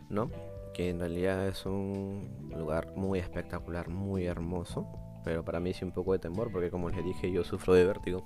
¿no? 0.08 0.30
Que 0.74 0.90
en 0.90 1.00
realidad 1.00 1.48
es 1.48 1.66
un 1.66 2.50
lugar 2.56 2.92
muy 2.96 3.18
espectacular, 3.18 3.88
muy 3.88 4.26
hermoso, 4.26 4.86
pero 5.24 5.44
para 5.44 5.60
mí 5.60 5.72
sí 5.74 5.84
un 5.84 5.92
poco 5.92 6.12
de 6.12 6.18
temor, 6.18 6.50
porque 6.52 6.70
como 6.70 6.90
les 6.90 7.04
dije, 7.04 7.30
yo 7.30 7.44
sufro 7.44 7.74
de 7.74 7.84
vértigo. 7.84 8.24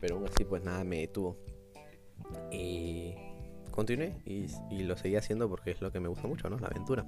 Pero 0.00 0.16
aún 0.16 0.26
así, 0.26 0.44
pues 0.44 0.64
nada 0.64 0.82
me 0.84 1.00
detuvo. 1.00 1.36
Y 2.50 3.14
continué 3.70 4.14
y, 4.24 4.46
lo 4.82 4.96
seguí 4.96 5.16
haciendo 5.16 5.48
porque 5.48 5.70
es 5.70 5.80
lo 5.80 5.92
que 5.92 6.00
me 6.00 6.08
gusta 6.08 6.26
mucho, 6.26 6.48
¿no? 6.50 6.58
La 6.58 6.68
aventura. 6.68 7.06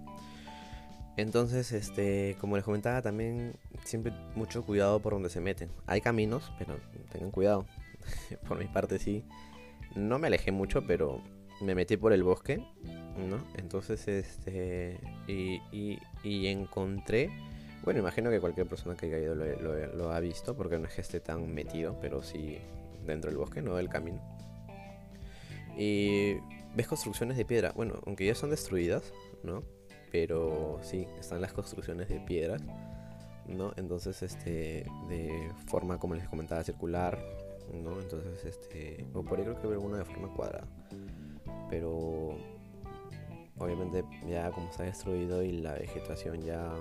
Entonces, 1.16 1.72
este, 1.72 2.36
como 2.40 2.56
les 2.56 2.64
comentaba, 2.64 3.02
también 3.02 3.54
siempre 3.84 4.12
mucho 4.34 4.64
cuidado 4.64 5.00
por 5.00 5.12
donde 5.12 5.28
se 5.28 5.40
meten. 5.40 5.70
Hay 5.86 6.00
caminos, 6.00 6.50
pero 6.58 6.78
tengan 7.10 7.30
cuidado. 7.30 7.66
por 8.48 8.58
mi 8.58 8.66
parte 8.66 8.98
sí. 8.98 9.24
No 9.94 10.18
me 10.18 10.28
alejé 10.28 10.52
mucho, 10.52 10.86
pero 10.86 11.20
me 11.62 11.74
metí 11.74 11.96
por 11.96 12.12
el 12.12 12.22
bosque, 12.22 12.58
¿no? 13.16 13.38
Entonces, 13.56 14.06
este, 14.08 14.98
y, 15.26 15.60
y, 16.22 16.46
encontré 16.48 17.30
Bueno, 17.84 18.00
imagino 18.00 18.30
que 18.30 18.40
cualquier 18.40 18.66
persona 18.66 18.96
que 18.96 19.06
haya 19.06 19.18
ido 19.18 19.34
lo, 19.34 20.12
ha 20.12 20.20
visto, 20.20 20.56
porque 20.56 20.78
no 20.78 20.86
es 20.86 20.94
que 20.94 21.00
esté 21.00 21.20
tan 21.20 21.52
metido, 21.54 21.98
pero 22.00 22.22
sí 22.22 22.58
dentro 23.06 23.30
del 23.30 23.38
bosque, 23.38 23.62
no 23.62 23.76
del 23.76 23.88
camino. 23.88 24.20
Y 25.76 26.34
ves 26.74 26.86
construcciones 26.86 27.36
de 27.36 27.44
piedra, 27.44 27.72
bueno, 27.74 28.00
aunque 28.06 28.26
ya 28.26 28.34
son 28.34 28.50
destruidas, 28.50 29.12
¿no? 29.42 29.62
Pero 30.10 30.78
sí, 30.82 31.06
están 31.18 31.40
las 31.40 31.52
construcciones 31.52 32.08
de 32.08 32.20
piedra, 32.20 32.58
¿no? 33.46 33.72
Entonces, 33.76 34.22
este, 34.22 34.84
de 35.08 35.50
forma, 35.66 35.98
como 35.98 36.14
les 36.14 36.28
comentaba, 36.28 36.62
circular, 36.62 37.18
¿no? 37.72 38.00
Entonces, 38.00 38.44
este, 38.44 39.06
o 39.14 39.22
por 39.22 39.38
ahí 39.38 39.44
creo 39.44 39.60
que 39.60 39.66
veo 39.66 39.80
una 39.80 39.98
de 39.98 40.04
forma 40.04 40.28
cuadrada. 40.34 40.66
Pero 41.72 42.36
obviamente 43.56 44.04
ya 44.28 44.50
como 44.50 44.70
se 44.72 44.82
ha 44.82 44.84
destruido 44.84 45.42
y 45.42 45.52
la 45.52 45.72
vegetación 45.72 46.42
ya 46.42 46.76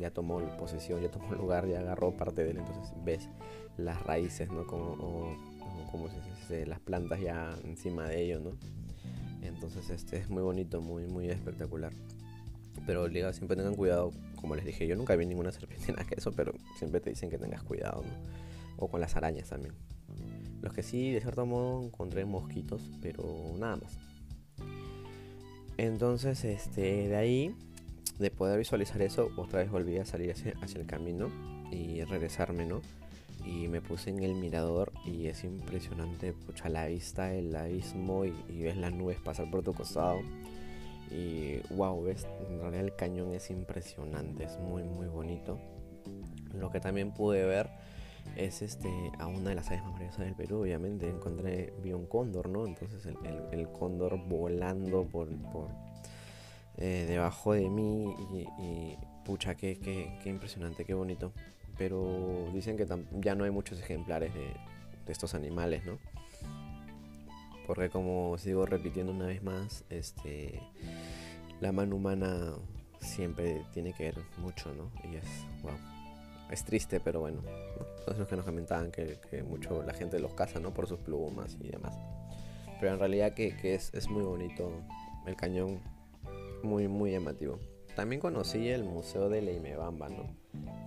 ya 0.00 0.10
tomó 0.10 0.40
posesión, 0.58 1.00
ya 1.00 1.08
tomó 1.08 1.32
lugar, 1.36 1.68
ya 1.68 1.78
agarró 1.78 2.10
parte 2.16 2.42
de 2.42 2.50
él, 2.50 2.58
entonces 2.58 2.92
ves 3.04 3.28
las 3.76 4.02
raíces, 4.02 4.50
¿no? 4.50 4.66
Como, 4.66 4.94
o, 4.94 5.36
como 5.92 6.08
se 6.48 6.66
las 6.66 6.80
plantas 6.80 7.20
ya 7.20 7.56
encima 7.62 8.08
de 8.08 8.24
ellos, 8.24 8.42
¿no? 8.42 8.50
Entonces 9.42 9.88
este 9.90 10.16
es 10.16 10.28
muy 10.28 10.42
bonito, 10.42 10.80
muy, 10.80 11.06
muy 11.06 11.28
espectacular. 11.30 11.92
Pero 12.84 13.06
liga, 13.06 13.32
siempre 13.32 13.56
tengan 13.56 13.76
cuidado, 13.76 14.10
como 14.40 14.56
les 14.56 14.64
dije, 14.64 14.88
yo 14.88 14.96
nunca 14.96 15.14
vi 15.14 15.26
ninguna 15.26 15.52
serpiente 15.52 15.94
que 16.08 16.16
eso, 16.16 16.32
pero 16.32 16.54
siempre 16.76 17.00
te 17.00 17.10
dicen 17.10 17.30
que 17.30 17.38
tengas 17.38 17.62
cuidado, 17.62 18.02
¿no? 18.02 18.84
O 18.84 18.88
con 18.88 19.00
las 19.00 19.14
arañas 19.14 19.50
también. 19.50 19.74
Los 20.62 20.72
que 20.72 20.82
sí, 20.82 21.12
de 21.12 21.20
cierto 21.20 21.44
modo, 21.44 21.84
encontré 21.84 22.24
mosquitos, 22.24 22.80
pero 23.02 23.24
nada 23.58 23.76
más. 23.76 23.98
Entonces, 25.76 26.44
este, 26.44 27.08
de 27.08 27.16
ahí, 27.16 27.54
de 28.18 28.30
poder 28.30 28.58
visualizar 28.58 29.02
eso, 29.02 29.30
otra 29.36 29.60
vez 29.60 29.70
volví 29.70 29.98
a 29.98 30.04
salir 30.04 30.30
hacia, 30.30 30.54
hacia 30.62 30.80
el 30.80 30.86
camino 30.86 31.28
y 31.70 32.04
regresarme, 32.04 32.64
¿no? 32.64 32.80
y 33.44 33.68
me 33.68 33.80
puse 33.80 34.10
en 34.10 34.22
el 34.22 34.34
mirador 34.34 34.92
y 35.04 35.26
es 35.26 35.44
impresionante, 35.44 36.32
pucha, 36.32 36.68
la 36.68 36.86
vista 36.86 37.34
el 37.34 37.54
abismo 37.54 38.24
y, 38.24 38.32
ves 38.62 38.76
las 38.76 38.92
nubes 38.92 39.18
pasar 39.18 39.50
por 39.50 39.62
tu 39.62 39.72
costado. 39.72 40.20
Y 41.10 41.58
wow, 41.74 42.02
ves, 42.02 42.26
en 42.48 42.60
realidad 42.60 42.84
el 42.84 42.96
cañón 42.96 43.32
es 43.32 43.50
impresionante, 43.50 44.44
es 44.44 44.58
muy 44.58 44.82
muy 44.84 45.06
bonito. 45.06 45.58
Lo 46.54 46.70
que 46.70 46.80
también 46.80 47.12
pude 47.12 47.44
ver 47.44 47.70
es 48.36 48.62
este 48.62 48.88
a 49.18 49.26
una 49.26 49.50
de 49.50 49.56
las 49.56 49.68
aves 49.68 49.82
más 49.82 49.92
maravillosas 49.92 50.26
del 50.26 50.34
Perú, 50.34 50.62
obviamente 50.62 51.08
encontré, 51.08 51.72
vi 51.82 51.92
un 51.92 52.06
cóndor, 52.06 52.48
¿no? 52.48 52.66
Entonces 52.66 53.06
el, 53.52 53.68
cóndor 53.68 54.18
volando 54.28 55.04
por, 55.04 55.28
por 55.50 55.68
eh, 56.78 57.06
debajo 57.08 57.52
de 57.54 57.68
mí 57.68 58.14
y, 58.58 58.96
pucha, 59.24 59.54
qué, 59.54 59.78
qué, 59.78 60.18
qué 60.22 60.30
impresionante, 60.30 60.84
qué 60.84 60.94
bonito 60.94 61.32
pero 61.82 62.48
dicen 62.52 62.76
que 62.76 62.86
ya 63.20 63.34
no 63.34 63.44
hay 63.44 63.50
muchos 63.50 63.80
ejemplares 63.80 64.32
de, 64.34 64.52
estos 65.08 65.34
animales, 65.34 65.84
¿no? 65.84 65.98
Porque 67.66 67.90
como 67.90 68.38
sigo 68.38 68.64
repitiendo 68.66 69.12
una 69.12 69.26
vez 69.26 69.42
más, 69.42 69.84
este, 69.90 70.62
la 71.60 71.72
mano 71.72 71.96
humana 71.96 72.54
siempre 73.00 73.66
tiene 73.72 73.92
que 73.92 74.04
ver 74.04 74.18
mucho, 74.38 74.72
¿no? 74.74 74.90
Y 75.10 75.16
es, 75.16 75.24
wow, 75.62 75.74
es 76.52 76.64
triste, 76.64 77.00
pero 77.00 77.20
bueno, 77.20 77.42
¿no? 77.42 78.14
los 78.18 78.28
que 78.28 78.36
nos 78.36 78.44
comentaban 78.44 78.90
que, 78.90 79.18
mucho 79.48 79.82
la 79.82 79.94
gente 79.94 80.18
los 80.18 80.34
caza, 80.34 80.60
¿no? 80.60 80.74
Por 80.74 80.86
sus 80.86 80.98
plumas 81.00 81.56
y 81.60 81.68
demás. 81.68 81.96
Pero 82.80 82.92
en 82.92 82.98
realidad 82.98 83.32
que, 83.32 83.54
es, 83.62 83.92
es 83.94 84.08
muy 84.08 84.22
bonito 84.22 84.72
el 85.26 85.36
cañón, 85.36 85.80
muy, 86.62 86.88
muy 86.88 87.12
llamativo. 87.12 87.58
También 87.96 88.20
conocí 88.20 88.68
el 88.68 88.84
Museo 88.84 89.28
de 89.28 89.42
Leimebamba, 89.42 90.08
¿no? 90.08 90.34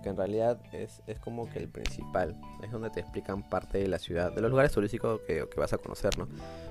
Que 0.02 0.08
en 0.08 0.16
realidad 0.16 0.60
es, 0.72 1.00
como 1.20 1.48
que 1.48 1.58
el 1.58 1.68
principal. 1.68 2.40
Es 2.62 2.70
donde 2.70 2.90
te 2.90 3.00
explican 3.00 3.48
parte 3.48 3.78
de 3.78 3.88
la 3.88 3.98
ciudad, 3.98 4.32
de 4.32 4.40
los 4.40 4.50
lugares 4.50 4.72
turísticos 4.72 5.20
que, 5.22 5.46
vas 5.56 5.72
a 5.72 5.78
conocer, 5.78 6.18
¿no? 6.18 6.28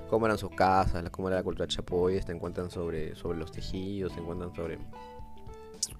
Cómo 0.08 0.26
eran 0.26 0.38
sus 0.38 0.50
casas, 0.50 1.08
cómo 1.10 1.28
era 1.28 1.38
la 1.38 1.42
cultura 1.42 1.66
chapoy, 1.66 2.20
te 2.20 2.32
encuentran 2.32 2.70
sobre, 2.70 3.14
sobre 3.14 3.38
los 3.38 3.50
tejidos, 3.50 4.14
te 4.14 4.20
encuentran 4.20 4.54
sobre, 4.54 4.78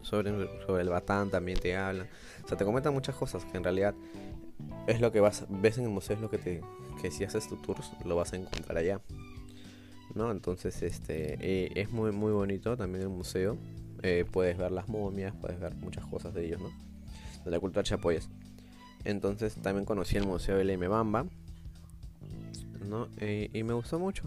sobre, 0.02 0.32
sobre 0.66 0.82
el 0.82 0.88
batán, 0.88 1.30
también 1.30 1.58
te 1.58 1.76
hablan. 1.76 2.06
O 2.46 2.48
sea, 2.48 2.56
te 2.56 2.64
comentan 2.64 2.94
muchas 2.94 3.16
cosas 3.16 3.44
que 3.44 3.56
en 3.56 3.64
realidad 3.64 3.92
es 4.86 5.00
lo 5.00 5.10
que 5.10 5.18
vas, 5.18 5.46
ves 5.48 5.78
en 5.78 5.84
el 5.84 5.90
museo, 5.90 6.14
es 6.14 6.22
lo 6.22 6.30
que 6.30 6.38
te, 6.38 6.62
que 7.02 7.10
si 7.10 7.24
haces 7.24 7.48
tu 7.48 7.56
tour 7.56 7.76
lo 8.04 8.14
vas 8.14 8.32
a 8.32 8.36
encontrar 8.36 8.78
allá. 8.78 9.00
¿no? 10.14 10.30
Entonces, 10.30 10.80
este, 10.82 11.80
es 11.80 11.90
muy, 11.90 12.12
muy 12.12 12.30
bonito 12.30 12.76
también 12.76 13.02
el 13.02 13.08
museo. 13.08 13.58
Eh, 14.02 14.24
puedes 14.30 14.56
ver 14.56 14.70
las 14.70 14.88
momias, 14.88 15.34
puedes 15.40 15.58
ver 15.58 15.74
muchas 15.74 16.06
cosas 16.06 16.34
de 16.34 16.46
ellos, 16.46 16.60
¿no? 16.60 16.70
De 17.44 17.50
la 17.50 17.58
cultura 17.58 17.82
chapoyas. 17.82 18.28
Entonces 19.04 19.56
también 19.56 19.84
conocí 19.84 20.16
el 20.16 20.24
Museo 20.24 20.56
de 20.56 20.64
la 20.64 20.88
Bamba, 20.88 21.26
¿no? 22.88 23.08
y 23.20 23.62
me 23.64 23.72
gustó 23.72 23.98
mucho. 23.98 24.22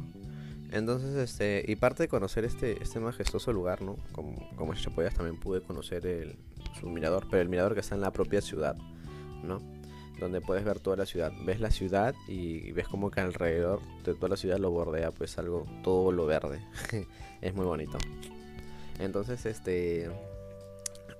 Entonces, 0.72 1.16
este, 1.16 1.64
y 1.66 1.78
parte 1.78 2.04
de 2.04 2.10
conocer 2.10 2.44
este, 2.44 2.82
este 2.84 3.00
majestuoso 3.00 3.54
lugar, 3.54 3.82
¿no? 3.82 3.96
Como, 4.12 4.50
como 4.56 4.76
Chapoyas 4.76 5.16
también 5.16 5.40
pude 5.40 5.62
conocer 5.62 6.06
el, 6.06 6.36
su 6.80 6.90
mirador, 6.90 7.28
pero 7.30 7.42
el 7.42 7.50
mirador 7.50 7.74
que 7.74 7.80
está 7.82 7.96
en 7.96 8.02
la 8.02 8.12
propia 8.12 8.42
ciudad, 8.42 8.76
¿no? 9.44 9.60
Donde 10.20 10.42
puedes 10.42 10.66
ver 10.66 10.80
toda 10.80 10.98
la 10.98 11.06
ciudad. 11.06 11.32
Ves 11.46 11.60
la 11.60 11.72
ciudad 11.72 12.14
y, 12.28 12.72
ves 12.74 12.88
como 12.88 13.10
que 13.10 13.22
alrededor 13.22 13.82
de 14.04 14.14
toda 14.16 14.30
la 14.30 14.38
ciudad 14.38 14.58
lo 14.58 14.70
bordea 14.72 15.12
pues 15.12 15.38
algo, 15.38 15.66
todo 15.84 16.12
lo 16.12 16.26
verde. 16.26 16.62
es 17.42 17.54
muy 17.54 17.66
bonito. 17.66 17.98
Entonces, 19.00 19.46
este... 19.46 20.10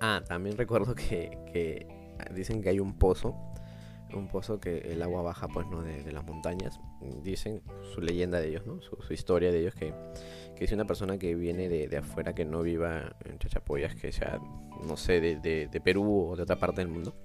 Ah, 0.02 0.22
también 0.28 0.58
recuerdo 0.58 0.96
que, 0.96 1.88
dicen 2.34 2.62
que 2.62 2.70
hay 2.70 2.80
un 2.80 2.98
pozo, 2.98 3.36
un 4.14 4.28
pozo 4.28 4.60
que 4.60 4.80
el 4.92 5.02
agua 5.02 5.22
baja 5.22 5.48
pues 5.48 5.68
no 5.68 5.82
de, 5.82 6.12
las 6.12 6.26
montañas. 6.26 6.80
Dicen 7.24 7.62
su 7.94 8.02
leyenda 8.02 8.40
de 8.40 8.50
ellos, 8.50 8.66
¿no? 8.66 8.82
Su, 8.82 9.14
historia 9.14 9.52
de 9.52 9.60
ellos 9.60 9.76
que, 9.76 9.94
que 10.56 10.66
es 10.66 10.72
una 10.72 10.86
persona 10.86 11.18
que 11.18 11.36
viene 11.36 11.70
de, 11.70 11.98
afuera, 11.98 12.34
que 12.34 12.46
no 12.46 12.62
viva 12.62 13.16
en 13.26 13.40
Chachapoyas, 13.40 13.96
que 13.96 14.12
sea, 14.12 14.40
no 14.88 14.98
sé, 14.98 15.20
de, 15.22 15.82
Perú 15.84 16.30
o 16.30 16.36
de 16.36 16.44
otra 16.44 16.58
parte 16.58 16.82
del 16.82 16.90
mundo. 16.90 17.16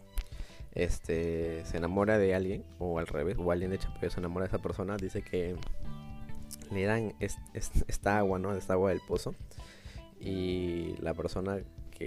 Este, 0.73 1.65
se 1.65 1.77
enamora 1.77 2.19
de 2.19 2.35
alguien, 2.35 2.65
o 2.79 2.99
al 2.99 3.07
revés, 3.07 3.37
o 3.39 3.51
alguien 3.53 3.71
de 3.71 3.79
Chachapoyas 3.79 4.15
se 4.15 4.21
enamora 4.21 4.45
de 4.47 4.49
esa 4.49 4.63
persona, 4.63 4.97
dice 4.97 5.23
que 5.23 5.57
le 6.73 6.85
dan 6.85 7.15
esta 7.19 8.19
agua, 8.19 8.39
¿no? 8.39 8.55
Esta 8.55 8.75
agua 8.75 8.91
del 8.91 9.01
pozo 9.01 9.35
y 10.21 10.97
la 11.01 11.15
persona 11.15 11.59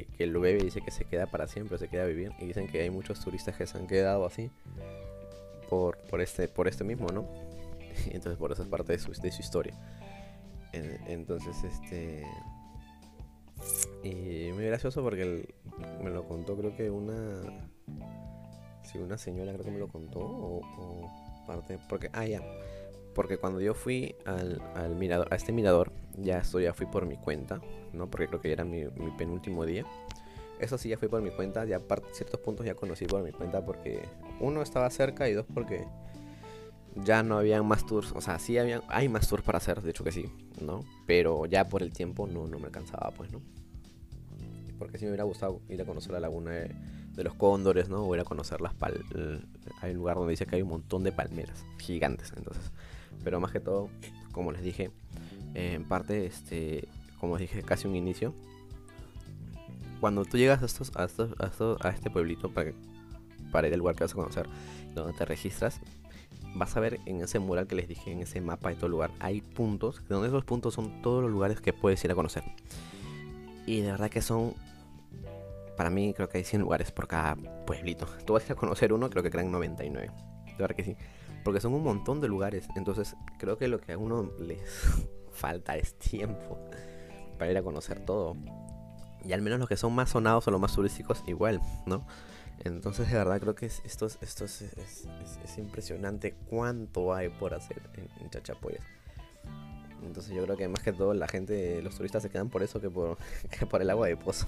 que, 0.06 0.28
lo 0.28 0.40
bebe 0.40 0.64
dice 0.64 0.82
que 0.82 0.92
se 0.92 1.06
queda 1.06 1.28
para 1.28 1.48
siempre, 1.48 1.78
se 1.78 1.88
queda 1.88 2.04
a 2.04 2.08
vivir. 2.08 2.32
Y 2.40 2.46
dicen 2.46 2.68
que 2.68 2.82
hay 2.82 2.90
muchos 2.90 3.20
turistas 3.20 3.56
que 3.58 3.66
se 3.66 3.78
han 3.78 3.88
quedado 3.88 4.26
así 4.26 4.52
por, 5.70 5.98
por, 5.98 6.22
este, 6.22 6.48
por 6.48 6.68
este 6.68 6.84
mismo, 6.84 7.08
¿no? 7.10 7.28
Entonces 8.12 8.38
por 8.38 8.52
esa 8.52 8.64
es 8.64 8.70
parte 8.70 8.94
de 8.94 9.00
su, 9.00 9.12
de 9.12 9.32
su 9.32 9.42
historia. 9.42 9.74
Entonces, 10.74 11.64
este... 11.64 12.24
Y 14.04 14.52
muy 14.54 14.66
gracioso 14.66 15.02
porque 15.02 15.54
me 16.04 16.10
lo 16.10 16.28
contó 16.28 16.56
creo 16.56 16.76
que 16.76 16.90
una... 16.90 17.42
Si 18.84 18.98
una 19.00 19.18
señora 19.18 19.52
creo 19.54 19.66
que 19.66 19.72
me 19.72 19.80
lo 19.80 19.88
contó 19.88 20.20
o 20.20 20.62
parte... 21.48 21.80
Porque... 21.90 22.10
Ah, 22.14 22.26
ya 22.26 22.42
porque 23.18 23.40
cuando 23.40 23.60
yo 23.60 23.74
fui 23.74 24.16
al, 24.26 24.62
mirador, 24.96 25.28
a 25.32 25.36
este 25.36 25.52
mirador, 25.52 25.92
ya 26.18 26.38
esto 26.38 26.60
ya 26.60 26.72
fui 26.76 26.86
por 26.86 27.08
mi 27.08 27.18
cuenta, 27.18 27.60
¿no? 27.92 28.12
Porque 28.12 28.28
creo 28.28 28.42
que 28.42 28.52
era 28.52 28.64
mi, 28.64 28.86
penúltimo 29.18 29.66
día. 29.66 29.86
Eso 30.60 30.78
sí, 30.78 30.90
ya 30.90 31.00
fui 31.00 31.08
por 31.08 31.24
mi 31.24 31.32
cuenta, 31.32 31.66
ya 31.66 31.82
ciertos 32.12 32.40
puntos 32.42 32.68
ya 32.68 32.76
conocí 32.76 33.08
por 33.08 33.24
mi 33.24 33.32
cuenta 33.32 33.66
porque 33.66 34.04
uno 34.40 34.62
estaba 34.62 34.88
cerca 34.92 35.28
y 35.28 35.34
dos 35.34 35.48
porque 35.52 35.88
ya 37.04 37.24
no 37.24 37.40
habían 37.40 37.66
más 37.66 37.88
tours, 37.88 38.12
o 38.12 38.22
sea, 38.22 38.38
sí 38.38 38.60
había, 38.60 38.84
hay 38.88 39.10
más 39.10 39.28
tours 39.28 39.42
para 39.42 39.58
hacer, 39.58 39.82
de 39.82 39.90
hecho 39.90 40.04
que 40.04 40.12
sí, 40.12 40.32
¿no? 40.62 40.82
Pero 41.08 41.48
ya 41.48 41.68
por 41.68 41.82
el 41.82 41.92
tiempo 41.92 42.28
no, 42.28 42.46
no 42.48 42.60
me 42.60 42.68
alcanzaba, 42.68 43.10
pues, 43.18 43.32
¿no? 43.32 43.42
Porque 44.78 45.00
sí 45.00 45.06
me 45.06 45.10
hubiera 45.10 45.24
gustado 45.24 45.60
ir 45.70 45.82
a 45.82 45.86
conocer 45.86 46.12
la 46.12 46.20
laguna 46.20 46.52
de, 46.52 46.76
los 47.16 47.34
cóndores, 47.34 47.90
¿no? 47.90 48.04
O 48.04 48.14
ir 48.14 48.22
a 48.22 48.26
conocer 48.26 48.62
las 48.62 48.76
pal... 48.76 49.04
Hay 49.82 49.90
un 49.90 49.98
lugar 49.98 50.18
donde 50.18 50.30
dice 50.30 50.46
que 50.46 50.58
hay 50.58 50.62
un 50.62 50.70
montón 50.70 51.04
de 51.04 51.12
palmeras 51.12 51.66
gigantes, 51.80 52.32
entonces 52.38 52.72
pero 53.28 53.42
más 53.42 53.52
que 53.52 53.60
todo, 53.60 53.90
como 54.32 54.54
les 54.54 54.62
dije, 54.62 54.90
en 55.54 55.84
parte, 55.84 56.26
este, 56.26 56.88
como 57.20 57.38
dije, 57.38 57.62
casi 57.62 57.86
un 57.86 57.98
inicio. 57.98 58.34
Cuando 60.00 60.24
tú 60.24 60.38
llegas 60.38 60.64
a, 60.64 60.66
estos, 60.66 60.96
a, 60.96 61.04
estos, 61.04 61.36
a, 61.82 61.90
este 61.90 62.10
pueblito 62.10 62.50
para, 62.54 62.72
para 63.52 63.68
ir 63.68 63.74
al 63.74 63.80
lugar 63.80 63.98
que 63.98 64.06
vas 64.06 64.14
a 64.14 64.16
conocer, 64.16 64.48
donde 64.96 65.12
te 65.12 65.26
registras, 65.26 65.82
vas 66.56 66.78
a 66.78 66.80
ver 66.80 67.02
en 67.06 67.20
ese 67.20 67.40
mural 67.40 67.68
que 67.68 67.76
les 67.76 67.90
dije, 67.90 68.14
en 68.14 68.22
ese 68.22 68.40
mapa 68.40 68.70
de 68.70 68.76
todo 68.76 68.88
lugar, 68.88 69.12
hay 69.20 69.42
puntos, 69.42 70.02
donde 70.08 70.30
esos 70.30 70.46
puntos 70.46 70.76
son 70.76 71.02
todos 71.02 71.22
los 71.22 71.30
lugares 71.30 71.60
que 71.60 71.74
puedes 71.74 72.02
ir 72.06 72.12
a 72.14 72.16
conocer. 72.16 72.46
Y 73.66 73.82
de 73.82 73.92
verdad 73.92 74.10
que 74.10 74.22
son, 74.22 74.54
para 75.76 75.90
mí 75.90 76.14
creo 76.14 76.30
que 76.30 76.38
hay 76.38 76.46
100 76.46 76.62
lugares 76.62 76.94
por 76.94 77.10
cada 77.10 77.36
pueblito. 77.36 78.06
Tú 78.26 78.32
vas 78.32 78.44
a 78.44 78.46
ir 78.46 78.52
a 78.54 78.56
conocer 78.56 78.94
uno, 78.94 79.10
creo 79.10 79.22
que 79.22 79.32
crean 79.32 79.52
99. 79.52 80.12
De 80.46 80.54
verdad 80.58 80.78
que 80.78 80.86
sí. 80.86 80.96
Porque 81.48 81.62
son 81.62 81.74
un 81.74 81.84
montón 81.84 82.20
de 82.20 82.28
lugares. 82.28 82.68
Entonces 82.76 83.16
creo 83.38 83.58
que 83.58 83.70
lo 83.70 83.80
que 83.80 83.94
a 83.94 83.98
uno 83.98 84.34
les 84.38 84.60
falta 85.32 85.78
es 85.78 85.98
tiempo 85.98 86.60
para 87.40 87.50
ir 87.50 87.58
a 87.58 87.64
conocer 87.64 88.02
todo. 88.02 88.36
Y 89.24 89.32
al 89.32 89.42
menos 89.42 89.58
los 89.58 89.70
que 89.70 89.78
son 89.78 89.96
más 89.96 90.10
sonados 90.10 90.46
o 90.50 90.52
los 90.52 90.60
más 90.60 90.76
turísticos, 90.76 91.24
igual, 91.26 91.62
¿no? 91.86 92.06
Entonces, 92.66 93.10
de 93.10 93.14
verdad, 93.14 93.40
creo 93.40 93.56
que 93.56 93.68
esto, 93.68 94.08
es, 94.08 95.58
impresionante 95.58 96.36
cuánto 96.50 97.14
hay 97.14 97.30
por 97.30 97.54
hacer 97.54 97.82
en, 97.94 98.30
Chachapoyas. 98.30 98.84
Entonces, 100.04 100.36
yo 100.36 100.44
creo 100.44 100.58
que 100.58 100.68
más 100.68 100.84
que 100.84 100.92
todo 100.92 101.14
la 101.14 101.30
gente, 101.30 101.82
los 101.82 101.96
turistas 101.96 102.24
se 102.24 102.30
quedan 102.30 102.50
por 102.50 102.62
eso 102.62 102.82
que 102.82 102.90
por, 102.90 103.18
el 103.82 103.90
agua 103.90 104.08
de 104.08 104.18
pozo. 104.18 104.48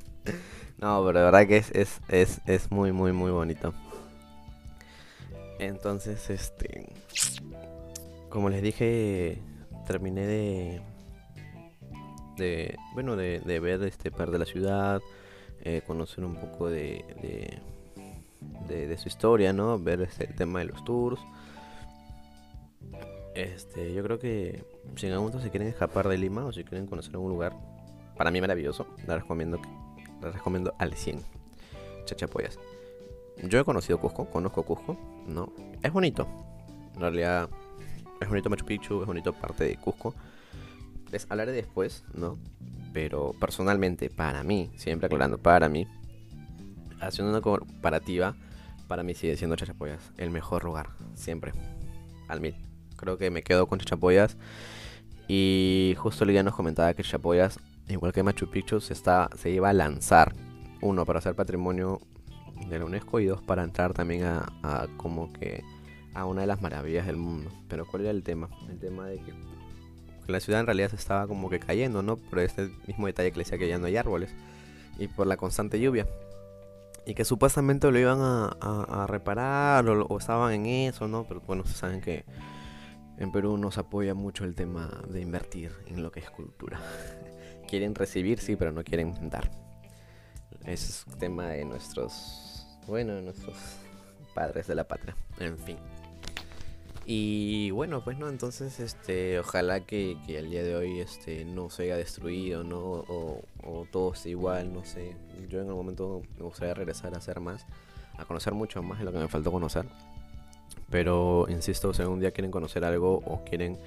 no, 0.78 1.04
pero 1.04 1.18
de 1.18 1.24
verdad 1.26 1.46
que 1.46 1.62
es 2.46 2.70
muy, 2.70 2.90
muy, 2.90 3.12
muy 3.12 3.30
bonito. 3.30 3.74
Entonces, 5.66 6.30
este. 6.30 6.92
Como 8.28 8.50
les 8.50 8.62
dije, 8.62 9.38
terminé 9.86 10.26
de. 10.26 10.82
de 12.36 12.76
bueno, 12.94 13.16
de, 13.16 13.40
de 13.40 13.60
ver 13.60 13.82
este 13.82 14.10
par 14.10 14.30
de 14.30 14.38
la 14.38 14.44
ciudad 14.44 15.02
eh, 15.64 15.82
conocer 15.86 16.24
un 16.24 16.34
poco 16.34 16.68
de, 16.68 17.04
de, 18.68 18.96
su 18.98 19.08
historia, 19.08 19.52
¿no? 19.52 19.78
Ver 19.78 20.02
este, 20.02 20.24
el 20.24 20.34
tema 20.34 20.58
de 20.58 20.64
los 20.66 20.84
tours. 20.84 21.20
Este, 23.34 23.94
yo 23.94 24.02
creo 24.02 24.18
que 24.18 24.64
si 24.96 25.06
en 25.06 25.12
algún 25.12 25.28
momento 25.28 25.42
se 25.42 25.50
quieren 25.50 25.68
escapar 25.68 26.08
de 26.08 26.18
Lima 26.18 26.44
o 26.44 26.52
si 26.52 26.64
quieren 26.64 26.86
conocer 26.86 27.14
algún 27.14 27.30
lugar, 27.30 27.54
para 28.16 28.30
mí 28.32 28.40
maravilloso, 28.40 28.88
les 28.98 29.08
recomiendo, 29.08 29.60
les 30.20 30.32
recomiendo 30.34 30.74
al 30.78 30.94
100. 30.94 31.20
Chachapoyas. 32.06 32.58
Yo 33.44 33.60
he 33.60 33.64
conocido 33.64 33.98
Cusco, 33.98 34.26
conozco 34.26 34.64
Cusco, 34.64 34.96
¿no? 35.26 35.52
Es 35.82 35.92
bonito. 35.92 36.26
En 36.94 37.00
realidad, 37.00 37.48
es 38.20 38.28
bonito 38.28 38.50
Machu 38.50 38.64
Picchu, 38.64 39.00
es 39.00 39.06
bonito 39.06 39.32
parte 39.32 39.64
de 39.64 39.76
Cusco. 39.76 40.14
Les 41.10 41.26
hablaré 41.30 41.52
después, 41.52 42.04
¿no? 42.14 42.38
Pero 42.92 43.34
personalmente, 43.38 44.10
para 44.10 44.42
mí, 44.42 44.70
siempre 44.76 45.06
aclarando, 45.06 45.38
para 45.38 45.68
mí, 45.68 45.86
haciendo 47.00 47.30
una 47.30 47.40
comparativa, 47.40 48.36
para 48.88 49.02
mí 49.02 49.14
sigue 49.14 49.36
siendo 49.36 49.56
Chachapoyas 49.56 50.12
el 50.18 50.30
mejor 50.30 50.64
lugar, 50.64 50.90
siempre, 51.14 51.52
al 52.28 52.40
mil. 52.40 52.54
Creo 52.96 53.18
que 53.18 53.30
me 53.30 53.42
quedo 53.42 53.66
con 53.66 53.78
Chachapoyas. 53.78 54.36
Y 55.28 55.94
justo 55.98 56.24
Lidia 56.24 56.42
nos 56.42 56.54
comentaba 56.54 56.92
que 56.94 57.02
Chachapoyas, 57.02 57.58
igual 57.88 58.12
que 58.12 58.22
Machu 58.22 58.50
Picchu, 58.50 58.80
se, 58.80 58.92
está, 58.92 59.28
se 59.36 59.50
iba 59.50 59.70
a 59.70 59.72
lanzar. 59.72 60.34
Uno, 60.80 61.06
para 61.06 61.20
ser 61.20 61.34
patrimonio 61.34 62.00
de 62.68 62.78
la 62.78 62.84
UNESCO 62.84 63.20
y 63.20 63.26
dos, 63.26 63.42
para 63.42 63.62
entrar 63.62 63.92
también 63.92 64.24
a, 64.24 64.52
a 64.62 64.88
como 64.96 65.32
que 65.32 65.62
a 66.14 66.26
una 66.26 66.42
de 66.42 66.46
las 66.46 66.60
maravillas 66.60 67.06
del 67.06 67.16
mundo. 67.16 67.50
Pero 67.68 67.86
¿cuál 67.86 68.02
era 68.02 68.10
el 68.10 68.22
tema? 68.22 68.48
El 68.68 68.78
tema 68.78 69.06
de 69.06 69.18
que 69.18 69.32
la 70.26 70.40
ciudad 70.40 70.60
en 70.60 70.66
realidad 70.66 70.90
se 70.90 70.96
estaba 70.96 71.26
como 71.26 71.50
que 71.50 71.58
cayendo, 71.58 72.02
¿no? 72.02 72.16
Por 72.16 72.40
este 72.40 72.70
mismo 72.86 73.06
detalle 73.06 73.30
que 73.30 73.38
le 73.38 73.44
decía 73.44 73.58
que 73.58 73.68
ya 73.68 73.78
no 73.78 73.86
hay 73.86 73.96
árboles 73.96 74.34
y 74.98 75.08
por 75.08 75.26
la 75.26 75.36
constante 75.36 75.80
lluvia. 75.80 76.06
Y 77.04 77.14
que 77.14 77.24
supuestamente 77.24 77.90
lo 77.90 77.98
iban 77.98 78.18
a, 78.20 79.06
reparar 79.08 79.88
o, 79.88 80.18
estaban 80.18 80.52
en 80.52 80.66
eso, 80.66 81.08
¿no? 81.08 81.24
Pero 81.24 81.40
bueno, 81.40 81.64
se 81.66 81.74
saben 81.74 82.00
que 82.00 82.24
en 83.18 83.32
Perú 83.32 83.56
nos 83.58 83.76
apoya 83.78 84.14
mucho 84.14 84.44
el 84.44 84.54
tema 84.54 85.02
de 85.08 85.20
invertir 85.20 85.72
en 85.88 86.02
lo 86.02 86.12
que 86.12 86.20
es 86.20 86.30
cultura. 86.30 86.80
quieren 87.68 87.94
recibir, 87.94 88.38
sí, 88.38 88.54
pero 88.54 88.70
no 88.70 88.84
quieren 88.84 89.28
dar. 89.28 89.50
Es 90.64 91.04
tema 91.18 91.48
de 91.48 91.64
nuestros, 91.64 92.12
bueno, 92.86 93.20
nuestros 93.20 93.56
padres 94.34 94.66
de 94.66 94.74
la 94.74 94.84
patria. 94.84 95.16
En 95.38 95.58
fin. 95.58 95.76
Y 97.04 97.70
bueno, 97.72 98.02
pues 98.04 98.16
no, 98.18 98.28
entonces 98.28 98.78
este, 98.78 99.40
ojalá 99.40 99.80
que, 99.80 100.16
que 100.24 100.38
el 100.38 100.50
día 100.50 100.62
de 100.62 100.76
hoy 100.76 101.00
este, 101.00 101.44
no 101.44 101.68
se 101.68 101.84
haya 101.84 101.96
destruido, 101.96 102.62
¿no? 102.62 102.78
O, 102.78 103.42
todo 103.90 104.12
esté 104.12 104.30
igual, 104.30 104.72
no 104.72 104.84
sé. 104.84 105.16
Yo 105.48 105.60
en 105.60 105.66
el 105.66 105.74
momento 105.74 106.22
me 106.38 106.44
gustaría 106.44 106.74
regresar 106.74 107.14
a 107.14 107.18
hacer 107.18 107.40
más, 107.40 107.66
a 108.16 108.24
conocer 108.24 108.54
mucho 108.54 108.82
más 108.82 109.00
de 109.00 109.04
lo 109.04 109.12
que 109.12 109.18
me 109.18 109.28
faltó 109.28 109.50
conocer. 109.50 109.86
Pero 110.90 111.46
insisto, 111.48 111.92
si 111.92 112.02
algún 112.02 112.20
día 112.20 112.30
quieren 112.30 112.50
conocer 112.50 112.84
algo 112.84 113.16
o 113.26 113.42
quieren 113.44 113.78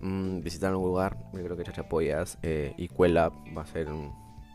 mm, 0.00 0.40
visitar 0.40 0.74
un 0.74 0.84
lugar, 0.84 1.16
yo 1.32 1.44
creo 1.44 1.56
que 1.56 1.64
Chachapoyas 1.64 2.38
eh, 2.42 2.74
y 2.76 2.88
Cuela 2.88 3.30
va 3.56 3.62
a 3.62 3.66
ser 3.66 3.88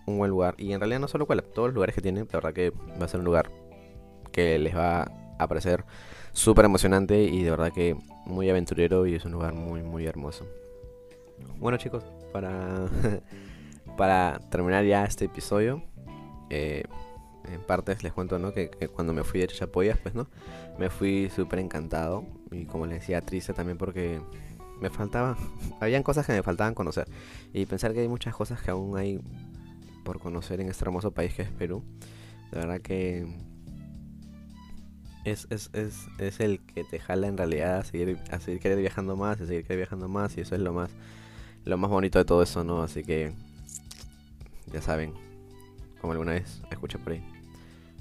un, 0.07 0.17
buen 0.17 0.31
lugar. 0.31 0.55
Y 0.57 0.73
en 0.73 0.79
realidad 0.79 0.99
no 0.99 1.07
solo 1.07 1.25
todos 1.25 1.67
los 1.67 1.73
lugares 1.75 1.93
que 1.93 2.01
tienen, 2.01 2.27
la 2.31 2.39
verdad 2.39 2.53
que 2.53 2.71
va 2.99 3.05
a 3.05 3.07
ser 3.07 3.19
un 3.19 3.25
lugar 3.25 3.51
que 4.31 4.57
les 4.57 4.75
va 4.75 5.11
a 5.37 5.47
parecer 5.47 5.85
súper 6.31 6.65
emocionante 6.65 7.23
y 7.23 7.43
de 7.43 7.49
verdad 7.51 7.71
que 7.73 7.95
muy 8.25 8.49
aventurero 8.49 9.07
y 9.07 9.15
es 9.15 9.25
un 9.25 9.31
lugar 9.31 9.53
muy, 9.53 9.81
muy 9.81 10.05
hermoso. 10.05 10.45
Bueno 11.57 11.77
chicos, 11.77 12.03
para, 12.31 12.87
para 13.97 14.39
terminar 14.51 14.85
ya 14.85 15.03
este 15.03 15.25
episodio, 15.25 15.81
eh, 16.49 16.83
en 17.51 17.61
partes 17.61 18.03
les 18.03 18.13
cuento 18.13 18.39
¿no? 18.39 18.53
que, 18.53 18.69
cuando 18.93 19.13
me 19.13 19.23
fui 19.23 19.39
de 19.39 19.47
Chachapoyas, 19.47 19.97
pues 19.97 20.13
no, 20.15 20.27
me 20.77 20.89
fui 20.89 21.29
súper 21.35 21.59
encantado 21.59 22.25
y 22.51 22.65
como 22.65 22.85
les 22.85 22.99
decía, 22.99 23.21
triste 23.21 23.53
también 23.53 23.77
porque 23.77 24.21
me 24.79 24.89
faltaba, 24.89 25.37
habían 25.79 26.03
cosas 26.03 26.25
que 26.25 26.33
me 26.33 26.43
faltaban 26.43 26.73
conocer 26.73 27.07
y 27.53 27.65
pensar 27.65 27.93
que 27.93 28.01
hay 28.01 28.07
muchas 28.07 28.35
cosas 28.35 28.61
que 28.61 28.71
aún 28.71 28.97
hay 28.97 29.19
por 30.07 30.19
conocer 30.21 30.61
en 30.61 30.69
este 30.69 30.85
hermoso 30.85 31.11
país 31.11 31.33
que 31.33 31.41
es 31.41 31.51
Perú. 31.51 31.83
De 32.53 32.59
verdad 32.59 32.79
que 32.79 33.27
es, 35.25 35.47
es, 35.49 35.69
es, 35.73 36.07
es, 36.17 36.39
el 36.39 36.61
que 36.61 36.85
te 36.85 36.97
jala 36.97 37.27
en 37.27 37.35
realidad 37.35 37.79
a 37.79 37.83
seguir, 37.83 38.17
a 38.31 38.39
seguir 38.39 38.61
querer 38.61 38.77
viajando 38.77 39.17
más, 39.17 39.41
a 39.41 39.45
seguir 39.45 39.63
querer 39.63 39.79
viajando 39.79 40.07
más 40.07 40.37
y 40.37 40.41
eso 40.41 40.55
es 40.55 40.61
lo 40.61 40.71
más, 40.71 40.91
lo 41.65 41.77
más 41.77 41.91
bonito 41.91 42.19
de 42.19 42.23
todo 42.23 42.41
eso, 42.41 42.63
¿no? 42.63 42.83
Así 42.83 43.03
que 43.03 43.33
ya 44.71 44.81
saben, 44.81 45.13
como 45.99 46.13
alguna 46.13 46.31
vez 46.31 46.61
escuché 46.71 46.97
por 46.99 47.11
ahí, 47.11 47.21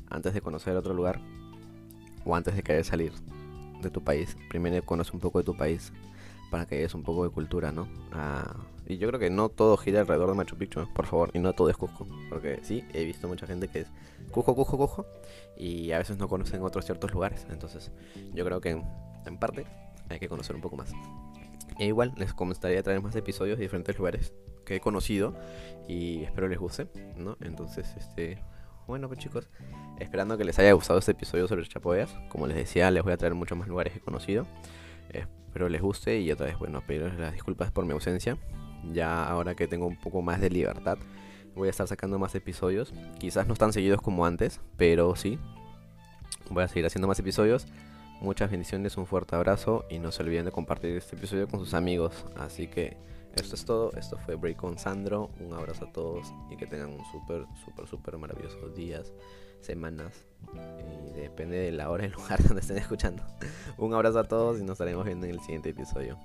antes 0.08 0.32
de 0.32 0.40
conocer 0.40 0.76
otro 0.76 0.94
lugar 0.94 1.20
o 2.24 2.36
antes 2.36 2.54
de 2.54 2.62
querer 2.62 2.84
salir 2.84 3.10
de 3.82 3.90
tu 3.90 4.04
país, 4.04 4.36
primero 4.48 4.80
conoce 4.86 5.10
un 5.12 5.18
poco 5.18 5.40
de 5.40 5.44
tu 5.44 5.56
país 5.56 5.92
para 6.52 6.66
que 6.66 6.76
veas 6.76 6.94
un 6.94 7.02
poco 7.02 7.24
de 7.24 7.30
cultura, 7.30 7.72
¿no? 7.72 7.88
Y 8.86 8.98
yo 8.98 9.08
creo 9.08 9.20
que 9.20 9.30
no 9.30 9.48
todo 9.48 9.76
gira 9.76 10.00
alrededor 10.00 10.30
de 10.30 10.34
Machu 10.36 10.56
Picchu, 10.56 10.86
por 10.94 11.06
favor, 11.06 11.30
y 11.34 11.38
no 11.38 11.52
todo 11.52 11.70
es 11.70 11.76
Cusco, 11.76 12.06
porque 12.28 12.60
sí, 12.62 12.84
he 12.92 13.04
visto 13.04 13.28
mucha 13.28 13.46
gente 13.46 13.68
que 13.68 13.80
es 13.80 13.88
Cusco, 14.30 14.54
Cusco, 14.54 14.76
Cusco, 14.76 15.06
y 15.56 15.92
a 15.92 15.98
veces 15.98 16.18
no 16.18 16.28
conocen 16.28 16.62
otros 16.62 16.84
ciertos 16.84 17.12
lugares, 17.12 17.46
entonces 17.50 17.90
yo 18.34 18.44
creo 18.44 18.60
que 18.60 18.70
en 18.70 19.38
parte 19.38 19.66
hay 20.08 20.18
que 20.18 20.28
conocer 20.28 20.54
un 20.54 20.62
poco 20.62 20.76
más. 20.76 20.92
E 21.78 21.86
igual 21.86 22.12
les 22.16 22.32
gustaría 22.32 22.82
traer 22.82 23.02
más 23.02 23.14
episodios 23.16 23.58
de 23.58 23.64
diferentes 23.64 23.98
lugares 23.98 24.32
que 24.64 24.76
he 24.76 24.80
conocido 24.80 25.34
y 25.88 26.22
espero 26.22 26.48
les 26.48 26.58
guste, 26.58 26.88
¿no? 27.16 27.36
Entonces, 27.40 27.94
este, 27.96 28.42
bueno 28.86 29.08
pues 29.08 29.20
chicos, 29.20 29.48
esperando 29.98 30.38
que 30.38 30.44
les 30.44 30.58
haya 30.58 30.72
gustado 30.72 30.98
este 30.98 31.12
episodio 31.12 31.48
sobre 31.48 31.66
Chapoyas, 31.66 32.14
como 32.28 32.46
les 32.46 32.56
decía, 32.56 32.90
les 32.90 33.02
voy 33.02 33.12
a 33.12 33.16
traer 33.16 33.34
muchos 33.34 33.58
más 33.58 33.68
lugares 33.68 33.92
que 33.92 33.98
he 33.98 34.02
conocido. 34.02 34.46
Espero 35.10 35.68
les 35.68 35.82
guste 35.82 36.20
y 36.20 36.30
otra 36.32 36.46
vez, 36.46 36.58
bueno, 36.58 36.82
pedir 36.86 37.12
las 37.14 37.32
disculpas 37.32 37.70
por 37.70 37.84
mi 37.84 37.92
ausencia. 37.92 38.38
Ya 38.92 39.24
ahora 39.24 39.54
que 39.54 39.68
tengo 39.68 39.86
un 39.86 39.96
poco 39.96 40.22
más 40.22 40.40
de 40.40 40.50
libertad, 40.50 40.98
voy 41.54 41.68
a 41.68 41.70
estar 41.70 41.88
sacando 41.88 42.18
más 42.18 42.34
episodios. 42.34 42.92
Quizás 43.18 43.46
no 43.46 43.54
tan 43.54 43.72
seguidos 43.72 44.00
como 44.00 44.26
antes, 44.26 44.60
pero 44.76 45.16
sí. 45.16 45.38
Voy 46.50 46.62
a 46.62 46.68
seguir 46.68 46.86
haciendo 46.86 47.08
más 47.08 47.18
episodios. 47.18 47.66
Muchas 48.20 48.50
bendiciones, 48.50 48.96
un 48.96 49.06
fuerte 49.06 49.36
abrazo 49.36 49.84
y 49.90 49.98
no 49.98 50.10
se 50.10 50.22
olviden 50.22 50.46
de 50.46 50.52
compartir 50.52 50.96
este 50.96 51.16
episodio 51.16 51.48
con 51.48 51.60
sus 51.60 51.74
amigos. 51.74 52.24
Así 52.36 52.66
que 52.66 52.96
esto 53.34 53.54
es 53.54 53.64
todo. 53.64 53.92
Esto 53.96 54.16
fue 54.18 54.36
Break 54.36 54.56
con 54.56 54.78
Sandro. 54.78 55.30
Un 55.40 55.52
abrazo 55.52 55.84
a 55.84 55.92
todos 55.92 56.32
y 56.50 56.56
que 56.56 56.66
tengan 56.66 56.90
un 56.90 57.04
súper, 57.12 57.46
súper, 57.64 57.86
súper 57.86 58.16
maravillosos 58.18 58.74
días, 58.74 59.12
semanas. 59.60 60.26
Y 61.16 61.20
depende 61.20 61.58
de 61.58 61.72
la 61.72 61.90
hora 61.90 62.04
y 62.04 62.06
el 62.06 62.12
lugar 62.12 62.42
donde 62.44 62.60
estén 62.60 62.78
escuchando. 62.78 63.22
un 63.76 63.92
abrazo 63.94 64.20
a 64.20 64.24
todos 64.24 64.58
y 64.58 64.62
nos 64.62 64.72
estaremos 64.72 65.04
viendo 65.04 65.26
en 65.26 65.32
el 65.32 65.40
siguiente 65.40 65.70
episodio. 65.70 66.18